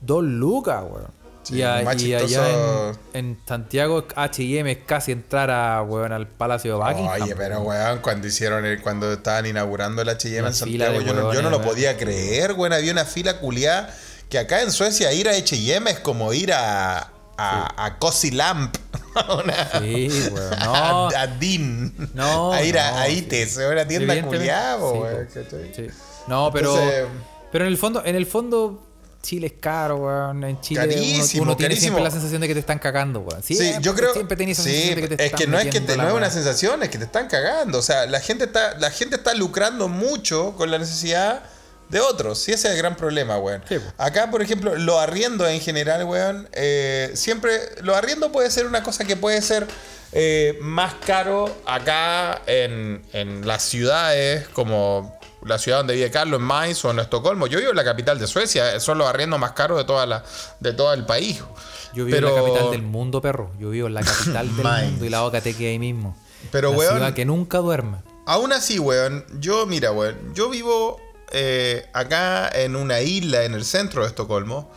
dos 0.00 0.24
lucas, 0.24 0.82
weón. 0.82 1.06
Sí, 1.46 1.56
y, 1.58 1.62
a- 1.62 1.82
más 1.84 2.02
y 2.02 2.12
allá 2.12 2.48
en, 2.50 2.98
en 3.12 3.38
Santiago, 3.46 4.04
HM 4.16 4.66
es 4.66 4.78
casi 4.84 5.12
entrar 5.12 5.48
a, 5.50 5.80
weón, 5.82 6.12
al 6.12 6.26
Palacio 6.26 6.72
de 6.72 6.78
Buckingham. 6.84 7.22
Oye, 7.22 7.36
pero 7.36 7.60
weón, 7.60 8.00
cuando 8.00 8.26
hicieron 8.26 8.64
el, 8.66 8.82
cuando 8.82 9.12
estaban 9.12 9.46
inaugurando 9.46 10.02
el 10.02 10.08
H&M 10.08 10.46
en 10.48 10.52
Santiago, 10.54 11.00
yo 11.00 11.14
no, 11.14 11.32
yo 11.32 11.42
no 11.42 11.50
lo 11.50 11.62
podía 11.62 11.96
creer, 11.96 12.52
weón, 12.54 12.72
había 12.72 12.90
una 12.90 13.04
fila 13.04 13.38
culiada 13.38 13.94
que 14.28 14.38
acá 14.40 14.62
en 14.62 14.72
Suecia 14.72 15.12
ir 15.12 15.28
a 15.28 15.32
H&M 15.36 15.88
es 15.88 16.00
como 16.00 16.32
ir 16.32 16.52
a 16.52 17.12
a, 17.38 17.84
a 17.84 17.98
Cozy 17.98 18.30
Lamp, 18.30 18.74
una- 19.44 19.80
Sí, 19.80 20.08
weón. 20.32 20.50
No. 20.64 20.74
a, 20.74 21.08
a 21.20 21.26
Dean, 21.26 21.92
No, 22.14 22.52
a 22.52 22.62
ir 22.62 22.78
a, 22.78 22.90
no, 22.92 22.96
a 22.98 23.06
sí. 23.06 23.12
Ites, 23.18 23.58
a 23.58 23.68
una 23.68 23.86
tienda 23.86 24.20
culiada, 24.22 24.78
sí, 24.78 24.98
weón. 24.98 25.28
Sí. 25.76 25.86
No, 26.26 26.50
pero. 26.50 26.72
Entonces- 26.76 27.06
pero 27.52 27.64
en 27.66 27.70
el 27.70 27.76
fondo, 27.78 28.02
en 28.04 28.16
el 28.16 28.26
fondo, 28.26 28.85
Chile 29.26 29.48
es 29.48 29.52
caro, 29.60 29.96
weón. 29.96 30.44
En 30.44 30.60
Chile 30.60 30.80
Carísimo, 30.80 31.42
uno, 31.42 31.56
tiene 31.56 31.74
carísimo. 31.74 31.96
siempre 31.96 32.04
la 32.04 32.10
sensación 32.10 32.40
de 32.40 32.46
que 32.48 32.54
te 32.54 32.60
están 32.60 32.78
cagando, 32.78 33.20
weón. 33.20 33.42
Sí, 33.42 33.58
yo 33.80 33.94
creo. 33.94 34.12
Siempre 34.12 34.36
tenés 34.36 34.58
esa 34.58 34.68
sí, 34.68 34.74
sensación 34.74 34.94
de 34.96 35.02
que 35.02 35.08
te 35.08 35.14
es 35.14 35.26
están 35.32 35.38
que 35.38 35.46
no 35.48 35.58
es 35.58 35.66
que 35.66 35.80
te- 35.80 35.96
no 35.96 36.08
es 36.08 36.14
una 36.14 36.30
sensación, 36.30 36.82
es 36.82 36.88
que 36.90 36.98
te 36.98 37.04
están 37.04 37.26
cagando. 37.28 37.78
O 37.78 37.82
sea, 37.82 38.06
la 38.06 38.20
gente 38.20 38.44
está, 38.44 38.78
la 38.78 38.90
gente 38.90 39.16
está 39.16 39.34
lucrando 39.34 39.88
mucho 39.88 40.54
con 40.56 40.70
la 40.70 40.78
necesidad 40.78 41.42
de 41.88 42.00
otros. 42.00 42.38
Sí, 42.38 42.52
ese 42.52 42.68
es 42.68 42.74
el 42.74 42.78
gran 42.78 42.96
problema, 42.96 43.38
weón. 43.38 43.62
Sí. 43.68 43.76
Acá, 43.98 44.30
por 44.30 44.42
ejemplo, 44.42 44.74
los 44.76 44.98
arriendos 45.00 45.48
en 45.48 45.60
general, 45.60 46.04
weón, 46.04 46.48
eh, 46.52 47.10
siempre. 47.14 47.58
Los 47.82 47.96
arriendos 47.96 48.30
puede 48.30 48.50
ser 48.50 48.66
una 48.66 48.82
cosa 48.82 49.04
que 49.04 49.16
puede 49.16 49.42
ser 49.42 49.66
eh, 50.12 50.56
más 50.62 50.94
caro 51.04 51.54
acá 51.66 52.40
en, 52.46 53.02
en 53.12 53.46
las 53.46 53.62
ciudades 53.64 54.46
como. 54.48 55.15
La 55.46 55.58
ciudad 55.58 55.78
donde 55.78 55.94
vive 55.94 56.10
Carlos, 56.10 56.40
en 56.40 56.46
Mainz 56.46 56.84
o 56.84 56.90
en 56.90 56.98
Estocolmo. 56.98 57.46
Yo 57.46 57.58
vivo 57.58 57.70
en 57.70 57.76
la 57.76 57.84
capital 57.84 58.18
de 58.18 58.26
Suecia, 58.26 58.78
son 58.80 58.98
los 58.98 59.06
arriendos 59.08 59.38
más 59.38 59.52
caros 59.52 59.78
de, 59.78 59.84
toda 59.84 60.04
la, 60.06 60.24
de 60.60 60.72
todo 60.72 60.92
el 60.92 61.06
país. 61.06 61.38
Yo 61.94 62.04
vivo 62.04 62.16
Pero- 62.16 62.28
en 62.28 62.34
la 62.34 62.42
capital 62.50 62.70
del 62.72 62.82
mundo, 62.82 63.20
perro. 63.22 63.50
Yo 63.58 63.70
vivo 63.70 63.86
en 63.86 63.94
la 63.94 64.02
capital 64.02 64.54
del 64.56 64.64
mundo 64.64 65.04
y 65.04 65.08
la 65.08 65.20
boca 65.22 65.40
te 65.40 65.54
queda 65.54 65.70
ahí 65.70 65.78
mismo. 65.78 66.16
Pero, 66.50 66.70
la 66.72 66.76
weón- 66.78 66.92
ciudad 66.96 67.14
que 67.14 67.24
nunca 67.24 67.58
duerme. 67.58 67.98
Aún 68.26 68.52
así, 68.52 68.78
weón, 68.78 69.24
yo, 69.40 69.66
mira, 69.66 69.92
weón, 69.92 70.34
yo 70.34 70.50
vivo 70.50 71.00
eh, 71.32 71.88
acá 71.92 72.48
en 72.48 72.74
una 72.76 73.00
isla 73.00 73.44
en 73.44 73.54
el 73.54 73.64
centro 73.64 74.02
de 74.02 74.08
Estocolmo. 74.08 74.70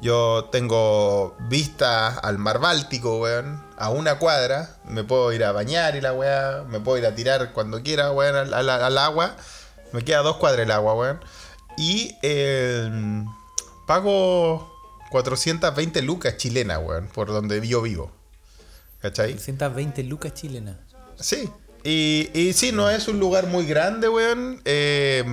Yo 0.00 0.48
tengo 0.52 1.36
vista 1.48 2.08
al 2.18 2.38
mar 2.38 2.60
Báltico, 2.60 3.18
weón, 3.18 3.64
a 3.76 3.90
una 3.90 4.18
cuadra. 4.18 4.76
Me 4.84 5.02
puedo 5.02 5.32
ir 5.32 5.42
a 5.44 5.50
bañar 5.52 5.96
y 5.96 6.00
la 6.00 6.12
weá, 6.12 6.64
me 6.68 6.78
puedo 6.78 6.98
ir 6.98 7.06
a 7.06 7.14
tirar 7.16 7.52
cuando 7.52 7.82
quiera, 7.82 8.12
weón, 8.12 8.36
al, 8.36 8.54
al- 8.54 8.70
al 8.70 8.98
agua. 8.98 9.34
Me 9.92 10.02
queda 10.04 10.18
dos 10.22 10.36
cuadras 10.36 10.64
el 10.64 10.70
agua, 10.70 10.94
weón. 10.94 11.20
Y 11.76 12.16
eh, 12.22 12.90
pago 13.86 14.72
420 15.10 16.02
lucas 16.02 16.36
chilenas, 16.36 16.80
weón, 16.82 17.08
por 17.08 17.28
donde 17.28 17.66
yo 17.66 17.82
vivo. 17.82 18.10
¿Cachai? 19.00 19.32
320 19.32 20.02
lucas 20.04 20.34
chilenas. 20.34 20.76
Sí. 21.18 21.48
Y, 21.84 22.30
y 22.34 22.52
sí, 22.52 22.72
no 22.72 22.90
es 22.90 23.06
un 23.08 23.18
lugar 23.20 23.46
muy 23.46 23.64
grande, 23.64 24.08
weón. 24.08 24.60
eh, 24.64 25.24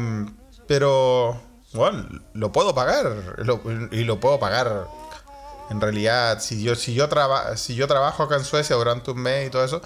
pero, 0.68 1.40
bueno, 1.73 2.07
lo 2.34 2.52
puedo 2.52 2.73
pagar. 2.76 3.36
lo- 3.38 3.61
y 3.91 4.03
lo 4.03 4.19
puedo 4.19 4.40
pagar. 4.40 4.88
En 5.72 5.82
realidad, 5.82 6.40
si 6.41 6.61
yo, 6.64 6.76
si, 6.76 6.94
yo 6.94 7.10
traba- 7.10 7.57
si 7.57 7.73
yo 7.76 7.88
trabajo 7.88 8.23
acá 8.23 8.36
en 8.36 8.45
Suecia 8.45 8.76
durante 8.76 9.10
un 9.11 9.18
mes 9.19 9.48
y 9.48 9.49
todo 9.49 9.65
eso, 9.65 9.82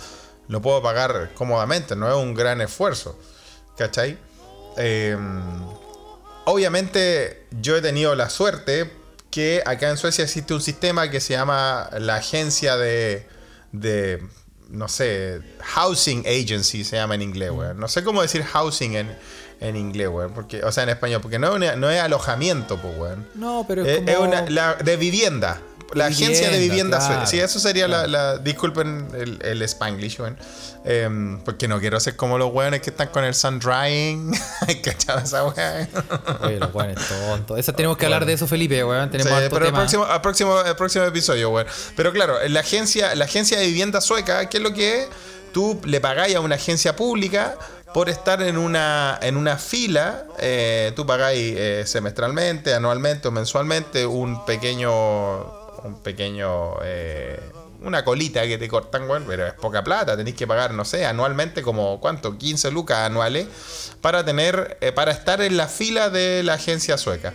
lo 0.49 0.61
puedo 0.61 0.81
pagar 0.81 1.31
cómodamente. 1.35 1.95
No 1.95 2.09
es 2.09 2.15
un 2.15 2.33
gran 2.33 2.59
esfuerzo. 2.61 3.17
¿Cachai? 3.77 4.17
Eh, 4.77 5.17
obviamente, 6.45 7.45
yo 7.61 7.75
he 7.77 7.81
tenido 7.81 8.15
la 8.15 8.29
suerte 8.29 8.91
que 9.31 9.61
acá 9.65 9.89
en 9.89 9.97
Suecia 9.97 10.23
existe 10.23 10.53
un 10.53 10.61
sistema 10.61 11.09
que 11.11 11.19
se 11.19 11.33
llama 11.33 11.89
la 11.99 12.15
agencia 12.15 12.77
de, 12.77 13.27
de 13.71 14.23
no 14.69 14.87
sé, 14.87 15.41
housing 15.61 16.25
agency 16.25 16.83
se 16.83 16.95
llama 16.95 17.15
en 17.15 17.21
inglés. 17.21 17.51
No 17.75 17.87
sé 17.87 18.03
cómo 18.03 18.21
decir 18.21 18.43
housing 18.43 18.95
en, 18.95 19.17
en 19.59 19.75
inglés. 19.75 20.09
Porque, 20.33 20.63
o 20.63 20.71
sea, 20.71 20.83
en 20.83 20.89
español, 20.89 21.21
porque 21.21 21.37
no 21.37 21.49
es, 21.49 21.55
una- 21.55 21.75
no 21.75 21.89
es 21.91 21.99
alojamiento, 22.01 22.77
pues. 22.77 23.17
No, 23.35 23.65
pero 23.67 23.83
es 23.83 23.87
Es, 23.89 23.97
como... 23.97 24.09
es 24.11 24.17
una, 24.19 24.49
la, 24.49 24.73
de 24.75 24.97
vivienda. 24.97 25.61
La 25.93 26.05
agencia 26.07 26.49
de 26.49 26.59
vivienda, 26.59 26.97
claro. 26.99 27.25
Sí, 27.25 27.39
eso 27.39 27.59
sería 27.59 27.87
la, 27.87 28.05
la- 28.07 28.37
Disculpen 28.37 29.07
el, 29.17 29.39
el 29.43 29.61
Spanglish, 29.63 30.19
weón. 30.19 30.37
Em, 30.85 31.39
porque 31.41 31.67
no 31.67 31.79
quiero 31.79 31.99
ser 31.99 32.15
como 32.15 32.37
los 32.37 32.53
weones 32.53 32.81
que 32.81 32.89
están 32.91 33.07
con 33.09 33.23
el 33.23 33.33
sun 33.35 33.59
drying. 33.59 34.31
¿Cachado 34.83 35.19
esa 35.19 35.43
weá? 35.45 35.87
Oye, 36.41 36.59
los 36.59 36.73
weones 36.73 36.97
tontos. 37.07 37.59
Esa 37.59 37.73
tenemos 37.73 37.97
que 37.97 38.05
hablar 38.05 38.25
de 38.25 38.33
eso, 38.33 38.47
Felipe, 38.47 38.83
weón. 38.83 39.09
Tenemos 39.09 39.33
Sí, 39.33 39.45
pero 39.49 39.65
el 39.65 39.71
tema. 39.71 39.79
próximo, 39.79 40.07
el, 40.13 40.21
próximo, 40.21 40.61
el 40.61 40.75
próximo 40.75 41.05
episodio, 41.05 41.49
weón. 41.49 41.67
Pero 41.95 42.13
claro, 42.13 42.35
la 42.47 42.59
agencia, 42.61 43.13
la 43.15 43.25
agencia 43.25 43.57
de 43.59 43.65
vivienda 43.67 43.99
sueca, 44.01 44.47
¿qué 44.49 44.57
es 44.57 44.63
lo 44.63 44.73
que 44.73 45.01
es? 45.03 45.07
tú 45.51 45.81
le 45.83 45.99
pagáis 45.99 46.35
a 46.35 46.41
una 46.41 46.53
agencia 46.55 46.95
pública 46.95 47.57
por 47.91 48.07
estar 48.07 48.39
en 48.43 48.55
una, 48.55 49.17
en 49.19 49.35
una 49.35 49.57
fila, 49.57 50.25
eh, 50.37 50.91
tú 50.95 51.07
pagáis 51.07 51.55
eh, 51.57 51.83
semestralmente, 51.87 52.75
anualmente 52.75 53.27
o 53.27 53.31
mensualmente 53.31 54.05
un 54.05 54.45
pequeño, 54.45 54.89
un 55.83 56.01
pequeño, 56.01 56.75
eh, 56.83 57.39
una 57.81 58.03
colita 58.03 58.43
que 58.43 58.57
te 58.57 58.67
cortan, 58.67 59.07
bueno, 59.07 59.25
pero 59.27 59.47
es 59.47 59.53
poca 59.53 59.83
plata, 59.83 60.17
tenéis 60.17 60.35
que 60.35 60.47
pagar, 60.47 60.73
no 60.73 60.85
sé, 60.85 61.05
anualmente 61.05 61.61
como, 61.61 61.99
¿cuánto? 61.99 62.37
15 62.37 62.71
lucas 62.71 62.99
anuales 62.99 63.47
para 64.01 64.23
tener, 64.25 64.77
para 64.95 65.11
estar 65.11 65.41
en 65.41 65.57
la 65.57 65.67
fila 65.67 66.09
de 66.09 66.43
la 66.43 66.53
agencia 66.53 66.97
sueca. 66.97 67.33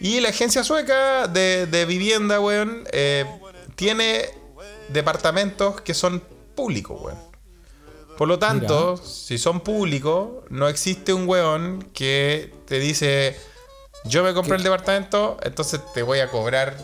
Y 0.00 0.20
la 0.20 0.28
agencia 0.28 0.62
sueca 0.64 1.26
de, 1.26 1.66
de 1.66 1.84
vivienda, 1.84 2.40
weón, 2.40 2.84
tiene 3.74 4.30
departamentos 4.88 5.80
que 5.80 5.94
son 5.94 6.22
públicos, 6.54 7.00
weón. 7.00 7.28
Por 8.18 8.26
lo 8.26 8.40
tanto, 8.40 8.96
si 8.96 9.38
son 9.38 9.60
públicos, 9.60 10.42
no 10.50 10.66
existe 10.66 11.12
un 11.12 11.28
weón 11.28 11.88
que 11.92 12.52
te 12.66 12.80
dice, 12.80 13.38
yo 14.06 14.24
me 14.24 14.34
compré 14.34 14.56
el 14.56 14.64
departamento, 14.64 15.36
entonces 15.44 15.80
te 15.94 16.02
voy 16.02 16.18
a 16.18 16.28
cobrar 16.28 16.76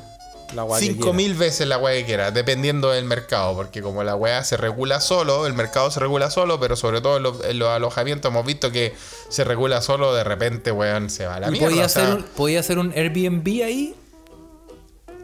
la 0.55 0.65
mil 1.13 1.35
veces 1.35 1.67
la 1.67 1.79
weá 1.79 1.95
que 1.97 2.05
quieras, 2.05 2.33
dependiendo 2.33 2.91
del 2.91 3.05
mercado, 3.05 3.55
porque 3.55 3.83
como 3.83 4.03
la 4.05 4.15
weá 4.17 4.43
se 4.45 4.57
regula 4.57 5.01
solo, 5.01 5.47
el 5.47 5.55
mercado 5.55 5.91
se 5.91 6.01
regula 6.01 6.31
solo, 6.31 6.59
pero 6.61 6.77
sobre 6.77 7.01
todo 7.01 7.17
en 7.17 7.59
los, 7.59 7.69
alojamientos 7.69 8.31
hemos 8.31 8.47
visto 8.47 8.71
que 8.71 8.95
se 9.29 9.45
regula 9.45 9.81
solo, 9.81 10.15
de 10.15 10.25
repente, 10.25 10.73
weón, 10.73 11.11
se 11.11 11.27
va 11.27 11.37
a 11.37 11.41
la 11.41 11.51
mierda. 11.51 11.69
Podía, 11.69 11.89
ser 11.89 12.15
un, 12.15 12.23
¿Podía 12.23 12.61
hacer 12.61 12.79
un 12.79 12.93
Airbnb 12.93 13.47
ahí? 13.65 13.95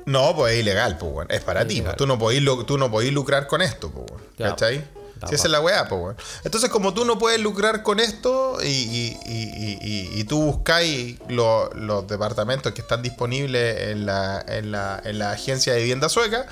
No, 0.06 0.34
pues 0.34 0.54
es 0.54 0.60
ilegal, 0.60 0.98
pues, 0.98 1.12
weón. 1.12 1.26
Es 1.30 1.42
para 1.42 1.66
ti. 1.66 1.82
Pues. 1.82 1.96
Tú 1.96 2.06
no 2.06 2.18
podís, 2.18 2.42
tú 2.66 2.78
no 2.78 2.90
podís 2.90 3.12
lucrar 3.12 3.46
con 3.46 3.62
esto, 3.62 3.90
pues, 3.90 4.06
weón. 4.10 4.22
¿Cachai? 4.36 4.84
Si 5.28 5.34
esa 5.34 5.48
es 5.48 5.50
la 5.50 5.60
weá, 5.60 5.88
pues, 5.88 6.00
weón. 6.00 6.16
Entonces, 6.44 6.70
como 6.70 6.94
tú 6.94 7.04
no 7.04 7.18
puedes 7.18 7.40
lucrar 7.40 7.82
con 7.82 8.00
esto 8.00 8.58
y, 8.62 10.24
tú 10.28 10.42
buscáis 10.42 11.18
los 11.28 12.06
departamentos 12.06 12.72
que 12.72 12.80
están 12.80 13.02
disponibles 13.02 13.90
en 13.90 14.06
la, 14.06 14.44
en, 14.46 14.70
la, 14.70 15.00
en 15.04 15.18
la 15.18 15.32
agencia 15.32 15.72
de 15.72 15.80
vivienda 15.80 16.08
sueca, 16.08 16.46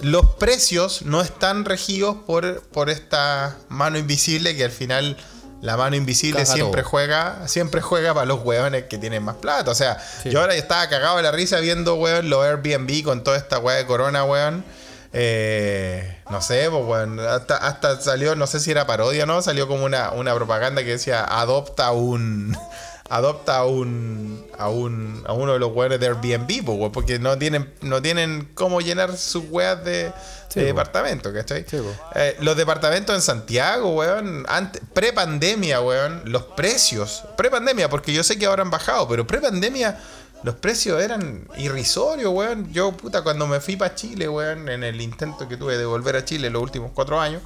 los 0.00 0.26
precios 0.36 1.02
no 1.02 1.20
están 1.20 1.64
regidos 1.64 2.16
por, 2.26 2.62
por 2.62 2.90
esta 2.90 3.56
mano 3.68 3.98
invisible 3.98 4.56
que 4.56 4.64
al 4.64 4.72
final 4.72 5.16
la 5.62 5.76
mano 5.76 5.94
invisible 5.94 6.44
siempre 6.44 6.82
juega, 6.82 7.46
siempre 7.46 7.80
juega 7.80 8.12
para 8.12 8.26
los 8.26 8.44
weones 8.44 8.86
que 8.86 8.98
tienen 8.98 9.22
más 9.22 9.36
plata. 9.36 9.70
O 9.70 9.74
sea, 9.76 9.96
yo 10.24 10.40
ahora 10.40 10.56
estaba 10.56 10.88
cagado 10.88 11.18
de 11.18 11.22
la 11.22 11.30
risa 11.30 11.60
viendo, 11.60 11.94
weón, 11.94 12.28
los 12.28 12.44
Airbnb 12.44 13.04
con 13.04 13.22
toda 13.22 13.36
esta 13.36 13.60
weá 13.60 13.76
de 13.76 13.86
corona, 13.86 14.24
weón. 14.24 14.64
Eh, 15.14 16.22
no 16.30 16.40
sé, 16.40 16.68
pues 16.70 16.84
bueno, 16.84 17.22
hasta, 17.22 17.56
hasta, 17.56 18.00
salió, 18.00 18.34
no 18.34 18.46
sé 18.46 18.60
si 18.60 18.70
era 18.70 18.86
parodia 18.86 19.24
o 19.24 19.26
no, 19.26 19.42
salió 19.42 19.68
como 19.68 19.84
una, 19.84 20.10
una 20.12 20.34
propaganda 20.34 20.82
que 20.82 20.92
decía 20.92 21.22
adopta 21.24 21.92
un 21.92 22.56
adopta 23.10 23.58
a 23.58 23.66
un 23.66 24.46
a 24.56 24.70
un 24.70 25.22
a 25.26 25.34
uno 25.34 25.52
de 25.52 25.58
los 25.58 25.70
weones 25.72 26.00
de 26.00 26.06
Airbnb, 26.06 26.64
pues, 26.64 26.90
porque 26.94 27.18
no 27.18 27.36
tienen 27.36 27.70
no 27.82 28.00
tienen 28.00 28.48
cómo 28.54 28.80
llenar 28.80 29.14
sus 29.18 29.44
weas 29.50 29.84
de, 29.84 30.12
departamento, 30.54 31.30
¿cachai? 31.32 31.66
Eh, 32.14 32.36
los 32.40 32.56
departamentos 32.56 33.14
en 33.14 33.20
Santiago, 33.20 33.90
weón, 33.90 34.46
pre-pandemia, 34.94 35.82
weón, 35.82 36.22
los 36.24 36.42
precios, 36.42 37.24
pre-pandemia, 37.36 37.90
porque 37.90 38.14
yo 38.14 38.22
sé 38.22 38.38
que 38.38 38.46
ahora 38.46 38.62
han 38.62 38.70
bajado, 38.70 39.06
pero 39.08 39.26
pre-pandemia 39.26 39.98
los 40.42 40.56
precios 40.56 41.00
eran 41.00 41.46
irrisorios, 41.56 42.32
weón. 42.32 42.72
Yo, 42.72 42.92
puta, 42.92 43.22
cuando 43.22 43.46
me 43.46 43.60
fui 43.60 43.76
para 43.76 43.94
Chile, 43.94 44.28
weón, 44.28 44.68
en 44.68 44.82
el 44.82 45.00
intento 45.00 45.48
que 45.48 45.56
tuve 45.56 45.78
de 45.78 45.84
volver 45.84 46.16
a 46.16 46.24
Chile 46.24 46.50
los 46.50 46.62
últimos 46.62 46.90
cuatro 46.92 47.20
años, 47.20 47.42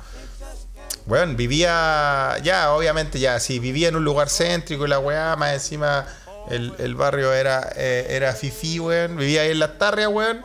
weón, 1.07 1.37
vivía, 1.37 2.37
ya, 2.43 2.73
obviamente, 2.73 3.21
ya, 3.21 3.39
sí, 3.39 3.59
vivía 3.59 3.89
en 3.89 3.97
un 3.97 4.05
lugar 4.05 4.29
céntrico 4.31 4.87
y 4.87 4.89
la 4.89 4.99
weá, 4.99 5.37
más 5.37 5.53
encima 5.53 6.07
el, 6.49 6.95
barrio 6.95 7.33
era, 7.33 7.71
eh, 7.77 8.07
era 8.11 8.33
fifi, 8.33 8.81
weón. 8.81 9.17
Vivía 9.17 9.43
ahí 9.43 9.51
en 9.51 9.59
las 9.59 9.79
tarrias, 9.79 10.09
weón. 10.09 10.43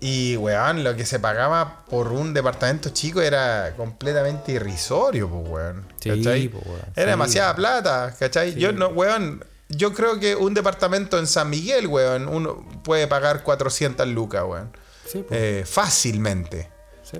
Y, 0.00 0.36
weón, 0.36 0.82
lo 0.82 0.96
que 0.96 1.06
se 1.06 1.20
pagaba 1.20 1.84
por 1.86 2.12
un 2.12 2.34
departamento 2.34 2.90
chico 2.90 3.20
era 3.20 3.74
completamente 3.76 4.52
irrisorio, 4.52 5.28
pues, 5.28 5.48
weón. 5.48 5.86
¿cachai? 6.02 6.48
Pues, 6.48 6.66
weón. 6.66 6.82
Era 6.96 7.10
demasiada 7.12 7.54
plata, 7.54 8.14
¿cachai? 8.18 8.54
Yo 8.54 8.72
no, 8.72 8.88
weón 8.88 9.44
yo 9.68 9.92
creo 9.92 10.18
que 10.18 10.34
un 10.34 10.54
departamento 10.54 11.18
en 11.18 11.26
San 11.26 11.50
Miguel, 11.50 11.86
weón, 11.86 12.28
uno 12.28 12.66
puede 12.82 13.06
pagar 13.06 13.42
400 13.42 14.06
lucas, 14.08 14.44
weón. 14.46 14.70
Sí, 15.06 15.24
pues. 15.26 15.40
eh, 15.40 15.64
fácilmente. 15.66 16.70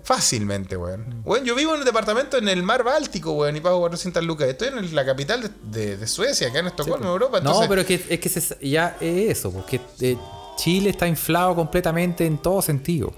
Fácilmente, 0.03 0.77
weón. 0.77 1.23
Weón, 1.25 1.45
yo 1.45 1.55
vivo 1.55 1.75
en 1.75 1.81
un 1.81 1.87
departamento 1.87 2.37
en 2.37 2.49
el 2.49 2.62
mar 2.62 2.85
Báltico, 2.85 3.33
weón, 3.33 3.57
y 3.57 3.61
pago 3.61 3.81
400 3.81 4.23
lucas. 4.25 4.49
Estoy 4.49 4.69
en 4.69 4.95
la 4.95 5.05
capital 5.05 5.51
de, 5.62 6.07
Suecia, 6.07 6.49
acá 6.49 6.59
en 6.59 6.66
Estocolmo, 6.66 6.99
pues. 6.99 7.09
Europa. 7.09 7.41
No, 7.41 7.61
pero 7.69 7.81
es 7.81 7.87
que, 7.87 7.95
es 7.95 8.20
que 8.20 8.69
ya 8.69 8.97
es 9.01 9.39
eso, 9.39 9.51
porque 9.51 9.81
eh, 10.01 10.16
Chile 10.57 10.91
está 10.91 11.07
inflado 11.07 11.55
completamente 11.55 12.27
en 12.27 12.39
todo 12.39 12.61
sentido. 12.61 13.12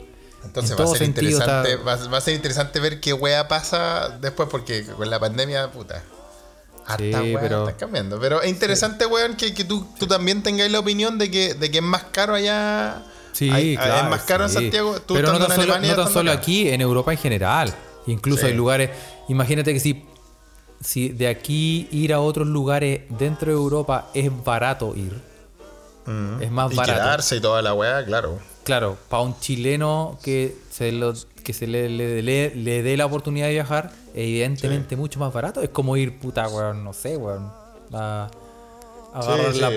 Entonces 0.44 0.78
va 0.78 0.84
a, 0.84 0.86
ser 0.86 1.02
interesante, 1.02 1.76
va, 1.76 1.92
a 1.92 2.20
ser 2.20 2.34
interesante 2.34 2.80
ver 2.80 2.98
qué 3.00 3.12
wea 3.12 3.46
pasa 3.46 4.18
después, 4.20 4.48
porque 4.50 4.84
con 4.84 5.10
la 5.10 5.20
pandemia, 5.20 5.70
puta, 5.70 6.02
sí, 6.98 7.12
pero... 7.40 7.68
está 7.68 7.76
cambiando. 7.76 8.18
Pero 8.20 8.42
es 8.42 8.50
interesante, 8.50 9.06
weón, 9.06 9.36
que, 9.36 9.52
tú, 9.64 9.86
tú, 9.98 10.06
también 10.06 10.42
tengáis 10.42 10.70
la 10.70 10.78
opinión 10.78 11.18
de 11.18 11.30
que, 11.30 11.54
de 11.54 11.70
que 11.70 11.78
es 11.78 11.84
más 11.84 12.04
caro 12.04 12.34
allá. 12.34 13.02
Sí, 13.32 13.76
claro. 13.76 14.04
Es 14.04 14.10
más 14.10 14.22
caro 14.22 14.44
en 14.44 14.50
Santiago. 14.50 14.96
pero 15.08 15.32
no 15.32 15.46
tan, 15.46 15.56
solo, 15.56 15.78
no 15.78 15.96
tan 15.96 16.12
solo 16.12 16.32
aquí, 16.32 16.68
en 16.68 16.80
Europa 16.80 17.12
en 17.12 17.18
general. 17.18 17.74
Incluso 18.06 18.46
hay 18.46 18.54
lugares. 18.54 18.90
Imagínate 19.28 19.72
que 19.72 19.80
si, 19.80 20.04
si 20.80 21.10
de 21.10 21.28
aquí 21.28 21.88
ir 21.92 22.12
a 22.12 22.20
otros 22.20 22.48
lugares 22.48 23.02
dentro 23.08 23.48
de 23.52 23.56
Europa 23.56 24.08
es 24.14 24.30
barato 24.44 24.94
ir. 24.96 25.20
Mm. 26.06 26.42
Es 26.42 26.50
más 26.50 26.72
y 26.72 26.76
barato. 26.76 26.98
quedarse 26.98 27.36
y 27.36 27.40
toda 27.40 27.62
la 27.62 27.74
weá, 27.74 28.04
claro. 28.04 28.38
Claro, 28.64 28.96
para 29.08 29.22
un 29.22 29.38
chileno 29.40 30.18
que 30.22 30.56
se 30.70 30.92
lo 30.92 31.14
que 31.42 31.52
se 31.52 31.66
le, 31.66 31.88
le, 31.88 32.82
dé 32.82 32.96
la 32.96 33.06
oportunidad 33.06 33.46
de 33.46 33.52
viajar, 33.52 33.90
evidentemente 34.14 34.96
mucho 34.96 35.18
más 35.18 35.32
barato. 35.32 35.62
Es 35.62 35.70
como 35.70 35.96
ir, 35.96 36.18
puta, 36.18 36.46
weón, 36.48 36.84
no 36.84 36.92
sé, 36.92 37.16
weón. 37.16 37.50
A, 37.92 38.30
agarrar 39.12 39.56
la. 39.56 39.70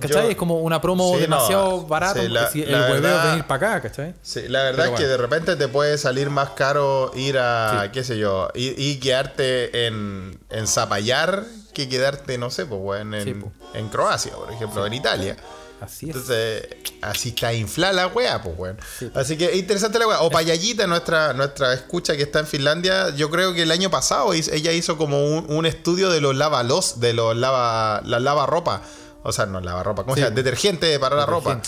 ¿Cachai? 0.00 0.30
es 0.30 0.36
como 0.36 0.58
una 0.60 0.80
promo 0.80 1.16
demasiado 1.16 1.86
barata. 1.86 2.20
el 2.22 2.32
hueveo 2.32 3.18
es 3.18 3.24
venir 3.24 3.44
para 3.44 3.68
acá, 3.68 3.88
¿cachai? 3.88 4.14
Sí, 4.20 4.48
la 4.48 4.64
verdad 4.64 4.88
es 4.88 4.98
que 4.98 5.06
de 5.06 5.16
repente 5.16 5.54
te 5.54 5.68
puede 5.68 5.96
salir 5.96 6.28
más 6.28 6.50
caro 6.50 7.12
ir 7.14 7.38
a, 7.38 7.90
qué 7.92 8.02
sé 8.02 8.18
yo, 8.18 8.48
y, 8.54 8.96
quedarte 8.96 9.86
en, 9.86 10.38
en 10.50 10.66
Zapallar 10.66 11.44
que 11.72 11.88
quedarte, 11.88 12.36
no 12.36 12.50
sé, 12.50 12.66
pues, 12.66 12.80
weón, 12.82 13.14
en, 13.14 13.52
en 13.74 13.88
Croacia, 13.90 14.32
por 14.32 14.52
ejemplo, 14.52 14.84
en 14.86 14.92
Italia. 14.92 15.36
Así 15.80 16.10
es. 16.10 16.16
Entonces, 16.16 16.68
así 17.00 17.30
está 17.30 17.54
inflada 17.54 17.92
la 17.92 18.06
weá, 18.08 18.42
pues 18.42 18.58
weón. 18.58 18.78
Así 19.14 19.36
que 19.36 19.56
interesante 19.56 19.98
la 19.98 20.06
weá. 20.06 20.20
O 20.20 20.30
Payallita, 20.30 20.86
nuestra, 20.86 21.32
nuestra 21.32 21.72
escucha 21.72 22.16
que 22.16 22.22
está 22.22 22.40
en 22.40 22.46
Finlandia, 22.46 23.10
yo 23.16 23.30
creo 23.30 23.54
que 23.54 23.62
el 23.62 23.70
año 23.70 23.90
pasado 23.90 24.32
ella 24.34 24.72
hizo 24.72 24.98
como 24.98 25.38
un, 25.38 25.66
estudio 25.66 26.10
de 26.10 26.20
los 26.20 26.36
lavalos, 26.36 27.00
de 27.00 27.14
los 27.14 27.36
lava, 27.36 28.02
la 28.04 28.20
lavarropa. 28.20 28.82
O 29.22 29.32
sea, 29.32 29.46
no 29.46 29.60
lavarropa, 29.60 30.04
¿cómo 30.04 30.16
se 30.16 30.22
llama? 30.22 30.34
Detergente 30.34 30.98
para 30.98 31.16
la 31.16 31.26
ropa. 31.26 31.60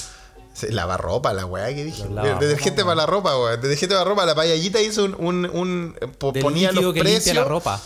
lavarropa, 0.68 1.32
la 1.32 1.46
weá 1.46 1.74
que 1.74 1.84
dije. 1.84 2.04
Detergente 2.40 2.82
para 2.82 2.96
la 2.96 3.06
ropa, 3.06 3.38
weón. 3.38 3.60
Detergente 3.60 3.94
para 3.94 4.04
la 4.04 4.10
ropa. 4.10 4.26
La 4.26 4.34
payallita 4.34 4.80
hizo 4.80 5.04
un. 5.04 5.14
un, 5.14 5.46
un 5.52 5.96
ponía 6.18 6.70
los 6.72 6.92
precios. 6.92 7.34
la 7.34 7.44
ropa. 7.44 7.80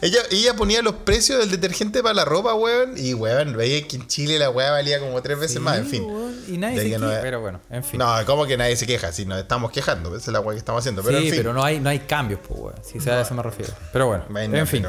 Ella, 0.00 0.20
ella 0.30 0.54
ponía 0.54 0.80
los 0.80 0.94
precios 0.94 1.40
del 1.40 1.50
detergente 1.50 2.02
para 2.02 2.14
la 2.14 2.24
ropa, 2.24 2.54
weón. 2.54 2.94
Y 2.96 3.14
weón, 3.14 3.56
veía 3.56 3.86
que 3.86 3.96
en 3.96 4.06
Chile 4.06 4.38
la 4.38 4.50
weá 4.50 4.70
valía 4.70 5.00
como 5.00 5.20
tres 5.22 5.38
veces 5.38 5.60
más, 5.60 5.78
en 5.78 5.86
fin. 5.86 6.04
Y 6.48 6.58
nadie 6.58 6.80
se 6.80 6.90
queja, 6.90 7.18
pero 7.20 7.40
bueno, 7.40 7.60
en 7.70 7.82
fin. 7.82 7.98
No, 7.98 8.12
como 8.26 8.46
que 8.46 8.56
nadie 8.56 8.76
se 8.76 8.86
queja? 8.86 9.12
Si 9.12 9.24
nos 9.24 9.38
estamos 9.38 9.72
quejando, 9.72 10.16
esa 10.16 10.30
es 10.30 10.32
la 10.32 10.40
weá 10.40 10.54
que 10.54 10.58
estamos 10.58 10.80
haciendo. 10.80 11.02
Pero 11.02 11.18
sí, 11.18 11.24
en 11.24 11.30
fin. 11.30 11.40
pero 11.40 11.52
no 11.52 11.64
hay, 11.64 11.80
no 11.80 11.88
hay 11.88 12.00
cambios, 12.00 12.40
pues, 12.46 12.60
weón. 12.60 12.76
Si 12.84 13.00
sea 13.00 13.18
a 13.18 13.22
eso 13.22 13.34
me 13.34 13.42
refiero. 13.42 13.72
Pero 13.92 14.06
bueno, 14.06 14.24
en 14.38 14.66
fin. 14.66 14.86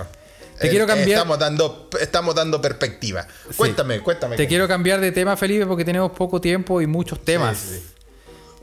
Te 0.60 0.70
quiero 0.70 0.86
cambiar. 0.86 1.10
Estamos 1.10 1.40
dando, 1.40 1.90
estamos 2.00 2.36
dando 2.36 2.62
perspectiva. 2.62 3.26
Cuéntame, 3.58 4.00
cuéntame. 4.02 4.36
Te 4.36 4.48
quiero 4.48 4.68
cambiar 4.68 5.02
de 5.02 5.12
tema, 5.12 5.36
Felipe, 5.36 5.66
porque 5.66 5.84
tenemos 5.84 6.12
poco 6.12 6.40
tiempo 6.40 6.82
y 6.82 6.88
muchos 6.88 7.24
temas. 7.24 7.80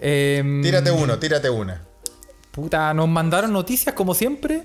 Em, 0.00 0.62
tírate 0.62 0.90
uno, 0.90 1.18
tírate 1.18 1.50
una. 1.50 1.82
Puta, 2.52 2.94
nos 2.94 3.08
mandaron 3.08 3.52
noticias 3.52 3.94
como 3.94 4.14
siempre 4.14 4.64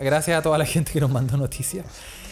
gracias 0.00 0.38
a 0.38 0.42
toda 0.42 0.58
la 0.58 0.64
gente 0.64 0.92
que 0.92 1.00
nos 1.00 1.10
mandó 1.10 1.36
noticias. 1.36 1.86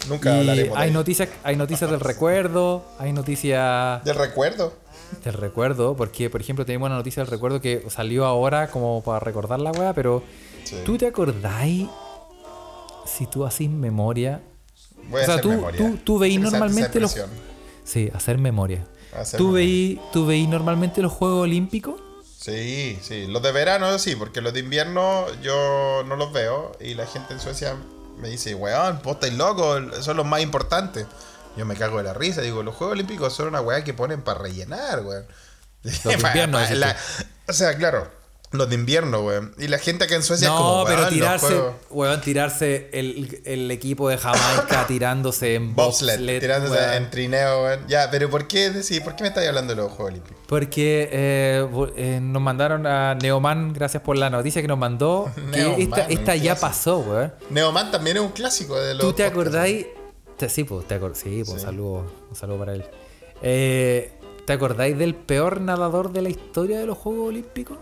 Nunca 0.08 0.38
hablaremos 0.38 0.76
hay 0.78 0.90
noticias, 0.90 1.28
hay 1.42 1.56
noticias 1.56 1.90
del 1.90 2.00
recuerdo, 2.00 2.84
hay 2.98 3.12
noticias. 3.12 4.04
¿Del 4.04 4.14
recuerdo? 4.14 4.74
Del 5.24 5.34
recuerdo, 5.34 5.96
porque 5.96 6.30
por 6.30 6.40
ejemplo 6.40 6.66
tenemos 6.66 6.86
una 6.86 6.96
noticia 6.96 7.22
del 7.22 7.30
recuerdo 7.30 7.60
que 7.60 7.84
salió 7.88 8.26
ahora 8.26 8.68
como 8.68 9.02
para 9.02 9.20
recordar 9.20 9.60
la 9.60 9.70
weá, 9.72 9.92
pero 9.94 10.22
¿tú 10.84 10.98
te 10.98 11.06
acordáis 11.06 11.88
si 13.06 13.26
tú 13.26 13.44
haces 13.44 13.70
memoria? 13.70 14.42
Voy 15.08 15.22
o 15.22 15.24
sea, 15.24 15.40
tú, 15.40 15.64
tú, 15.76 15.98
tú 16.02 16.18
veís 16.18 16.40
normalmente 16.40 17.00
los. 17.00 17.16
Sí, 17.84 18.10
hacer 18.12 18.38
memoria. 18.38 18.84
¿Tú, 19.36 19.52
Veís, 19.52 19.98
¿Tú 20.12 20.26
veís 20.26 20.48
normalmente 20.48 21.00
los 21.00 21.12
Juegos 21.12 21.44
Olímpicos? 21.44 22.00
Sí, 22.47 22.98
sí. 23.02 23.27
Los 23.27 23.43
de 23.43 23.51
verano 23.51 23.98
sí, 23.98 24.14
porque 24.14 24.40
los 24.40 24.52
de 24.52 24.60
invierno 24.60 25.27
yo 25.43 26.05
no 26.06 26.14
los 26.14 26.32
veo. 26.32 26.77
Y 26.81 26.94
la 26.94 27.05
gente 27.06 27.35
en 27.35 27.40
Suecia 27.40 27.74
me 28.18 28.28
dice, 28.28 28.55
weón, 28.55 29.01
vos 29.02 29.14
estáis 29.16 29.35
locos, 29.35 29.82
son 30.05 30.16
los 30.16 30.24
más 30.27 30.40
importantes. 30.43 31.06
Yo 31.56 31.64
me 31.66 31.74
cago 31.74 31.98
de 31.98 32.05
la 32.05 32.14
risa, 32.14 32.43
digo, 32.43 32.62
los 32.62 32.74
Juegos 32.77 32.93
Olímpicos 32.93 33.35
son 33.35 33.48
una 33.48 33.60
weá 33.60 33.82
que 33.82 33.94
ponen 33.94 34.23
para 34.23 34.39
rellenar, 34.40 35.01
weón. 35.01 35.27
Los 35.82 36.02
de 36.05 36.12
invierno, 36.28 36.60
la- 36.70 36.97
o 37.48 37.52
sea, 37.52 37.77
claro, 37.77 38.09
los 38.52 38.68
de 38.68 38.74
invierno, 38.77 39.20
weón. 39.20 39.55
Y 39.59 39.68
la 39.68 39.78
gente 39.78 40.05
acá 40.05 40.14
en 40.14 40.23
Suecia 40.23 40.47
es 40.47 40.52
No, 40.52 40.59
como, 40.59 40.85
pero 40.85 40.98
weón, 40.98 41.05
los 41.05 41.14
tirarse, 41.14 41.60
weón, 41.90 42.20
tirarse 42.20 42.90
el, 42.93 43.40
el 43.44 43.70
equipo 43.70 44.09
de 44.09 44.18
Jamaica 44.18 44.86
tirándose 44.89 45.55
en 45.56 45.74
Bobsled, 45.74 46.16
bobsled, 46.18 46.40
tirándose 46.40 46.74
weón. 46.74 46.93
en 46.94 47.10
trineo, 47.10 47.62
weón. 47.64 47.81
Ya, 47.89 48.10
pero 48.10 48.31
¿por 48.31 48.47
qué 48.47 48.70
decís? 48.70 49.01
¿Por 49.01 49.16
qué 49.16 49.23
me 49.24 49.28
estáis 49.28 49.48
hablando 49.48 49.74
de 49.74 49.82
los 49.82 49.90
Juegos 49.93 50.12
Olímpicos? 50.12 50.39
Porque 50.47 51.09
eh, 51.12 51.68
eh, 51.97 52.18
nos 52.23 52.40
mandaron 52.43 52.86
a 52.86 53.14
Neoman, 53.16 53.73
gracias 53.73 54.02
por 54.02 54.16
la 54.16 54.31
noticia 54.31 54.62
que 54.62 54.68
nos 54.68 54.78
mandó, 54.78 55.31
que 55.52 55.62
Neoman, 55.64 56.01
esta, 56.10 56.36
ya 56.36 56.55
pasó, 56.55 56.98
weón. 56.98 57.35
Neoman 57.51 57.90
también 57.90 58.16
es 58.18 58.23
un 58.23 58.31
clásico 58.32 58.78
de 58.78 58.94
los. 58.94 59.01
¿Tú 59.05 59.12
te 59.12 59.24
acordáis? 59.24 59.86
Te- 60.36 60.48
sí, 60.48 60.64
pues, 60.64 60.86
te 60.86 60.94
sí, 60.94 61.01
pues, 61.01 61.18
Sí. 61.18 61.43
Un, 61.51 61.60
saludo, 61.60 62.12
un 62.28 62.36
saludo 62.36 62.59
para 62.59 62.74
él. 62.74 62.85
Eh, 63.43 64.12
¿Te 64.47 64.52
acordáis 64.52 64.97
del 64.97 65.14
peor 65.14 65.60
nadador 65.60 66.12
de 66.12 66.23
la 66.23 66.28
historia 66.28 66.78
de 66.78 66.86
los 66.86 66.97
Juegos 66.97 67.28
Olímpicos? 67.28 67.78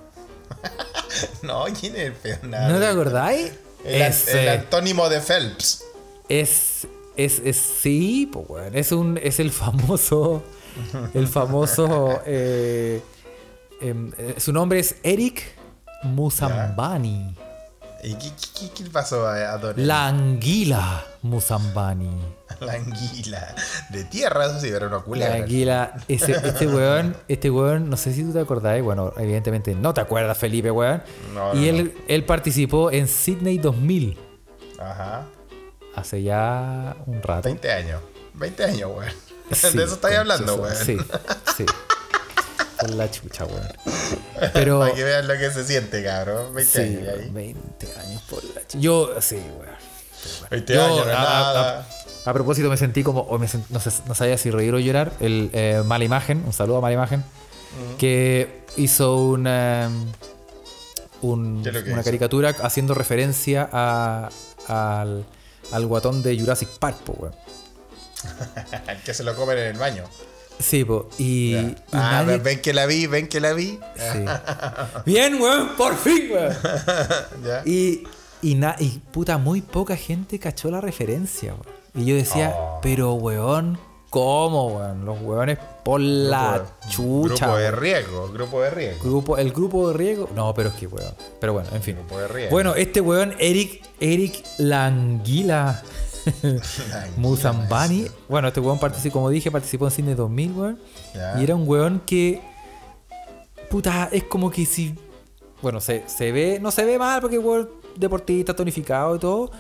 No, 1.43 1.65
¿quién 1.79 1.95
es 1.95 2.03
el 2.07 2.13
peor 2.13 2.45
nada? 2.45 2.69
¿No 2.69 2.79
te 2.81 2.87
acordáis? 2.87 3.53
El, 3.85 4.03
Es, 4.03 4.29
el 4.29 4.49
antónimo 4.49 5.09
de 5.09 5.21
Phelps. 5.21 5.85
Es, 6.29 6.87
es, 7.17 7.41
es 7.45 7.57
sí, 7.57 8.29
pues, 8.33 8.47
weón. 8.49 8.77
Es, 8.77 8.93
un, 8.93 9.19
es 9.23 9.39
el 9.41 9.51
famoso. 9.51 10.43
El 11.15 11.29
famoso. 11.29 12.21
eh, 12.27 13.01
em, 13.81 14.11
eh, 14.19 14.35
su 14.39 14.53
nombre 14.53 14.81
es 14.81 14.97
Eric 15.05 15.43
Musambani. 16.03 17.37
¿Y 18.05 18.15
qué, 18.17 18.29
qué- 18.31 18.69
qué- 18.69 18.85
qué 18.85 18.91
pasó 18.91 19.27
a, 19.27 19.53
a 19.55 19.59
Don 19.59 19.75
La 19.77 20.07
anguila 20.09 21.05
Musambani. 21.23 22.11
La 22.61 22.75
anguila. 22.75 23.55
De 23.91 24.05
tierra, 24.05 24.47
eso 24.47 24.61
sí, 24.61 24.69
pero 24.71 24.89
no 24.91 24.99
La 24.99 25.03
culebra. 25.03 25.35
anguila. 25.37 25.95
Ese, 26.07 26.33
este 26.33 26.67
weón, 26.67 27.17
este 27.29 27.51
weón, 27.51 27.89
no 27.91 27.97
sé 27.97 28.13
si 28.13 28.23
tú 28.23 28.33
te 28.33 28.41
acordás, 28.41 28.81
bueno, 28.83 29.13
evidentemente 29.17 29.75
no 29.75 29.93
te 29.95 30.01
acuerdas, 30.03 30.37
Felipe, 30.39 30.71
weón. 30.71 31.03
No, 31.35 31.55
y 31.55 31.59
no, 31.71 31.79
él, 31.79 31.99
él 32.09 32.25
participó 32.25 32.91
en 32.91 33.09
Sydney 33.09 33.59
2000, 33.59 34.19
Ajá. 34.79 35.25
hace 35.97 36.23
ya 36.23 36.97
un 37.07 37.23
rato. 37.23 37.45
20 37.49 37.73
años. 37.73 38.01
20 38.35 38.65
años, 38.65 38.91
weón. 38.95 39.13
Sí, 39.53 39.77
de 39.77 39.85
eso 39.85 39.95
estáis 39.95 40.19
hablando, 40.19 40.57
weón. 40.57 40.75
Sí, 40.77 40.97
sí. 41.57 41.65
Por 42.87 42.95
la 42.97 43.11
chucha, 43.11 43.45
weón. 43.47 43.69
Pero. 44.53 44.81
Para 44.81 44.95
que 44.95 45.05
vean 45.05 45.27
lo 45.27 45.35
que 45.39 45.51
se 45.51 45.65
siente, 45.65 46.03
cabrón. 46.05 46.55
20 46.55 46.73
Sí, 46.73 46.79
años 46.81 47.09
ahí. 47.19 47.31
20 47.31 47.87
años 47.99 48.23
por 48.29 48.45
la 48.45 48.61
chucha. 48.67 48.79
Yo, 48.79 49.11
sí, 49.21 49.37
weón. 49.37 49.75
20 50.51 50.75
Yo, 50.75 50.85
años, 50.85 51.07
no 51.07 51.13
a- 51.13 51.17
a- 51.17 51.55
nada. 51.55 51.89
A 52.27 52.33
propósito, 52.33 52.69
me 52.69 52.77
sentí 52.77 53.03
como. 53.03 53.21
o 53.21 53.39
me 53.39 53.47
sent- 53.47 53.67
no, 53.71 53.81
sé- 53.81 54.03
no 54.07 54.15
sabía 54.15 54.37
si 54.39 54.51
reír 54.51 54.75
o 54.75 54.79
llorar. 54.79 55.13
El 55.21 55.51
eh, 55.53 55.83
Mala 55.85 56.05
Imagen, 56.05 56.43
un 56.47 56.53
saludo 56.53 56.79
a 56.79 56.81
Mala 56.81 56.95
Imagen, 56.95 57.25
que 57.99 58.65
hizo 58.77 59.17
una. 59.17 59.91
un- 61.23 61.63
¿Qué 61.63 61.69
es 61.71 61.75
lo 61.75 61.83
que 61.85 61.91
una 61.91 62.01
hizo? 62.01 62.05
caricatura 62.07 62.55
haciendo 62.63 62.95
referencia 62.95 63.69
a, 63.73 64.29
al, 64.69 65.25
al 65.73 65.87
guatón 65.87 66.23
de 66.23 66.39
Jurassic 66.39 66.69
Park, 66.79 66.99
weón. 67.19 67.35
que 69.05 69.13
se 69.15 69.23
lo 69.25 69.35
comen 69.37 69.59
en 69.59 69.65
el 69.69 69.79
baño. 69.79 70.05
Sí, 70.59 70.85
po. 70.85 71.09
Y, 71.19 71.55
Ah, 71.93 72.23
nadie- 72.25 72.39
ven 72.39 72.61
que 72.63 72.73
la 72.73 72.87
vi, 72.87 73.07
ven 73.07 73.29
que 73.29 73.41
la 73.41 73.53
vi. 73.53 73.79
Sí. 73.97 74.25
Bien, 75.07 75.41
weón, 75.41 75.71
por 75.77 75.97
fin, 75.97 76.31
weón. 76.33 76.55
Ya. 77.45 77.63
Y, 77.65 78.05
y, 78.43 78.55
na- 78.55 78.77
y 78.79 79.01
puta, 79.11 79.37
muy 79.39 79.61
poca 79.63 79.97
gente 79.97 80.39
cachó 80.39 80.71
la 80.71 80.81
referencia, 80.81 81.53
weón. 81.55 81.75
Y 81.97 82.05
yo 82.07 82.17
decía, 82.17 82.55
Oh. 82.57 82.79
pero 82.83 83.15
weón, 83.15 83.79
¿cómo, 84.11 84.69
weón? 84.79 85.05
Los 85.05 85.21
weones 85.21 85.59
por 85.85 86.01
la 86.01 86.65
chucha. 86.89 87.47
Grupo 87.47 87.57
de 87.59 87.71
riesgo, 87.71 88.29
grupo 88.33 88.63
de 88.63 88.71
riesgo. 88.71 89.05
Grupo, 89.05 89.39
el 89.39 89.53
grupo 89.53 89.89
de 89.89 89.95
riego. 89.99 90.31
No, 90.35 90.55
pero 90.55 90.71
es 90.71 90.75
que 90.77 90.87
weón. 90.87 91.15
Pero 91.41 91.53
bueno, 91.53 91.69
en 91.73 91.83
fin. 91.83 91.97
Grupo 91.97 92.19
de 92.19 92.29
riesgo. 92.29 92.51
Bueno, 92.53 92.75
este 92.75 93.01
weón, 93.01 93.35
Eric, 93.39 93.83
Eric 94.01 94.43
Languila 94.59 95.83
Musambani. 97.17 98.07
Bueno, 98.29 98.49
este 98.49 98.61
weón 98.61 98.79
participó, 98.79 99.15
como 99.15 99.31
dije, 99.31 99.51
participó 99.51 99.87
en 99.87 99.91
Cine 99.91 100.15
2000, 100.15 100.53
weón. 100.53 100.79
Y 101.39 101.45
era 101.45 101.55
un 101.55 101.69
weón 101.69 102.01
que. 102.07 102.41
Puta, 103.71 104.09
es 104.13 104.25
como 104.25 104.51
que 104.51 104.67
si. 104.67 104.95
Bueno, 105.63 105.81
se, 105.81 106.05
se 106.09 106.33
ve. 106.33 106.59
No 106.61 106.71
se 106.71 106.85
ve 106.85 106.99
mal 106.99 107.21
porque 107.21 107.39
weón 107.39 107.69
deportista, 107.97 108.55
tonificado 108.55 109.17
y 109.17 109.19
todo. 109.19 109.51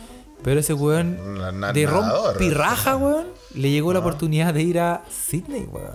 Pero 0.42 0.60
ese 0.60 0.74
weón. 0.74 1.38
Na- 1.60 1.72
de 1.72 1.86
rompirraja, 1.86 2.96
weón. 2.98 3.26
Le 3.54 3.70
llegó 3.70 3.92
la 3.92 4.00
oportunidad 4.00 4.52
de 4.52 4.62
ir 4.62 4.78
a 4.80 5.02
Sydney, 5.10 5.66
weón. 5.70 5.94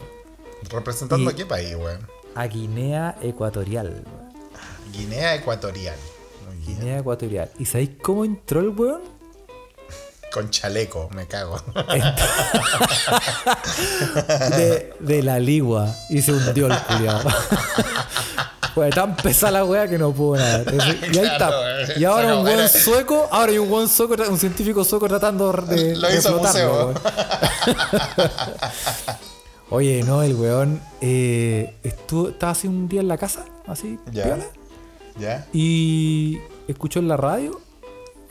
¿Representando 0.69 1.29
Y- 1.29 1.33
a 1.33 1.35
qué 1.35 1.45
país, 1.45 1.75
weón? 1.75 1.99
A 2.35 2.45
Guinea 2.47 3.17
Ecuatorial, 3.21 3.87
weón. 3.89 4.29
Guinea 4.91 5.35
Ecuatorial. 5.35 5.95
Guinea 6.65 6.99
Ecuatorial. 6.99 7.49
¿Y 7.59 7.65
sabéis 7.65 7.91
cómo 8.01 8.25
entró 8.25 8.59
el 8.59 8.69
weón? 8.69 9.01
Con 10.31 10.49
chaleco, 10.51 11.09
me 11.13 11.25
cago. 11.27 11.59
De, 14.57 14.93
de 14.99 15.23
la 15.23 15.39
ligua. 15.39 15.93
Y 16.09 16.21
se 16.21 16.31
hundió 16.33 16.67
el 16.67 16.77
culiado. 16.83 17.29
Fue 18.75 18.89
tan 18.91 19.15
pesada 19.15 19.51
la 19.53 19.65
wea 19.65 19.87
que 19.87 19.97
no 19.97 20.11
pudo 20.11 20.37
nada. 20.37 20.63
Y 20.73 21.17
ahí 21.17 21.29
Claro, 21.37 21.63
está. 21.81 21.99
Y 21.99 22.05
ahora 22.05 22.35
un 22.37 22.43
buen 22.43 22.69
sueco, 22.69 23.27
ahora 23.31 23.51
hay 23.51 23.57
un 23.57 23.69
buen 23.69 23.89
sueco, 23.89 24.15
un 24.29 24.37
científico 24.37 24.83
sueco 24.83 25.07
tratando 25.07 25.51
de, 25.51 25.95
Lo 25.95 26.07
de 26.07 26.15
hizo 26.17 26.29
flotarlo. 26.39 26.93
Oye, 29.71 30.03
no, 30.03 30.23
el 30.23 30.35
weón 30.35 30.81
eh, 31.01 31.75
estuvo, 31.83 32.29
estaba 32.29 32.53
así 32.53 32.67
un 32.67 32.87
día 32.87 33.01
en 33.01 33.07
la 33.07 33.17
casa, 33.17 33.45
así, 33.67 33.99
Ya. 34.11 34.23
piola, 34.23 34.45
¿Ya? 35.19 35.45
y 35.53 36.39
escuchó 36.67 36.99
en 36.99 37.07
la 37.07 37.17
radio 37.17 37.59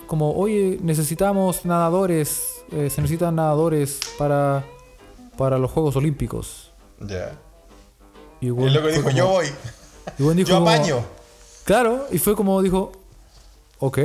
como, 0.09 0.32
oye, 0.32 0.78
necesitamos 0.82 1.64
nadadores, 1.64 2.62
eh, 2.72 2.90
se 2.90 3.01
necesitan 3.01 3.36
nadadores 3.36 4.01
para, 4.18 4.64
para 5.36 5.59
los 5.59 5.70
Juegos 5.70 5.94
Olímpicos. 5.94 6.72
Ya. 7.01 7.39
Y 8.40 8.48
Y 8.48 8.51
fue 8.51 8.70
dijo, 8.70 9.02
como- 9.05 9.10
yo 9.16 9.26
voy. 9.28 9.47
y 10.18 10.22
weón 10.22 10.36
dijo 10.36 10.48
Yo 10.48 10.55
como- 10.56 10.70
apaño. 10.70 11.05
Claro, 11.64 12.06
y 12.10 12.18
fue 12.18 12.35
como 12.35 12.60
dijo, 12.62 12.90
ok, 13.78 13.98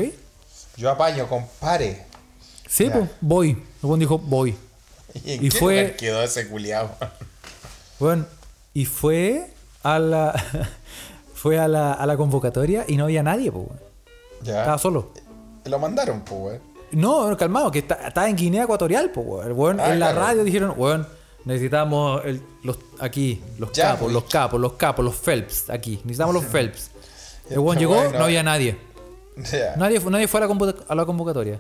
Yo 0.77 0.89
apaño, 0.91 1.27
compare. 1.27 2.05
sí, 2.67 2.89
pues, 2.91 3.09
voy. 3.21 3.57
Weón 3.81 3.99
dijo, 3.99 4.17
voy. 4.19 4.55
¿Y 5.25 5.33
en 5.33 5.45
Y 5.45 5.49
qué 5.49 5.57
fue- 5.59 5.81
lugar 5.83 5.95
quedó 5.97 6.21
ese 6.23 6.47
culiao? 6.47 6.89
Bueno, 7.99 8.25
y 8.73 8.85
fue 8.85 9.49
a 9.83 9.97
la 9.99 10.33
fue 11.35 11.57
a 11.59 11.67
la, 11.69 11.93
a 11.93 12.05
la 12.05 12.17
convocatoria 12.17 12.83
y 12.87 12.97
no 12.97 13.05
había 13.05 13.23
nadie, 13.23 13.49
pues. 13.51 13.65
weón. 13.67 13.79
Estaba 14.41 14.77
solo. 14.77 15.11
Lo 15.65 15.79
mandaron, 15.79 16.21
pues, 16.21 16.41
weón. 16.41 16.61
No, 16.91 17.35
calmado, 17.37 17.71
que 17.71 17.79
está- 17.79 18.07
estaba 18.07 18.29
en 18.29 18.35
Guinea 18.35 18.63
Ecuatorial, 18.63 19.09
pues, 19.11 19.47
weón. 19.51 19.79
Ah, 19.79 19.93
en 19.93 19.99
la 19.99 20.11
claro. 20.11 20.21
radio 20.27 20.43
dijeron, 20.43 20.73
weón, 20.77 21.07
necesitamos 21.45 22.23
el- 22.25 22.41
los, 22.63 22.77
aquí, 22.99 23.41
los 23.57 23.71
Ya, 23.71 23.89
capos, 23.91 23.99
pues. 24.03 24.13
los 24.13 24.23
capos, 24.25 24.59
los 24.61 24.73
capos, 24.73 25.05
los 25.05 25.15
Phelps, 25.15 25.69
aquí. 25.69 25.99
Necesitamos 26.03 26.33
los 26.35 26.45
Phelps. 26.45 26.91
El 27.49 27.59
weón 27.59 27.77
llegó, 27.79 27.95
bueno. 27.95 28.19
no 28.19 28.25
había 28.25 28.43
nadie. 28.43 28.77
Nadie, 29.77 29.99
nadie 30.01 30.27
fue 30.27 30.39
a 30.41 30.47
la, 30.47 30.53
convo- 30.53 30.75
a 30.87 30.95
la 30.95 31.05
convocatoria. 31.05 31.59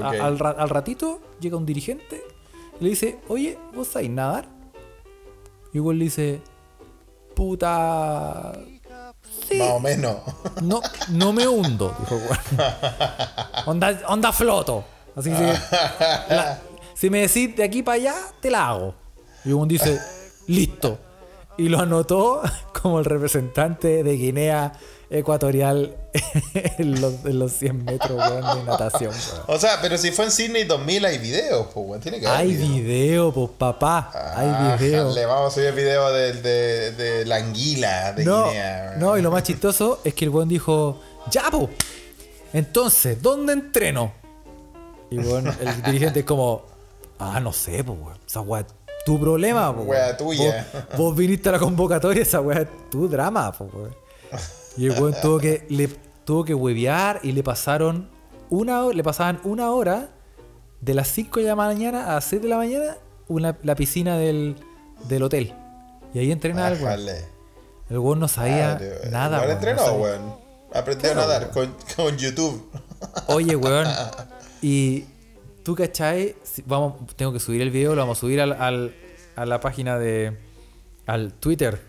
A- 0.00 0.08
al, 0.26 0.38
al 0.40 0.68
ratito 0.68 1.20
llega 1.40 1.56
un 1.56 1.66
dirigente 1.66 2.22
y 2.80 2.84
le 2.84 2.90
dice, 2.90 3.18
oye, 3.28 3.58
¿vos 3.74 3.88
sabés 3.88 4.10
nadar? 4.10 4.46
Y 5.72 5.78
igual 5.78 5.98
le 5.98 6.04
dice, 6.04 6.40
puta... 7.34 8.52
Más 9.58 9.70
o 9.70 9.80
menos. 9.80 10.16
no, 10.62 10.80
no 11.10 11.32
me 11.32 11.46
hundo, 11.48 11.94
dijo. 12.00 12.20
Onda, 13.66 14.00
onda 14.08 14.32
floto. 14.32 14.84
Así 15.16 15.30
que 15.30 15.52
la- 16.34 16.58
si 16.94 17.10
me 17.10 17.20
decís 17.22 17.54
de 17.56 17.64
aquí 17.64 17.82
para 17.82 17.96
allá, 17.96 18.14
te 18.40 18.50
la 18.50 18.68
hago. 18.68 18.94
Y 19.44 19.52
uno 19.52 19.66
dice, 19.66 19.98
listo. 20.46 20.98
Y 21.58 21.68
lo 21.68 21.80
anotó 21.80 22.42
como 22.82 22.98
el 22.98 23.04
representante 23.04 24.02
de 24.02 24.12
Guinea 24.16 24.72
Ecuatorial 25.12 25.94
en 26.78 27.00
los, 27.00 27.24
en 27.24 27.38
los 27.38 27.52
100 27.52 27.84
metros 27.84 28.12
weón, 28.18 28.58
de 28.58 28.64
natación. 28.64 29.10
weón. 29.12 29.44
O 29.46 29.58
sea, 29.58 29.78
pero 29.82 29.98
si 29.98 30.10
fue 30.10 30.24
en 30.24 30.30
Sydney 30.30 30.64
2000 30.64 31.04
hay 31.04 31.18
videos, 31.18 31.66
pues, 31.72 31.86
weón. 31.86 32.00
Tiene 32.00 32.18
que 32.20 32.26
haber 32.26 32.40
Hay 32.40 32.54
video. 32.56 32.68
video, 32.84 33.32
pues 33.32 33.50
papá. 33.58 34.10
Ah, 34.14 34.34
hay 34.78 34.78
video. 34.78 35.12
Le 35.14 35.26
vamos 35.26 35.52
a 35.52 35.54
subir 35.54 35.66
el 35.68 35.74
video 35.74 36.12
de, 36.12 36.32
de, 36.34 36.92
de 36.92 37.24
la 37.26 37.36
anguila 37.36 38.12
de 38.12 38.24
No, 38.24 38.46
Guinea. 38.48 38.94
no, 38.98 39.16
y 39.18 39.22
lo 39.22 39.30
más 39.30 39.42
chistoso 39.42 40.00
es 40.04 40.14
que 40.14 40.24
el 40.24 40.30
weón 40.30 40.48
dijo, 40.48 41.00
ya, 41.30 41.50
po. 41.50 41.68
Entonces, 42.52 43.20
¿dónde 43.22 43.52
entreno? 43.52 44.12
Y 45.10 45.18
bueno, 45.18 45.52
el 45.60 45.82
dirigente 45.84 46.20
es 46.20 46.26
como, 46.26 46.62
ah, 47.18 47.38
no 47.40 47.52
sé, 47.52 47.84
pues, 47.84 47.98
weón. 48.00 48.18
Esa 48.26 48.40
weá 48.40 48.62
es 48.62 48.66
tu 49.04 49.20
problema, 49.20 49.74
po, 49.74 49.82
weón. 49.82 50.16
tuya. 50.16 50.66
Vos, 50.72 50.98
vos 50.98 51.16
viniste 51.16 51.48
a 51.50 51.52
la 51.52 51.58
convocatoria, 51.58 52.22
esa 52.22 52.40
weá 52.40 52.62
es 52.62 52.68
tu 52.90 53.08
drama, 53.08 53.52
pues, 53.52 53.70
weón. 53.74 53.94
Y 54.76 54.86
el 54.86 54.92
weón 55.00 55.14
tuvo 55.20 55.38
que, 55.38 55.66
le, 55.68 55.88
tuvo 56.24 56.44
que 56.44 56.54
huevear 56.54 57.20
y 57.22 57.32
le 57.32 57.42
pasaron 57.42 58.08
una 58.50 58.84
le 58.92 59.02
pasaban 59.02 59.40
una 59.44 59.70
hora 59.70 60.08
de 60.80 60.94
las 60.94 61.08
5 61.08 61.40
de 61.40 61.46
la 61.46 61.56
mañana 61.56 62.10
a 62.10 62.14
las 62.14 62.24
6 62.26 62.42
de 62.42 62.48
la 62.48 62.56
mañana 62.56 62.96
una, 63.28 63.56
la 63.62 63.74
piscina 63.74 64.16
del, 64.18 64.56
del 65.08 65.22
hotel. 65.22 65.54
Y 66.14 66.18
ahí 66.18 66.30
entrenaba 66.32 66.68
el 66.68 66.82
weón. 66.82 67.00
El 67.90 67.98
weón 67.98 68.20
no 68.20 68.28
sabía 68.28 68.74
Madre, 68.74 69.10
nada. 69.10 69.38
Weón, 69.40 69.50
entrenó, 69.52 69.92
weón. 69.94 70.34
Aprendió 70.74 71.12
Claro, 71.12 71.20
a 71.22 71.26
nadar 71.26 71.50
weón. 71.54 71.74
con, 71.94 72.04
con 72.06 72.16
YouTube. 72.18 72.70
Oye, 73.28 73.56
weón. 73.56 73.86
Y 74.64 75.06
tú, 75.64 75.74
¿cachai? 75.74 76.36
Si- 76.44 76.62
Vamos, 76.66 76.94
tengo 77.16 77.32
que 77.32 77.40
subir 77.40 77.60
el 77.62 77.70
video, 77.70 77.94
lo 77.96 78.02
vamos 78.02 78.18
a 78.18 78.20
subir 78.20 78.40
al, 78.40 78.52
al- 78.52 78.94
a 79.34 79.44
la 79.44 79.60
página 79.60 79.98
de. 79.98 80.38
al 81.06 81.32
Twitter. 81.34 81.80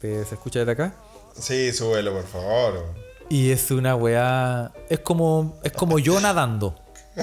Que 0.00 0.24
se 0.24 0.34
escucha 0.36 0.60
desde 0.60 0.72
acá. 0.72 0.94
Sí, 1.40 1.72
súbelo, 1.72 2.12
por 2.12 2.26
favor. 2.26 2.94
Y 3.28 3.50
es 3.50 3.70
una 3.70 3.94
weá. 3.94 4.72
Es 4.88 5.00
como. 5.00 5.58
Es 5.62 5.72
como 5.72 5.98
yo 5.98 6.18
nadando. 6.20 6.74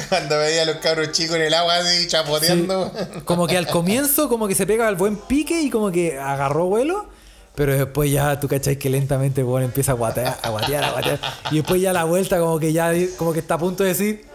Cuando 0.10 0.38
veía 0.38 0.64
a 0.64 0.66
los 0.66 0.78
cabros 0.78 1.12
chicos 1.14 1.38
en 1.38 1.44
el 1.44 1.54
agua 1.54 1.78
así 1.78 2.08
chapoteando. 2.08 2.92
Como 3.24 3.48
que 3.48 3.58
al 3.58 3.66
comienzo, 3.68 4.28
como 4.28 4.48
que 4.48 4.54
se 4.56 4.68
pega 4.68 4.88
al 4.90 4.96
buen 4.98 5.16
pique 5.16 5.62
y 5.62 5.70
como 5.70 5.90
que 5.92 6.20
agarró 6.20 6.66
vuelo. 6.66 7.08
Pero 7.56 7.74
después 7.78 8.12
ya, 8.12 8.38
tú 8.38 8.50
cachai 8.50 8.78
que 8.78 8.90
lentamente 8.90 9.42
weón, 9.42 9.64
empieza 9.64 9.94
a 9.94 9.96
guatear, 9.96 10.38
a 10.42 10.50
guatear, 10.50 10.84
a 10.84 10.92
guatear. 10.92 11.20
Y 11.52 11.56
después 11.56 11.82
ya 11.82 11.94
la 11.94 12.04
vuelta, 12.04 12.38
como 12.40 12.60
que 12.60 12.74
ya 12.74 12.92
como 13.18 13.32
que 13.32 13.40
está 13.40 13.54
a 13.54 13.58
punto 13.58 13.84
de 13.84 13.90
decir. 13.90 14.26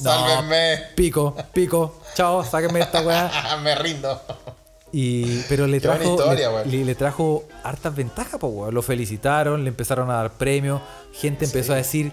No, 0.00 0.10
Sálvenme. 0.10 0.78
pico, 0.94 1.36
pico, 1.52 2.00
chao, 2.14 2.42
sáquenme 2.42 2.80
esta 2.80 3.02
weá. 3.02 3.58
Me 3.62 3.74
rindo. 3.74 4.18
Y, 4.92 5.42
pero 5.48 5.66
le 5.68 5.80
trajo, 5.80 6.02
historia, 6.16 6.48
le, 6.48 6.54
weón. 6.54 6.70
le- 6.70 6.84
le 6.84 6.94
trajo 6.94 7.44
hartas 7.62 7.94
ventajas, 7.94 8.40
pues, 8.40 8.52
weón. 8.52 8.74
Lo 8.74 8.82
felicitaron, 8.82 9.62
le 9.62 9.68
empezaron 9.68 10.10
a 10.10 10.14
dar 10.14 10.32
premios. 10.32 10.80
Gente 11.12 11.44
empezó 11.44 11.72
a 11.74 11.76
decir, 11.76 12.10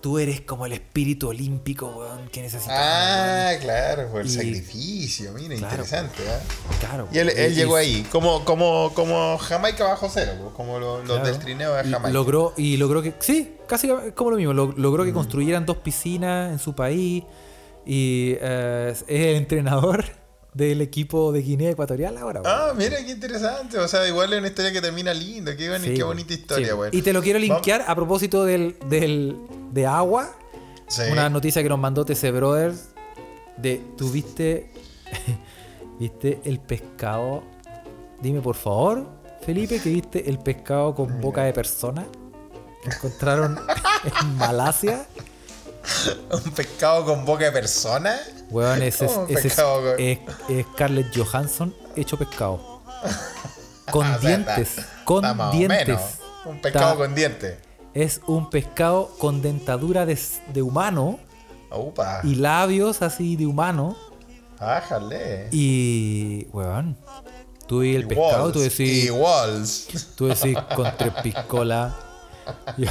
tú 0.00 0.18
eres 0.18 0.40
como 0.40 0.64
el 0.64 0.72
espíritu 0.72 1.28
olímpico, 1.28 1.86
weón, 1.88 2.28
que 2.30 2.40
necesitamos. 2.40 2.80
Ah, 2.82 3.52
claro, 3.60 4.08
por 4.10 4.22
el 4.22 4.26
Y- 4.26 4.30
sacrificio, 4.30 5.32
mira, 5.32 5.56
Claro, 5.56 5.74
interesante, 5.82 6.22
¿eh? 6.22 6.38
Claro. 6.80 7.08
Y 7.12 7.18
él, 7.18 7.28
él 7.30 7.52
Y- 7.52 7.54
llegó 7.56 7.78
y- 7.78 7.84
ahí, 7.84 8.06
como, 8.10 8.44
como, 8.44 8.92
como 8.94 9.36
Jamaica 9.38 9.84
bajo 9.84 10.08
cero, 10.08 10.52
como 10.56 10.78
lo- 10.78 10.98
los 10.98 11.06
claro. 11.18 11.24
del 11.26 11.38
trineo 11.38 11.74
de 11.74 11.88
Y 11.88 11.90
Jamaica. 11.90 12.10
Logró, 12.12 12.54
y 12.56 12.76
logró 12.78 13.02
que, 13.02 13.12
sí, 13.18 13.54
casi 13.66 13.88
como 14.14 14.30
lo 14.30 14.36
mismo, 14.38 14.54
lo- 14.54 14.72
logró 14.76 15.02
Mm. 15.02 15.06
que 15.08 15.12
construyeran 15.12 15.66
dos 15.66 15.76
piscinas 15.78 16.52
en 16.52 16.58
su 16.58 16.74
país. 16.74 17.24
Y 17.84 18.34
eh, 18.40 18.90
es 18.94 19.04
el 19.08 19.36
entrenador 19.36 20.04
del 20.58 20.80
equipo 20.80 21.30
de 21.30 21.40
Guinea 21.40 21.70
Ecuatorial 21.70 22.18
ahora, 22.18 22.42
weón. 22.42 22.52
Ah, 22.54 22.72
mira 22.76 22.96
qué 23.04 23.12
interesante. 23.12 23.78
O 23.78 23.86
sea, 23.86 24.06
igual 24.08 24.32
es 24.32 24.40
una 24.40 24.48
historia 24.48 24.72
que 24.72 24.80
termina 24.80 25.14
linda. 25.14 25.56
Qué, 25.56 25.78
Sí, 25.78 25.94
qué 25.94 26.02
bonita 26.02 26.34
historia, 26.34 26.66
Sí. 26.66 26.72
güey. 26.72 26.90
Y 26.92 27.02
te 27.02 27.12
lo 27.12 27.22
quiero 27.22 27.38
linkear 27.38 27.84
a 27.86 27.94
propósito 27.94 28.44
del, 28.44 28.76
del, 28.88 29.36
de 29.70 29.86
agua. 29.86 30.34
Sí. 30.88 31.02
Una 31.12 31.30
noticia 31.30 31.62
que 31.62 31.68
nos 31.68 31.78
mandó 31.78 32.04
TC 32.04 32.32
Brothers. 32.32 32.88
De, 33.56 33.80
¿Tú 33.96 34.10
viste, 34.10 34.70
viste 36.00 36.40
el 36.44 36.58
pescado? 36.58 37.44
Dime 38.20 38.40
por 38.40 38.56
favor, 38.56 39.06
Felipe, 39.46 39.80
que 39.80 39.90
viste 39.90 40.28
el 40.28 40.40
pescado 40.40 40.92
con 40.94 41.20
boca 41.20 41.44
de 41.44 41.52
persona 41.52 42.04
que 42.82 42.90
encontraron 42.96 43.58
en 44.20 44.36
Malasia. 44.36 45.06
Un 46.32 46.50
pescado 46.50 47.04
con 47.04 47.24
boca 47.24 47.44
de 47.44 47.52
persona. 47.52 48.16
Weón, 48.50 48.82
ese 48.82 49.04
es, 49.06 49.12
¿Cómo 49.12 49.24
un 49.26 49.30
ese 49.36 49.48
es- 49.48 49.58
es- 49.98 50.18
es 50.48 50.66
Scarlett 50.72 51.14
Johansson 51.16 51.74
hecho 51.96 52.16
pescado. 52.16 52.80
Con 53.90 54.06
O 54.06 54.10
sea, 54.10 54.18
dientes. 54.18 54.78
está- 54.78 55.04
con 55.04 55.24
está 55.24 55.50
dientes. 55.50 55.86
menos. 55.88 56.02
Un 56.44 56.60
pescado 56.60 56.86
Está- 56.92 56.96
con 56.98 57.14
dientes. 57.14 57.58
Es 57.94 58.20
un 58.26 58.50
pescado 58.50 59.10
con 59.18 59.40
dentadura 59.42 60.04
de, 60.06 60.18
de 60.52 60.62
humano 60.62 61.18
Upa. 61.74 62.20
y 62.22 62.34
labios 62.34 63.00
así 63.02 63.36
de 63.36 63.46
humano. 63.46 63.96
Ájale. 64.58 65.48
Y, 65.52 66.46
weón, 66.52 66.96
tú 67.66 67.82
y 67.82 67.94
el 67.94 68.02
Y 68.02 68.06
pescado, 68.06 68.42
walls, 68.44 68.52
tú 68.52 68.60
decís, 68.60 69.04
Y 69.06 69.10
walls. 69.10 69.88
tú 70.16 70.26
decís 70.26 70.56
con 70.76 70.92
tres 70.98 71.12
piscolas. 71.22 71.94
Yo, 72.78 72.90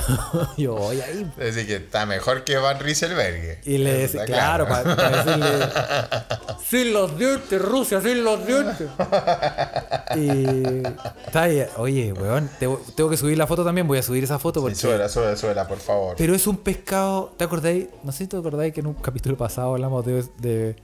yo 0.57 0.75
voy 0.75 0.99
ahí. 1.01 1.31
Es 1.37 1.55
decir, 1.55 1.67
que 1.67 1.75
está 1.77 2.05
mejor 2.05 2.43
que 2.43 2.57
Van 2.57 2.79
Rieselberg. 2.79 3.59
Y 3.65 3.77
le 3.77 4.03
está 4.03 4.25
claro, 4.25 4.67
para 4.67 4.95
decirle, 5.23 5.47
sin 6.67 6.93
los 6.93 7.17
dientes, 7.17 7.61
Rusia, 7.61 8.01
sin 8.01 8.23
los 8.23 8.45
dientes. 8.45 8.87
Y, 10.15 10.83
está 11.25 11.43
ahí, 11.43 11.65
oye, 11.77 12.11
weón, 12.13 12.49
te- 12.59 12.67
tengo 12.95 13.09
que 13.09 13.17
subir 13.17 13.37
la 13.37 13.47
foto 13.47 13.63
también, 13.63 13.87
voy 13.87 13.97
a 13.99 14.03
subir 14.03 14.23
esa 14.23 14.39
foto 14.39 14.67
Sí, 14.69 14.75
suela, 14.75 15.07
suela, 15.09 15.35
suela, 15.37 15.67
por 15.67 15.79
favor. 15.79 16.15
Pero 16.17 16.35
es 16.35 16.45
un 16.47 16.57
pescado, 16.57 17.33
¿te 17.37 17.43
acordáis? 17.45 17.87
No 18.03 18.11
sé 18.11 18.19
si 18.19 18.27
te 18.27 18.37
acordáis 18.37 18.73
que 18.73 18.81
en 18.81 18.87
un 18.87 18.93
capítulo 18.95 19.37
pasado 19.37 19.71
hablamos 19.73 20.05
de, 20.05 20.23
de, 20.39 20.75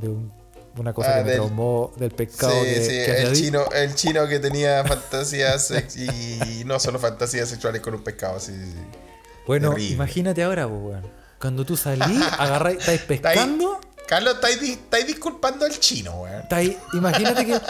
de 0.00 0.08
un- 0.08 0.32
una 0.80 0.92
cosa 0.92 1.10
Ah, 1.10 1.18
que 1.18 1.24
me 1.24 1.30
del- 1.30 1.38
traumó 1.40 1.92
del 1.96 2.10
pescado 2.10 2.52
sí, 2.62 2.66
que, 2.66 2.82
sí, 2.82 2.88
que 2.90 3.22
el 3.22 3.32
chino, 3.34 3.64
el 3.72 3.94
chino 3.94 4.26
que 4.28 4.38
tenía 4.38 4.84
fantasías 4.84 5.66
sex- 5.68 5.96
y 5.96 6.62
no 6.64 6.78
solo 6.80 6.98
fantasías 6.98 7.48
sexuales 7.48 7.80
con 7.80 7.94
un 7.94 8.02
pescado, 8.04 8.38
sí. 8.40 8.52
Bueno, 9.46 9.70
terrible. 9.70 9.94
imagínate 9.94 10.42
ahora, 10.42 10.66
weón. 10.66 11.02
Cuando 11.40 11.64
tú 11.64 11.76
salís, 11.76 12.20
agarráis, 12.38 12.78
estáis 12.80 13.00
pescando, 13.02 13.80
Carlos, 14.06 14.34
estáis 14.36 14.62
estáis 14.62 15.06
disculpando 15.06 15.64
al 15.66 15.78
chino, 15.78 16.22
weón. 16.22 16.42
imagínate 16.94 17.44
que, 17.46 17.60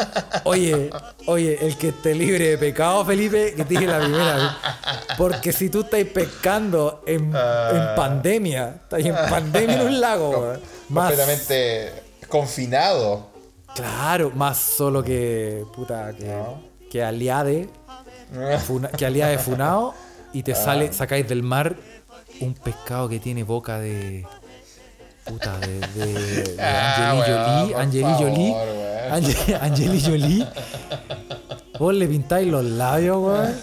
oye, 0.45 0.89
oye, 1.27 1.59
el 1.67 1.77
que 1.77 1.89
esté 1.89 2.15
libre 2.15 2.51
de 2.51 2.59
pecado, 2.59 3.05
Felipe, 3.05 3.55
que 3.57 3.65
te 3.65 3.71
dije 3.75 3.87
la 3.87 3.99
primera 3.99 4.37
vez. 4.37 4.45
Porque 5.19 5.53
si 5.53 5.69
tú 5.69 5.81
estáis 5.81 6.07
pescando 6.09 7.03
en, 7.07 7.33
Ah. 7.35 7.71
en 7.91 7.97
pandemia, 7.97 8.77
estáis 8.85 9.07
en 9.07 9.15
pandemia 9.17 9.75
en 9.81 9.87
un 9.89 10.01
lago, 10.01 10.31
weón. 10.31 10.61
Completamente 10.93 11.93
confinado. 12.29 13.27
claro, 13.75 14.31
más 14.35 14.59
solo 14.59 15.03
que, 15.03 15.65
puta, 15.75 16.13
que, 16.17 16.27
No. 16.27 16.61
que 16.91 17.03
aliade, 17.05 17.69
funa- 18.67 18.89
que 18.91 19.07
aliade 19.07 19.39
funao, 19.39 19.95
y 20.33 20.41
Ah. 20.41 20.45
te 20.45 20.55
sale, 20.55 20.93
sacáis 20.93 21.29
del 21.29 21.43
mar 21.43 21.77
un 22.41 22.55
pescado 22.55 23.09
que 23.09 23.19
tiene 23.19 23.43
boca 23.45 23.79
de. 23.79 24.27
Puta, 25.25 25.59
de. 25.59 25.81
de, 25.81 26.13
de 26.15 26.57
Ah, 26.63 27.11
Angelina 27.11 27.15
weón, 27.15 27.59
Jolie. 27.61 27.73
por 27.73 27.81
Angelina 27.83 28.11
favor, 28.15 28.31
Jolie. 28.31 28.51
weón. 28.53 29.13
Ange- 29.13 29.59
Angelina 29.61 30.09
Jolie. 30.09 30.47
Vos 31.79 31.95
le 31.95 32.07
pintáis 32.09 32.49
los 32.49 32.65
labios, 32.65 33.17
weón. 33.19 33.61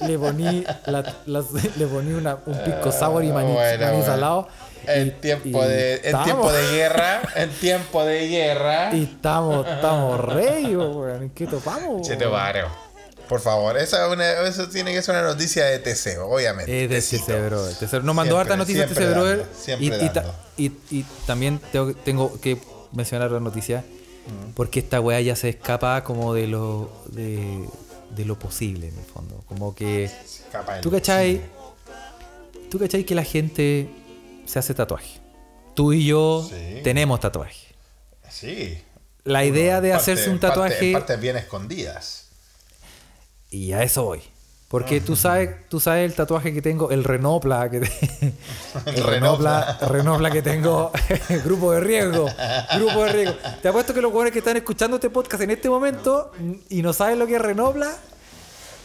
Le 0.00 0.18
poní, 0.18 0.64
la- 0.86 1.14
las- 1.26 1.52
le 1.76 1.86
poní 1.86 2.12
una- 2.12 2.38
un 2.46 2.58
pisco 2.64 2.90
sour 2.90 3.22
y 3.24 3.28
maní, 3.32 3.52
Bueno, 3.52 3.78
maní 3.84 3.96
bueno. 3.98 4.04
salado. 4.04 4.48
En 4.86 5.20
tiempo, 5.20 5.48
y 5.48 5.52
de, 5.68 5.94
en 6.04 6.22
tiempo 6.24 6.50
de 6.52 6.70
guerra, 6.72 7.22
en 7.36 7.50
tiempo 7.50 8.04
de 8.04 8.28
guerra. 8.28 8.94
Y 8.94 9.04
estamos, 9.04 9.66
estamos 9.66 10.20
rey, 10.20 10.74
weón. 10.76 11.22
¿En 11.24 11.30
qué 11.30 11.46
topamos? 11.46 12.06
Che, 12.06 12.16
te 12.16 12.24
weón? 12.26 12.36
paro. 12.36 12.68
Por 13.28 13.40
favor, 13.40 13.76
esa 13.76 14.06
es 14.06 14.12
una- 14.12 14.40
eso 14.48 14.68
tiene 14.70 14.92
que 14.94 15.02
ser 15.02 15.14
una 15.14 15.24
noticia 15.24 15.66
de 15.66 15.78
TC, 15.80 16.18
obviamente. 16.18 16.84
Es 16.84 16.88
de. 17.10 17.18
TC 17.18 17.46
Brother. 17.46 17.74
TC 17.76 18.02
Nos 18.02 18.14
mandó 18.14 18.38
hartas 18.38 18.56
noticias 18.56 18.88
TC 18.88 19.10
Brother. 19.10 19.44
siempre 19.54 19.86
y, 19.86 20.08
dando. 20.08 20.34
y- 20.56 20.72
y 20.90 21.04
también 21.26 21.60
tengo, 21.70 21.92
tengo 21.92 22.40
que 22.40 22.56
mencionar 22.92 23.30
la 23.30 23.40
noticia. 23.40 23.80
Mm. 23.80 24.52
Porque 24.54 24.80
esta 24.80 25.00
weá 25.00 25.20
ya 25.20 25.36
se 25.36 25.50
escapa 25.50 26.02
como 26.04 26.32
de 26.32 26.46
lo, 26.46 26.90
de, 27.12 27.66
de 28.16 28.24
lo 28.24 28.38
posible, 28.38 28.88
en 28.88 28.98
el 28.98 29.04
fondo. 29.04 29.42
Como 29.46 29.74
que. 29.74 30.10
Capa 30.50 30.72
del 30.74 30.80
¿Tú 30.82 30.90
cachai? 30.90 31.42
¿Tú 32.70 32.78
cachai 32.78 33.04
que 33.04 33.14
la 33.14 33.24
gente 33.24 33.88
se 34.48 34.58
hace 34.58 34.74
tatuaje? 34.74 35.20
Tú 35.74 35.92
y 35.92 36.06
yo 36.06 36.46
Sí. 36.48 36.80
tenemos 36.82 37.20
tatuaje. 37.20 37.74
Sí. 38.30 38.82
La 39.24 39.44
idea 39.44 39.80
de 39.80 39.92
hacerse 39.92 40.24
un 40.28 40.36
en 40.36 40.40
parte- 40.40 40.48
tatuaje. 40.54 40.86
En 40.88 40.92
partes 40.94 41.20
bien 41.20 41.36
escondidas. 41.36 42.28
Y 43.50 43.72
a 43.72 43.82
eso 43.82 44.04
voy. 44.04 44.22
Porque 44.68 45.00
tú 45.00 45.16
sabes, 45.16 45.66
tú 45.70 45.80
sabes 45.80 46.04
el 46.10 46.14
tatuaje 46.14 46.52
que 46.52 46.60
tengo, 46.60 46.90
el 46.90 47.02
Renopla, 47.02 47.70
que 47.70 47.80
te- 47.80 48.34
el 48.86 49.02
Renopla, 49.02 49.78
Renopla 49.80 50.30
que 50.30 50.42
tengo, 50.42 50.92
grupo 51.44 51.72
de 51.72 51.80
riesgo, 51.80 52.26
grupo 52.76 53.04
de 53.04 53.12
riesgo. 53.12 53.36
Te 53.62 53.68
apuesto 53.68 53.94
que 53.94 54.02
los 54.02 54.12
jóvenes 54.12 54.32
que 54.34 54.40
están 54.40 54.58
escuchando 54.58 54.96
este 54.96 55.08
podcast 55.08 55.42
en 55.42 55.50
este 55.52 55.70
momento 55.70 56.32
y 56.68 56.82
no 56.82 56.92
saben 56.92 57.18
lo 57.18 57.26
que 57.26 57.36
es 57.36 57.40
Renopla, 57.42 57.96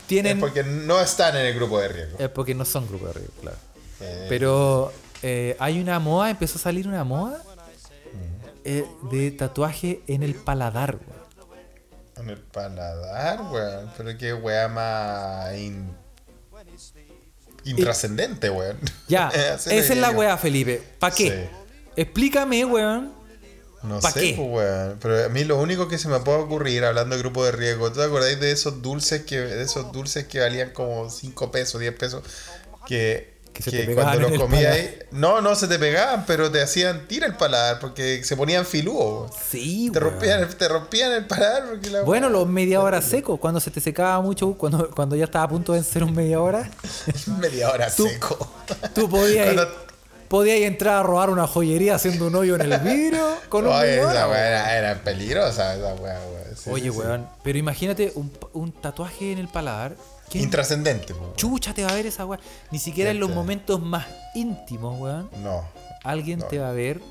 tienen 0.08 0.38
Es 0.38 0.42
porque 0.42 0.64
no 0.64 1.02
están 1.02 1.36
en 1.36 1.48
el 1.48 1.54
grupo 1.56 1.80
de 1.80 1.88
riesgo. 1.90 2.18
es 2.20 2.30
porque 2.30 2.56
no 2.56 2.64
son 2.64 2.88
grupo 2.88 3.08
de 3.08 3.14
riesgo, 3.14 3.34
claro. 3.42 3.58
Eh, 4.00 4.26
Pero 4.30 4.92
eh, 5.24 5.56
hay 5.60 5.80
una 5.80 5.98
moda, 6.00 6.30
empezó 6.30 6.58
a 6.58 6.62
salir 6.62 6.88
una 6.88 7.04
moda 7.04 7.42
eh, 8.66 8.86
de 9.12 9.32
tatuaje 9.32 10.02
en 10.08 10.22
el 10.24 10.36
paladar. 10.36 10.98
güey. 10.98 11.24
En 12.18 12.30
el 12.30 12.38
paladar, 12.40 13.42
weón. 13.52 13.92
Pero 13.98 14.18
qué 14.18 14.34
weá 14.34 14.68
más 14.68 15.56
in- 15.58 15.92
intrascendente, 17.66 18.50
weón. 18.50 18.78
Ya, 19.08 19.30
esa 19.56 19.74
es 19.74 19.98
la 19.98 20.12
weá, 20.12 20.38
Felipe. 20.38 20.82
¿Para 21.00 21.16
qué? 21.16 21.50
Sí. 21.50 21.82
Explícame, 21.96 22.66
weón. 22.66 23.14
No 23.84 24.00
¿Pa 24.00 24.12
sé, 24.12 24.20
qué? 24.22 24.34
pues, 24.38 24.50
weón. 24.50 24.98
Pero 25.02 25.26
a 25.26 25.30
mí 25.30 25.44
lo 25.44 25.60
único 25.60 25.88
que 25.88 25.98
se 25.98 26.08
me 26.08 26.20
puede 26.20 26.38
ocurrir 26.40 26.86
hablando 26.86 27.16
de 27.16 27.22
grupo 27.22 27.44
de 27.44 27.52
riesgo, 27.52 27.90
¿tú 27.92 28.00
te 28.00 28.06
acordáis 28.06 28.40
de 28.40 28.52
esos 28.52 28.82
dulces 28.82 29.24
que, 29.24 29.40
de 29.40 29.62
esos 29.64 29.92
dulces 29.92 30.26
que 30.26 30.40
valían 30.40 30.72
como 30.72 31.10
5 31.10 31.52
pesos, 31.52 31.82
10 31.82 31.94
pesos? 31.96 32.24
Que, 32.88 33.33
Que 33.54 33.62
se 33.62 33.70
que 33.72 33.78
te 33.80 33.86
pegaban 33.86 34.20
cuando 34.20 34.38
los 34.38 34.50
paladar. 34.50 34.74
ahí. 34.74 35.00
No, 35.12 35.40
no 35.42 35.54
se 35.56 35.68
te 35.68 35.78
pegaban, 35.78 36.26
pero 36.26 36.52
te 36.52 36.62
hacían 36.62 37.08
tira 37.08 37.28
el 37.28 37.36
paladar 37.36 37.80
porque 37.80 38.24
se 38.24 38.36
ponían 38.36 38.66
filúos. 38.66 39.32
Sí, 39.50 39.90
Te 39.94 40.00
rompían, 40.00 40.50
te 40.58 40.68
rompían 40.68 41.12
el 41.12 41.28
paladar 41.28 41.66
porque 41.70 41.90
la 41.92 42.02
Bueno, 42.02 42.30
los 42.30 42.48
media 42.48 42.82
hora 42.82 43.02
secos, 43.02 43.40
cuando 43.40 43.60
se 43.60 43.70
te 43.70 43.80
secaba 43.80 44.20
mucho, 44.22 44.54
cuando, 44.56 44.90
cuando 44.90 45.16
ya 45.16 45.26
estaba 45.26 45.46
a 45.46 45.50
punto 45.50 45.72
de 45.74 45.80
vencer 45.80 46.04
un 46.04 46.16
media 46.16 46.42
hora, 46.42 46.68
media 47.40 47.70
hora 47.70 47.90
Tú- 47.96 48.08
seco. 48.08 48.52
tú 48.96 49.08
podías, 49.08 49.54
Cuando- 49.54 49.72
podías 50.30 50.58
entrar 50.62 50.96
a 50.96 51.04
robar 51.04 51.30
una 51.30 51.46
joyería 51.46 51.94
haciendo 51.96 52.26
un 52.28 52.36
hoyo 52.36 52.56
en 52.56 52.62
el 52.62 52.80
vidrio 52.80 53.36
con 53.50 53.68
un 53.68 53.72
Oye, 53.74 54.00
esa 54.00 54.28
weá 54.28 54.48
era, 54.48 54.78
era 54.78 55.04
peligrosa, 55.04 55.76
esa 55.76 55.94
weá. 55.94 56.20
Sí, 56.56 56.70
Oye, 56.72 56.86
sí, 56.86 56.92
sí. 56.92 56.98
weón, 56.98 57.28
pero 57.44 57.58
imagínate 57.60 58.12
un, 58.16 58.32
un 58.54 58.72
tatuaje 58.72 59.32
en 59.32 59.38
el 59.38 59.48
paladar. 59.48 59.96
¿Quién 60.30 60.46
Intrascendente, 60.46 61.14
chucha 61.36 61.74
te 61.74 61.84
va 61.84 61.92
a 61.92 61.94
ver 61.96 62.06
esa 62.08 62.26
weá? 62.26 62.40
Ni 62.72 62.80
siquiera 62.80 63.12
en 63.12 63.20
los 63.20 63.30
Este. 63.30 63.36
momentos 63.40 63.82
más 63.82 64.08
íntimos, 64.34 65.00
weón. 65.00 65.30
No. 65.44 65.64
Alguien 66.04 66.40
No. 66.40 66.46
te 66.46 66.58
va 66.60 66.70
a 66.70 66.74
ver 66.74 67.02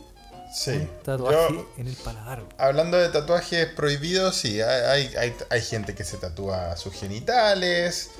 Sí. 0.55 0.70
un 0.72 0.89
tatuaje 1.05 1.55
Yo- 1.55 1.68
en 1.78 1.86
el 1.89 1.94
paladar. 1.97 2.39
weón. 2.40 2.52
Hablando 2.59 2.98
de 2.98 3.09
tatuajes 3.10 3.66
prohibidos, 3.68 4.36
sí, 4.36 4.60
hay, 4.60 5.06
hay, 5.16 5.34
hay, 5.51 5.60
gente 5.62 5.94
que 5.94 6.05
se 6.05 6.16
tatúa 6.16 6.76
sus 6.76 6.94
genitales, 6.94 8.10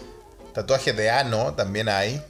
tatuajes 0.55 0.97
de 0.97 1.10
ano 1.10 1.55
también 1.55 1.89
hay. 1.89 2.23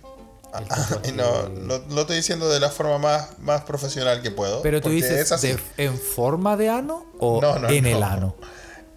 Y 0.61 0.65
tatuaje- 0.69 1.13
no, 1.15 1.49
lo, 1.49 1.79
lo 1.89 2.01
estoy 2.03 2.17
diciendo 2.17 2.49
de 2.49 2.59
la 2.61 2.71
forma 2.71 2.99
más, 2.99 3.39
más 3.39 3.63
profesional 3.63 4.23
que 4.23 4.31
puedo. 4.31 4.63
Pero 4.63 4.81
tú 4.81 4.89
dices, 4.89 5.29
de- 5.43 5.59
¿en 5.77 5.99
forma 5.99 6.57
de 6.57 6.69
ano 6.71 7.07
o 7.19 7.41
No, 7.41 7.59
no, 7.59 7.69
en 7.69 7.87
el 7.87 8.03
ano? 8.03 8.35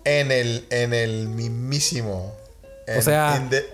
En 0.06 0.32
el, 0.32 0.66
en 0.70 0.94
el 0.94 1.28
mismísimo. 1.28 2.34
En- 2.88 3.00
O 3.00 3.02
sea- 3.02 3.38
In 3.38 3.50
the, 3.50 3.66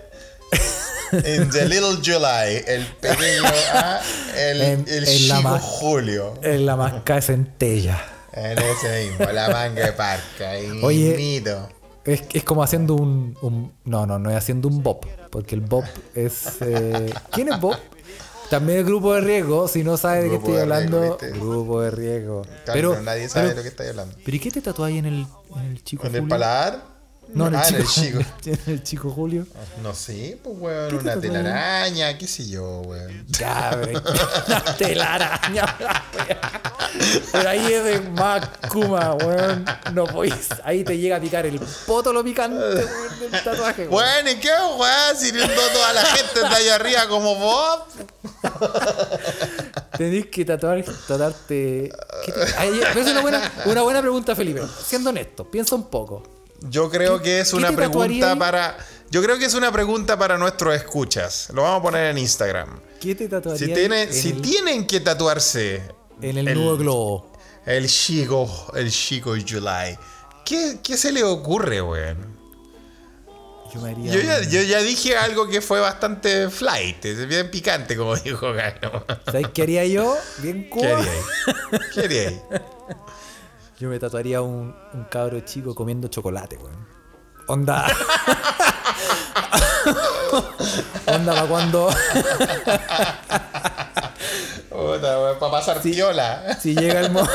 in 1.34 1.50
the 1.50 1.68
Little 1.68 1.96
July, 2.02 2.62
el 2.66 2.86
pequeño. 3.00 3.42
ah, 3.74 4.00
el 4.36 4.60
En- 4.62 4.84
el 4.88 5.06
en 5.08 5.28
la 5.28 5.36
chico 5.36 5.58
Julio. 5.58 6.34
En 6.42 6.66
la 6.66 6.76
masca 6.76 7.16
de 7.16 7.22
centella. 7.22 8.02
En 8.32 8.56
ese 8.58 9.08
mismo, 9.10 9.30
la 9.30 9.50
manga 9.50 9.84
de 9.86 9.92
parca. 9.92 10.50
ahí 10.50 10.80
Oye. 10.82 11.42
Es, 12.04 12.22
es 12.32 12.44
como 12.44 12.62
haciendo 12.62 12.94
un, 12.94 13.36
un- 13.42 13.72
No, 13.84 14.06
no, 14.06 14.18
no 14.18 14.30
es 14.30 14.36
haciendo 14.36 14.68
un 14.68 14.82
bob. 14.82 15.06
Porque 15.30 15.54
el 15.54 15.60
bob 15.60 15.84
es. 16.14 16.46
eh, 16.60 17.12
¿Quién 17.30 17.52
es 17.52 17.60
bob? 17.60 17.76
También 18.50 18.78
el 18.80 18.84
grupo 18.84 19.14
de 19.14 19.20
riesgo. 19.22 19.68
Si 19.68 19.82
no 19.84 19.96
sabes 19.96 20.24
de 20.24 20.30
qué 20.30 20.36
estoy 20.36 20.54
de 20.54 20.60
hablando, 20.62 21.18
grupo 21.38 21.80
de 21.82 21.90
riesgo. 21.90 22.42
Claro, 22.42 22.72
pero, 22.72 23.00
nadie 23.02 23.28
sabe 23.28 23.46
pero, 23.46 23.48
de 23.50 23.54
lo 23.56 23.62
que 23.62 23.68
estáis 23.68 23.90
hablando. 23.90 24.14
¿Pero 24.24 24.36
y 24.36 24.40
qué 24.40 24.50
te 24.50 24.60
tatuáis 24.60 24.98
en 24.98 25.06
el, 25.06 25.26
en 25.56 25.62
el 25.70 25.84
chico 25.84 26.06
¿En 26.06 26.14
el 26.16 26.28
paladar? 26.28 26.82
No, 27.34 27.46
en 27.48 27.54
el, 27.54 27.60
Ah, 27.60 27.64
chico, 27.64 27.78
en 27.78 27.82
el 27.82 27.86
chico. 27.88 28.18
en 28.66 28.72
el 28.72 28.82
chico 28.82 29.10
Julio. 29.10 29.46
No 29.82 29.94
sé, 29.94 30.38
pues, 30.42 30.56
weón, 30.58 30.88
¿Qué 30.90 30.96
una 30.96 31.20
telaraña, 31.20 32.18
qué 32.18 32.26
sé 32.28 32.46
yo, 32.48 32.80
weón. 32.82 33.24
Ya, 33.28 33.78
una 34.46 34.64
telaraña. 34.76 35.76
Pero 37.32 37.48
ahí 37.48 37.72
es 37.72 37.84
de 37.84 38.00
más 38.10 38.46
Kuma, 38.70 39.14
weón. 39.14 39.64
No 39.92 40.04
podéis. 40.06 40.48
Ahí 40.64 40.84
te 40.84 40.98
llega 40.98 41.16
a 41.16 41.20
picar 41.20 41.46
el 41.46 41.58
poto 41.86 42.12
lo 42.12 42.22
picante, 42.22 42.56
weón, 42.58 43.20
del 43.20 43.30
tatuaje, 43.44 43.82
weón. 43.88 43.90
Bueno, 43.90 44.30
¿y 44.30 44.34
qué, 44.36 44.50
weón? 44.78 45.16
Sirviendo 45.18 45.62
toda 45.72 45.92
la 45.94 46.02
gente 46.04 46.40
de 46.40 46.46
allá 46.46 46.74
arriba 46.74 47.08
como 47.08 47.34
vos. 47.36 47.80
Tenés 49.96 50.26
que 50.26 50.44
tatuar, 50.44 50.82
tatuarte. 51.06 51.90
¿qué 52.26 52.32
te- 52.32 52.54
Ay, 52.58 52.80
pero 52.92 53.00
es 53.00 53.10
una 53.12 53.20
buena, 53.20 53.52
una 53.66 53.82
buena 53.82 54.00
pregunta, 54.00 54.34
Felipe. 54.34 54.62
Siendo 54.86 55.10
honesto, 55.10 55.50
piensa 55.50 55.74
un 55.74 55.88
poco. 55.88 56.22
Yo 56.68 56.90
creo 56.90 57.18
¿Qué- 57.18 57.24
que 57.24 57.40
es 57.40 57.50
qué 57.50 57.56
una 57.56 57.72
pregunta 57.72 58.36
para. 58.38 58.76
Yo 59.10 59.22
creo 59.22 59.38
que 59.38 59.44
es 59.44 59.54
una 59.54 59.70
pregunta 59.72 60.18
para 60.18 60.38
nuestros 60.38 60.74
escuchas. 60.74 61.48
Lo 61.52 61.62
vamos 61.62 61.80
a 61.80 61.82
poner 61.82 62.06
en 62.10 62.18
Instagram. 62.18 62.80
¿Qué 63.00 63.14
te 63.14 63.28
tatuarías? 63.28 63.58
Si, 63.68 63.74
tienen, 63.74 64.08
en 64.08 64.14
si 64.14 64.28
el, 64.30 64.40
tienen 64.42 64.86
que 64.86 65.00
tatuarse 65.00 65.82
en 66.20 66.38
el 66.38 66.54
nudo 66.54 66.76
globo. 66.78 67.32
el 67.66 67.86
chico, 67.88 68.72
el 68.74 68.90
chico 68.90 69.32
July, 69.32 69.98
¿qué, 70.44 70.78
qué 70.82 70.96
se 70.96 71.12
le 71.12 71.22
ocurre, 71.24 71.82
weón? 71.82 72.32
Yo 73.74 73.80
me 73.80 73.90
haría. 73.90 74.12
Yo 74.12 74.20
ya, 74.20 74.42
yo 74.42 74.62
ya 74.62 74.80
dije 74.82 75.16
algo 75.16 75.48
que 75.48 75.60
fue 75.60 75.80
bastante 75.80 76.48
flight, 76.50 77.02
bien 77.26 77.50
picante, 77.50 77.96
como 77.96 78.14
dijo 78.24 78.52
Gano. 78.52 79.04
¿Sabes 79.26 79.48
qué 79.52 79.62
haría 79.62 79.84
yo? 79.86 80.14
Bien 80.38 80.64
¿Qué 80.64 80.68
Cuba. 80.70 80.98
haría 80.98 81.10
ahí? 81.12 81.78
¿Qué 81.94 82.00
haría 82.00 82.28
ahí? 82.28 82.42
Yo 83.82 83.88
me 83.88 83.98
tatuaría 83.98 84.40
un, 84.40 84.72
un 84.94 85.04
cabro 85.10 85.40
chico 85.40 85.74
comiendo 85.74 86.06
chocolate, 86.06 86.56
weón. 86.56 86.86
Onda. 87.48 87.84
Onda 91.08 91.34
para 91.34 91.46
cuando. 91.48 91.88
Puta, 94.70 95.18
weón, 95.18 95.38
para 95.40 95.50
pasar 95.50 95.80
piola. 95.82 96.56
Si 96.60 96.76
llega 96.76 97.00
el 97.00 97.10
mo- 97.10 97.26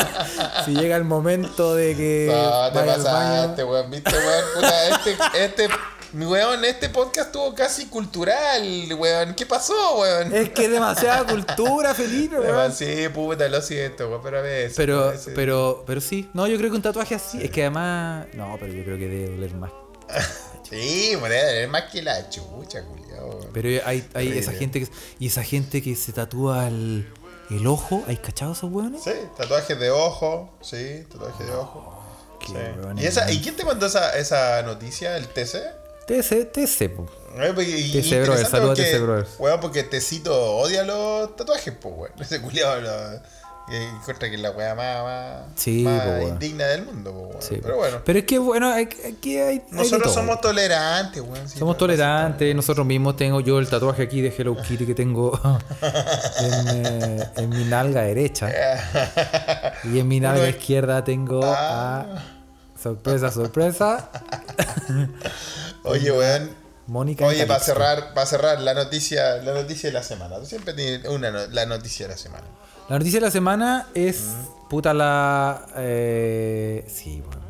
si 0.64 0.74
llega 0.74 0.96
el 0.96 1.04
momento 1.04 1.76
de 1.76 1.94
que 1.96 2.28
No, 2.32 2.72
te 2.72 2.80
pasaste, 2.84 3.62
weón. 3.62 3.88
Viste, 3.88 4.10
weón. 4.10 4.44
Puta, 4.56 4.88
este, 4.88 5.16
este, 5.44 5.68
mi 6.14 6.26
weón, 6.26 6.64
este 6.64 6.88
podcast 6.90 7.26
estuvo 7.26 7.54
casi 7.54 7.86
cultural, 7.86 8.62
weón. 8.96 9.34
¿Qué 9.34 9.46
pasó, 9.46 9.98
weón? 10.00 10.32
Es 10.34 10.50
que 10.50 10.68
demasiada 10.68 11.26
cultura, 11.32 11.92
Felipe, 11.94 12.38
weón. 12.38 12.72
Sí, 12.72 13.08
puta, 13.12 13.48
lo 13.48 13.60
siento, 13.60 14.08
weón, 14.08 14.20
pero 14.22 14.38
a 14.38 14.42
veces. 14.42 14.74
Pero, 14.76 15.04
a 15.04 15.10
veces- 15.10 15.32
pero, 15.34 15.82
pero 15.86 16.00
sí. 16.00 16.30
No, 16.32 16.46
yo 16.46 16.56
creo 16.56 16.70
que 16.70 16.76
un 16.76 16.82
tatuaje 16.82 17.14
así. 17.16 17.42
Es 17.42 17.50
que 17.50 17.62
además. 17.62 18.26
No, 18.34 18.56
pero 18.60 18.72
yo 18.72 18.84
creo 18.84 18.96
que 18.96 19.08
debe 19.08 19.30
doler 19.34 19.54
más. 19.54 19.70
Sí, 20.68 21.10
weón, 21.16 21.28
debe 21.28 21.42
tener 21.42 21.68
más 21.68 21.82
que 21.92 22.02
la 22.02 22.30
chucha, 22.30 22.82
culiao. 22.84 23.38
Pero 23.52 23.68
hay, 23.86 24.08
hay 24.14 24.38
esa 24.38 24.52
gente 24.52 24.80
que. 24.80 24.88
Y 25.18 25.26
esa 25.26 25.42
gente 25.44 25.82
que 25.82 25.94
se 25.94 26.12
tatúa 26.12 26.68
el, 26.68 27.06
el 27.50 27.66
ojo. 27.66 28.02
¿Hay 28.08 28.16
cachado 28.16 28.52
esos 28.52 28.72
weones? 28.72 29.02
Sí, 29.04 29.10
tatuajes 29.36 29.78
de 29.78 29.90
ojo, 29.90 30.56
sí, 30.62 31.04
tatuajes 31.12 31.46
de 31.46 31.52
ojo. 31.54 32.02
Sí. 32.46 32.54
¿Y, 32.96 33.04
esa. 33.04 33.30
¿Y 33.30 33.40
quién 33.42 33.56
te 33.56 33.62
contó 33.62 33.86
esa, 33.86 34.16
esa 34.16 34.62
noticia, 34.62 35.16
el 35.18 35.28
TC? 35.28 35.58
TC, 36.06 36.44
TC, 36.52 36.88
po. 36.90 37.06
Eh, 37.36 37.52
y- 37.66 37.92
TC 37.92 38.22
Brothers, 38.22 38.48
saludos 38.48 38.78
a 38.78 38.82
TC 38.82 38.98
Brothers. 39.00 39.30
Weón, 39.38 39.60
porque 39.60 39.82
Tecito 39.82 40.56
odia 40.56 40.84
los 40.84 41.34
tatuajes, 41.36 41.72
pues, 41.80 41.94
weón. 41.96 42.12
Ese 42.20 42.40
culiado 42.40 42.80
lo. 42.80 42.90
que 43.66 43.82
encuentra 43.82 44.28
que 44.28 44.34
es 44.36 44.40
la 44.42 44.50
weá 44.50 44.74
más, 44.74 45.02
más, 45.02 45.42
Sí, 45.56 45.82
más 45.84 46.02
po, 46.02 46.28
indigna 46.28 46.66
del 46.66 46.84
mundo, 46.84 47.12
po, 47.12 47.20
weón. 47.28 47.40
Sí, 47.42 47.58
Pero 47.62 47.76
bueno, 47.78 48.02
Pero 48.04 48.18
es 48.18 48.24
que, 48.26 48.38
bueno, 48.38 48.70
aquí 48.72 49.38
hay. 49.38 49.62
nosotros 49.70 50.12
somos 50.12 50.38
tolerantes, 50.42 51.22
weón. 51.22 51.48
Somos 51.48 51.78
tolerantes, 51.78 52.54
nosotros 52.54 52.86
mismos 52.86 53.16
tengo 53.16 53.40
yo 53.40 53.58
el 53.58 53.66
tatuaje 53.68 54.02
aquí 54.02 54.20
de 54.20 54.28
Hello 54.36 54.54
Kitty 54.62 54.84
que 54.86 54.94
tengo 54.94 55.40
en, 56.40 56.86
eh, 56.86 57.28
en 57.36 57.48
mi 57.48 57.64
nalga 57.64 58.02
derecha. 58.02 58.50
Y 59.84 59.98
en 59.98 60.08
mi 60.08 60.20
nalga 60.20 60.40
Uno- 60.42 60.48
izquierda 60.50 61.02
tengo 61.02 61.40
Ah. 61.44 62.00
a. 62.00 62.80
Sorpresa, 62.80 63.30
sorpresa. 63.30 64.10
Oye, 65.84 66.10
weón. 66.12 66.50
Mónica. 66.86 67.24
Oye, 67.26 67.46
para 67.46 67.60
cerrar, 67.60 68.12
para 68.14 68.26
cerrar 68.26 68.60
la 68.60 68.74
noticia, 68.74 69.36
la 69.38 69.54
noticia 69.54 69.88
de 69.88 69.94
la 69.94 70.02
semana. 70.02 70.38
Tú 70.38 70.44
siempre 70.46 70.74
tienes 70.74 71.06
una 71.08 71.30
no- 71.30 71.46
la 71.46 71.64
noticia 71.66 72.06
de 72.06 72.12
la 72.12 72.18
semana. 72.18 72.44
La 72.88 72.98
noticia 72.98 73.20
de 73.20 73.26
la 73.26 73.30
semana 73.30 73.86
es. 73.94 74.24
Puta 74.68 74.92
la. 74.92 75.66
eh, 75.76 76.84
sí, 76.88 77.22
bueno. 77.24 77.42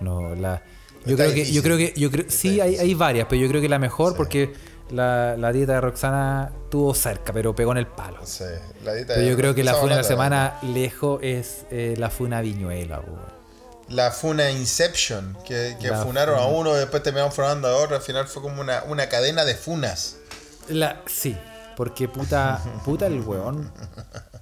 No, 0.00 0.34
la. 0.34 0.62
Yo 1.06 1.16
creo 1.16 1.32
que. 1.32 1.52
Yo 1.52 1.62
creo 1.62 1.76
que. 1.76 1.92
Yo 1.96 2.10
creo, 2.10 2.24
sí, 2.28 2.60
hay, 2.60 2.76
hay 2.76 2.94
varias, 2.94 3.26
pero 3.28 3.40
yo 3.40 3.48
creo 3.48 3.60
que 3.60 3.68
la 3.68 3.78
mejor 3.78 4.16
porque 4.16 4.52
la, 4.90 5.36
la 5.36 5.52
dieta 5.52 5.74
de 5.74 5.80
Roxana 5.82 6.50
tuvo 6.70 6.92
cerca, 6.94 7.32
pero 7.32 7.54
pegó 7.54 7.70
en 7.72 7.78
el 7.78 7.86
palo. 7.86 8.26
Sé, 8.26 8.60
la 8.84 8.94
dieta 8.94 9.14
Pero 9.14 9.24
de- 9.26 9.30
yo 9.30 9.36
creo 9.36 9.54
que 9.54 9.62
la 9.62 9.74
funa 9.74 9.92
de 9.96 10.02
la 10.02 10.08
semana 10.08 10.58
lejos 10.62 11.20
es 11.22 11.64
eh, 11.70 11.94
la 11.96 12.10
funa 12.10 12.40
viñuela, 12.40 12.98
weón. 13.00 13.39
La 13.90 14.10
funa 14.12 14.50
Inception, 14.50 15.36
que, 15.44 15.76
que 15.80 15.92
funaron 15.92 16.36
a 16.38 16.42
funa. 16.44 16.56
uno, 16.56 16.74
después 16.74 17.02
terminaron 17.02 17.32
funando 17.32 17.68
a 17.68 17.76
otro. 17.76 17.96
Al 17.96 18.02
final 18.02 18.26
fue 18.28 18.40
como 18.40 18.60
una, 18.60 18.82
una 18.84 19.08
cadena 19.08 19.44
de 19.44 19.54
funas. 19.54 20.16
La, 20.68 21.02
sí, 21.06 21.36
porque 21.76 22.08
puta, 22.08 22.62
puta 22.84 23.06
el 23.06 23.20
weón 23.20 23.72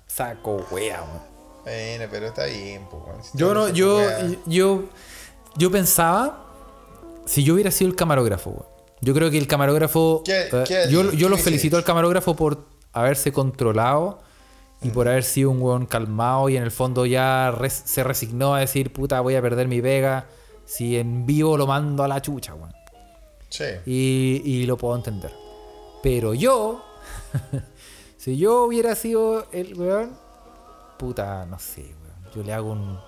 saco 0.06 0.66
wea, 0.70 1.02
weón. 1.02 1.38
Bueno, 1.64 2.04
pero 2.10 2.26
está 2.28 2.44
bien, 2.44 2.86
pues. 2.90 3.26
Si 3.32 3.38
Yo 3.38 3.54
no, 3.54 3.68
yo, 3.68 3.96
wea. 3.98 4.26
yo, 4.46 4.84
yo 5.56 5.70
pensaba 5.70 6.44
si 7.26 7.42
yo 7.44 7.54
hubiera 7.54 7.70
sido 7.70 7.90
el 7.90 7.96
camarógrafo, 7.96 8.50
weón. 8.50 8.66
Yo 9.00 9.14
creo 9.14 9.30
que 9.30 9.38
el 9.38 9.46
camarógrafo, 9.46 10.22
¿Qué- 10.24 10.48
eh, 10.52 10.86
yo, 10.90 11.12
yo 11.12 11.28
lo 11.28 11.38
felicito 11.38 11.76
al 11.76 11.84
camarógrafo 11.84 12.34
por 12.34 12.64
haberse 12.92 13.32
controlado 13.32 14.18
y 14.82 14.90
por 14.90 15.08
haber 15.08 15.24
sido 15.24 15.50
un 15.50 15.60
weón 15.60 15.86
calmado 15.86 16.48
y 16.48 16.56
en 16.56 16.62
el 16.62 16.70
fondo 16.70 17.04
ya 17.06 17.50
res- 17.50 17.82
se 17.84 18.04
resignó 18.04 18.54
a 18.54 18.60
decir, 18.60 18.92
puta, 18.92 19.20
voy 19.20 19.34
a 19.34 19.42
perder 19.42 19.66
mi 19.68 19.80
vega 19.80 20.26
si 20.64 20.96
en 20.96 21.26
vivo 21.26 21.56
lo 21.56 21.66
mando 21.66 22.02
a 22.04 22.08
la 22.08 22.22
chucha, 22.22 22.54
weón. 22.54 22.72
Sí. 23.48 23.64
Y, 23.86 24.42
y 24.44 24.66
lo 24.66 24.76
puedo 24.76 24.94
entender. 24.94 25.32
Pero 26.02 26.34
yo, 26.34 26.84
si 28.18 28.36
yo 28.36 28.64
hubiera 28.64 28.94
sido 28.94 29.46
el 29.52 29.74
weón, 29.78 30.16
puta, 30.98 31.46
no 31.46 31.58
sé, 31.58 31.82
weón. 31.82 32.34
Yo 32.34 32.42
le 32.42 32.52
hago 32.52 32.70
un, 32.72 33.00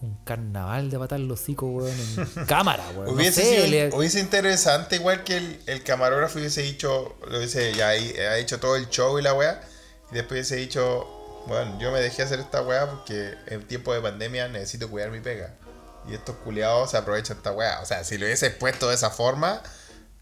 un 0.00 0.16
carnaval 0.24 0.90
de 0.90 0.98
patar 0.98 1.20
los 1.20 1.40
hocico, 1.40 1.66
weón, 1.66 1.94
en 2.36 2.44
cámara, 2.46 2.84
weón. 2.94 3.06
No 3.06 3.12
Hubiese, 3.12 3.42
sé, 3.42 3.54
sido- 3.56 3.66
le- 3.68 3.96
hubiese 3.96 4.20
interesante 4.20 4.96
igual 4.96 5.22
que 5.24 5.36
el, 5.36 5.60
el 5.66 5.82
camarógrafo 5.84 6.38
hubiese 6.38 6.62
dicho, 6.62 7.14
lo 7.30 7.36
hubiese 7.38 7.72
ya 7.74 7.88
ha 7.90 8.38
hecho 8.38 8.58
todo 8.58 8.76
el 8.76 8.88
show 8.88 9.18
y 9.18 9.22
la 9.22 9.34
weá, 9.34 9.60
y 10.10 10.14
después 10.14 10.32
hubiese 10.32 10.56
dicho, 10.56 11.06
bueno, 11.46 11.78
yo 11.78 11.90
me 11.92 12.00
dejé 12.00 12.22
hacer 12.22 12.40
esta 12.40 12.62
weá 12.62 12.88
porque 12.88 13.34
en 13.46 13.66
tiempo 13.66 13.92
de 13.92 14.00
pandemia 14.00 14.48
necesito 14.48 14.88
cuidar 14.88 15.10
mi 15.10 15.20
pega. 15.20 15.54
Y 16.08 16.14
estos 16.14 16.36
culiados 16.36 16.90
se 16.90 16.96
aprovechan 16.96 17.36
esta 17.36 17.52
weá. 17.52 17.80
O 17.80 17.86
sea, 17.86 18.04
si 18.04 18.16
lo 18.16 18.26
hubiese 18.26 18.50
puesto 18.50 18.88
de 18.88 18.94
esa 18.94 19.10
forma, 19.10 19.62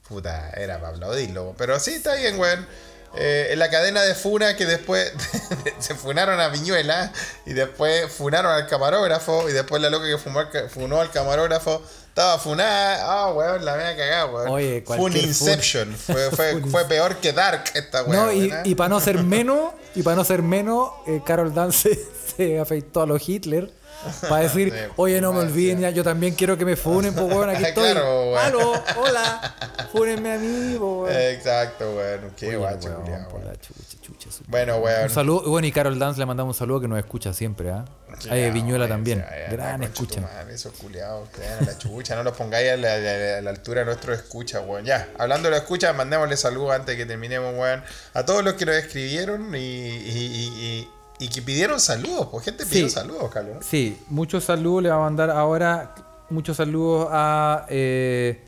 puta, 0.09 0.51
era 0.51 0.81
para 0.81 0.95
aplaudirlo. 0.95 1.55
Pero 1.57 1.79
sí, 1.79 1.95
está 1.95 2.15
bien, 2.15 2.39
weón. 2.39 2.67
Eh, 3.15 3.49
en 3.53 3.59
la 3.59 3.71
cadena 3.71 4.03
de 4.03 4.15
Funa 4.15 4.57
que 4.57 4.67
después 4.67 5.13
se 5.79 5.95
funaron 5.95 6.39
a 6.39 6.49
Viñuela 6.49 7.13
y 7.47 7.55
después 7.55 8.13
funaron 8.13 8.53
al 8.53 8.67
camarógrafo 8.67 9.49
y 9.49 9.53
después 9.53 9.81
la 9.81 9.89
loca 9.89 10.07
que 10.07 10.19
fumó 10.19 10.43
funó 10.69 11.01
al 11.01 11.11
camarógrafo 11.11 11.83
estaba 12.17 12.39
funada. 12.39 12.99
Ah, 13.03 13.31
weón, 13.33 13.63
la 13.63 13.77
media 13.77 13.95
cagada, 13.95 14.25
weón. 14.27 14.49
Oye, 14.49 14.83
Fue 14.87 14.97
un 14.97 15.13
fun- 15.13 15.17
Inception. 15.21 15.95
Fue, 15.95 16.31
fue, 16.33 16.63
fue 16.63 16.85
peor 16.87 17.17
que 17.17 17.35
Dark 17.35 17.65
esta 17.75 18.05
weón. 18.05 18.27
No, 18.27 18.33
y, 18.65 18.75
para 18.75 18.89
no 18.89 19.01
ser 19.01 19.23
menos, 19.23 19.75
y 19.95 20.03
para 20.03 20.17
no 20.17 20.25
ser 20.25 20.41
menos, 20.41 20.93
eh, 21.07 21.21
Carol 21.27 21.53
Dance 21.53 21.95
se, 21.95 22.37
se 22.37 22.59
afeitó 22.59 23.03
a 23.03 23.07
los 23.07 23.29
Hitler 23.29 23.71
para 24.31 24.43
decir, 24.45 24.73
Sí, 24.73 24.93
oye, 24.97 25.21
no 25.21 25.35
me 25.35 25.41
olviden, 25.41 25.81
ya, 25.81 25.91
yo 25.91 26.03
también 26.03 26.35
quiero 26.35 26.57
que 26.57 26.65
me 26.65 26.77
funen, 26.77 27.15
pues 27.15 27.27
weón, 27.27 27.51
aquí 27.51 27.65
estoy. 27.65 27.93
Claro, 27.93 28.31
weón. 28.33 28.39
Aló, 28.39 28.73
hola, 28.97 29.55
fúnenme 29.93 30.33
a 30.33 30.39
mí, 30.39 30.77
pues 30.79 30.81
weón. 30.81 31.21
Exacto, 31.35 31.97
weón. 31.97 32.33
Qué 32.35 32.47
Oye, 32.49 32.57
guacho, 32.57 32.89
weón. 32.89 33.27
La 34.27 34.45
Bueno, 34.49 34.77
weón. 34.79 35.03
Un 35.05 35.11
saludo, 35.11 35.49
bueno, 35.51 35.67
y 35.67 35.73
Carol 35.73 35.99
Dance 35.99 36.19
le 36.19 36.27
mandamos 36.27 36.55
un 36.57 36.59
saludo 36.59 36.81
que 36.81 36.89
nos 36.89 36.99
escucha 36.99 37.33
siempre, 37.33 37.71
¿ah? 37.71 37.85
Sí, 38.19 38.29
ya, 38.29 38.51
Viñuela 38.51 38.89
también, 38.89 39.19
ya, 39.19 39.51
gran 39.53 39.83
escucha. 39.83 40.21
madre, 40.21 40.55
esos 40.55 40.73
culiados 40.75 41.29
que 41.31 41.41
dan 41.43 41.59
a 41.63 41.67
la 41.73 41.79
chucha, 41.79 42.17
no 42.17 42.23
los 42.23 42.37
pongáis 42.37 42.71
a 42.73 42.77
la, 42.77 42.95
a 42.95 42.99
la- 42.99 43.41
la 43.43 43.51
altura 43.51 43.81
de 43.81 43.87
nuestros 43.87 44.17
escuchas, 44.19 44.63
weón. 44.67 44.85
Ya, 44.85 45.09
hablando 45.19 45.49
de 45.49 45.55
los 45.57 45.61
escuchas, 45.63 45.95
mandémosle 45.95 46.37
saludos 46.37 46.73
antes 46.73 46.87
de 46.89 46.97
que 46.97 47.07
terminemos, 47.07 47.55
weón. 47.59 47.83
A 48.15 48.25
todos 48.25 48.43
los 48.45 48.55
que 48.55 48.67
nos 48.67 48.77
escribieron 48.77 49.55
y, 49.55 49.59
y, 49.59 49.61
y, 49.61 50.63
y- 50.65 50.89
y 51.19 51.29
que 51.29 51.41
pidieron 51.41 51.81
saludos, 51.81 52.29
pues 52.31 52.45
gente 52.45 52.67
pidió 52.67 52.89
Sí. 52.89 52.95
saludos, 52.95 53.31
Carlos. 53.33 53.65
Sí, 53.67 53.99
muchos 54.09 54.45
saludos 54.45 54.83
le 54.83 54.91
va 54.91 54.97
a 54.97 55.01
mandar 55.01 55.31
ahora. 55.31 55.95
Muchos 56.29 56.57
saludos 56.59 57.09
a 57.11 57.65
eh, 57.71 58.41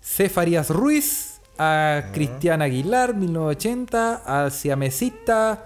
C. 0.00 0.30
Farías 0.30 0.70
Ruiz, 0.70 1.27
a 1.58 2.04
Cristian 2.12 2.62
Aguilar, 2.62 3.14
1980, 3.14 4.22
al 4.24 4.52
Siamesita, 4.52 5.64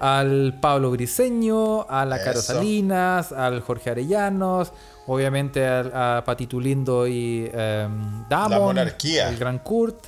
al 0.00 0.58
Pablo 0.60 0.90
Briseño, 0.90 1.86
a 1.88 2.04
la 2.04 2.18
Caro 2.18 2.38
Eso. 2.40 2.54
Salinas, 2.54 3.32
al 3.32 3.60
Jorge 3.60 3.90
Arellanos, 3.90 4.72
obviamente 5.06 5.66
al- 5.66 5.92
a 5.94 6.22
Patito 6.24 6.58
Lindo 6.60 7.06
y 7.06 7.48
em, 7.52 8.28
Damon, 8.28 8.58
monarquía. 8.60 9.28
el 9.28 9.36
Gran 9.38 9.58
Kurt, 9.60 10.06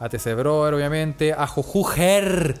a 0.00 0.08
TC 0.08 0.34
Broer, 0.34 0.74
obviamente, 0.74 1.32
a 1.32 1.46
Jujuger, 1.46 2.60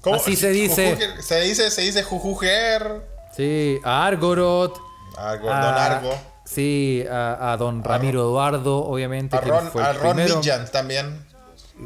¿Cómo? 0.00 0.16
Así 0.16 0.36
se 0.36 0.50
dice. 0.50 0.94
Jujuger- 0.96 1.20
se 1.22 1.40
dice, 1.40 1.70
se 1.72 1.82
dice 1.82 2.02
Jujuger. 2.04 3.02
sí, 3.32 3.78
a 3.84 4.06
Argorot. 4.06 4.80
Argo, 5.16 5.50
a- 5.52 5.60
Don 5.60 5.74
Argo. 5.74 6.14
Sí, 6.44 7.04
a, 7.10 7.52
a 7.52 7.56
don 7.58 7.82
Ramiro 7.84 8.22
Eduardo, 8.22 8.78
obviamente. 8.84 9.36
A 9.36 9.40
Ron, 9.40 9.66
fue 9.70 9.82
a 9.82 9.92
Ron. 9.92 10.16
Midjan 10.16 10.66
también. 10.70 11.26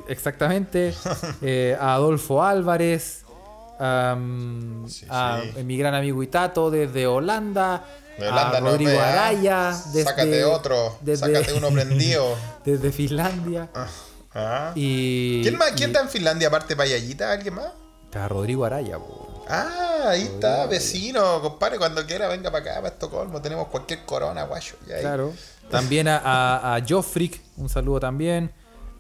Exactamente. 0.09 0.95
eh, 1.43 1.77
a 1.81 1.95
Adolfo 1.95 2.43
Álvarez. 2.43 3.25
Sí, 4.89 5.07
a 5.09 5.43
sí. 5.57 5.65
mi 5.65 5.77
gran 5.77 5.95
amigo 5.95 6.23
Itato 6.23 6.71
desde 6.71 7.07
Holanda. 7.07 7.85
De 8.19 8.29
Holanda 8.29 8.59
a 8.59 8.61
Rodrigo 8.61 8.93
¿ah? 9.01 9.09
Araya. 9.13 9.71
Desde, 9.71 10.05
Sácate 10.05 10.45
otro, 10.45 10.99
desde- 11.01 11.27
sácate 11.35 11.55
uno 11.55 11.71
prendido. 11.73 12.37
desde 12.65 12.93
Finlandia. 12.93 13.69
Ah. 14.35 14.73
Y, 14.75 15.43
¿Quién 15.43 15.59
más? 15.59 15.73
y- 15.73 15.75
¿Quién 15.75 15.91
está 15.91 16.03
en 16.03 16.09
Finlandia 16.09 16.49
aparte 16.49 16.69
de 16.69 16.77
Payallita? 16.77 17.33
¿Alguien 17.33 17.55
más? 17.55 17.73
Está 18.05 18.29
Rodrigo 18.29 18.65
Araya. 18.65 18.99
Ah, 19.49 20.05
ahí 20.09 20.23
está, 20.23 20.67
vecino, 20.67 21.41
compadre, 21.41 21.79
cuando 21.79 22.07
quiera 22.07 22.29
venga 22.29 22.51
para 22.51 22.63
acá, 22.63 22.75
para 22.77 22.89
Estocolmo, 22.95 23.43
tenemos 23.43 23.69
cualquier 23.69 24.05
corona, 24.05 24.45
guayo. 24.45 24.77
Claro. 24.87 25.33
También 25.71 26.09
a, 26.09 26.75
a, 26.77 26.81
un 27.57 27.69
saludo 27.69 28.01
también. 28.01 28.53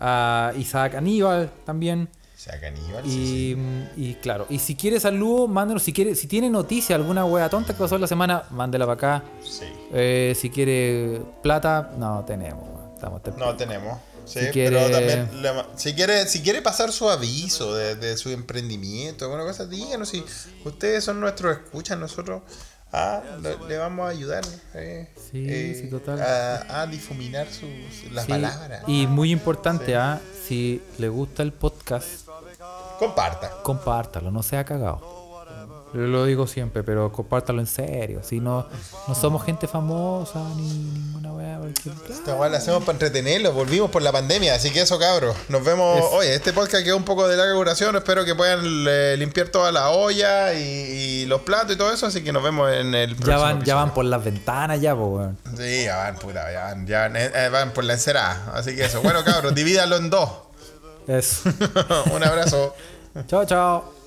A 0.04 0.52
Isaac 0.58 0.96
Aníbal 0.96 1.50
también. 1.64 2.08
O 2.34 2.38
sea, 2.44 2.58
caníbal, 2.60 3.04
sí, 3.04 3.56
Y, 3.96 4.02
y 4.10 4.14
claro, 4.16 4.46
y 4.50 4.58
si 4.58 4.74
quiere 4.74 4.98
saludos, 4.98 5.48
mándenos. 5.48 5.80
Si 5.84 5.92
quiere, 5.92 6.16
si 6.16 6.26
tiene 6.26 6.50
noticia, 6.50 6.96
alguna 6.96 7.24
wea 7.24 7.48
tonta 7.48 7.72
que 7.72 7.78
pasó 7.78 7.94
en 7.94 8.00
la 8.00 8.08
semana, 8.08 8.42
mándela 8.50 8.84
para 8.84 8.94
acá. 8.94 9.24
sí. 9.44 9.66
Eh, 9.92 10.34
si 10.36 10.50
quiere 10.50 11.22
plata, 11.40 11.92
no 11.98 12.24
tenemos. 12.26 12.68
Estamos 12.94 13.22
te- 13.22 13.30
No 13.32 13.54
tenemos. 13.56 13.96
Sí, 14.24 14.38
Si 14.40 14.44
pero 14.52 14.52
quiere- 14.52 14.90
también 14.90 15.42
le 15.42 15.52
ma- 15.52 15.66
si 15.76 15.94
quiere, 15.94 16.26
si 16.26 16.42
quiere 16.42 16.62
pasar 16.62 16.90
su 16.90 17.08
aviso 17.08 17.74
de, 17.74 17.94
de 17.96 18.16
su 18.16 18.30
emprendimiento, 18.30 19.24
alguna 19.26 19.44
cosa, 19.44 19.66
díganos 19.66 20.08
si 20.08 20.24
ustedes 20.64 21.04
son 21.04 21.20
nuestros 21.20 21.56
escuchas, 21.58 21.96
nosotros 21.98 22.42
ah, 22.92 23.22
le, 23.40 23.56
le 23.68 23.78
vamos 23.78 24.06
a 24.06 24.08
ayudar 24.10 24.44
eh, 24.74 25.08
Sí, 25.16 25.74
sí, 25.74 25.88
total. 25.90 26.20
A, 26.20 26.82
a 26.82 26.86
difuminar 26.86 27.46
sus 27.48 28.10
las 28.12 28.24
Sí, 28.26 28.30
palabras. 28.32 28.82
Y 28.86 29.06
muy 29.06 29.30
importante, 29.32 29.96
¿ah? 29.96 30.20
si 30.46 30.82
le 30.98 31.08
gusta 31.08 31.42
el 31.42 31.52
podcast, 31.52 32.28
Comparta. 32.98 33.50
compártalo, 33.62 34.30
no 34.30 34.42
sea 34.42 34.64
cagado. 34.64 35.21
Yo 35.94 36.00
lo 36.00 36.24
digo 36.24 36.46
siempre, 36.46 36.82
pero 36.82 37.12
compártalo 37.12 37.60
en 37.60 37.66
serio. 37.66 38.20
Si 38.22 38.40
no, 38.40 38.66
no 39.08 39.14
somos 39.14 39.44
gente 39.44 39.66
famosa 39.68 40.38
ni 40.56 40.62
ninguna 40.62 41.32
porque- 41.62 42.12
Esta 42.12 42.34
weá 42.34 42.48
la 42.48 42.58
hacemos 42.58 42.80
para 42.82 42.92
entretenerlos, 42.96 43.54
volvimos 43.54 43.90
por 43.90 44.02
la 44.02 44.10
pandemia, 44.10 44.54
así 44.54 44.70
que 44.70 44.80
eso 44.80 44.98
cabros. 44.98 45.36
Nos 45.48 45.64
vemos. 45.64 45.98
Es- 45.98 46.04
Oye, 46.12 46.34
este 46.34 46.52
podcast 46.52 46.82
quedó 46.84 46.96
un 46.96 47.04
poco 47.04 47.28
de 47.28 47.36
larga 47.36 47.52
duración, 47.52 47.94
espero 47.96 48.24
que 48.24 48.34
puedan 48.34 48.60
eh, 48.88 49.14
limpiar 49.18 49.48
toda 49.48 49.70
la 49.70 49.90
olla 49.90 50.54
y, 50.54 50.58
y 50.62 51.26
los 51.26 51.42
platos 51.42 51.74
y 51.74 51.78
todo 51.78 51.92
eso, 51.92 52.06
así 52.06 52.22
que 52.24 52.32
nos 52.32 52.42
vemos 52.42 52.70
en 52.72 52.94
el 52.94 53.10
Ya 53.10 53.16
próximo 53.16 53.40
van, 53.40 53.64
ya 53.64 53.74
van 53.76 53.94
por 53.94 54.04
las 54.04 54.24
ventanas, 54.24 54.80
ya, 54.80 54.94
po, 54.94 55.06
weón. 55.06 55.38
Sí, 55.56 55.84
ya 55.84 55.96
van, 55.98 56.16
puta, 56.16 56.52
ya 56.52 56.64
van, 56.64 56.86
ya 56.86 57.00
van, 57.00 57.16
eh, 57.16 57.48
van 57.50 57.70
por 57.72 57.84
la 57.84 57.92
encerada. 57.94 58.50
Así 58.54 58.74
que 58.74 58.84
eso. 58.84 59.00
Bueno, 59.02 59.22
cabros, 59.24 59.54
divídalo 59.54 59.96
en 59.96 60.10
dos. 60.10 60.30
Eso. 61.06 61.48
Un 62.14 62.24
abrazo. 62.24 62.74
chao, 63.28 63.44
chao. 63.44 64.01